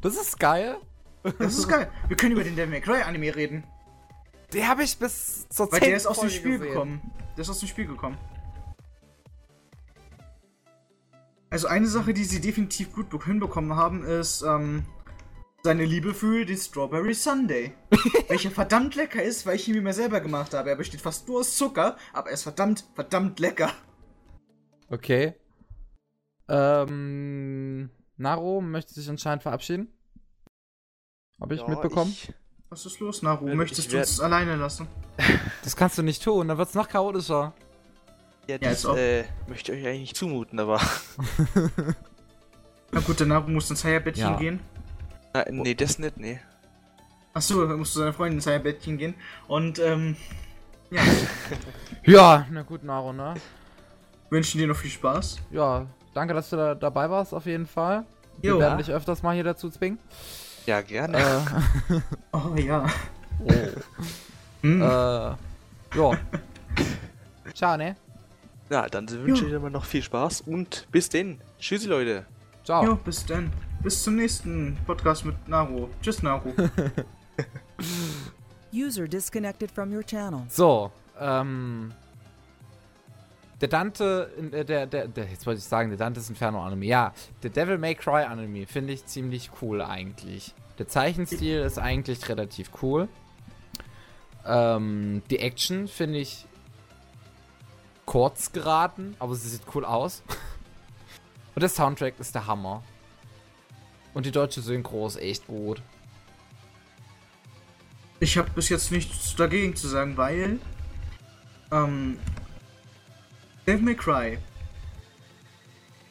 das 0.00 0.14
ist 0.16 0.38
geil. 0.38 0.76
Das 1.38 1.54
ist 1.58 1.68
geil. 1.68 1.90
Wir 2.08 2.16
können 2.16 2.32
über 2.32 2.44
den 2.44 2.54
Devil 2.54 2.70
May 2.70 2.80
Cry 2.80 3.02
Anime 3.02 3.34
reden. 3.34 3.64
Den 4.52 4.68
habe 4.68 4.84
ich 4.84 4.96
bis 4.98 5.48
zur 5.48 5.70
Weil 5.72 5.80
10. 5.80 5.88
der 5.88 5.96
ist 5.96 6.06
aus 6.06 6.20
dem 6.20 6.30
Spiel 6.30 6.58
gesehen. 6.58 6.72
gekommen. 6.72 7.00
Der 7.36 7.42
ist 7.42 7.50
aus 7.50 7.58
dem 7.58 7.68
Spiel 7.68 7.86
gekommen. 7.86 8.16
Also 11.50 11.66
eine 11.68 11.86
Sache, 11.86 12.12
die 12.14 12.24
sie 12.24 12.40
definitiv 12.40 12.92
gut 12.92 13.08
be- 13.08 13.24
hinbekommen 13.24 13.76
haben, 13.76 14.04
ist 14.04 14.42
ähm, 14.42 14.84
seine 15.66 15.84
Liebe 15.84 16.14
für 16.14 16.44
den 16.46 16.56
Strawberry 16.56 17.12
Sunday. 17.12 17.74
welcher 18.28 18.52
verdammt 18.52 18.94
lecker 18.94 19.20
ist, 19.20 19.46
weil 19.46 19.56
ich 19.56 19.66
ihn 19.66 19.82
mir 19.82 19.92
selber 19.92 20.20
gemacht 20.20 20.54
habe. 20.54 20.70
Er 20.70 20.76
besteht 20.76 21.00
fast 21.00 21.26
nur 21.26 21.40
aus 21.40 21.56
Zucker, 21.56 21.96
aber 22.12 22.28
er 22.28 22.34
ist 22.34 22.44
verdammt, 22.44 22.84
verdammt 22.94 23.40
lecker. 23.40 23.72
Okay. 24.88 25.34
Ähm, 26.48 27.90
Naro 28.16 28.60
möchte 28.60 28.94
sich 28.94 29.08
anscheinend 29.10 29.42
verabschieden. 29.42 29.88
Habe 31.40 31.56
ich 31.56 31.60
Ja, 31.62 31.68
mitbekommen? 31.68 32.12
Ich, 32.12 32.32
Was 32.68 32.86
ist 32.86 33.00
los, 33.00 33.22
Naru? 33.22 33.48
Äh, 33.48 33.56
Möchtest 33.56 33.92
du 33.92 33.98
uns 33.98 34.20
alleine 34.20 34.54
lassen? 34.56 34.86
Das 35.64 35.74
kannst 35.74 35.98
du 35.98 36.04
nicht 36.04 36.22
tun, 36.22 36.46
dann 36.46 36.58
wird's 36.58 36.74
noch 36.74 36.88
chaotischer. 36.88 37.52
ja, 38.46 38.54
Ja, 38.54 38.70
das 38.70 38.86
ob. 38.86 38.96
äh, 38.96 39.24
möchte 39.48 39.72
ich 39.72 39.80
euch 39.82 39.86
eigentlich 39.88 40.00
nicht 40.02 40.16
zumuten, 40.16 40.60
aber. 40.60 40.80
Na 42.92 43.00
gut, 43.00 43.18
der 43.18 43.26
Naru 43.26 43.50
muss 43.50 43.68
ins 43.68 43.82
Heierbettchen 43.82 44.24
Ja. 44.30 44.36
gehen. 44.36 44.60
Na, 45.44 45.44
nee, 45.50 45.74
das 45.74 45.98
nicht, 45.98 46.16
nee. 46.16 46.40
Achso, 47.34 47.62
er 47.64 47.76
muss 47.76 47.92
zu 47.92 47.98
seiner 47.98 48.12
Freundin 48.14 48.38
ins 48.38 48.46
Heierbettchen 48.46 48.96
gehen. 48.96 49.14
Und, 49.48 49.78
ähm, 49.78 50.16
ja, 50.90 51.02
Ja, 52.04 52.46
na 52.50 52.62
gut, 52.62 52.82
Naro, 52.84 53.12
ne? 53.12 53.34
wünschen 54.30 54.58
dir 54.58 54.66
noch 54.66 54.76
viel 54.76 54.90
Spaß. 54.90 55.38
Ja, 55.50 55.86
danke, 56.14 56.34
dass 56.34 56.50
du 56.50 56.56
da 56.56 56.74
dabei 56.74 57.08
warst, 57.10 57.32
auf 57.34 57.46
jeden 57.46 57.66
Fall. 57.66 58.04
Wir 58.40 58.50
Jo. 58.50 58.58
werden 58.58 58.78
dich 58.78 58.90
öfters 58.90 59.22
mal 59.22 59.34
hier 59.34 59.44
dazu 59.44 59.70
zwingen. 59.70 59.98
Ja, 60.66 60.80
gerne. 60.80 61.18
äh, 61.18 62.00
Oh 62.32 62.54
ja. 62.56 62.86
Hm. 64.62 64.80
äh, 64.82 64.84
ja. 64.86 65.36
Ciao, 67.54 67.76
ne? 67.76 67.94
Na, 68.68 68.88
dann 68.88 69.08
wünsche 69.08 69.44
ich 69.44 69.50
dir 69.50 69.60
noch 69.60 69.84
viel 69.84 70.02
Spaß 70.02 70.40
und 70.40 70.88
bis 70.90 71.08
denn. 71.08 71.40
Tschüssi, 71.60 71.86
Leute. 71.86 72.24
Ciao. 72.66 72.84
Jo, 72.84 72.96
bis 72.96 73.24
dann. 73.24 73.52
Bis 73.80 74.02
zum 74.02 74.16
nächsten 74.16 74.76
Podcast 74.86 75.24
mit 75.24 75.46
Naru. 75.46 75.88
Tschüss, 76.02 76.20
Naru. 76.20 76.52
User 78.74 79.06
disconnected 79.06 79.70
from 79.70 79.94
your 79.94 80.02
channel. 80.04 80.42
So, 80.48 80.90
ähm. 81.20 81.92
Der 83.60 83.68
Dante, 83.68 84.32
äh, 84.50 84.64
der, 84.64 84.86
der, 84.88 85.06
der, 85.06 85.26
jetzt 85.26 85.46
wollte 85.46 85.58
ich 85.58 85.64
sagen, 85.64 85.90
der 85.90 85.98
Dante's 85.98 86.28
Inferno 86.28 86.60
Anime. 86.60 86.86
Ja, 86.86 87.14
der 87.44 87.50
Devil 87.50 87.78
May 87.78 87.94
Cry 87.94 88.24
Anime 88.24 88.66
finde 88.66 88.94
ich 88.94 89.06
ziemlich 89.06 89.50
cool 89.62 89.80
eigentlich. 89.80 90.52
Der 90.80 90.88
Zeichenstil 90.88 91.60
ist 91.60 91.78
eigentlich 91.78 92.28
relativ 92.28 92.70
cool. 92.82 93.08
Ähm, 94.44 95.22
die 95.30 95.38
Action 95.38 95.86
finde 95.86 96.18
ich 96.18 96.46
kurz 98.06 98.50
geraten, 98.50 99.14
aber 99.20 99.36
sie 99.36 99.50
sieht 99.50 99.62
cool 99.72 99.84
aus. 99.84 100.24
Und 101.56 101.62
der 101.62 101.70
Soundtrack 101.70 102.20
ist 102.20 102.34
der 102.34 102.46
Hammer. 102.46 102.84
Und 104.12 104.26
die 104.26 104.30
deutsche 104.30 104.60
Synchro 104.60 105.06
ist 105.06 105.16
echt 105.16 105.46
gut. 105.46 105.80
Ich 108.20 108.36
habe 108.36 108.50
bis 108.50 108.68
jetzt 108.68 108.92
nichts 108.92 109.34
dagegen 109.36 109.74
zu 109.74 109.88
sagen, 109.88 110.18
weil 110.18 110.58
ähm, 111.72 112.18
Devil 113.66 113.82
May 113.82 113.94
Cry 113.94 114.38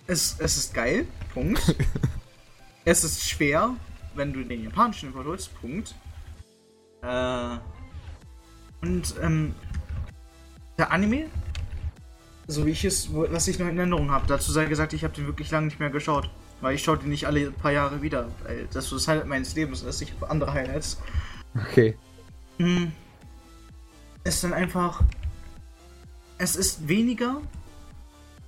es, 0.07 0.35
es 0.39 0.57
ist 0.57 0.73
geil, 0.73 1.07
Punkt. 1.31 1.75
es 2.85 3.03
ist 3.03 3.21
schwer, 3.29 3.75
wenn 4.15 4.33
du 4.33 4.43
den 4.43 4.63
japanischen 4.63 5.09
überholst, 5.09 5.53
Punkt. 5.61 5.93
Äh, 7.03 7.57
und 8.81 9.13
ähm, 9.21 9.53
der 10.79 10.91
Anime, 10.91 11.29
so 12.47 12.65
wie 12.65 12.71
ich 12.71 12.85
es, 12.85 13.09
was 13.11 13.47
ich 13.47 13.59
noch 13.59 13.67
in 13.67 13.77
Erinnerung 13.77 14.11
habe, 14.11 14.27
dazu 14.27 14.51
sei 14.51 14.65
gesagt, 14.65 14.93
ich 14.93 15.03
habe 15.03 15.13
den 15.13 15.25
wirklich 15.25 15.51
lange 15.51 15.67
nicht 15.67 15.79
mehr 15.79 15.89
geschaut. 15.89 16.29
Weil 16.61 16.75
ich 16.75 16.83
schaue 16.83 16.97
den 16.97 17.09
nicht 17.09 17.27
alle 17.27 17.51
paar 17.51 17.71
Jahre 17.71 18.01
wieder, 18.01 18.29
weil 18.43 18.67
das 18.71 18.87
so 18.87 18.95
das 18.95 19.07
Highlight 19.07 19.27
meines 19.27 19.55
Lebens 19.55 19.83
ist. 19.83 20.01
Ich 20.01 20.13
habe 20.13 20.29
andere 20.29 20.53
Highlights. 20.53 21.01
Okay. 21.55 21.97
Hm. 22.57 22.91
ist 24.23 24.43
dann 24.43 24.53
einfach. 24.53 25.03
Es 26.37 26.55
ist 26.55 26.87
weniger 26.87 27.41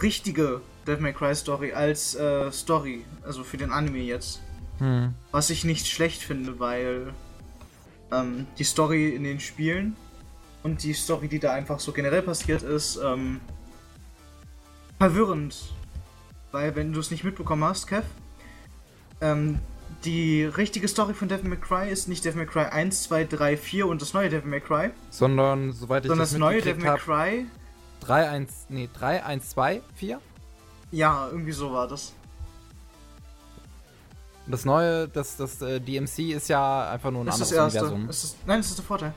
richtige 0.01 0.61
Devil 0.85 1.03
May 1.03 1.13
Cry 1.13 1.35
Story 1.35 1.73
als 1.73 2.15
äh, 2.15 2.51
Story, 2.51 3.05
also 3.23 3.43
für 3.43 3.57
den 3.57 3.71
Anime 3.71 3.99
jetzt. 3.99 4.41
Hm. 4.79 5.13
Was 5.31 5.49
ich 5.49 5.63
nicht 5.63 5.87
schlecht 5.87 6.21
finde, 6.21 6.59
weil 6.59 7.13
ähm, 8.11 8.47
die 8.57 8.63
Story 8.63 9.09
in 9.09 9.23
den 9.23 9.39
Spielen 9.39 9.95
und 10.63 10.83
die 10.83 10.93
Story, 10.93 11.27
die 11.27 11.39
da 11.39 11.53
einfach 11.53 11.79
so 11.79 11.91
generell 11.91 12.21
passiert 12.21 12.61
ist, 12.61 12.99
ähm, 13.03 13.41
verwirrend. 14.97 15.55
Weil 16.51 16.75
wenn 16.75 16.93
du 16.93 16.99
es 16.99 17.11
nicht 17.11 17.23
mitbekommen 17.23 17.63
hast, 17.63 17.87
Kev, 17.87 18.05
ähm, 19.21 19.59
die 20.05 20.43
richtige 20.45 20.87
Story 20.87 21.13
von 21.13 21.27
Devil 21.27 21.49
May 21.49 21.57
Cry 21.57 21.89
ist 21.89 22.07
nicht 22.07 22.23
Devil 22.23 22.45
May 22.45 22.45
Cry 22.45 22.65
1, 22.65 23.03
2, 23.03 23.23
3, 23.25 23.57
4 23.57 23.87
und 23.87 24.01
das 24.01 24.13
neue 24.13 24.29
Devil 24.29 24.49
May 24.49 24.61
Cry, 24.61 24.91
Sondern, 25.09 25.71
soweit 25.73 26.05
ich 26.05 26.09
sondern 26.09 26.23
das 26.23 26.31
das 26.31 26.39
neue 26.39 26.61
Devil 26.61 26.83
May 26.83 26.97
Cry, 26.97 27.45
3, 28.01 28.29
1, 28.29 28.65
nee, 28.69 28.89
3, 28.93 29.23
1, 29.25 29.49
2, 29.49 29.81
4. 29.95 30.21
ja, 30.91 31.27
irgendwie 31.31 31.51
so 31.51 31.71
war 31.73 31.87
das. 31.87 32.13
Das 34.49 34.63
neue, 34.63 35.09
das, 35.09 35.35
das 35.35 35.61
äh, 35.61 35.81
DMC 35.81 36.19
ist 36.31 36.47
ja 36.47 36.89
einfach 36.89 37.11
nur 37.11 37.23
ein 37.23 37.25
Das 37.25 37.41
ist 37.41 37.51
anderes 37.51 37.73
das 37.73 37.81
erste. 37.83 37.93
Universum. 37.95 38.09
Ist, 38.09 38.37
nein, 38.47 38.59
das 38.59 38.67
ist 38.69 38.77
der 38.77 38.85
Vorteil. 38.85 39.13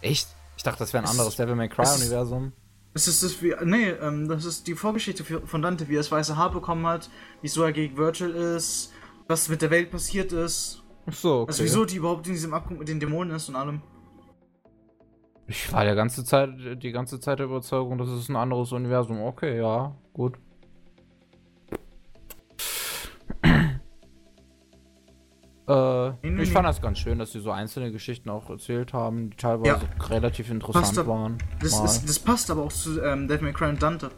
Echt? 0.00 0.28
Ich 0.56 0.62
dachte, 0.62 0.78
das 0.80 0.92
wäre 0.92 1.02
ein 1.02 1.06
Es 1.06 1.10
anderes 1.10 1.34
Devil 1.34 1.56
May 1.56 1.68
Cry-Universum. 1.68 2.52
Es 2.94 3.06
ist 3.06 3.22
das 3.22 3.42
wie. 3.42 3.54
Nee, 3.64 3.90
ähm, 3.90 4.28
das 4.28 4.44
ist 4.44 4.66
die 4.66 4.74
Vorgeschichte 4.74 5.22
für- 5.24 5.46
von 5.46 5.62
Dante, 5.62 5.88
wie 5.88 5.94
er 5.94 5.98
das 5.98 6.10
weiße 6.10 6.36
Haar 6.36 6.50
bekommen 6.50 6.86
hat, 6.86 7.10
wieso 7.42 7.62
er 7.62 7.72
gegen 7.72 7.96
Virgil 7.96 8.30
ist, 8.30 8.92
was 9.28 9.48
mit 9.48 9.62
der 9.62 9.70
Welt 9.70 9.90
passiert 9.90 10.32
ist. 10.32 10.82
Ach 11.06 11.12
so, 11.12 11.40
okay. 11.40 11.48
Also 11.48 11.64
wieso 11.64 11.84
die 11.84 11.96
überhaupt 11.96 12.26
in 12.26 12.32
diesem 12.32 12.54
Abgrund 12.54 12.78
mit 12.80 12.88
den 12.88 12.98
Dämonen 13.00 13.34
ist 13.36 13.48
und 13.48 13.56
allem. 13.56 13.82
Ich 15.46 15.72
war 15.72 15.84
der 15.84 15.94
ganze 15.94 16.24
Zeit, 16.24 16.50
die 16.82 16.92
ganze 16.92 17.20
Zeit 17.20 17.38
der 17.38 17.46
Überzeugung, 17.46 17.96
das 17.98 18.10
ist 18.10 18.28
ein 18.28 18.36
anderes 18.36 18.72
Universum. 18.72 19.20
Okay, 19.22 19.56
ja, 19.58 19.96
gut. 20.12 20.34
Äh, 25.68 26.12
Nee, 26.22 26.42
ich 26.42 26.52
fand 26.52 26.66
das 26.66 26.80
ganz 26.80 26.98
schön, 26.98 27.18
dass 27.18 27.32
sie 27.32 27.40
so 27.40 27.50
einzelne 27.50 27.92
Geschichten 27.92 28.30
auch 28.30 28.48
erzählt 28.48 28.92
haben, 28.92 29.30
die 29.30 29.36
teilweise 29.36 29.68
Ja. 29.98 30.04
relativ 30.06 30.50
interessant 30.50 30.86
Passt 30.86 31.06
waren. 31.06 31.38
Das, 31.60 31.78
ist, 31.80 32.08
das 32.08 32.18
passt 32.18 32.50
aber 32.50 32.62
auch 32.62 32.72
zu 32.72 33.02
ähm, 33.02 33.28
Devil 33.28 33.44
May 33.44 33.52
Cry 33.52 33.68
und 33.68 33.82
Dante. 33.82 34.10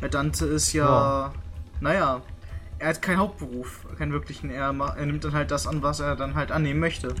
Weil 0.00 0.10
Dante 0.10 0.46
ist 0.46 0.72
ja, 0.72 0.84
Ja. 0.86 1.32
Naja, 1.80 2.22
er 2.78 2.88
hat 2.88 3.02
keinen 3.02 3.18
Hauptberuf, 3.18 3.86
keinen 3.98 4.12
wirklichen. 4.12 4.50
Er, 4.50 4.70
er 4.96 5.06
nimmt 5.06 5.24
dann 5.24 5.32
halt 5.32 5.50
das 5.50 5.66
an, 5.66 5.82
was 5.82 5.98
er 6.00 6.14
dann 6.16 6.34
halt 6.36 6.52
annehmen 6.52 6.78
möchte. 6.80 7.14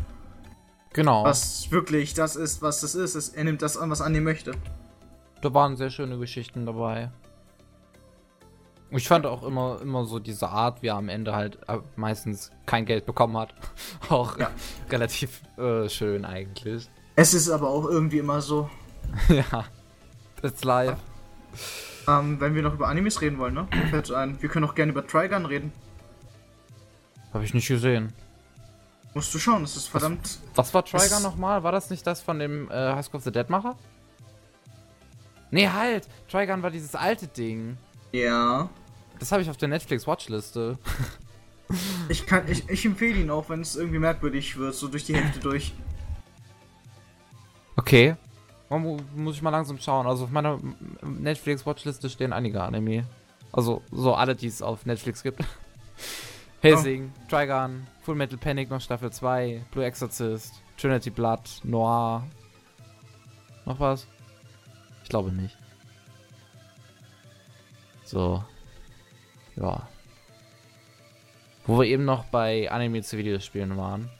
genau. 0.92 1.24
Was 1.24 1.70
wirklich 1.72 2.14
das 2.14 2.36
ist, 2.36 2.62
was 2.62 2.80
das 2.82 2.94
ist. 2.94 3.14
ist 3.16 3.30
er 3.36 3.44
nimmt 3.44 3.62
das 3.62 3.76
an, 3.76 3.90
was 3.90 4.00
er 4.00 4.06
annehmen 4.06 4.24
möchte. 4.24 4.52
Da 5.40 5.52
waren 5.54 5.76
sehr 5.76 5.90
schöne 5.90 6.18
Geschichten 6.18 6.66
dabei. 6.66 7.10
Ich 8.94 9.08
fand 9.08 9.24
auch 9.26 9.42
immer, 9.42 9.80
immer 9.80 10.04
so 10.04 10.18
diese 10.18 10.48
Art, 10.48 10.82
wie 10.82 10.88
er 10.88 10.96
am 10.96 11.08
Ende 11.08 11.34
halt 11.34 11.58
äh, 11.68 11.78
meistens 11.96 12.50
kein 12.66 12.84
Geld 12.84 13.06
bekommen 13.06 13.36
hat, 13.38 13.54
auch 14.08 14.38
Ja. 14.38 14.50
relativ 14.90 15.40
äh, 15.56 15.88
schön 15.88 16.24
eigentlich. 16.24 16.88
Es 17.16 17.34
ist 17.34 17.48
aber 17.50 17.68
auch 17.68 17.84
irgendwie 17.86 18.18
immer 18.18 18.40
so, 18.42 18.68
ja, 19.28 19.64
it's 20.42 20.64
live. 20.64 20.96
ähm, 22.08 22.40
wenn 22.40 22.54
wir 22.54 22.62
noch 22.62 22.74
über 22.74 22.88
Animes 22.88 23.20
reden 23.20 23.38
wollen, 23.38 23.54
ne? 23.54 23.68
Fällt 23.90 24.10
ein, 24.12 24.40
wir 24.42 24.48
können 24.48 24.66
auch 24.66 24.74
gerne 24.74 24.92
über 24.92 25.06
Trigun 25.06 25.46
reden. 25.46 25.72
Habe 27.32 27.44
ich 27.44 27.54
nicht 27.54 27.68
gesehen. 27.68 28.12
Musst 29.14 29.34
du 29.34 29.38
schauen, 29.38 29.62
das 29.62 29.76
ist 29.76 29.88
verdammt. 29.88 30.38
Was 30.54 30.72
war 30.72 30.84
Trigun 30.84 31.22
nochmal? 31.22 31.62
War 31.62 31.72
das 31.72 31.90
nicht 31.90 32.06
das 32.06 32.20
von 32.22 32.38
dem 32.38 32.70
äh, 32.70 32.74
High 32.94 33.04
School 33.04 33.18
of 33.18 33.24
the 33.24 33.32
Dead 33.32 33.48
Macher? 33.50 33.76
Nee, 35.50 35.68
halt! 35.68 36.08
Trigun 36.30 36.62
war 36.62 36.70
dieses 36.70 36.94
alte 36.94 37.26
Ding. 37.26 37.76
Ja. 38.12 38.68
Das 39.22 39.30
habe 39.30 39.40
ich 39.40 39.48
auf 39.48 39.56
der 39.56 39.68
Netflix 39.68 40.04
Watchliste. 40.08 40.76
Ich 42.08 42.26
kann, 42.26 42.48
ich, 42.50 42.68
ich 42.68 42.84
empfehle 42.84 43.20
ihn 43.20 43.30
auch, 43.30 43.48
wenn 43.50 43.60
es 43.60 43.76
irgendwie 43.76 44.00
merkwürdig 44.00 44.56
wird, 44.56 44.74
so 44.74 44.88
durch 44.88 45.04
die 45.04 45.14
Hälfte 45.14 45.38
durch. 45.38 45.72
Okay. 47.76 48.16
Mu- 48.68 48.78
mu- 48.80 48.98
Muss 49.14 49.36
ich 49.36 49.42
mal 49.42 49.50
langsam 49.50 49.78
schauen. 49.78 50.08
Also 50.08 50.24
auf 50.24 50.30
meiner 50.30 50.54
m- 50.54 50.74
Netflix 51.20 51.64
Watchliste 51.64 52.10
stehen 52.10 52.32
einige 52.32 52.60
Anime. 52.64 53.06
Also 53.52 53.80
so 53.92 54.12
alle, 54.12 54.34
die 54.34 54.48
es 54.48 54.60
auf 54.60 54.86
Netflix 54.86 55.22
gibt. 55.22 55.38
Helsing, 56.60 57.12
Trigun, 57.30 57.86
Full 58.00 58.16
Metal 58.16 58.38
Panic 58.38 58.70
noch 58.70 58.80
Staffel 58.80 59.12
2, 59.12 59.64
Blue 59.70 59.84
Exorcist, 59.84 60.52
Trinity 60.76 61.10
Blood, 61.10 61.60
Noir. 61.62 62.26
Noch 63.66 63.78
was? 63.78 64.08
Ich 65.04 65.08
glaube 65.10 65.30
nicht. 65.30 65.56
So. 68.04 68.42
Ja. 69.56 69.88
Wo 71.64 71.78
wir 71.78 71.86
eben 71.86 72.04
noch 72.04 72.24
bei 72.24 72.70
Anime 72.70 73.02
zu 73.02 73.18
Videospielen 73.18 73.76
waren, 73.76 74.10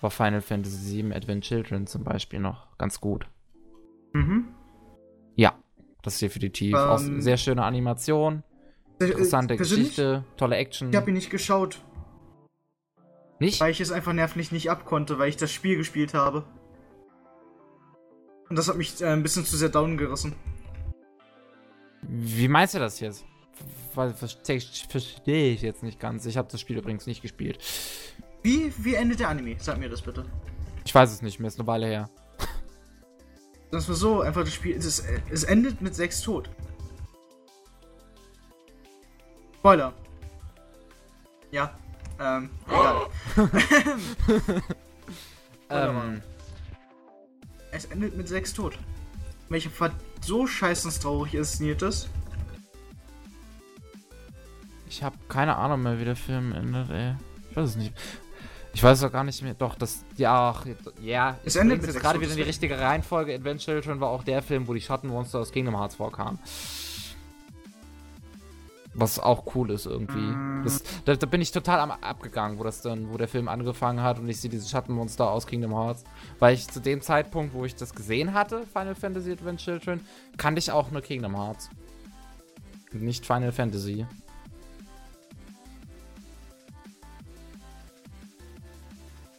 war 0.00 0.10
Final 0.10 0.40
Fantasy 0.40 1.02
VII 1.02 1.14
Advent 1.14 1.44
Children 1.44 1.86
zum 1.86 2.02
Beispiel 2.04 2.40
noch 2.40 2.76
ganz 2.78 3.00
gut. 3.00 3.26
Mhm. 4.12 4.48
Ja, 5.36 5.54
das 6.02 6.14
ist 6.14 6.22
definitiv. 6.22 6.74
Ähm, 6.74 6.80
Auch 6.80 6.98
sehr 6.98 7.36
schöne 7.36 7.64
Animation, 7.64 8.42
Äh, 9.00 9.04
interessante 9.06 9.56
persönlich, 9.56 9.88
Geschichte, 9.90 10.24
tolle 10.36 10.56
Action. 10.56 10.90
Ich 10.90 10.96
habe 10.96 11.10
ihn 11.10 11.14
nicht 11.14 11.30
geschaut, 11.30 11.80
Nicht? 13.38 13.60
weil 13.60 13.70
ich 13.70 13.80
es 13.80 13.92
einfach 13.92 14.12
nervlich 14.12 14.50
nicht 14.50 14.70
abkonnte, 14.70 15.18
weil 15.18 15.28
ich 15.28 15.36
das 15.36 15.52
Spiel 15.52 15.76
gespielt 15.76 16.14
habe. 16.14 16.44
Und 18.48 18.56
das 18.56 18.68
hat 18.68 18.76
mich 18.76 19.00
äh, 19.00 19.06
ein 19.06 19.22
bisschen 19.22 19.44
zu 19.44 19.56
sehr 19.56 19.68
down 19.68 19.96
gerissen. 19.96 20.34
Wie 22.02 22.48
meinst 22.48 22.74
du 22.74 22.78
das 22.80 22.98
jetzt? 22.98 23.24
Weil 23.94 24.14
verstehe 24.14 24.56
ich, 24.56 25.62
jetzt 25.62 25.82
nicht 25.82 25.98
ganz. 25.98 26.26
Ich 26.26 26.36
habe 26.36 26.48
das 26.50 26.60
Spiel 26.60 26.78
übrigens 26.78 27.06
nicht 27.06 27.22
gespielt. 27.22 27.58
Wie, 28.42 28.72
wie 28.78 28.94
endet 28.94 29.20
der 29.20 29.28
Anime? 29.28 29.56
Sag 29.58 29.78
mir 29.78 29.88
das 29.88 30.02
bitte. 30.02 30.24
Ich 30.84 30.94
weiß 30.94 31.12
es 31.12 31.22
nicht 31.22 31.40
mehr, 31.40 31.48
ist 31.48 31.58
eine 31.58 31.66
Weile 31.66 31.86
her. 31.86 32.10
Das 33.70 33.88
war 33.88 33.94
so, 33.94 34.20
einfach 34.20 34.44
das 34.44 34.54
Spiel. 34.54 34.76
Es, 34.76 35.04
es 35.30 35.44
endet 35.44 35.80
mit 35.80 35.94
sechs 35.94 36.20
Tod. 36.22 36.50
Spoiler. 39.58 39.92
Ja. 41.50 41.76
Ähm, 42.18 42.50
egal. 42.66 43.06
Ähm, 45.70 46.20
es 47.70 47.84
endet 47.86 48.16
mit 48.16 48.28
sechs 48.28 48.52
Tod. 48.52 48.76
Welche 49.48 49.70
Ver 49.70 49.92
so 50.20 50.46
scheißenstraurig 50.46 51.34
inszeniert 51.34 51.82
ist. 51.82 52.08
Ich 54.90 55.04
habe 55.04 55.16
keine 55.28 55.56
Ahnung 55.56 55.82
mehr, 55.82 56.00
wie 56.00 56.04
der 56.04 56.16
Film 56.16 56.52
endet, 56.52 56.90
ey. 56.90 57.14
Ich 57.50 57.56
weiß 57.56 57.70
es 57.70 57.76
nicht. 57.76 57.94
Ich 58.74 58.82
weiß 58.82 59.02
auch 59.04 59.12
gar 59.12 59.24
nicht 59.24 59.40
mehr. 59.42 59.54
Doch, 59.54 59.76
das. 59.76 60.04
Ja, 60.16 60.50
ach, 60.50 60.66
ja. 61.00 61.38
Es 61.44 61.56
endet 61.56 61.84
jetzt 61.84 61.98
gerade 61.98 62.20
wieder 62.20 62.30
in 62.30 62.36
die 62.36 62.42
richtige 62.42 62.78
Reihenfolge. 62.78 63.34
Adventure 63.34 63.80
Children 63.80 64.00
war 64.00 64.10
auch 64.10 64.24
der 64.24 64.42
Film, 64.42 64.68
wo 64.68 64.74
die 64.74 64.80
Schattenmonster 64.80 65.38
aus 65.40 65.52
Kingdom 65.52 65.76
Hearts 65.76 65.94
vorkamen. 65.94 66.38
Was 68.92 69.20
auch 69.20 69.54
cool 69.54 69.70
ist 69.70 69.86
irgendwie. 69.86 70.18
Mm. 70.18 70.62
Das, 70.64 70.82
da, 71.04 71.14
da 71.14 71.26
bin 71.26 71.40
ich 71.40 71.52
total 71.52 71.78
am 71.78 71.92
abgegangen, 71.92 72.58
wo 72.58 72.64
das 72.64 72.82
dann, 72.82 73.12
wo 73.12 73.16
der 73.16 73.28
Film 73.28 73.48
angefangen 73.48 74.02
hat 74.02 74.18
und 74.18 74.28
ich 74.28 74.40
sehe 74.40 74.50
diese 74.50 74.68
Schattenmonster 74.68 75.30
aus 75.30 75.46
Kingdom 75.46 75.72
Hearts. 75.72 76.04
Weil 76.40 76.54
ich 76.54 76.66
zu 76.66 76.80
dem 76.80 77.00
Zeitpunkt, 77.00 77.54
wo 77.54 77.64
ich 77.64 77.76
das 77.76 77.94
gesehen 77.94 78.34
hatte, 78.34 78.66
Final 78.66 78.96
Fantasy 78.96 79.32
Adventure 79.32 79.78
Children, 79.78 80.00
kannte 80.36 80.58
ich 80.58 80.72
auch 80.72 80.90
nur 80.90 81.00
Kingdom 81.02 81.36
Hearts. 81.36 81.70
Nicht 82.92 83.24
Final 83.24 83.52
Fantasy. 83.52 84.06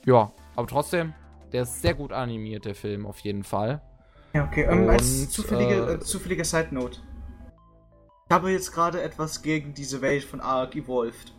Ja, 0.05 0.31
aber 0.55 0.67
trotzdem, 0.67 1.13
der 1.51 1.63
ist 1.63 1.81
sehr 1.81 1.93
gut 1.93 2.11
animiert, 2.11 2.65
der 2.65 2.75
Film, 2.75 3.05
auf 3.05 3.19
jeden 3.19 3.43
Fall. 3.43 3.81
Ja, 4.33 4.45
okay. 4.45 4.63
Ähm, 4.63 4.89
als 4.89 5.21
Und, 5.21 5.31
zufällige, 5.31 5.73
äh, 5.73 5.93
äh, 5.93 5.99
zufällige 5.99 6.45
Side 6.45 6.69
Note. 6.71 6.99
Ich 8.29 8.33
habe 8.33 8.51
jetzt 8.51 8.71
gerade 8.71 9.01
etwas 9.01 9.41
gegen 9.41 9.73
diese 9.73 10.01
Welt 10.01 10.23
von 10.23 10.39
Ark 10.39 10.75
Evolved. 10.75 11.33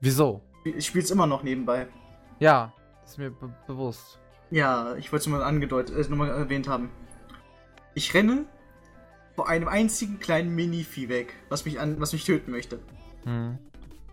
Wieso? 0.00 0.42
Ich 0.64 0.86
spiele 0.86 1.04
es 1.04 1.10
immer 1.10 1.26
noch 1.26 1.42
nebenbei. 1.42 1.86
Ja, 2.38 2.74
das 3.00 3.12
ist 3.12 3.18
mir 3.18 3.30
be 3.30 3.52
bewusst. 3.66 4.18
Ja, 4.50 4.94
ich 4.96 5.10
wollte 5.10 5.22
es 5.22 5.26
nur 5.26 5.38
mal 5.38 5.44
angedeutet, 5.44 5.96
äh, 5.96 6.08
nur 6.08 6.18
mal 6.18 6.28
erwähnt 6.28 6.68
haben. 6.68 6.90
Ich 7.94 8.12
renne 8.12 8.44
vor 9.34 9.48
einem 9.48 9.68
einzigen 9.68 10.18
kleinen 10.18 10.54
Mini-Vieh 10.54 11.08
weg, 11.08 11.34
was 11.48 11.64
mich 11.64 11.80
an, 11.80 11.98
was 11.98 12.12
mich 12.12 12.24
töten 12.24 12.50
möchte. 12.50 12.78
Hm. 13.24 13.58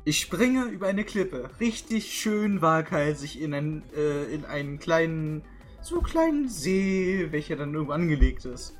Ich 0.05 0.19
springe 0.19 0.65
über 0.65 0.87
eine 0.87 1.05
Klippe, 1.05 1.49
richtig 1.61 2.13
schön 2.13 2.61
waghalsig 2.61 3.39
in 3.39 3.53
einen, 3.53 3.83
äh, 3.95 4.25
in 4.25 4.43
einen 4.43 4.77
kleinen, 4.77 5.43
so 5.81 6.01
kleinen 6.01 6.49
See, 6.49 7.27
welcher 7.31 7.55
dann 7.55 7.73
irgendwo 7.73 7.93
angelegt 7.93 8.43
ist. 8.43 8.77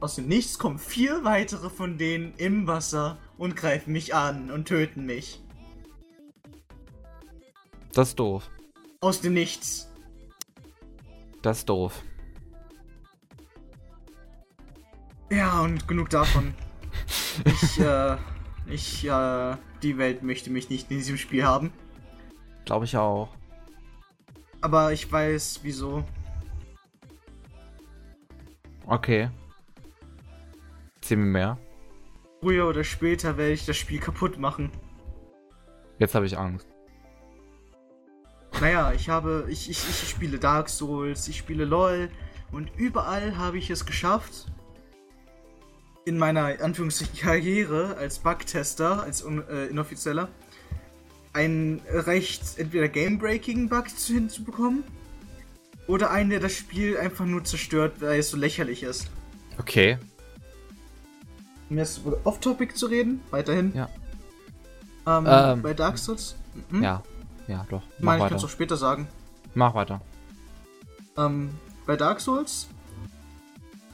Aus 0.00 0.16
dem 0.16 0.28
Nichts 0.28 0.58
kommen 0.58 0.78
vier 0.78 1.22
weitere 1.22 1.68
von 1.68 1.98
denen 1.98 2.32
im 2.38 2.66
Wasser 2.66 3.18
und 3.36 3.56
greifen 3.56 3.92
mich 3.92 4.14
an 4.14 4.50
und 4.50 4.66
töten 4.66 5.04
mich. 5.04 5.42
Das 7.92 8.08
ist 8.08 8.18
doof. 8.18 8.50
Aus 9.00 9.20
dem 9.20 9.34
Nichts. 9.34 9.92
Das 11.42 11.58
ist 11.58 11.68
doof. 11.68 12.02
Ja, 15.30 15.60
und 15.60 15.86
genug 15.86 16.08
davon. 16.08 16.54
ich, 17.44 17.78
äh, 17.80 18.16
ich, 18.66 19.04
äh, 19.04 19.56
die 19.82 19.98
Welt 19.98 20.22
möchte 20.22 20.50
mich 20.50 20.70
nicht 20.70 20.90
in 20.90 20.98
diesem 20.98 21.16
Spiel 21.16 21.44
haben. 21.44 21.72
Glaube 22.64 22.84
ich 22.84 22.96
auch. 22.96 23.34
Aber 24.60 24.92
ich 24.92 25.10
weiß, 25.10 25.60
wieso. 25.62 26.04
Okay. 28.86 29.30
Erzähl 30.96 31.16
mir 31.16 31.26
mehr. 31.26 31.58
Früher 32.40 32.68
oder 32.68 32.84
später 32.84 33.36
werde 33.36 33.52
ich 33.52 33.66
das 33.66 33.76
Spiel 33.76 33.98
kaputt 33.98 34.38
machen. 34.38 34.70
Jetzt 35.98 36.14
habe 36.14 36.26
ich 36.26 36.36
Angst. 36.36 36.66
Naja, 38.60 38.92
ich 38.92 39.08
habe, 39.08 39.46
ich, 39.48 39.68
ich, 39.70 39.78
ich 39.88 40.08
spiele 40.08 40.38
Dark 40.38 40.68
Souls, 40.68 41.26
ich 41.26 41.38
spiele 41.38 41.64
LOL 41.64 42.10
und 42.52 42.70
überall 42.76 43.36
habe 43.36 43.58
ich 43.58 43.70
es 43.70 43.86
geschafft, 43.86 44.46
in 46.04 46.18
meiner 46.18 46.60
Anführungszeichen 46.62 47.18
Karriere 47.18 47.96
als 47.96 48.18
Bugtester, 48.18 49.02
als 49.02 49.22
un, 49.22 49.46
äh, 49.48 49.66
inoffizieller, 49.66 50.28
einen 51.32 51.80
recht 51.90 52.42
entweder 52.58 52.88
Game-Breaking-Bug 52.88 53.88
zu- 53.96 54.14
hinzubekommen 54.14 54.84
oder 55.86 56.10
einen, 56.10 56.30
der 56.30 56.40
das 56.40 56.54
Spiel 56.54 56.98
einfach 56.98 57.24
nur 57.24 57.44
zerstört, 57.44 57.94
weil 58.00 58.18
es 58.20 58.30
so 58.30 58.36
lächerlich 58.36 58.82
ist. 58.82 59.10
Okay. 59.58 59.98
Um 61.70 61.78
jetzt 61.78 62.00
off-topic 62.24 62.74
zu 62.74 62.86
reden, 62.86 63.20
weiterhin. 63.30 63.72
Ja. 63.74 63.88
Ähm, 65.06 65.26
Ähm, 65.26 65.62
bei 65.62 65.72
Dark 65.74 65.98
Souls. 65.98 66.36
Mhm. 66.70 66.82
Ja. 66.82 67.02
Ja, 67.48 67.66
doch. 67.70 67.82
Ich 67.82 68.04
Mach 68.04 68.12
meine, 68.12 68.24
ich 68.24 68.28
kann 68.28 68.38
es 68.38 68.44
auch 68.44 68.48
später 68.50 68.76
sagen. 68.76 69.08
Mach 69.54 69.74
weiter. 69.74 70.00
Ähm, 71.16 71.50
bei 71.86 71.96
Dark 71.96 72.20
Souls? 72.20 72.68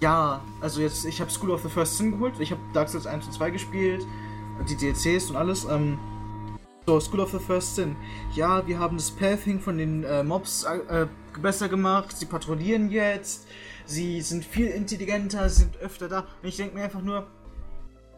Ja, 0.01 0.45
also 0.61 0.81
jetzt, 0.81 1.05
ich 1.05 1.21
habe 1.21 1.31
School 1.31 1.51
of 1.51 1.63
the 1.63 1.69
First 1.69 1.99
Sin 1.99 2.13
geholt. 2.13 2.35
Ich 2.39 2.53
habe 2.53 2.61
Dark 2.73 2.89
Souls 2.89 3.07
1 3.07 3.27
und 3.27 3.33
2 3.33 3.51
gespielt. 3.51 4.07
Die 4.69 4.77
DLCs 4.77 5.31
und 5.31 5.37
alles. 5.37 5.65
Ähm, 5.65 5.99
so, 6.87 7.01
School 7.01 7.21
of 7.21 7.33
the 7.33 7.39
First 7.39 7.77
Sin. 7.77 7.97
Ja, 8.35 8.67
wir 8.67 8.79
haben 8.79 8.97
das 8.97 9.11
Pathing 9.11 9.61
von 9.61 9.77
den 9.77 10.05
äh, 10.05 10.23
Mobs 10.23 10.65
äh, 10.65 11.07
besser 11.43 11.69
gemacht. 11.69 12.17
Sie 12.17 12.27
patrouillieren 12.27 12.91
jetzt. 12.91 13.47
Sie 13.87 14.21
sind 14.21 14.45
viel 14.45 14.69
intelligenter, 14.69 15.49
sind 15.49 15.77
öfter 15.79 16.09
da. 16.09 16.21
Und 16.43 16.49
ich 16.49 16.57
denke 16.57 16.77
mir 16.77 16.85
einfach 16.85 17.03
nur, 17.03 17.27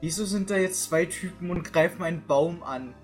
wieso 0.00 0.24
sind 0.26 0.50
da 0.50 0.56
jetzt 0.56 0.84
zwei 0.84 1.06
Typen 1.06 1.50
und 1.50 1.72
greifen 1.72 2.02
einen 2.02 2.26
Baum 2.26 2.62
an? 2.62 2.94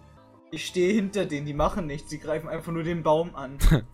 Ich 0.51 0.67
stehe 0.67 0.93
hinter 0.93 1.25
denen, 1.25 1.47
die 1.47 1.55
machen 1.55 1.87
nichts. 1.87 2.11
Sie 2.11 2.19
greifen 2.19 2.49
einfach 2.49 2.73
nur 2.73 2.83
den 2.83 3.03
Baum 3.03 3.35
an. 3.35 3.59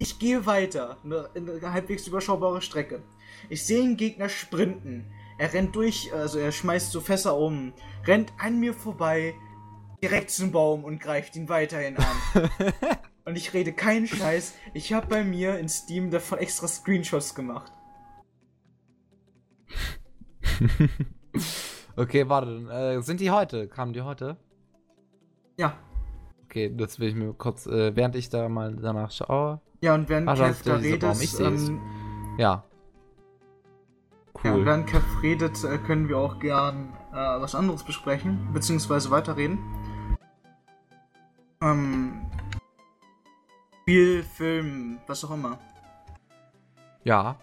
Ich 0.00 0.20
gehe 0.20 0.46
weiter, 0.46 0.96
eine, 1.02 1.28
eine 1.34 1.72
halbwegs 1.72 2.06
überschaubare 2.06 2.62
Strecke. 2.62 3.02
Ich 3.48 3.64
sehe 3.64 3.82
einen 3.82 3.96
Gegner 3.96 4.28
sprinten. 4.28 5.06
Er 5.38 5.52
rennt 5.52 5.76
durch, 5.76 6.12
also 6.12 6.38
er 6.38 6.52
schmeißt 6.52 6.90
so 6.90 7.00
Fässer 7.00 7.36
um, 7.36 7.72
rennt 8.06 8.32
an 8.38 8.58
mir 8.58 8.74
vorbei, 8.74 9.34
direkt 10.02 10.30
zum 10.30 10.50
Baum 10.50 10.84
und 10.84 11.00
greift 11.00 11.36
ihn 11.36 11.48
weiterhin 11.48 11.96
an. 11.96 12.50
und 13.24 13.36
ich 13.36 13.54
rede 13.54 13.72
keinen 13.72 14.06
Scheiß. 14.06 14.54
Ich 14.74 14.92
habe 14.92 15.06
bei 15.06 15.22
mir 15.22 15.58
in 15.58 15.68
Steam 15.68 16.10
davon 16.10 16.38
extra 16.38 16.66
Screenshots 16.66 17.34
gemacht. 17.34 17.72
Okay, 21.98 22.28
warte. 22.28 22.68
Äh, 22.70 23.02
sind 23.02 23.18
die 23.18 23.32
heute? 23.32 23.66
Kamen 23.66 23.92
die 23.92 24.02
heute? 24.02 24.36
Ja. 25.56 25.76
Okay, 26.44 26.72
das 26.74 27.00
will 27.00 27.08
ich 27.08 27.16
mir 27.16 27.32
kurz, 27.32 27.66
äh, 27.66 27.94
während 27.96 28.14
ich 28.14 28.30
da 28.30 28.48
mal 28.48 28.76
danach 28.76 29.10
schaue. 29.10 29.60
Ja, 29.80 29.94
und 29.96 30.08
während 30.08 30.28
da 30.28 30.34
Kev 30.34 30.50
ist 30.50 31.02
da 31.02 31.14
seh's. 31.14 31.40
ähm, 31.40 31.80
Ja. 32.38 32.64
Ja, 34.44 34.54
Cool. 34.54 34.64
während 34.66 34.86
Kev 34.86 35.04
redet, 35.22 35.62
äh, 35.64 35.78
können 35.78 36.08
wir 36.08 36.18
auch 36.18 36.38
gern 36.38 36.92
äh, 37.12 37.16
was 37.16 37.54
anderes 37.54 37.82
besprechen, 37.82 38.48
beziehungsweise 38.52 39.10
weiterreden. 39.10 39.58
Ähm, 41.60 42.26
Spiel, 43.82 44.22
Film, 44.22 44.98
was 45.06 45.24
auch 45.24 45.30
immer. 45.32 45.58
ja. 47.04 47.36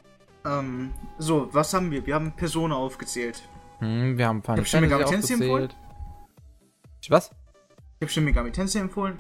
Ähm, 0.46 0.94
so, 1.18 1.50
was 1.54 1.74
haben 1.74 1.90
wir? 1.90 2.06
Wir 2.06 2.14
haben 2.14 2.32
Persona 2.36 2.76
aufgezählt. 2.76 3.50
Hm, 3.80 4.16
wir 4.16 4.28
haben 4.28 4.44
Final 4.44 4.60
ich 4.62 4.70
Fantasy 4.70 4.82
Megami 4.96 5.06
Tensei 5.12 5.34
empfohlen? 5.34 5.64
aufgezählt. 5.64 7.10
Was? 7.10 7.32
Ich 7.32 8.02
habe 8.06 8.12
schon 8.12 8.24
Megami 8.26 8.52
Tensei 8.52 8.80
empfohlen. 8.80 9.18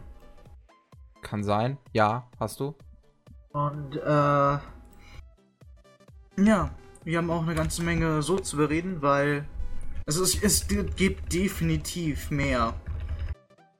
Kann 1.24 1.44
sein. 1.44 1.80
Ja, 1.94 2.28
hast 2.40 2.60
du? 2.60 2.76
Und, 3.54 3.96
äh, 3.96 4.60
ja, 6.38 6.70
wir 7.06 7.18
haben 7.20 7.30
auch 7.32 7.44
eine 7.44 7.56
ganze 7.56 7.82
Menge 7.84 8.22
so 8.22 8.38
zu 8.40 8.58
bereden, 8.58 9.02
weil 9.02 9.46
also 10.06 10.22
es, 10.24 10.42
es 10.44 10.68
gibt 10.68 11.32
definitiv 11.34 12.30
mehr. 12.32 12.74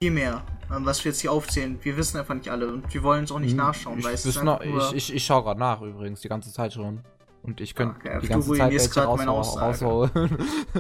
viel 0.02 0.12
mehr, 0.12 0.44
ähm, 0.76 0.86
was 0.86 1.04
wir 1.04 1.12
jetzt 1.12 1.22
hier 1.22 1.32
aufzählen. 1.32 1.78
Wir 1.84 1.98
wissen 1.98 2.18
einfach 2.18 2.34
nicht 2.36 2.50
alle 2.50 2.68
und 2.72 2.92
wir 2.94 3.04
wollen 3.04 3.24
es 3.26 3.32
auch 3.32 3.40
nicht 3.40 3.56
nachschauen, 3.56 3.96
Hm, 3.96 4.00
ich, 4.00 4.06
weil 4.06 4.14
es 4.14 4.26
ist 4.26 4.44
noch, 4.44 4.62
ich, 4.62 4.94
ich, 4.94 5.14
ich 5.14 5.26
schaue 5.26 5.44
gerade 5.44 5.60
nach 5.60 5.82
übrigens, 5.82 6.22
die 6.22 6.30
ganze 6.30 6.52
Zeit 6.54 6.74
schon. 6.74 7.02
Und 7.44 7.62
ich 7.62 7.76
könnte 7.76 7.96
Okay, 8.00 8.20
die 8.22 8.28
du 8.28 8.34
ganze 8.58 8.90
Zeit 8.90 9.06
raushau- 9.08 9.28
Aussage. 9.28 9.66
raushauen. 9.66 10.38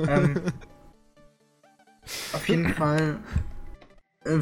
ähm, 0.07 0.41
auf 2.33 2.47
jeden 2.49 2.73
Fall 2.73 3.19
äh, 4.23 4.39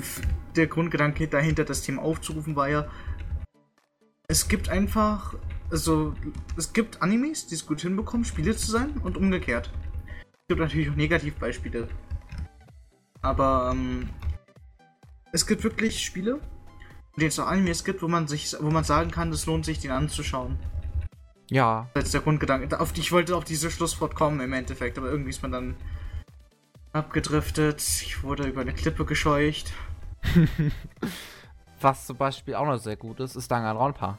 der 0.55 0.67
Grundgedanke 0.67 1.27
dahinter, 1.27 1.65
das 1.65 1.81
Thema 1.81 2.01
aufzurufen, 2.01 2.55
war 2.55 2.69
ja, 2.69 2.87
es 4.27 4.47
gibt 4.47 4.69
einfach, 4.69 5.35
also 5.71 6.13
es 6.57 6.73
gibt 6.73 7.01
Animes, 7.01 7.47
die 7.47 7.55
es 7.55 7.65
gut 7.65 7.81
hinbekommen, 7.81 8.25
Spiele 8.25 8.55
zu 8.55 8.71
sein 8.71 8.91
und 9.03 9.17
umgekehrt. 9.17 9.71
Es 10.15 10.47
gibt 10.49 10.59
natürlich 10.59 10.89
auch 10.89 10.95
Negativbeispiele. 10.95 11.87
Aber 13.21 13.71
ähm, 13.73 14.09
es 15.31 15.47
gibt 15.47 15.63
wirklich 15.63 16.03
Spiele, 16.03 16.39
in 17.15 17.19
denen 17.19 17.29
es 17.29 17.39
auch 17.39 17.47
Animes 17.47 17.83
gibt, 17.83 18.01
wo 18.01 18.07
man 18.07 18.27
sich, 18.27 18.55
wo 18.59 18.69
man 18.69 18.83
sagen 18.83 19.11
kann, 19.11 19.31
es 19.31 19.45
lohnt 19.45 19.65
sich, 19.65 19.79
den 19.79 19.91
anzuschauen. 19.91 20.59
ja, 21.49 21.87
Das 21.93 22.05
ist 22.05 22.13
der 22.13 22.21
Grundgedanke. 22.21 22.79
Auf 22.79 22.91
die, 22.91 23.01
ich 23.01 23.11
wollte 23.11 23.35
auf 23.35 23.45
diese 23.45 23.71
Schlusswort 23.71 24.15
kommen 24.15 24.39
im 24.41 24.53
Endeffekt, 24.53 24.97
aber 24.97 25.09
irgendwie 25.09 25.29
ist 25.29 25.41
man 25.41 25.51
dann 25.51 25.75
abgedriftet. 26.91 27.81
Ich 27.81 28.23
wurde 28.23 28.47
über 28.47 28.61
eine 28.61 28.73
Klippe 28.73 29.05
gescheucht. 29.05 29.73
was 31.81 32.05
zum 32.05 32.17
Beispiel 32.17 32.55
auch 32.55 32.65
noch 32.65 32.77
sehr 32.77 32.95
gut 32.95 33.19
ist, 33.19 33.35
ist 33.35 33.51
Danganronpa. 33.51 34.17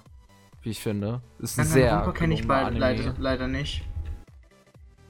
Wie 0.65 0.71
ich 0.71 0.81
finde. 0.81 1.21
Ist 1.39 1.59
ein 1.59 1.69
Danganronpa 1.69 2.05
sehr 2.07 2.13
kenne 2.15 2.35
ich 2.35 2.47
beide 2.47 2.77
leider, 2.79 3.15
leider 3.19 3.47
nicht. 3.47 3.85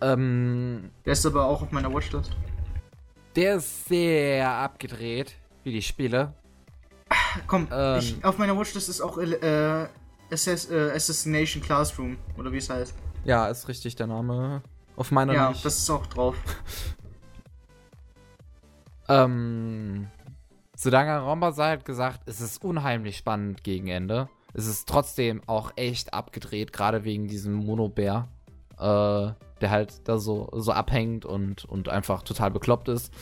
Ähm, 0.00 0.90
Der 1.06 1.12
ist 1.14 1.24
aber 1.24 1.46
auch 1.46 1.62
auf 1.62 1.70
meiner 1.70 1.92
Watchlist. 1.92 2.32
der 3.36 3.56
ist 3.56 3.86
sehr 3.88 4.50
abgedreht, 4.50 5.36
wie 5.62 5.72
die 5.72 5.82
Spiele. 5.82 6.34
Komm, 7.46 7.68
Ähm. 7.72 7.98
ich, 7.98 8.22
auf 8.24 8.36
meiner 8.36 8.56
Watchlist 8.58 8.88
ist 8.88 9.00
auch 9.00 9.16
äh, 9.18 9.86
Assass 10.30 10.70
äh, 10.70 10.90
Assassination 10.94 11.62
Classroom, 11.62 12.16
oder 12.36 12.52
wie 12.52 12.58
es 12.58 12.68
heißt. 12.68 12.94
Ja, 13.24 13.46
ist 13.46 13.68
richtig 13.68 13.96
der 13.96 14.08
Name. 14.08 14.62
Auf 14.96 15.10
meiner 15.10 15.32
ja, 15.32 15.48
nicht. 15.50 15.64
das 15.64 15.78
ist 15.78 15.88
auch 15.90 16.06
drauf. 16.06 16.36
Ähm, 19.06 20.08
Danganronpa 20.82 21.52
sei 21.52 21.64
halt 21.68 21.84
gesagt, 21.84 22.20
es 22.24 22.40
ist 22.40 22.64
unheimlich 22.64 23.18
spannend 23.18 23.62
gegen 23.62 23.88
Ende. 23.88 24.30
Es 24.54 24.66
ist 24.66 24.88
trotzdem 24.88 25.42
auch 25.46 25.72
echt 25.76 26.14
abgedreht, 26.14 26.72
gerade 26.72 27.04
wegen 27.04 27.26
diesem 27.26 27.54
Monobär, 27.54 28.28
äh, 28.78 29.32
der 29.60 29.70
halt 29.70 30.08
da 30.08 30.18
so, 30.18 30.48
so 30.52 30.72
abhängt 30.72 31.24
und, 31.24 31.64
und 31.64 31.88
einfach 31.88 32.22
total 32.22 32.52
bekloppt 32.52 32.88
ist. 32.88 33.12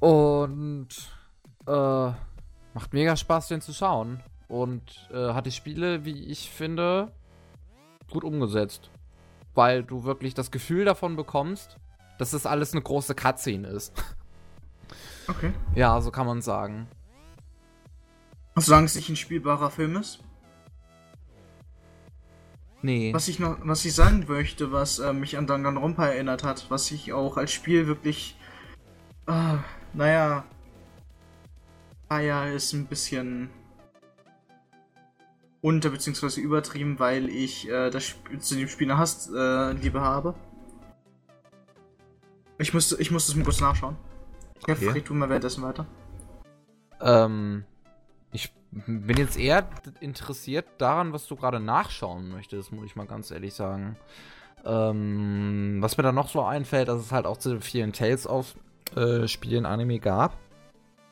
Und 0.00 0.88
äh, 1.66 2.10
macht 2.74 2.92
mega 2.92 3.16
Spaß, 3.16 3.48
den 3.48 3.60
zu 3.60 3.72
schauen. 3.72 4.20
Und 4.48 5.08
äh, 5.12 5.32
hat 5.32 5.46
die 5.46 5.52
Spiele, 5.52 6.04
wie 6.04 6.24
ich 6.24 6.50
finde, 6.50 7.12
gut 8.10 8.24
umgesetzt. 8.24 8.90
Weil 9.54 9.84
du 9.84 10.04
wirklich 10.04 10.34
das 10.34 10.50
Gefühl 10.50 10.84
davon 10.84 11.16
bekommst, 11.16 11.76
dass 12.18 12.32
das 12.32 12.46
alles 12.46 12.72
eine 12.72 12.82
große 12.82 13.14
Cutscene 13.14 13.68
ist. 13.68 13.92
Okay. 15.28 15.52
Ja, 15.74 16.00
so 16.00 16.10
kann 16.10 16.26
man 16.26 16.40
sagen. 16.40 16.88
Solange 18.66 18.86
es 18.86 18.94
nicht 18.94 19.08
ein 19.08 19.16
spielbarer 19.16 19.70
Film 19.70 19.96
ist. 19.96 20.20
Nee. 22.80 23.12
Was 23.12 23.28
ich 23.28 23.38
noch, 23.38 23.58
was 23.62 23.84
ich 23.84 23.94
sagen 23.94 24.24
möchte, 24.28 24.70
was 24.70 25.00
äh, 25.00 25.12
mich 25.12 25.36
an 25.36 25.46
Danganronpa 25.46 26.06
erinnert 26.06 26.44
hat, 26.44 26.66
was 26.68 26.90
ich 26.92 27.12
auch 27.12 27.36
als 27.36 27.52
Spiel 27.52 27.86
wirklich, 27.88 28.36
äh, 29.26 29.56
naja, 29.94 30.44
ah 32.08 32.20
ja, 32.20 32.46
ist 32.46 32.72
ein 32.72 32.86
bisschen 32.86 33.50
unter 35.60 35.90
beziehungsweise 35.90 36.40
übertrieben, 36.40 37.00
weil 37.00 37.28
ich 37.28 37.68
äh, 37.68 37.90
das 37.90 38.04
Sp 38.14 38.38
zu 38.38 38.54
dem 38.54 38.68
Spiel 38.68 38.90
eine 38.90 38.98
Hassliebe 38.98 39.76
Liebe 39.82 40.00
habe. 40.00 40.34
Ich 42.58 42.74
musste, 42.74 42.96
ich 43.00 43.10
musste 43.10 43.32
es 43.32 43.36
mir 43.36 43.44
kurz 43.44 43.60
nachschauen. 43.60 43.96
Ja, 44.66 44.74
Okay. 44.74 44.90
Fried, 44.90 45.04
tu 45.04 45.14
mal 45.14 45.28
währenddessen 45.28 45.62
weiter. 45.62 45.86
Ähm, 47.00 47.64
bin 48.70 49.16
jetzt 49.16 49.38
eher 49.38 49.68
interessiert 50.00 50.66
daran, 50.78 51.12
was 51.12 51.26
du 51.26 51.36
gerade 51.36 51.60
nachschauen 51.60 52.30
möchtest, 52.30 52.72
muss 52.72 52.86
ich 52.86 52.96
mal 52.96 53.06
ganz 53.06 53.30
ehrlich 53.30 53.54
sagen. 53.54 53.96
Ähm, 54.64 55.78
was 55.80 55.96
mir 55.96 56.02
da 56.02 56.12
noch 56.12 56.28
so 56.28 56.42
einfällt, 56.42 56.88
dass 56.88 57.00
es 57.00 57.12
halt 57.12 57.26
auch 57.26 57.36
zu 57.36 57.50
den 57.50 57.60
vielen 57.60 57.92
Tales 57.92 58.26
auf 58.26 58.56
äh, 58.96 59.26
Spielen 59.28 59.66
Anime 59.66 60.00
gab. 60.00 60.36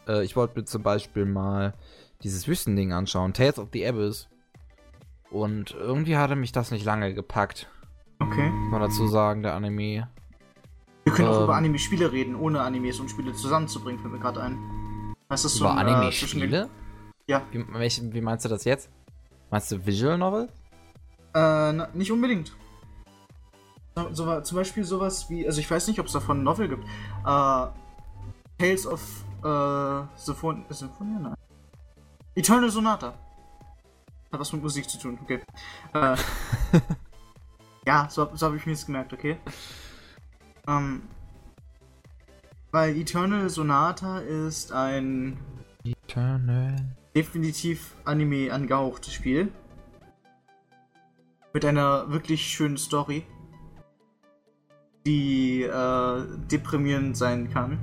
Äh, 0.07 0.25
ich 0.25 0.37
wollte 0.37 0.59
mir 0.59 0.65
zum 0.65 0.83
Beispiel 0.83 1.25
mal 1.25 1.75
dieses 2.23 2.49
Wüstending 2.49 2.93
anschauen, 2.93 3.33
Tales 3.33 3.59
of 3.59 3.69
the 3.73 3.87
Abyss. 3.87 4.29
Und 5.31 5.73
irgendwie 5.73 6.17
hatte 6.17 6.37
mich 6.37 6.53
das 6.53 6.71
nicht 6.71 6.85
lange 6.85 7.15
gepackt. 7.15 7.69
Okay. 8.21 8.49
Muss 8.49 8.71
man 8.71 8.81
dazu 8.81 9.07
sagen, 9.07 9.43
der 9.43 9.55
Anime. 9.55 10.09
Wir 11.05 11.13
können 11.13 11.29
auch 11.29 11.39
Ähm. 11.39 11.45
über 11.45 11.57
Anime-Spiele 11.57 12.11
reden, 12.13 12.35
ohne 12.35 12.61
Animes 12.61 12.99
und 13.01 13.11
Spiele 13.11 13.33
zusammenzubringen, 13.33 14.01
fällt 14.01 14.13
mir 14.13 14.21
gerade 14.21 14.43
ein. 14.43 14.59
Das 15.29 15.45
ist 15.45 15.59
Über 15.61 15.77
ein, 15.77 15.87
äh, 15.87 15.91
Anime-Spiele? 15.93 16.69
Ja. 17.29 17.43
Wie, 17.51 17.65
wie 18.13 18.21
meinst 18.21 18.45
du 18.45 18.49
das 18.49 18.65
jetzt? 18.65 18.89
Meinst 19.51 19.71
du 19.73 19.85
Visual 19.85 20.17
Novel? 20.17 20.49
Äh, 21.35 21.73
na, 21.73 21.89
nicht 21.93 22.13
unbedingt. 22.13 22.55
So, 23.95 24.13
so, 24.13 24.41
zum 24.41 24.57
Beispiel 24.57 24.85
sowas 24.85 25.29
wie, 25.31 25.47
also 25.47 25.61
ich 25.61 25.71
weiß 25.71 25.89
nicht, 25.89 25.99
ob 25.99 26.07
es 26.07 26.13
davon 26.13 26.41
ein 26.41 26.45
Novel 26.45 26.69
gibt. 26.69 26.85
Äh, 26.85 27.67
Tales 28.59 28.87
of 28.87 29.25
äh, 29.45 30.03
Symphon 30.17 30.65
Symphonia? 30.71 31.19
Nein. 31.19 31.35
Eternal 32.35 32.71
Sonata. 32.71 33.15
Hat 34.33 34.41
was 34.41 34.53
mit 34.53 34.63
Musik 34.63 34.89
zu 34.89 34.99
tun, 34.99 35.19
okay. 35.23 35.41
Äh, 35.95 36.17
ja, 37.87 38.09
so, 38.09 38.29
so 38.35 38.47
habe 38.47 38.57
ich 38.57 38.67
mir 38.67 38.73
das 38.73 38.87
gemerkt, 38.87 39.13
okay. 39.13 39.39
Ähm, 40.69 41.03
weil 42.73 42.97
Eternal 42.97 43.49
Sonata 43.49 44.19
ist 44.19 44.73
ein 44.73 45.39
Eternal. 45.85 46.77
Definitiv 47.17 47.95
Anime 48.05 48.53
angehauchtes 48.53 49.13
Spiel. 49.15 49.51
Mit 51.55 51.65
einer 51.65 52.11
wirklich 52.13 52.43
schönen 52.47 52.77
Story, 52.77 53.25
die 55.07 55.63
äh, 55.63 56.23
deprimierend 56.51 57.17
sein 57.17 57.49
kann. 57.49 57.79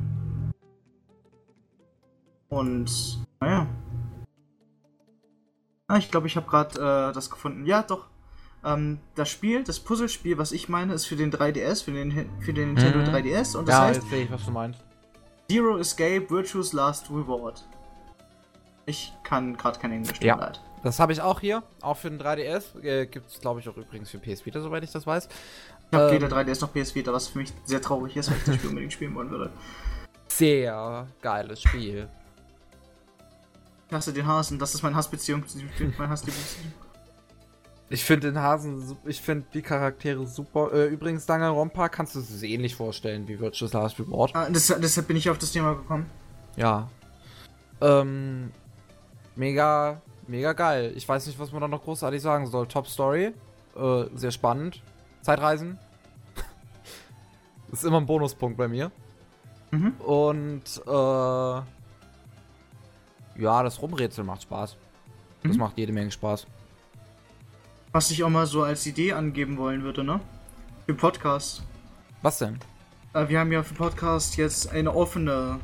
Und 2.50 3.26
naja. 3.40 3.66
Ah, 5.88 5.98
ich 5.98 6.12
glaube, 6.12 6.28
ich 6.28 6.36
habe 6.38 6.48
gerade 6.48 6.76
äh, 7.10 7.14
das 7.14 7.32
gefunden. 7.32 7.66
Ja, 7.66 7.82
doch. 7.82 8.06
Ähm, 8.64 9.00
das 9.16 9.30
Spiel, 9.30 9.64
das 9.64 9.80
Puzzlespiel, 9.80 10.38
was 10.38 10.52
ich 10.52 10.70
meine, 10.70 10.94
ist 10.94 11.06
für 11.06 11.16
den 11.16 11.32
3DS, 11.32 11.84
für 11.84 11.92
den, 11.92 12.30
für 12.42 12.54
den 12.54 12.76
Nintendo 12.76 13.00
Mhm. 13.00 13.16
3DS. 13.16 13.58
Und 13.58 13.68
das 13.68 13.74
Ja, 13.74 13.82
heißt 13.86 14.02
jetzt 14.02 14.10
sehe 14.12 14.24
ich, 14.26 14.32
was 14.32 14.46
du 14.46 14.52
meinst. 14.52 14.80
Zero 15.50 15.78
Escape 15.80 16.30
Virtue's 16.30 16.74
Last 16.74 17.10
Reward. 17.10 17.68
Ich 18.86 19.14
kann 19.24 19.56
gerade 19.56 19.80
kein 19.80 19.92
Englisch, 19.92 20.14
tut 20.14 20.24
Ja. 20.24 20.36
leid. 20.36 20.62
Das 20.84 21.00
habe 21.00 21.14
ich 21.14 21.22
auch 21.22 21.40
hier, 21.40 21.64
auch 21.82 21.96
für 21.98 22.10
den 22.10 22.20
3DS. 22.20 22.76
Äh, 22.84 23.06
Gibt 23.06 23.30
es, 23.32 23.40
glaube 23.40 23.62
ich, 23.62 23.70
auch 23.70 23.78
übrigens 23.78 24.10
für 24.10 24.18
PS 24.20 24.46
Vita, 24.46 24.60
soweit 24.60 24.84
ich 24.84 24.92
das 24.92 25.08
weiß. 25.08 25.30
Ich 25.92 25.98
habe 25.98 26.08
Ähm. 26.08 26.12
weder 26.22 26.28
3DS 26.28 26.60
noch 26.62 26.74
PS 26.74 26.94
Vita, 26.94 27.14
was 27.14 27.28
für 27.30 27.38
mich 27.38 27.54
sehr 27.64 27.82
traurig 27.82 28.18
ist, 28.18 28.30
weil 28.30 28.38
ich 28.38 28.44
das 28.44 28.56
Spiel 28.56 28.70
unbedingt 28.70 28.92
spielen 28.94 29.16
wollen 29.16 29.30
würde. 29.30 29.50
Sehr 30.28 31.08
geiles 31.22 31.62
Spiel. 31.62 32.10
Ich 33.88 33.94
hasse 33.94 34.12
den 34.12 34.26
Hasen, 34.28 34.60
das 34.60 34.74
ist 34.74 34.82
meine 34.82 34.96
Hassbeziehung 34.96 35.44
mein 35.98 36.10
Hassbeziehung. 36.10 36.74
Ich 37.90 38.04
finde 38.04 38.32
den 38.32 38.42
Hasen, 38.42 38.98
ich 39.06 39.22
finde 39.22 39.46
die 39.54 39.62
Charaktere 39.62 40.26
super. 40.26 40.72
Äh, 40.74 40.88
übrigens, 40.88 41.26
Danganronpa 41.28 41.90
kannst 41.90 42.16
du 42.16 42.20
es 42.20 42.42
ähnlich 42.42 42.76
vorstellen 42.76 43.28
wie 43.28 43.40
Virtuous 43.40 43.72
Last 43.74 44.00
Reward. 44.00 44.32
Ah, 44.36 44.50
das, 44.50 44.68
deshalb 44.68 45.08
bin 45.08 45.16
ich 45.18 45.30
auf 45.30 45.38
das 45.38 45.52
Thema 45.52 45.76
gekommen. 45.76 46.10
Ja. 46.56 46.90
Ähm, 47.82 48.52
mega, 49.36 50.02
mega 50.28 50.54
geil. 50.54 50.94
Ich 50.96 51.08
weiß 51.08 51.28
nicht, 51.28 51.40
was 51.40 51.52
man 51.52 51.62
da 51.62 51.68
noch 51.68 51.84
großartig 51.84 52.22
sagen 52.22 52.48
soll. 52.48 52.68
Top 52.68 52.88
Story. 52.88 53.34
Äh, 53.76 54.06
sehr 54.16 54.32
spannend. 54.32 54.82
Zeitreisen. 55.22 55.78
ist 57.72 57.84
immer 57.84 57.98
ein 57.98 58.06
Bonuspunkt 58.06 58.58
bei 58.58 58.68
mir. 58.68 58.92
Mhm. 59.72 59.94
Und, 60.00 60.82
äh, 60.86 61.62
ja, 63.42 63.64
das 63.64 63.82
Rumrätsel 63.82 64.24
macht 64.24 64.44
Spaß. 64.44 64.78
Das 65.44 65.54
Mhm. 65.54 65.60
macht 65.60 65.78
jede 65.78 65.92
Menge 65.92 66.12
Spaß. 66.12 66.46
Was 67.92 68.12
ich 68.12 68.24
auch 68.24 68.30
mal 68.30 68.46
so 68.46 68.64
als 68.64 68.86
Idee 68.86 69.14
angeben 69.14 69.58
wollen 69.58 69.84
würde, 69.84 70.04
ne? 70.04 70.20
Für 70.86 70.94
Podcast. 70.94 71.64
Was 72.22 72.38
denn? 72.40 72.60
Äh, 73.14 73.28
wir 73.30 73.40
haben 73.40 73.52
ja 73.52 73.64
für 73.64 73.74
Podcast 73.74 74.38
jetzt 74.38 74.72
eine 74.72 74.94
offene, 74.96 75.60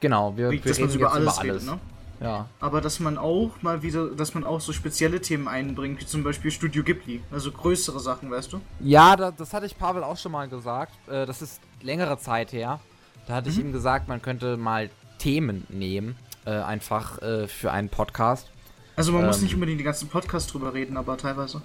Genau, 0.00 0.36
wir, 0.36 0.50
wie, 0.50 0.62
wir 0.64 0.76
reden 0.76 0.92
über 0.94 1.12
alles, 1.12 1.34
über 1.34 1.40
alles. 1.40 1.62
redet, 1.62 1.66
ne? 1.66 1.80
Ja. 2.20 2.48
Aber 2.60 2.80
dass 2.80 3.00
man 3.00 3.18
auch 3.18 3.50
mal 3.62 3.82
wieder, 3.82 4.08
dass 4.10 4.34
man 4.34 4.44
auch 4.44 4.60
so 4.60 4.72
spezielle 4.72 5.20
Themen 5.20 5.48
einbringt, 5.48 6.00
wie 6.00 6.06
zum 6.06 6.22
Beispiel 6.22 6.50
Studio 6.50 6.82
Ghibli. 6.82 7.22
Also 7.30 7.50
größere 7.52 8.00
Sachen, 8.00 8.30
weißt 8.30 8.52
du? 8.52 8.60
Ja, 8.80 9.16
da, 9.16 9.30
das 9.30 9.52
hatte 9.52 9.66
ich 9.66 9.76
Pavel 9.76 10.02
auch 10.04 10.16
schon 10.16 10.32
mal 10.32 10.48
gesagt. 10.48 10.92
Äh, 11.08 11.26
das 11.26 11.42
ist 11.42 11.60
längere 11.82 12.18
Zeit 12.18 12.52
her. 12.52 12.80
Da 13.26 13.34
hatte 13.34 13.48
ich 13.50 13.56
Mhm. 13.58 13.66
ihm 13.66 13.72
gesagt, 13.72 14.08
man 14.08 14.22
könnte 14.22 14.56
mal 14.56 14.90
Themen 15.18 15.66
nehmen, 15.68 16.16
äh, 16.44 16.50
einfach 16.50 17.20
äh, 17.22 17.48
für 17.48 17.72
einen 17.72 17.88
Podcast. 17.88 18.50
Also 18.96 19.12
man 19.12 19.26
muss 19.26 19.38
Ähm. 19.38 19.44
nicht 19.44 19.54
unbedingt 19.54 19.80
die 19.80 19.84
ganzen 19.84 20.08
Podcasts 20.08 20.50
drüber 20.52 20.72
reden, 20.74 20.96
aber 20.96 21.16
teilweise. 21.16 21.62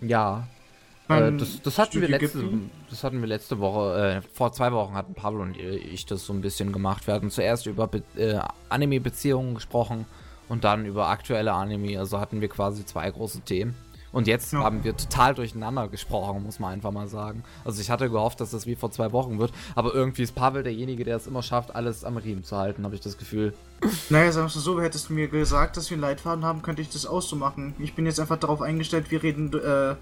Ja, 0.00 0.46
äh, 1.08 1.32
das, 1.36 1.62
das, 1.62 1.78
hatten 1.78 2.00
wir 2.00 2.08
letzte, 2.08 2.44
das 2.90 3.04
hatten 3.04 3.20
wir 3.20 3.28
letzte 3.28 3.58
Woche, 3.58 4.22
äh, 4.24 4.28
vor 4.32 4.52
zwei 4.52 4.72
Wochen 4.72 4.94
hatten 4.94 5.14
Pablo 5.14 5.42
und 5.42 5.56
ich 5.56 6.06
das 6.06 6.24
so 6.26 6.32
ein 6.32 6.40
bisschen 6.40 6.72
gemacht. 6.72 7.06
Wir 7.06 7.14
hatten 7.14 7.30
zuerst 7.30 7.66
über 7.66 7.86
Be 7.86 8.02
äh, 8.16 8.38
Anime-Beziehungen 8.68 9.54
gesprochen 9.54 10.06
und 10.48 10.64
dann 10.64 10.86
über 10.86 11.08
aktuelle 11.08 11.52
Anime. 11.52 11.98
Also 11.98 12.20
hatten 12.20 12.40
wir 12.40 12.48
quasi 12.48 12.84
zwei 12.84 13.10
große 13.10 13.40
Themen. 13.40 13.74
Und 14.12 14.26
jetzt 14.26 14.54
Ja. 14.54 14.60
haben 14.60 14.82
wir 14.82 14.96
total 14.96 15.34
durcheinander 15.34 15.88
gesprochen, 15.88 16.42
muss 16.42 16.58
man 16.58 16.72
einfach 16.72 16.90
mal 16.90 17.06
sagen. 17.06 17.44
Also 17.66 17.82
ich 17.82 17.90
hatte 17.90 18.08
gehofft, 18.08 18.40
dass 18.40 18.50
das 18.50 18.64
wie 18.66 18.74
vor 18.74 18.90
zwei 18.90 19.12
Wochen 19.12 19.38
wird, 19.38 19.52
aber 19.74 19.92
irgendwie 19.94 20.22
ist 20.22 20.34
Pavel 20.34 20.62
derjenige, 20.62 21.04
der 21.04 21.16
es 21.16 21.26
immer 21.26 21.42
schafft, 21.42 21.74
alles 21.74 22.02
am 22.02 22.16
Riemen 22.16 22.42
zu 22.42 22.56
halten, 22.56 22.84
habe 22.84 22.94
ich 22.94 23.02
das 23.02 23.18
Gefühl. 23.18 23.52
Naja, 24.08 24.32
sagst 24.32 24.56
du 24.56 24.60
so, 24.60 24.80
hättest 24.80 25.10
du 25.10 25.12
mir 25.12 25.28
gesagt, 25.28 25.76
dass 25.76 25.90
wir 25.90 25.96
einen 25.96 26.02
Leitfaden 26.02 26.46
haben, 26.46 26.62
könnte 26.62 26.80
ich 26.80 26.88
das 26.88 27.04
auch 27.04 27.20
so 27.20 27.36
machen. 27.36 27.74
Ich 27.78 27.94
bin 27.94 28.06
jetzt 28.06 28.18
einfach 28.18 28.38
darauf 28.38 28.62
eingestellt, 28.62 29.10
wir 29.10 29.22
reden 29.22 29.52
äh, 29.52 29.96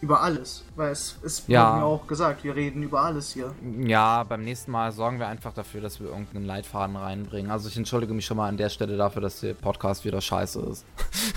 über 0.00 0.20
alles. 0.20 0.62
Weil 0.76 0.92
es, 0.92 1.16
es 1.22 1.42
Ja. 1.46 1.70
wurde 1.70 1.78
mir 1.80 1.84
auch 1.86 2.06
gesagt, 2.06 2.44
wir 2.44 2.54
reden 2.54 2.82
über 2.82 3.00
alles 3.02 3.32
hier. 3.32 3.54
Ja, 3.78 4.22
beim 4.24 4.42
nächsten 4.44 4.70
Mal 4.70 4.92
sorgen 4.92 5.18
wir 5.18 5.26
einfach 5.28 5.54
dafür, 5.54 5.80
dass 5.80 6.00
wir 6.00 6.08
irgendeinen 6.08 6.44
Leitfaden 6.44 6.96
reinbringen. 6.96 7.50
Also 7.50 7.68
ich 7.68 7.76
entschuldige 7.76 8.12
mich 8.12 8.26
schon 8.26 8.36
mal 8.36 8.48
an 8.48 8.56
der 8.56 8.68
Stelle 8.68 8.96
dafür, 8.96 9.22
dass 9.22 9.40
der 9.40 9.54
Podcast 9.54 10.04
wieder 10.04 10.20
scheiße 10.20 10.60
ist. 10.60 10.84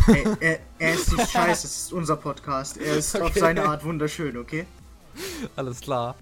Ey, 0.07 0.25
er, 0.41 0.59
er 0.79 0.93
ist 0.93 1.11
nicht 1.15 1.29
scheiße, 1.31 1.67
es 1.67 1.77
ist 1.83 1.93
unser 1.93 2.17
Podcast. 2.17 2.77
Er 2.77 2.97
ist 2.97 3.15
auf 3.15 3.29
Okay. 3.29 3.39
seine 3.39 3.65
Art 3.65 3.83
wunderschön, 3.85 4.35
okay? 4.37 4.65
Alles 5.55 5.79
klar. 5.81 6.15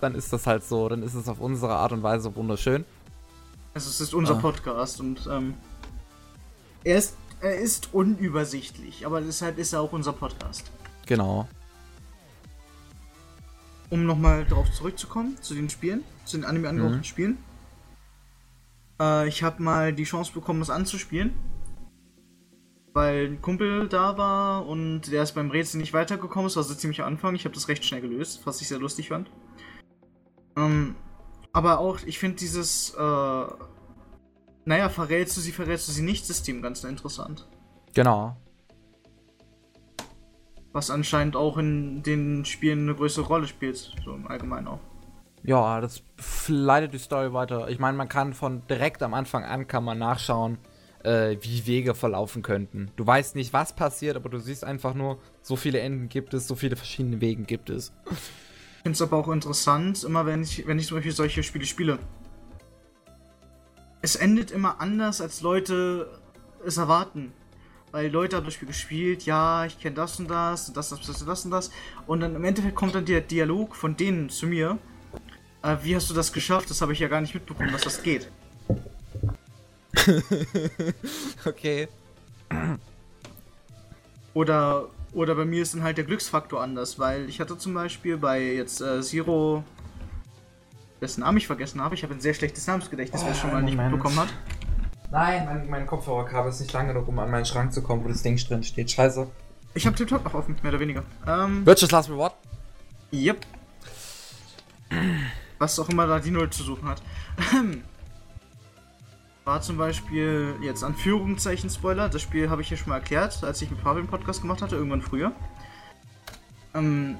dann 0.00 0.14
ist 0.14 0.32
das 0.32 0.46
halt 0.46 0.64
so, 0.64 0.88
dann 0.88 1.02
ist 1.02 1.14
es 1.14 1.28
auf 1.28 1.40
unsere 1.40 1.74
Art 1.74 1.92
und 1.92 2.02
Weise 2.02 2.34
wunderschön. 2.36 2.84
Also 3.74 3.90
es 3.90 4.00
ist 4.00 4.14
unser 4.14 4.36
Ah. 4.36 4.40
Podcast 4.40 5.00
und 5.00 5.26
ähm, 5.30 5.54
er 6.84 6.98
ist 6.98 7.14
er 7.40 7.56
ist 7.58 7.94
unübersichtlich, 7.94 9.06
aber 9.06 9.20
deshalb 9.20 9.58
ist 9.58 9.72
er 9.72 9.80
auch 9.80 9.92
unser 9.92 10.12
Podcast. 10.12 10.70
Genau. 11.06 11.48
Um 13.90 14.04
nochmal 14.04 14.44
drauf 14.44 14.70
zurückzukommen, 14.72 15.36
zu 15.40 15.54
den 15.54 15.70
Spielen, 15.70 16.04
zu 16.24 16.36
den 16.36 16.44
Anime 16.44 16.68
angehauchten 16.68 16.98
Mhm. 16.98 17.04
Spielen. 17.04 17.38
Äh, 19.00 19.28
ich 19.28 19.42
habe 19.42 19.62
mal 19.62 19.92
die 19.92 20.04
Chance 20.04 20.32
bekommen, 20.32 20.60
das 20.60 20.70
anzuspielen. 20.70 21.32
Weil 22.92 23.28
ein 23.28 23.42
Kumpel 23.42 23.88
da 23.88 24.18
war 24.18 24.66
und 24.66 25.02
der 25.12 25.22
ist 25.22 25.32
beim 25.34 25.50
Rätsel 25.50 25.78
nicht 25.80 25.92
weitergekommen. 25.92 26.46
Es 26.48 26.56
war 26.56 26.64
so 26.64 26.74
ziemlich 26.74 27.00
am 27.00 27.06
Anfang. 27.06 27.34
Ich 27.34 27.44
habe 27.44 27.54
das 27.54 27.68
recht 27.68 27.84
schnell 27.84 28.00
gelöst, 28.00 28.40
was 28.44 28.60
ich 28.60 28.68
sehr 28.68 28.78
lustig 28.78 29.08
fand. 29.08 29.30
Ähm, 30.56 30.96
aber 31.52 31.78
auch, 31.78 32.00
ich 32.04 32.18
finde 32.18 32.36
dieses, 32.38 32.90
äh, 32.94 33.46
naja, 34.68 34.90
verrätst 34.90 35.34
du 35.34 35.40
sie, 35.40 35.52
verrätst 35.52 35.88
du 35.88 35.92
sie 35.92 36.02
nicht 36.02 36.26
System 36.26 36.60
ganz 36.60 36.84
interessant. 36.84 37.48
Genau. 37.94 38.36
Was 40.72 40.90
anscheinend 40.90 41.36
auch 41.36 41.56
in 41.56 42.02
den 42.02 42.44
Spielen 42.44 42.80
eine 42.80 42.94
größere 42.94 43.26
Rolle 43.26 43.46
spielt, 43.46 43.94
so 44.04 44.12
im 44.12 44.26
Allgemeinen 44.26 44.68
auch. 44.68 44.80
Ja, 45.42 45.80
das 45.80 46.02
leitet 46.48 46.92
die 46.92 46.98
Story 46.98 47.32
weiter. 47.32 47.70
Ich 47.70 47.78
meine, 47.78 47.96
man 47.96 48.10
kann 48.10 48.34
von 48.34 48.66
direkt 48.66 49.02
am 49.02 49.14
Anfang 49.14 49.42
an 49.42 49.66
kann 49.66 49.84
man 49.84 49.98
nachschauen, 49.98 50.58
äh, 51.02 51.38
wie 51.40 51.66
Wege 51.66 51.94
verlaufen 51.94 52.42
könnten. 52.42 52.90
Du 52.96 53.06
weißt 53.06 53.36
nicht, 53.36 53.54
was 53.54 53.74
passiert, 53.74 54.16
aber 54.16 54.28
du 54.28 54.38
siehst 54.38 54.64
einfach 54.64 54.92
nur, 54.92 55.18
so 55.40 55.56
viele 55.56 55.80
Enden 55.80 56.10
gibt 56.10 56.34
es, 56.34 56.46
so 56.46 56.54
viele 56.54 56.76
verschiedene 56.76 57.22
Wegen 57.22 57.46
gibt 57.46 57.70
es. 57.70 57.94
Ich 58.10 58.82
finde 58.82 58.96
es 58.96 59.00
aber 59.00 59.16
auch 59.16 59.28
interessant, 59.28 60.04
immer 60.04 60.26
wenn 60.26 60.42
ich, 60.42 60.66
wenn 60.66 60.78
ich 60.78 60.88
zum 60.88 60.98
Beispiel 60.98 61.12
solche 61.12 61.42
Spiele 61.42 61.64
spiele. 61.64 61.98
Es 64.00 64.16
endet 64.16 64.50
immer 64.50 64.80
anders, 64.80 65.20
als 65.20 65.40
Leute 65.40 66.08
es 66.64 66.76
erwarten. 66.76 67.32
Weil 67.90 68.10
Leute 68.10 68.36
haben 68.36 68.44
das 68.44 68.54
Spiel 68.54 68.68
gespielt, 68.68 69.24
ja, 69.24 69.64
ich 69.64 69.80
kenne 69.80 69.96
das 69.96 70.20
und 70.20 70.28
das, 70.28 70.68
und 70.68 70.76
das, 70.76 70.90
das, 70.90 71.00
das, 71.06 71.24
das 71.24 71.44
und 71.44 71.50
das. 71.50 71.70
Und 72.06 72.20
dann 72.20 72.36
im 72.36 72.44
Endeffekt 72.44 72.74
kommt 72.74 72.94
dann 72.94 73.06
der 73.06 73.22
Dialog 73.22 73.74
von 73.74 73.96
denen 73.96 74.28
zu 74.28 74.46
mir. 74.46 74.78
Äh, 75.62 75.76
wie 75.82 75.96
hast 75.96 76.10
du 76.10 76.14
das 76.14 76.32
geschafft? 76.32 76.68
Das 76.70 76.82
habe 76.82 76.92
ich 76.92 76.98
ja 76.98 77.08
gar 77.08 77.20
nicht 77.20 77.34
mitbekommen, 77.34 77.72
dass 77.72 77.82
das 77.82 78.02
geht. 78.02 78.30
Okay. 81.44 81.88
Oder, 84.34 84.88
oder 85.12 85.34
bei 85.34 85.44
mir 85.44 85.62
ist 85.62 85.74
dann 85.74 85.82
halt 85.82 85.96
der 85.96 86.04
Glücksfaktor 86.04 86.62
anders, 86.62 86.98
weil 86.98 87.28
ich 87.28 87.40
hatte 87.40 87.58
zum 87.58 87.74
Beispiel 87.74 88.16
bei 88.16 88.40
jetzt 88.40 88.80
äh, 88.80 89.00
Zero, 89.02 89.64
dessen 91.00 91.20
Namen 91.20 91.38
ich 91.38 91.46
vergessen 91.46 91.80
habe, 91.82 91.94
ich 91.94 92.02
habe 92.02 92.14
ein 92.14 92.20
sehr 92.20 92.34
schlechtes 92.34 92.66
Namensgedächtnis, 92.66 93.22
wer 93.24 93.32
es 93.32 93.38
schon 93.38 93.52
mal 93.52 93.62
nicht 93.62 93.76
Moment. 93.76 93.92
mitbekommen 93.92 94.20
hat. 94.20 94.28
Nein, 95.10 95.44
mein, 95.46 95.70
mein 95.70 95.86
Kopfhörerkabel 95.86 96.50
ist 96.50 96.60
nicht 96.60 96.72
lang 96.72 96.88
genug, 96.88 97.08
um 97.08 97.18
an 97.18 97.30
meinen 97.30 97.46
Schrank 97.46 97.72
zu 97.72 97.82
kommen, 97.82 98.04
wo 98.04 98.08
das 98.08 98.22
Ding 98.22 98.36
drin 98.36 98.62
steht. 98.62 98.90
Scheiße. 98.90 99.26
Ich 99.74 99.86
habe 99.86 99.96
TikTok 99.96 100.24
noch 100.24 100.34
offen, 100.34 100.56
mehr 100.62 100.72
oder 100.72 100.80
weniger. 100.80 101.02
Ähm, 101.26 101.64
Virtuous 101.64 101.90
Last 101.90 102.10
Reward? 102.10 102.34
yep. 103.12 103.38
Was 105.58 105.78
auch 105.78 105.88
immer 105.88 106.06
da 106.06 106.18
die 106.18 106.30
Null 106.30 106.50
zu 106.50 106.62
suchen 106.62 106.88
hat. 106.88 107.02
War 109.44 109.62
zum 109.62 109.78
Beispiel 109.78 110.56
jetzt 110.62 110.84
Anführungszeichen 110.84 111.70
Spoiler, 111.70 112.08
das 112.08 112.20
Spiel 112.20 112.50
habe 112.50 112.60
ich 112.60 112.70
ja 112.70 112.76
schon 112.76 112.90
mal 112.90 112.96
erklärt, 112.96 113.42
als 113.42 113.62
ich 113.62 113.70
mit 113.70 113.82
Pavel 113.82 114.00
einen 114.00 114.08
Podcast 114.08 114.42
gemacht 114.42 114.60
hatte, 114.60 114.76
irgendwann 114.76 115.00
früher. 115.00 115.32
Ähm, 116.74 117.16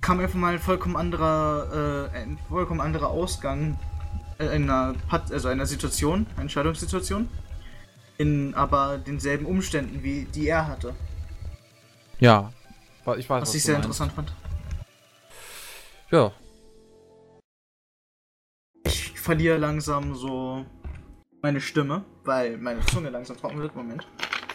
kam 0.00 0.20
einfach 0.20 0.38
mal 0.38 0.54
ein 0.54 0.58
vollkommen 0.60 0.96
anderer, 0.96 2.10
äh, 2.12 2.16
ein 2.16 2.38
vollkommen 2.48 2.80
anderer 2.80 3.08
Ausgang 3.08 3.78
äh, 4.38 4.46
in 4.56 4.70
einer, 4.70 4.94
also 5.10 5.48
einer 5.48 5.66
Situation, 5.66 6.26
einer 6.34 6.42
Entscheidungssituation, 6.42 7.28
in 8.18 8.54
aber 8.54 8.98
denselben 8.98 9.46
Umständen 9.46 10.02
wie 10.02 10.24
die 10.24 10.48
er 10.48 10.68
hatte. 10.68 10.94
Ja. 12.18 12.52
Ich 13.18 13.28
weiß, 13.28 13.42
Was 13.42 13.54
ich 13.54 13.62
du 13.62 13.66
sehr 13.66 13.74
meinst. 13.74 13.86
interessant 13.86 14.12
fand. 14.12 14.32
Ja. 16.10 16.32
Ich 18.84 19.20
verliere 19.20 19.58
langsam 19.58 20.14
so 20.14 20.64
meine 21.42 21.60
Stimme, 21.60 22.04
weil 22.24 22.56
meine 22.56 22.80
Zunge 22.86 23.10
langsam 23.10 23.36
trocken 23.36 23.60
wird. 23.60 23.76
Moment. 23.76 24.06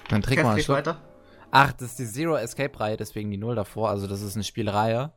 Dann 0.09 0.21
trink 0.21 0.43
mal 0.43 0.51
einen 0.53 0.61
Schluck. 0.61 0.77
weiter. 0.77 1.01
Ach, 1.51 1.71
das 1.73 1.91
ist 1.91 1.99
die 1.99 2.05
Zero 2.05 2.35
Escape 2.35 2.77
Reihe, 2.79 2.97
deswegen 2.97 3.29
die 3.31 3.37
Null 3.37 3.55
davor. 3.55 3.89
Also 3.89 4.07
das 4.07 4.21
ist 4.21 4.35
eine 4.35 4.43
Spielreihe, 4.43 5.11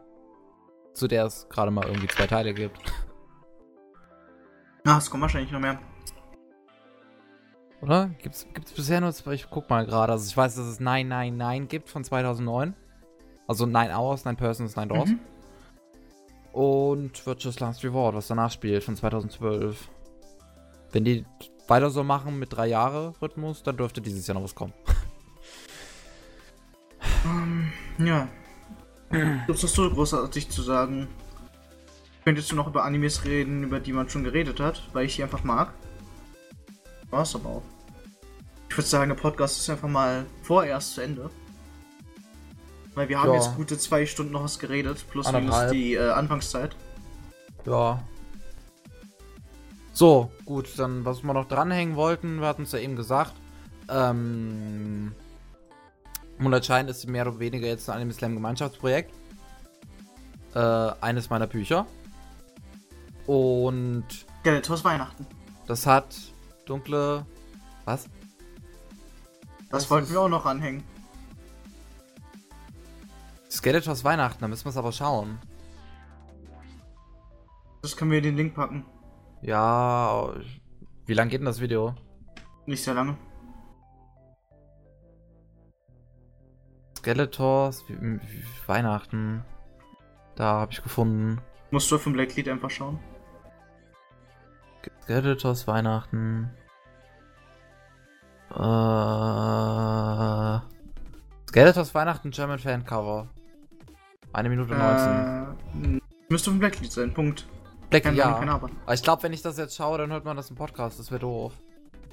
zu 0.95 1.09
der 1.09 1.27
es 1.27 1.49
gerade 1.49 1.71
mal 1.71 1.87
irgendwie 1.87 2.09
zwei 2.09 2.27
Teile 2.27 2.55
gibt. 2.55 2.79
Ah, 4.87 4.99
es 4.99 5.11
kommt 5.11 5.23
wahrscheinlich 5.23 5.51
noch 5.51 5.61
mehr. 5.61 5.79
Oder? 7.81 8.11
Gibt's, 8.23 8.47
gibt's 8.55 8.73
bisher 8.73 9.01
nur 9.01 9.13
zwei? 9.13 9.35
Ich 9.35 9.51
guck 9.51 9.69
mal 9.69 9.85
gerade. 9.85 10.13
Also 10.13 10.27
ich 10.27 10.37
weiß, 10.37 10.55
dass 10.55 10.67
es 10.67 10.81
999 10.81 11.69
gibt 11.69 11.91
von 11.91 12.05
2009. 12.05 12.75
Also 13.47 13.67
9 13.67 13.91
Hours, 13.91 14.25
9 14.25 14.37
Persons, 14.37 14.77
9 14.77 14.89
Doors. 14.89 15.11
Mhm. 15.11 15.21
Und 16.53 17.27
Virtuous 17.27 17.61
Last 17.61 17.85
Reward, 17.85 18.15
was 18.15 18.29
danach 18.29 18.51
spielt, 18.51 18.85
von 18.85 18.97
2012. 18.97 19.89
Wenn 20.93 21.05
die 21.05 21.27
weiter 21.67 21.91
so 21.91 22.05
machen 22.05 22.39
mit 22.39 22.57
3 22.57 22.69
Jahre 22.69 23.13
Rhythmus, 23.21 23.63
dann 23.63 23.77
dürfte 23.77 24.01
dieses 24.01 24.27
Jahr 24.27 24.35
noch 24.35 24.45
was 24.45 24.55
kommen. 24.55 24.73
Ähm, 27.27 27.73
ja. 27.99 28.29
Gibt's 29.47 29.63
noch 29.63 29.69
so 29.71 29.91
großartig 29.91 30.49
zu 30.51 30.63
sagen? 30.63 31.09
Könntest 32.25 32.51
du 32.53 32.57
noch 32.57 32.67
über 32.67 32.85
Animes 32.85 33.25
reden, 33.25 33.65
über 33.65 33.81
die 33.81 33.93
man 33.93 34.09
schon 34.09 34.25
geredet 34.25 34.61
hat, 34.61 34.83
weil 34.93 35.07
ich 35.07 35.17
die 35.17 35.23
einfach 35.23 35.45
mag? 35.45 35.73
War's 37.11 37.35
aber 37.35 37.49
auch. 37.51 37.63
Ich 38.71 38.77
würde 38.77 38.89
sagen, 38.89 39.11
der 39.11 39.17
Podcast 39.17 39.59
ist 39.59 39.71
einfach 39.71 39.89
mal 39.89 40.25
vorerst 40.43 40.95
zu 40.95 41.03
Ende. 41.03 41.31
Weil 42.95 43.09
wir 43.09 43.21
haben 43.21 43.29
Ja. 43.31 43.37
jetzt 43.37 43.55
gute 43.57 43.77
zwei 43.79 44.07
Stunden 44.07 44.33
noch 44.33 44.45
was 44.45 44.59
geredet, 44.59 45.05
plus 45.11 45.31
minus 45.33 45.71
die 45.71 45.95
äh, 45.95 46.11
Anfangszeit. 46.11 46.75
Ja. 47.67 48.03
So, 49.93 50.33
gut, 50.45 50.69
dann 50.79 51.05
was 51.05 51.23
wir 51.23 51.35
noch 51.35 51.47
dranhängen 51.47 51.95
wollten, 51.97 52.41
wir 52.41 52.47
hatten 52.49 52.63
es 52.63 52.73
ja 52.73 52.79
eben 52.81 52.97
gesagt. 52.97 53.33
Ähm. 53.89 55.13
Moonlight 56.39 56.67
Shine 56.67 56.91
ist 56.91 57.07
mehr 57.09 57.27
oder 57.27 57.39
weniger 57.39 57.67
jetzt 57.67 57.89
ein 57.89 57.97
Anime 57.97 58.13
Slam 58.13 58.35
Gemeinschaftsprojekt. 58.35 59.13
Äh, 60.55 60.59
eines 61.01 61.31
meiner 61.31 61.47
Bücher. 61.47 61.87
Und 63.27 64.05
Skeletors 64.41 64.85
Weihnachten. 64.85 65.27
das 65.67 65.87
hat 65.87 66.15
dunkle. 66.67 67.25
Was? 67.85 68.05
Das, 69.71 69.83
Das 69.83 69.91
wollten 69.91 70.07
ist- 70.07 70.13
wir 70.13 70.21
auch 70.21 70.29
noch 70.29 70.47
anhängen. 70.47 70.85
Skeletors 73.51 74.05
Weihnachten, 74.05 74.41
da 74.41 74.49
müssen 74.49 74.65
wir 74.65 74.71
es 74.71 74.77
aber 74.77 74.93
schauen. 74.93 75.39
Das 77.83 77.97
können 77.97 78.11
wir 78.11 78.19
in 78.19 78.25
den 78.25 78.37
Link 78.37 78.55
packen. 78.55 78.85
Ja. 79.43 80.33
Wie 81.07 81.15
lang 81.15 81.29
geht 81.29 81.41
denn 81.41 81.47
das 81.47 81.61
Video? 81.61 81.95
Nicht 82.67 82.83
sehr 82.83 82.95
lange. 82.95 83.17
Skeletors, 87.05 87.85
Weihnachten. 88.67 89.45
Da 90.37 90.45
habe 90.61 90.73
ich 90.73 90.83
gefunden. 90.83 91.39
Musst 91.71 91.91
du 91.91 91.97
auf 91.97 92.05
dem 92.05 92.15
Blacklead 92.15 92.49
einfach 92.49 92.71
schauen. 92.71 92.99
Skeletors 95.03 95.67
Weihnachten. 95.67 96.49
Äh. 98.53 98.57
Skeletors 101.51 101.95
Weihnachten 101.95 102.31
German 102.31 102.59
Fan 102.59 102.87
Cover. 102.87 103.29
Eine 104.33 104.49
Minute 104.49 104.75
19. 104.75 105.97
Äh, 105.97 106.01
müsste 106.31 106.49
von 106.53 106.59
Blacklead 106.59 106.91
sein, 106.91 107.13
Punkt. 107.13 107.47
Black, 107.91 108.05
Kein 108.05 108.17
ja. 108.17 108.35
Aber. 108.35 108.71
Ich 108.91 109.03
glaube, 109.03 109.25
wenn 109.25 109.35
ich 109.35 109.43
das 109.43 109.59
jetzt 109.59 109.77
schaue, 109.77 109.99
dann 109.99 110.11
hört 110.11 110.25
man 110.25 110.39
das 110.39 110.49
im 110.49 110.57
Podcast. 110.57 110.99
Das 110.99 111.11
wäre 111.11 111.21
doof. 111.21 111.53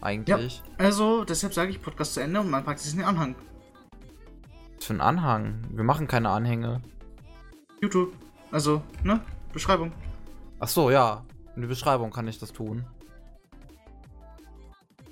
Eigentlich. 0.01 0.61
Also, 0.77 1.23
deshalb 1.23 1.53
sage 1.53 1.71
ich 1.71 1.81
Podcast 1.81 2.15
zu 2.15 2.19
Ende 2.19 2.41
und 2.41 2.49
man 2.49 2.65
packt 2.65 2.81
es 2.81 2.91
in 2.91 2.99
den 2.99 3.07
Anhang. 3.07 3.35
Was 4.81 4.87
für 4.87 4.93
ein 4.95 5.01
Anhang. 5.01 5.63
Wir 5.69 5.83
machen 5.83 6.07
keine 6.07 6.31
Anhänge. 6.31 6.81
YouTube. 7.83 8.13
Also, 8.51 8.81
ne? 9.03 9.21
Beschreibung. 9.53 9.91
Ach 10.59 10.67
so, 10.67 10.89
ja. 10.89 11.23
In 11.55 11.61
der 11.61 11.69
Beschreibung 11.69 12.09
kann 12.09 12.27
ich 12.27 12.39
das 12.39 12.51
tun. 12.51 12.83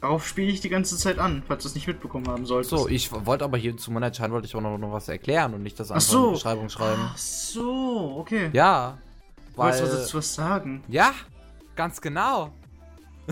Darauf 0.01 0.25
spiele 0.25 0.51
ich 0.51 0.59
die 0.59 0.69
ganze 0.69 0.97
Zeit 0.97 1.19
an, 1.19 1.43
falls 1.47 1.61
du 1.61 1.69
es 1.69 1.75
nicht 1.75 1.85
mitbekommen 1.85 2.27
haben 2.27 2.47
solltest. 2.47 2.71
So, 2.71 2.87
ich 2.87 3.11
wollte 3.11 3.45
aber 3.45 3.59
hier 3.59 3.77
zu 3.77 3.91
Monat 3.91 4.19
wollte 4.31 4.47
ich 4.47 4.55
auch 4.55 4.61
noch, 4.61 4.75
noch 4.79 4.91
was 4.91 5.07
erklären 5.07 5.53
und 5.53 5.61
nicht 5.61 5.79
das 5.79 5.91
Ach 5.91 5.97
einfach 5.97 6.07
in 6.07 6.13
so. 6.13 6.25
die 6.25 6.33
Beschreibung 6.33 6.69
schreiben. 6.69 7.01
Ach 7.05 7.17
so, 7.17 8.15
okay. 8.21 8.49
Ja. 8.53 8.97
Du 9.51 9.57
wolltest 9.57 9.83
Weil, 9.83 9.91
was 9.91 9.99
dazu 9.99 10.17
was 10.17 10.33
sagen. 10.33 10.83
ja, 10.87 11.13
ganz 11.75 12.01
genau. 12.01 12.51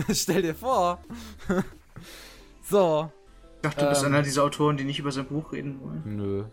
Stell 0.12 0.42
dir 0.42 0.54
vor. 0.54 1.00
so. 2.62 3.10
Ich 3.58 3.62
dachte, 3.62 3.84
du 3.84 3.88
bist 3.90 4.02
Ähm. 4.02 4.08
einer 4.14 4.22
dieser 4.22 4.44
Autoren, 4.44 4.76
die 4.76 4.84
nicht 4.84 4.98
über 5.00 5.10
sein 5.12 5.26
Buch 5.26 5.52
reden 5.52 5.80
wollen. 5.82 6.02
Nö. 6.04 6.44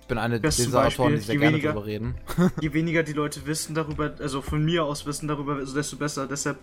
Ich 0.00 0.06
bin 0.08 0.18
eine 0.18 0.38
Bestes 0.40 0.66
dieser 0.66 0.86
Autoren, 0.86 1.10
die 1.12 1.16
Beispiel, 1.16 1.26
sehr 1.26 1.36
gerne 1.38 1.56
weniger- 1.56 1.72
drüber 1.72 1.86
reden. 1.86 2.14
Je 2.60 2.72
weniger 2.74 3.02
die 3.04 3.12
Leute 3.14 3.46
wissen 3.46 3.74
darüber, 3.74 4.12
also 4.18 4.42
von 4.42 4.62
mir 4.64 4.84
aus 4.84 5.06
wissen 5.06 5.28
darüber, 5.28 5.64
desto 5.64 5.96
besser. 5.96 6.26
Deshalb 6.26 6.58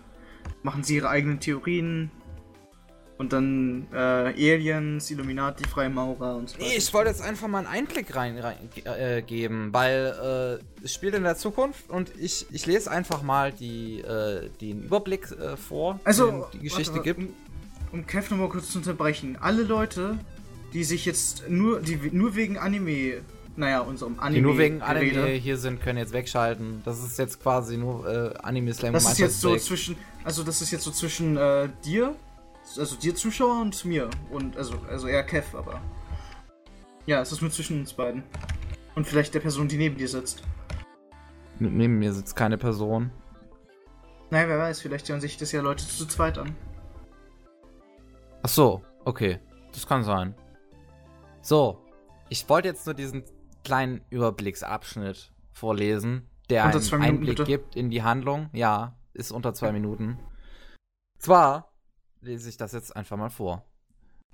machen 0.62 0.84
sie 0.84 0.96
ihre 0.96 1.08
eigenen 1.08 1.40
Theorien. 1.40 2.10
Und 3.18 3.32
dann 3.32 3.86
äh, 3.92 3.96
Aliens, 3.96 5.10
Illuminati, 5.10 5.64
Freimaurer 5.68 6.34
und 6.36 6.48
so 6.50 6.58
Nee, 6.58 6.76
ich 6.76 6.92
wollte 6.92 7.10
jetzt 7.10 7.22
einfach 7.22 7.46
mal 7.46 7.58
einen 7.58 7.66
Einblick 7.68 8.16
rein, 8.16 8.36
rein 8.38 8.56
äh, 8.84 9.22
geben, 9.22 9.68
weil 9.72 10.60
äh, 10.82 10.84
es 10.84 10.92
spielt 10.94 11.14
in 11.14 11.22
der 11.22 11.36
Zukunft 11.36 11.88
und 11.88 12.10
ich, 12.18 12.46
ich 12.50 12.66
lese 12.66 12.90
einfach 12.90 13.22
mal 13.22 13.52
die, 13.52 14.00
äh, 14.00 14.48
den 14.60 14.82
Überblick 14.84 15.30
äh, 15.32 15.56
vor, 15.56 16.00
Also, 16.04 16.30
den 16.30 16.44
die 16.54 16.58
Geschichte 16.60 16.96
warte, 16.96 17.14
gibt. 17.14 17.32
Um, 17.92 18.06
Kev 18.06 18.30
nochmal 18.30 18.48
kurz 18.48 18.70
zu 18.70 18.78
unterbrechen. 18.78 19.36
Alle 19.40 19.62
Leute, 19.62 20.18
die 20.72 20.84
sich 20.84 21.04
jetzt 21.04 21.48
nur, 21.48 21.80
die 21.80 21.96
nur 22.12 22.34
wegen 22.34 22.56
Anime, 22.56 23.20
naja, 23.56 23.80
unserem 23.80 24.18
Anime. 24.18 24.34
Die 24.34 24.40
nur 24.40 24.58
wegen 24.58 24.80
Anime 24.82 25.10
Gerede- 25.10 25.38
hier 25.38 25.58
sind, 25.58 25.82
können 25.82 25.98
jetzt 25.98 26.12
wegschalten. 26.12 26.82
Das 26.84 27.04
ist 27.04 27.18
jetzt 27.18 27.42
quasi 27.42 27.76
nur 27.76 28.06
äh, 28.08 28.34
Anime 28.38 28.72
Slam 28.72 28.94
Das 28.94 29.10
ist 29.10 29.18
jetzt 29.18 29.40
so 29.40 29.54
zwischen, 29.56 29.96
also 30.24 30.42
das 30.42 30.62
ist 30.62 30.70
jetzt 30.70 30.84
so 30.84 30.90
zwischen 30.90 31.36
äh, 31.36 31.68
dir, 31.84 32.16
also 32.78 32.96
dir 32.96 33.14
Zuschauer 33.14 33.60
und 33.60 33.84
mir. 33.84 34.08
Und 34.30 34.56
also, 34.56 34.74
also 34.88 35.06
eher 35.06 35.24
Kev, 35.24 35.54
aber. 35.56 35.80
Ja, 37.04 37.20
es 37.20 37.32
ist 37.32 37.42
nur 37.42 37.50
zwischen 37.50 37.80
uns 37.80 37.92
beiden. 37.92 38.22
Und 38.94 39.06
vielleicht 39.06 39.34
der 39.34 39.40
Person, 39.40 39.68
die 39.68 39.76
neben 39.76 39.96
dir 39.96 40.08
sitzt. 40.08 40.42
Neben 41.58 41.98
mir 41.98 42.12
sitzt 42.12 42.36
keine 42.36 42.56
Person. 42.58 43.10
Naja, 44.30 44.48
wer 44.48 44.58
weiß, 44.58 44.80
vielleicht 44.80 45.08
hören 45.08 45.20
sich 45.20 45.36
das 45.36 45.52
ja 45.52 45.60
Leute 45.60 45.86
zu 45.86 46.06
zweit 46.06 46.38
an. 46.38 46.54
Ach 48.42 48.48
so, 48.48 48.82
okay. 49.04 49.38
Das 49.72 49.86
kann 49.86 50.02
sein. 50.02 50.34
So, 51.40 51.78
ich 52.28 52.48
wollte 52.48 52.68
jetzt 52.68 52.86
nur 52.86 52.94
diesen 52.94 53.24
kleinen 53.64 54.02
Überblicksabschnitt 54.10 55.32
vorlesen, 55.52 56.28
der 56.50 56.66
Unter 56.66 56.78
einen 56.78 56.90
Minuten, 56.90 57.02
Einblick 57.02 57.36
bitte. 57.36 57.44
gibt 57.44 57.76
in 57.76 57.90
die 57.90 58.02
Handlung. 58.02 58.50
Ja, 58.52 58.98
ist 59.14 59.32
unter 59.32 59.54
zwei 59.54 59.72
Minuten. 59.72 60.18
Zwar 61.18 61.72
lese 62.20 62.48
ich 62.48 62.56
das 62.56 62.72
jetzt 62.72 62.94
einfach 62.96 63.16
mal 63.16 63.30
vor. 63.30 63.64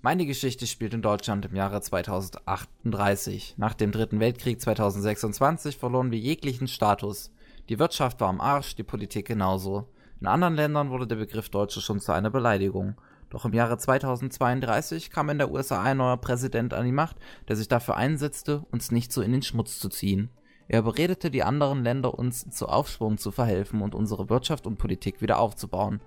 Meine 0.01 0.27
Geschichte 0.27 0.67
spielt 0.67 0.95
in 0.95 1.03
Deutschland 1.03 1.45
im 1.45 1.57
Jahre 1.57 1.81
2038. 1.81 3.55
Nach 3.59 3.75
dem 3.75 3.91
Dritten 3.93 4.21
Weltkrieg 4.21 4.61
2026 4.61 5.77
verloren 5.77 6.13
wir 6.13 6.19
jeglichen 6.19 6.69
Status. 6.69 7.33
Die 7.69 7.79
Wirtschaft 7.79 8.21
war 8.21 8.29
am 8.29 8.41
Arsch, 8.41 8.77
die 8.77 8.85
Politik 8.85 9.27
genauso. 9.27 9.93
In 10.21 10.27
anderen 10.27 10.55
Ländern 10.55 10.91
wurde 10.91 11.07
der 11.07 11.17
Begriff 11.17 11.49
Deutsche 11.49 11.81
schon 11.81 12.01
zu 12.01 12.13
einer 12.13 12.31
Beleidigung. 12.31 12.95
Doch 13.31 13.45
im 13.45 13.53
Jahre 13.53 13.77
2032 13.77 15.11
kam 15.11 15.29
in 15.31 15.39
der 15.39 15.51
USA 15.51 15.83
ein 15.83 15.99
neuer 15.99 16.17
Präsident 16.17 16.73
an 16.73 16.87
die 16.87 16.93
Macht, 16.93 17.17
der 17.47 17.57
sich 17.57 17.69
dafür 17.69 17.97
einsetzte, 17.97 18.65
uns 18.71 18.91
nicht 18.91 19.13
so 19.13 19.21
in 19.21 19.33
den 19.33 19.43
Schmutz 19.43 19.79
zu 19.79 19.89
ziehen. 19.89 20.31
Er 20.69 20.81
überredete 20.81 21.31
die 21.31 21.43
anderen 21.43 21.83
Länder, 21.83 22.19
uns 22.19 22.49
zu 22.51 22.69
Aufschwung 22.69 23.19
zu 23.19 23.31
verhelfen 23.31 23.81
und 23.81 23.95
unsere 23.95 24.29
Wirtschaft 24.29 24.67
und 24.67 24.79
Politik 24.79 25.23
wieder 25.23 25.39
aufzubauen. 25.39 26.01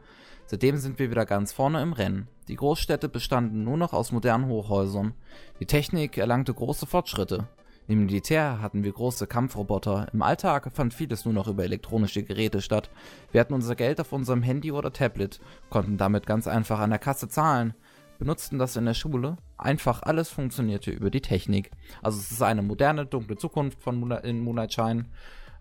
Seitdem 0.45 0.77
sind 0.77 0.99
wir 0.99 1.09
wieder 1.09 1.25
ganz 1.25 1.53
vorne 1.53 1.81
im 1.81 1.93
Rennen. 1.93 2.27
Die 2.47 2.55
Großstädte 2.55 3.09
bestanden 3.09 3.63
nur 3.63 3.77
noch 3.77 3.93
aus 3.93 4.11
modernen 4.11 4.47
Hochhäusern. 4.47 5.13
Die 5.59 5.65
Technik 5.65 6.17
erlangte 6.17 6.53
große 6.53 6.85
Fortschritte. 6.85 7.47
Im 7.91 8.05
Militär 8.05 8.61
hatten 8.61 8.85
wir 8.85 8.93
große 8.93 9.27
Kampfroboter. 9.27 10.07
Im 10.13 10.21
Alltag 10.21 10.71
fand 10.73 10.93
vieles 10.93 11.25
nur 11.25 11.33
noch 11.33 11.49
über 11.49 11.65
elektronische 11.65 12.23
Geräte 12.23 12.61
statt. 12.61 12.89
Wir 13.33 13.41
hatten 13.41 13.53
unser 13.53 13.75
Geld 13.75 13.99
auf 13.99 14.13
unserem 14.13 14.43
Handy 14.43 14.71
oder 14.71 14.93
Tablet, 14.93 15.41
konnten 15.69 15.97
damit 15.97 16.25
ganz 16.25 16.47
einfach 16.47 16.79
an 16.79 16.91
der 16.91 16.99
Kasse 16.99 17.27
zahlen, 17.27 17.73
benutzten 18.17 18.59
das 18.59 18.77
in 18.77 18.85
der 18.85 18.93
Schule. 18.93 19.35
Einfach 19.57 20.03
alles 20.03 20.29
funktionierte 20.29 20.89
über 20.89 21.09
die 21.09 21.19
Technik. 21.19 21.69
Also 22.01 22.17
es 22.19 22.31
ist 22.31 22.41
eine 22.41 22.61
moderne, 22.61 23.05
dunkle 23.05 23.35
Zukunft 23.35 23.83
von 23.83 23.99
Moonlight, 23.99 24.23
in 24.23 24.41
Moonlight 24.41 24.71
Shine. 24.71 25.05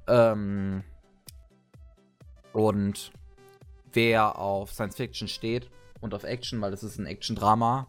Ähm, 0.06 0.84
und 2.52 3.10
wer 3.92 4.38
auf 4.38 4.70
Science 4.70 4.94
Fiction 4.94 5.26
steht 5.26 5.68
und 6.00 6.14
auf 6.14 6.22
Action, 6.22 6.60
weil 6.60 6.72
es 6.72 6.84
ist 6.84 6.96
ein 6.96 7.06
Action-Drama, 7.06 7.88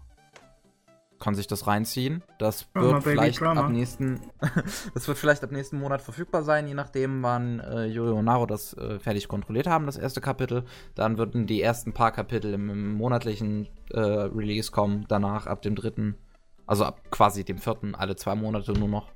kann 1.22 1.36
sich 1.36 1.48
das 1.48 1.68
reinziehen. 1.68 2.24
Das 2.40 2.70
Drama, 2.74 2.94
wird 2.94 3.04
vielleicht 3.04 3.40
Drama. 3.40 3.62
ab 3.62 3.70
nächsten, 3.70 4.20
das 4.94 5.08
wird 5.08 5.18
vielleicht 5.18 5.44
ab 5.44 5.52
nächsten 5.52 5.80
Monat 5.80 6.02
verfügbar 6.02 6.44
sein, 6.44 6.68
je 6.68 6.74
nachdem, 6.74 7.24
wann 7.24 7.62
äh, 7.62 7.86
Yuri 7.86 8.12
und 8.12 8.26
Naro 8.26 8.46
das 8.46 8.74
äh, 8.74 9.00
fertig 9.00 9.30
kontrolliert 9.30 9.68
haben, 9.68 9.86
das 9.86 9.98
erste 9.98 10.20
Kapitel. 10.20 10.66
Dann 10.96 11.18
würden 11.18 11.48
die 11.48 11.62
ersten 11.62 11.94
paar 11.94 12.12
Kapitel 12.12 12.54
im, 12.54 12.70
im 12.70 12.94
monatlichen 12.96 13.70
äh, 13.92 14.00
Release 14.00 14.72
kommen. 14.72 15.06
Danach 15.08 15.48
ab 15.48 15.62
dem 15.62 15.76
dritten, 15.76 16.18
also 16.66 16.84
ab 16.84 17.00
quasi 17.12 17.46
dem 17.46 17.60
vierten, 17.60 17.96
alle 17.96 18.18
zwei 18.18 18.36
Monate 18.36 18.74
nur 18.74 18.90
noch. 18.90 19.12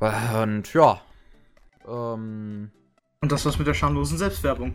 Und 0.00 0.74
ja. 0.74 1.00
Ähm, 1.88 2.70
Und 3.20 3.32
das 3.32 3.46
was 3.46 3.56
mit 3.58 3.66
der 3.66 3.74
schamlosen 3.74 4.18
Selbstwerbung. 4.18 4.74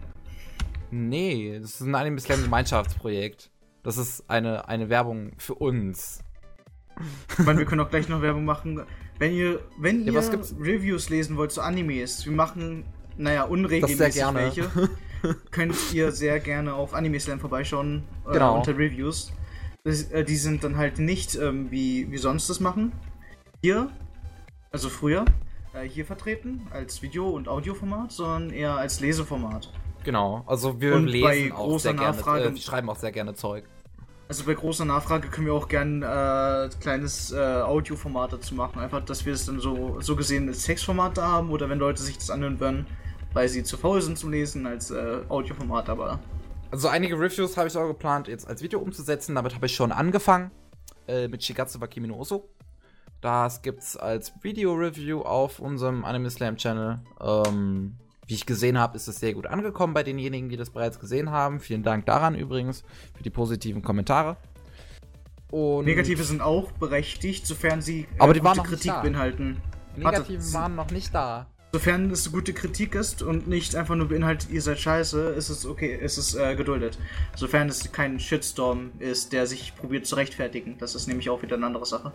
Nee, 0.91 1.59
das 1.59 1.75
ist 1.75 1.81
ein 1.81 1.93
Anime 1.93 2.19
Slam 2.19 2.41
Gemeinschaftsprojekt. 2.41 3.51
Das 3.83 3.97
ist 3.97 4.29
eine, 4.29 4.67
eine 4.67 4.89
Werbung 4.89 5.31
für 5.37 5.55
uns. 5.55 6.19
Ich 7.37 7.45
meine, 7.45 7.59
wir 7.59 7.65
können 7.65 7.81
auch 7.81 7.89
gleich 7.89 8.09
noch 8.09 8.21
Werbung 8.21 8.43
machen. 8.45 8.83
Wenn 9.19 9.33
ihr, 9.33 9.61
wenn 9.77 10.03
Ja, 10.05 10.13
ihr? 10.13 10.39
Reviews 10.59 11.09
lesen 11.09 11.37
wollt 11.37 11.51
zu 11.51 11.61
Animes, 11.61 12.25
wir 12.25 12.33
machen, 12.33 12.85
naja, 13.17 13.43
unregelmäßig 13.43 14.15
gerne. 14.15 14.39
welche, 14.39 14.69
könnt 15.51 15.75
ihr 15.93 16.11
sehr 16.11 16.39
gerne 16.39 16.73
auf 16.73 16.93
Anime 16.93 17.19
Slam 17.19 17.39
vorbeischauen 17.39 18.03
äh, 18.27 18.33
Genau. 18.33 18.57
unter 18.57 18.77
Reviews. 18.77 19.31
Das, 19.83 20.03
äh, 20.11 20.25
die 20.25 20.35
sind 20.35 20.63
dann 20.63 20.75
halt 20.77 20.99
nicht 20.99 21.35
ähm, 21.35 21.71
wie, 21.71 22.11
wie 22.11 22.17
sonst 22.17 22.49
das 22.49 22.59
machen. 22.59 22.91
Hier, 23.61 23.89
also 24.71 24.89
früher, 24.89 25.23
äh, 25.73 25.83
hier 25.87 26.05
vertreten 26.05 26.67
als 26.71 27.01
Video- 27.01 27.29
und 27.29 27.47
Audioformat, 27.47 28.11
sondern 28.11 28.49
eher 28.51 28.75
als 28.75 28.99
Leseformat. 28.99 29.71
Genau, 30.03 30.43
also 30.47 30.79
wir 30.79 30.95
Und 30.95 31.05
bei 31.07 31.11
lesen 31.11 31.51
auch 31.51 31.65
großer 31.65 31.79
sehr 31.79 31.93
gerne, 31.93 32.17
Nachfrage- 32.17 32.43
äh, 32.45 32.53
wir 32.53 32.61
schreiben 32.61 32.89
auch 32.89 32.95
sehr 32.95 33.11
gerne 33.11 33.33
Zeug. 33.33 33.65
Also 34.29 34.45
bei 34.45 34.53
großer 34.53 34.85
Nachfrage 34.85 35.27
können 35.27 35.47
wir 35.47 35.53
auch 35.53 35.67
gern 35.67 36.03
äh, 36.03 36.69
kleines 36.79 37.31
äh, 37.31 37.37
Audioformat 37.37 38.33
dazu 38.33 38.53
machen. 38.53 38.79
Einfach, 38.79 39.03
dass 39.03 39.25
wir 39.25 39.33
es 39.33 39.47
dann 39.47 39.59
so, 39.59 39.99
so 40.01 40.15
gesehen 40.15 40.47
als 40.47 40.63
Textformat 40.63 41.17
da 41.17 41.27
haben 41.27 41.49
oder 41.49 41.67
wenn 41.67 41.79
Leute 41.79 42.01
sich 42.01 42.17
das 42.17 42.29
anhören 42.29 42.59
würden, 42.59 42.85
weil 43.33 43.49
sie 43.49 43.63
zu 43.63 43.75
faul 43.75 44.01
sind 44.01 44.17
zum 44.17 44.31
Lesen 44.31 44.67
als 44.67 44.91
äh, 44.91 45.21
Audioformat, 45.29 45.89
aber 45.89 46.19
Also 46.71 46.87
einige 46.87 47.19
Reviews 47.19 47.57
habe 47.57 47.67
ich 47.67 47.75
auch 47.75 47.87
geplant, 47.87 48.27
jetzt 48.27 48.47
als 48.47 48.61
Video 48.61 48.79
umzusetzen. 48.79 49.33
Damit 49.33 49.55
habe 49.55 49.65
ich 49.65 49.75
schon 49.75 49.91
angefangen 49.91 50.51
äh, 51.07 51.27
mit 51.27 51.43
Shigatsu 51.43 51.81
wa 51.81 51.87
Kimi 51.87 52.07
no 52.07 52.19
Uso. 52.19 52.47
Das 53.21 53.63
gibt's 53.63 53.97
als 53.97 54.31
Video-Review 54.43 55.23
auf 55.23 55.59
unserem 55.59 56.05
Anime 56.05 56.29
Slam 56.29 56.55
Channel. 56.55 56.99
Ähm, 57.19 57.97
wie 58.29 58.35
ich 58.35 58.45
gesehen 58.45 58.77
habe, 58.77 58.95
ist 58.95 59.07
es 59.07 59.19
sehr 59.19 59.33
gut 59.33 59.47
angekommen 59.47 59.95
bei 59.95 60.03
denjenigen, 60.03 60.49
die 60.49 60.57
das 60.57 60.69
bereits 60.69 60.99
gesehen 60.99 61.31
haben. 61.31 61.59
Vielen 61.59 61.81
Dank 61.81 62.05
daran 62.05 62.35
übrigens 62.35 62.83
für 63.17 63.23
die 63.23 63.31
positiven 63.31 63.81
Kommentare. 63.81 64.37
Und 65.49 65.85
Negative 65.85 66.23
sind 66.23 66.39
auch 66.39 66.71
berechtigt, 66.73 67.47
sofern 67.47 67.81
sie 67.81 68.01
äh, 68.01 68.05
Aber 68.19 68.35
die 68.35 68.43
waren 68.43 68.57
gute 68.57 68.57
noch 68.57 68.69
nicht 68.69 68.81
Kritik 68.81 68.91
da. 68.91 69.01
beinhalten. 69.01 69.57
die 69.97 70.03
Warte, 70.03 70.53
waren 70.53 70.75
noch 70.75 70.91
nicht 70.91 71.13
da. 71.13 71.47
Sofern 71.71 72.11
es 72.11 72.31
gute 72.31 72.53
Kritik 72.53 72.93
ist 72.93 73.23
und 73.23 73.47
nicht 73.47 73.75
einfach 73.75 73.95
nur 73.95 74.07
beinhaltet, 74.07 74.51
ihr 74.51 74.61
seid 74.61 74.79
scheiße, 74.79 75.29
ist 75.29 75.49
es 75.49 75.65
okay, 75.65 75.95
ist 75.95 76.17
es 76.17 76.35
äh, 76.35 76.55
geduldet. 76.55 76.99
Sofern 77.35 77.67
es 77.67 77.91
kein 77.91 78.19
Shitstorm 78.19 78.91
ist, 78.99 79.33
der 79.33 79.47
sich 79.47 79.75
probiert 79.75 80.05
zu 80.05 80.15
rechtfertigen. 80.15 80.77
Das 80.77 80.93
ist 80.93 81.07
nämlich 81.07 81.31
auch 81.31 81.41
wieder 81.41 81.55
eine 81.55 81.65
andere 81.65 81.87
Sache. 81.87 82.11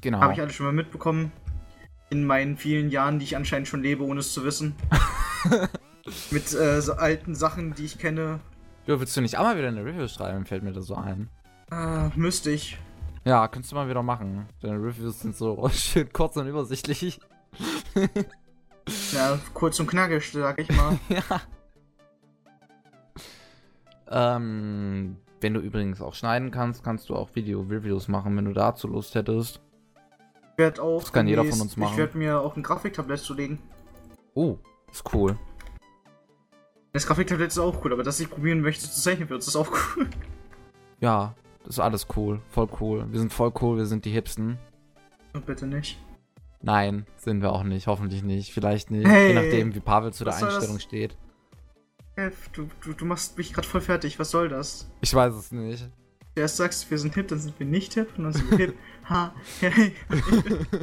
Genau. 0.00 0.20
Habe 0.20 0.32
ich 0.34 0.40
alles 0.40 0.54
schon 0.54 0.66
mal 0.66 0.72
mitbekommen. 0.72 1.32
In 2.10 2.24
meinen 2.24 2.56
vielen 2.56 2.90
Jahren, 2.90 3.18
die 3.18 3.24
ich 3.24 3.36
anscheinend 3.36 3.68
schon 3.68 3.82
lebe, 3.82 4.02
ohne 4.02 4.20
es 4.20 4.32
zu 4.32 4.44
wissen. 4.44 4.74
Mit 6.30 6.52
äh, 6.54 6.80
so 6.80 6.94
alten 6.94 7.34
Sachen, 7.34 7.74
die 7.74 7.84
ich 7.84 7.98
kenne. 7.98 8.40
Jo, 8.86 8.98
willst 8.98 9.16
du 9.16 9.20
nicht 9.20 9.36
auch 9.36 9.42
mal 9.42 9.58
wieder 9.58 9.68
eine 9.68 9.84
Review 9.84 10.08
schreiben, 10.08 10.46
fällt 10.46 10.62
mir 10.62 10.72
das 10.72 10.86
so 10.86 10.94
ein. 10.94 11.28
Äh, 11.70 12.08
müsste 12.16 12.50
ich. 12.50 12.78
Ja, 13.24 13.46
könntest 13.48 13.72
du 13.72 13.76
mal 13.76 13.88
wieder 13.90 14.02
machen. 14.02 14.46
Deine 14.62 14.82
Reviews 14.82 15.20
sind 15.20 15.36
so 15.36 15.68
schön 15.72 16.10
kurz 16.12 16.36
und 16.36 16.46
übersichtlich. 16.46 17.20
Ja, 19.12 19.38
kurz 19.52 19.78
und 19.80 19.86
knackig, 19.86 20.30
sag 20.32 20.58
ich 20.58 20.68
mal. 20.70 20.98
ja. 21.08 21.42
Ähm, 24.10 25.16
wenn 25.40 25.54
du 25.54 25.60
übrigens 25.60 26.00
auch 26.00 26.14
schneiden 26.14 26.50
kannst, 26.50 26.82
kannst 26.82 27.10
du 27.10 27.14
auch 27.14 27.34
Video-Reviews 27.34 28.08
machen, 28.08 28.36
wenn 28.36 28.46
du 28.46 28.52
dazu 28.52 28.88
Lust 28.88 29.14
hättest. 29.14 29.60
Ich 30.58 30.64
werd 30.64 30.80
auch 30.80 30.98
Das 31.02 31.12
kann 31.12 31.28
jeder 31.28 31.44
von 31.44 31.60
uns 31.60 31.76
machen. 31.76 31.92
Ich 31.92 31.98
werde 31.98 32.18
mir 32.18 32.40
auch 32.40 32.56
ein 32.56 32.64
Grafiktablett 32.64 33.20
zulegen. 33.20 33.60
Oh, 34.34 34.56
ist 34.90 35.04
cool. 35.14 35.38
Das 36.92 37.06
Grafiktablett 37.06 37.52
ist 37.52 37.60
auch 37.60 37.84
cool, 37.84 37.92
aber 37.92 38.02
dass 38.02 38.18
ich 38.18 38.28
probieren 38.28 38.60
möchte 38.60 38.90
zu 38.90 39.00
zeichnen 39.00 39.30
wird, 39.30 39.46
ist 39.46 39.54
auch 39.54 39.70
cool. 39.96 40.10
Ja, 41.00 41.36
das 41.60 41.76
ist 41.76 41.78
alles 41.78 42.08
cool. 42.16 42.40
Voll 42.50 42.68
cool. 42.80 43.06
Wir 43.08 43.20
sind 43.20 43.32
voll 43.32 43.52
cool, 43.60 43.76
wir 43.76 43.86
sind 43.86 44.04
die 44.04 44.10
Hipsten. 44.10 44.58
Und 45.32 45.46
bitte 45.46 45.64
nicht. 45.64 45.96
Nein, 46.60 47.06
sind 47.18 47.40
wir 47.40 47.52
auch 47.52 47.62
nicht. 47.62 47.86
Hoffentlich 47.86 48.24
nicht. 48.24 48.52
Vielleicht 48.52 48.90
nicht. 48.90 49.06
Hey, 49.06 49.28
Je 49.28 49.34
nachdem, 49.34 49.76
wie 49.76 49.80
Pavel 49.80 50.12
zu 50.12 50.24
der 50.24 50.32
soll 50.32 50.48
das? 50.48 50.56
Einstellung 50.56 50.80
steht. 50.80 51.16
Du, 52.52 52.68
du, 52.82 52.94
du 52.94 53.04
machst 53.04 53.38
mich 53.38 53.52
gerade 53.52 53.68
voll 53.68 53.80
fertig. 53.80 54.18
Was 54.18 54.32
soll 54.32 54.48
das? 54.48 54.90
Ich 55.02 55.14
weiß 55.14 55.34
es 55.34 55.52
nicht. 55.52 55.88
Erst 56.38 56.56
sagst 56.56 56.84
du, 56.86 56.90
wir 56.90 56.98
sind 56.98 57.14
hip, 57.14 57.28
dann 57.28 57.38
sind 57.38 57.58
wir 57.58 57.66
nicht 57.66 57.94
hip 57.94 58.08
und 58.16 58.24
dann 58.24 58.32
sind 58.32 58.50
wir 58.50 58.58
hip. 58.58 58.74
Ha, 59.08 59.34
hey. 59.60 59.94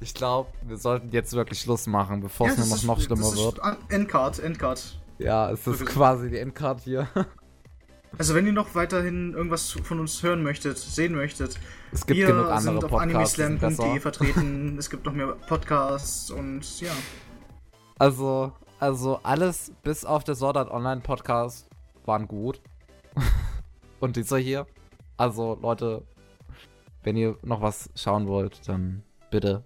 Ich 0.00 0.14
glaube, 0.14 0.50
wir 0.66 0.76
sollten 0.76 1.10
jetzt 1.12 1.32
wirklich 1.34 1.60
Schluss 1.60 1.86
machen, 1.86 2.20
bevor 2.20 2.48
es 2.48 2.56
Ja, 2.56 2.64
nur 2.64 2.70
das 2.70 2.82
noch, 2.84 2.96
noch 2.96 3.02
schlimmer 3.04 3.28
ist 3.28 3.36
wird. 3.36 3.62
an- 3.62 3.76
Endcard, 3.90 4.38
Endcard. 4.40 4.98
Ja, 5.18 5.50
es 5.50 5.60
ist 5.60 5.66
Wirklich. 5.80 5.88
quasi 5.90 6.30
die 6.30 6.38
Endcard 6.38 6.80
hier. 6.80 7.08
Also 8.18 8.34
wenn 8.34 8.44
ihr 8.44 8.52
noch 8.52 8.74
weiterhin 8.74 9.32
irgendwas 9.32 9.70
von 9.70 9.98
uns 9.98 10.22
hören 10.22 10.42
möchtet, 10.42 10.76
sehen 10.76 11.14
möchtet, 11.14 11.58
Es 11.92 12.04
gibt 12.04 12.18
wir 12.18 12.26
genug 12.26 12.50
andere 12.50 12.60
sind 12.60 12.84
auf 12.84 12.92
animeslam.de 13.00 14.00
vertreten. 14.00 14.76
es 14.78 14.90
gibt 14.90 15.06
noch 15.06 15.14
mehr 15.14 15.28
Podcasts 15.28 16.30
und 16.30 16.78
ja. 16.82 16.90
Also, 17.98 18.52
also 18.78 19.18
alles 19.22 19.72
bis 19.82 20.04
auf 20.04 20.24
der 20.24 20.34
Sword 20.34 20.58
Art 20.58 20.70
Online 20.70 21.00
Podcast 21.00 21.70
waren 22.04 22.28
gut. 22.28 22.60
Und 24.00 24.16
dieser 24.16 24.38
hier. 24.38 24.66
Also, 25.16 25.58
Leute, 25.60 26.02
wenn 27.02 27.16
ihr 27.16 27.36
noch 27.42 27.60
was 27.60 27.90
schauen 27.94 28.26
wollt, 28.26 28.68
dann 28.68 29.02
bitte. 29.30 29.64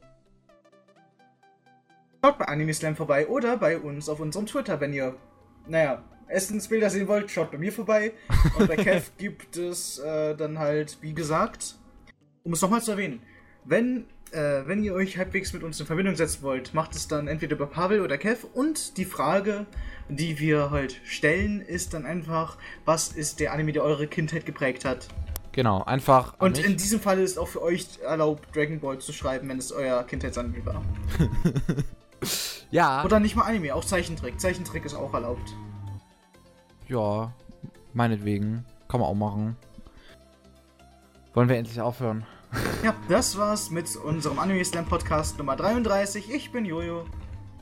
Schaut 2.24 2.38
bei 2.38 2.46
Animeslam 2.46 2.96
vorbei 2.96 3.26
oder 3.28 3.56
bei 3.56 3.78
uns 3.78 4.08
auf 4.08 4.20
unserem 4.20 4.46
Twitter, 4.46 4.80
wenn 4.80 4.92
ihr, 4.92 5.16
naja, 5.66 6.02
Essensbilder 6.28 6.90
sehen 6.90 7.08
wollt, 7.08 7.30
schaut 7.30 7.50
bei 7.50 7.58
mir 7.58 7.72
vorbei. 7.72 8.12
Und 8.58 8.68
bei 8.68 8.76
Kev 8.84 9.10
gibt 9.16 9.56
es 9.56 9.98
äh, 9.98 10.34
dann 10.34 10.58
halt, 10.58 10.98
wie 11.00 11.14
gesagt, 11.14 11.76
um 12.42 12.52
es 12.52 12.62
nochmal 12.62 12.82
zu 12.82 12.92
erwähnen, 12.92 13.22
wenn, 13.64 14.06
äh, 14.36 14.68
wenn 14.68 14.84
ihr 14.84 14.94
euch 14.94 15.16
halbwegs 15.16 15.52
mit 15.52 15.62
uns 15.62 15.80
in 15.80 15.86
Verbindung 15.86 16.14
setzen 16.14 16.42
wollt, 16.42 16.74
macht 16.74 16.94
es 16.94 17.08
dann 17.08 17.26
entweder 17.26 17.56
bei 17.56 17.64
Pavel 17.64 18.02
oder 18.02 18.18
Kev. 18.18 18.46
Und 18.52 18.98
die 18.98 19.06
Frage, 19.06 19.66
die 20.08 20.38
wir 20.38 20.70
halt 20.70 21.00
stellen, 21.04 21.60
ist 21.60 21.94
dann 21.94 22.04
einfach, 22.04 22.58
was 22.84 23.08
ist 23.08 23.40
der 23.40 23.52
Anime, 23.52 23.72
der 23.72 23.82
eure 23.82 24.06
Kindheit 24.06 24.44
geprägt 24.44 24.84
hat? 24.84 25.08
Genau, 25.52 25.82
einfach. 25.82 26.38
Und 26.38 26.58
mich. 26.58 26.66
in 26.66 26.76
diesem 26.76 27.00
Fall 27.00 27.18
ist 27.18 27.38
auch 27.38 27.48
für 27.48 27.62
euch 27.62 27.98
erlaubt, 28.04 28.54
Dragon 28.54 28.78
Ball 28.78 28.98
zu 28.98 29.12
schreiben, 29.14 29.48
wenn 29.48 29.58
es 29.58 29.72
euer 29.72 30.04
Kindheitsanime 30.04 30.64
war. 30.66 30.82
ja, 32.70 33.02
Oder 33.04 33.20
nicht 33.20 33.36
mal 33.36 33.44
Anime, 33.44 33.74
auch 33.74 33.84
Zeichentrick. 33.84 34.38
Zeichentrick 34.38 34.84
ist 34.84 34.94
auch 34.94 35.14
erlaubt. 35.14 35.54
ja, 36.88 37.32
meinetwegen. 37.94 38.66
Kann 38.88 39.00
man 39.00 39.08
auch 39.08 39.14
machen. 39.14 39.56
Wollen 41.34 41.48
wir 41.48 41.56
endlich 41.56 41.80
aufhören? 41.80 42.24
Ja, 42.82 42.94
das 43.08 43.36
war's 43.36 43.70
mit 43.70 43.96
unserem 43.96 44.38
Anime 44.38 44.64
Slam 44.64 44.86
Podcast 44.86 45.38
Nummer 45.38 45.56
33. 45.56 46.30
Ich 46.30 46.52
bin 46.52 46.64
Jojo. 46.64 47.06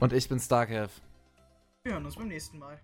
Und 0.00 0.12
ich 0.12 0.28
bin 0.28 0.38
Starkev. 0.38 0.90
Wir 1.84 1.94
hören 1.94 2.04
uns 2.04 2.16
beim 2.16 2.28
nächsten 2.28 2.58
Mal. 2.58 2.80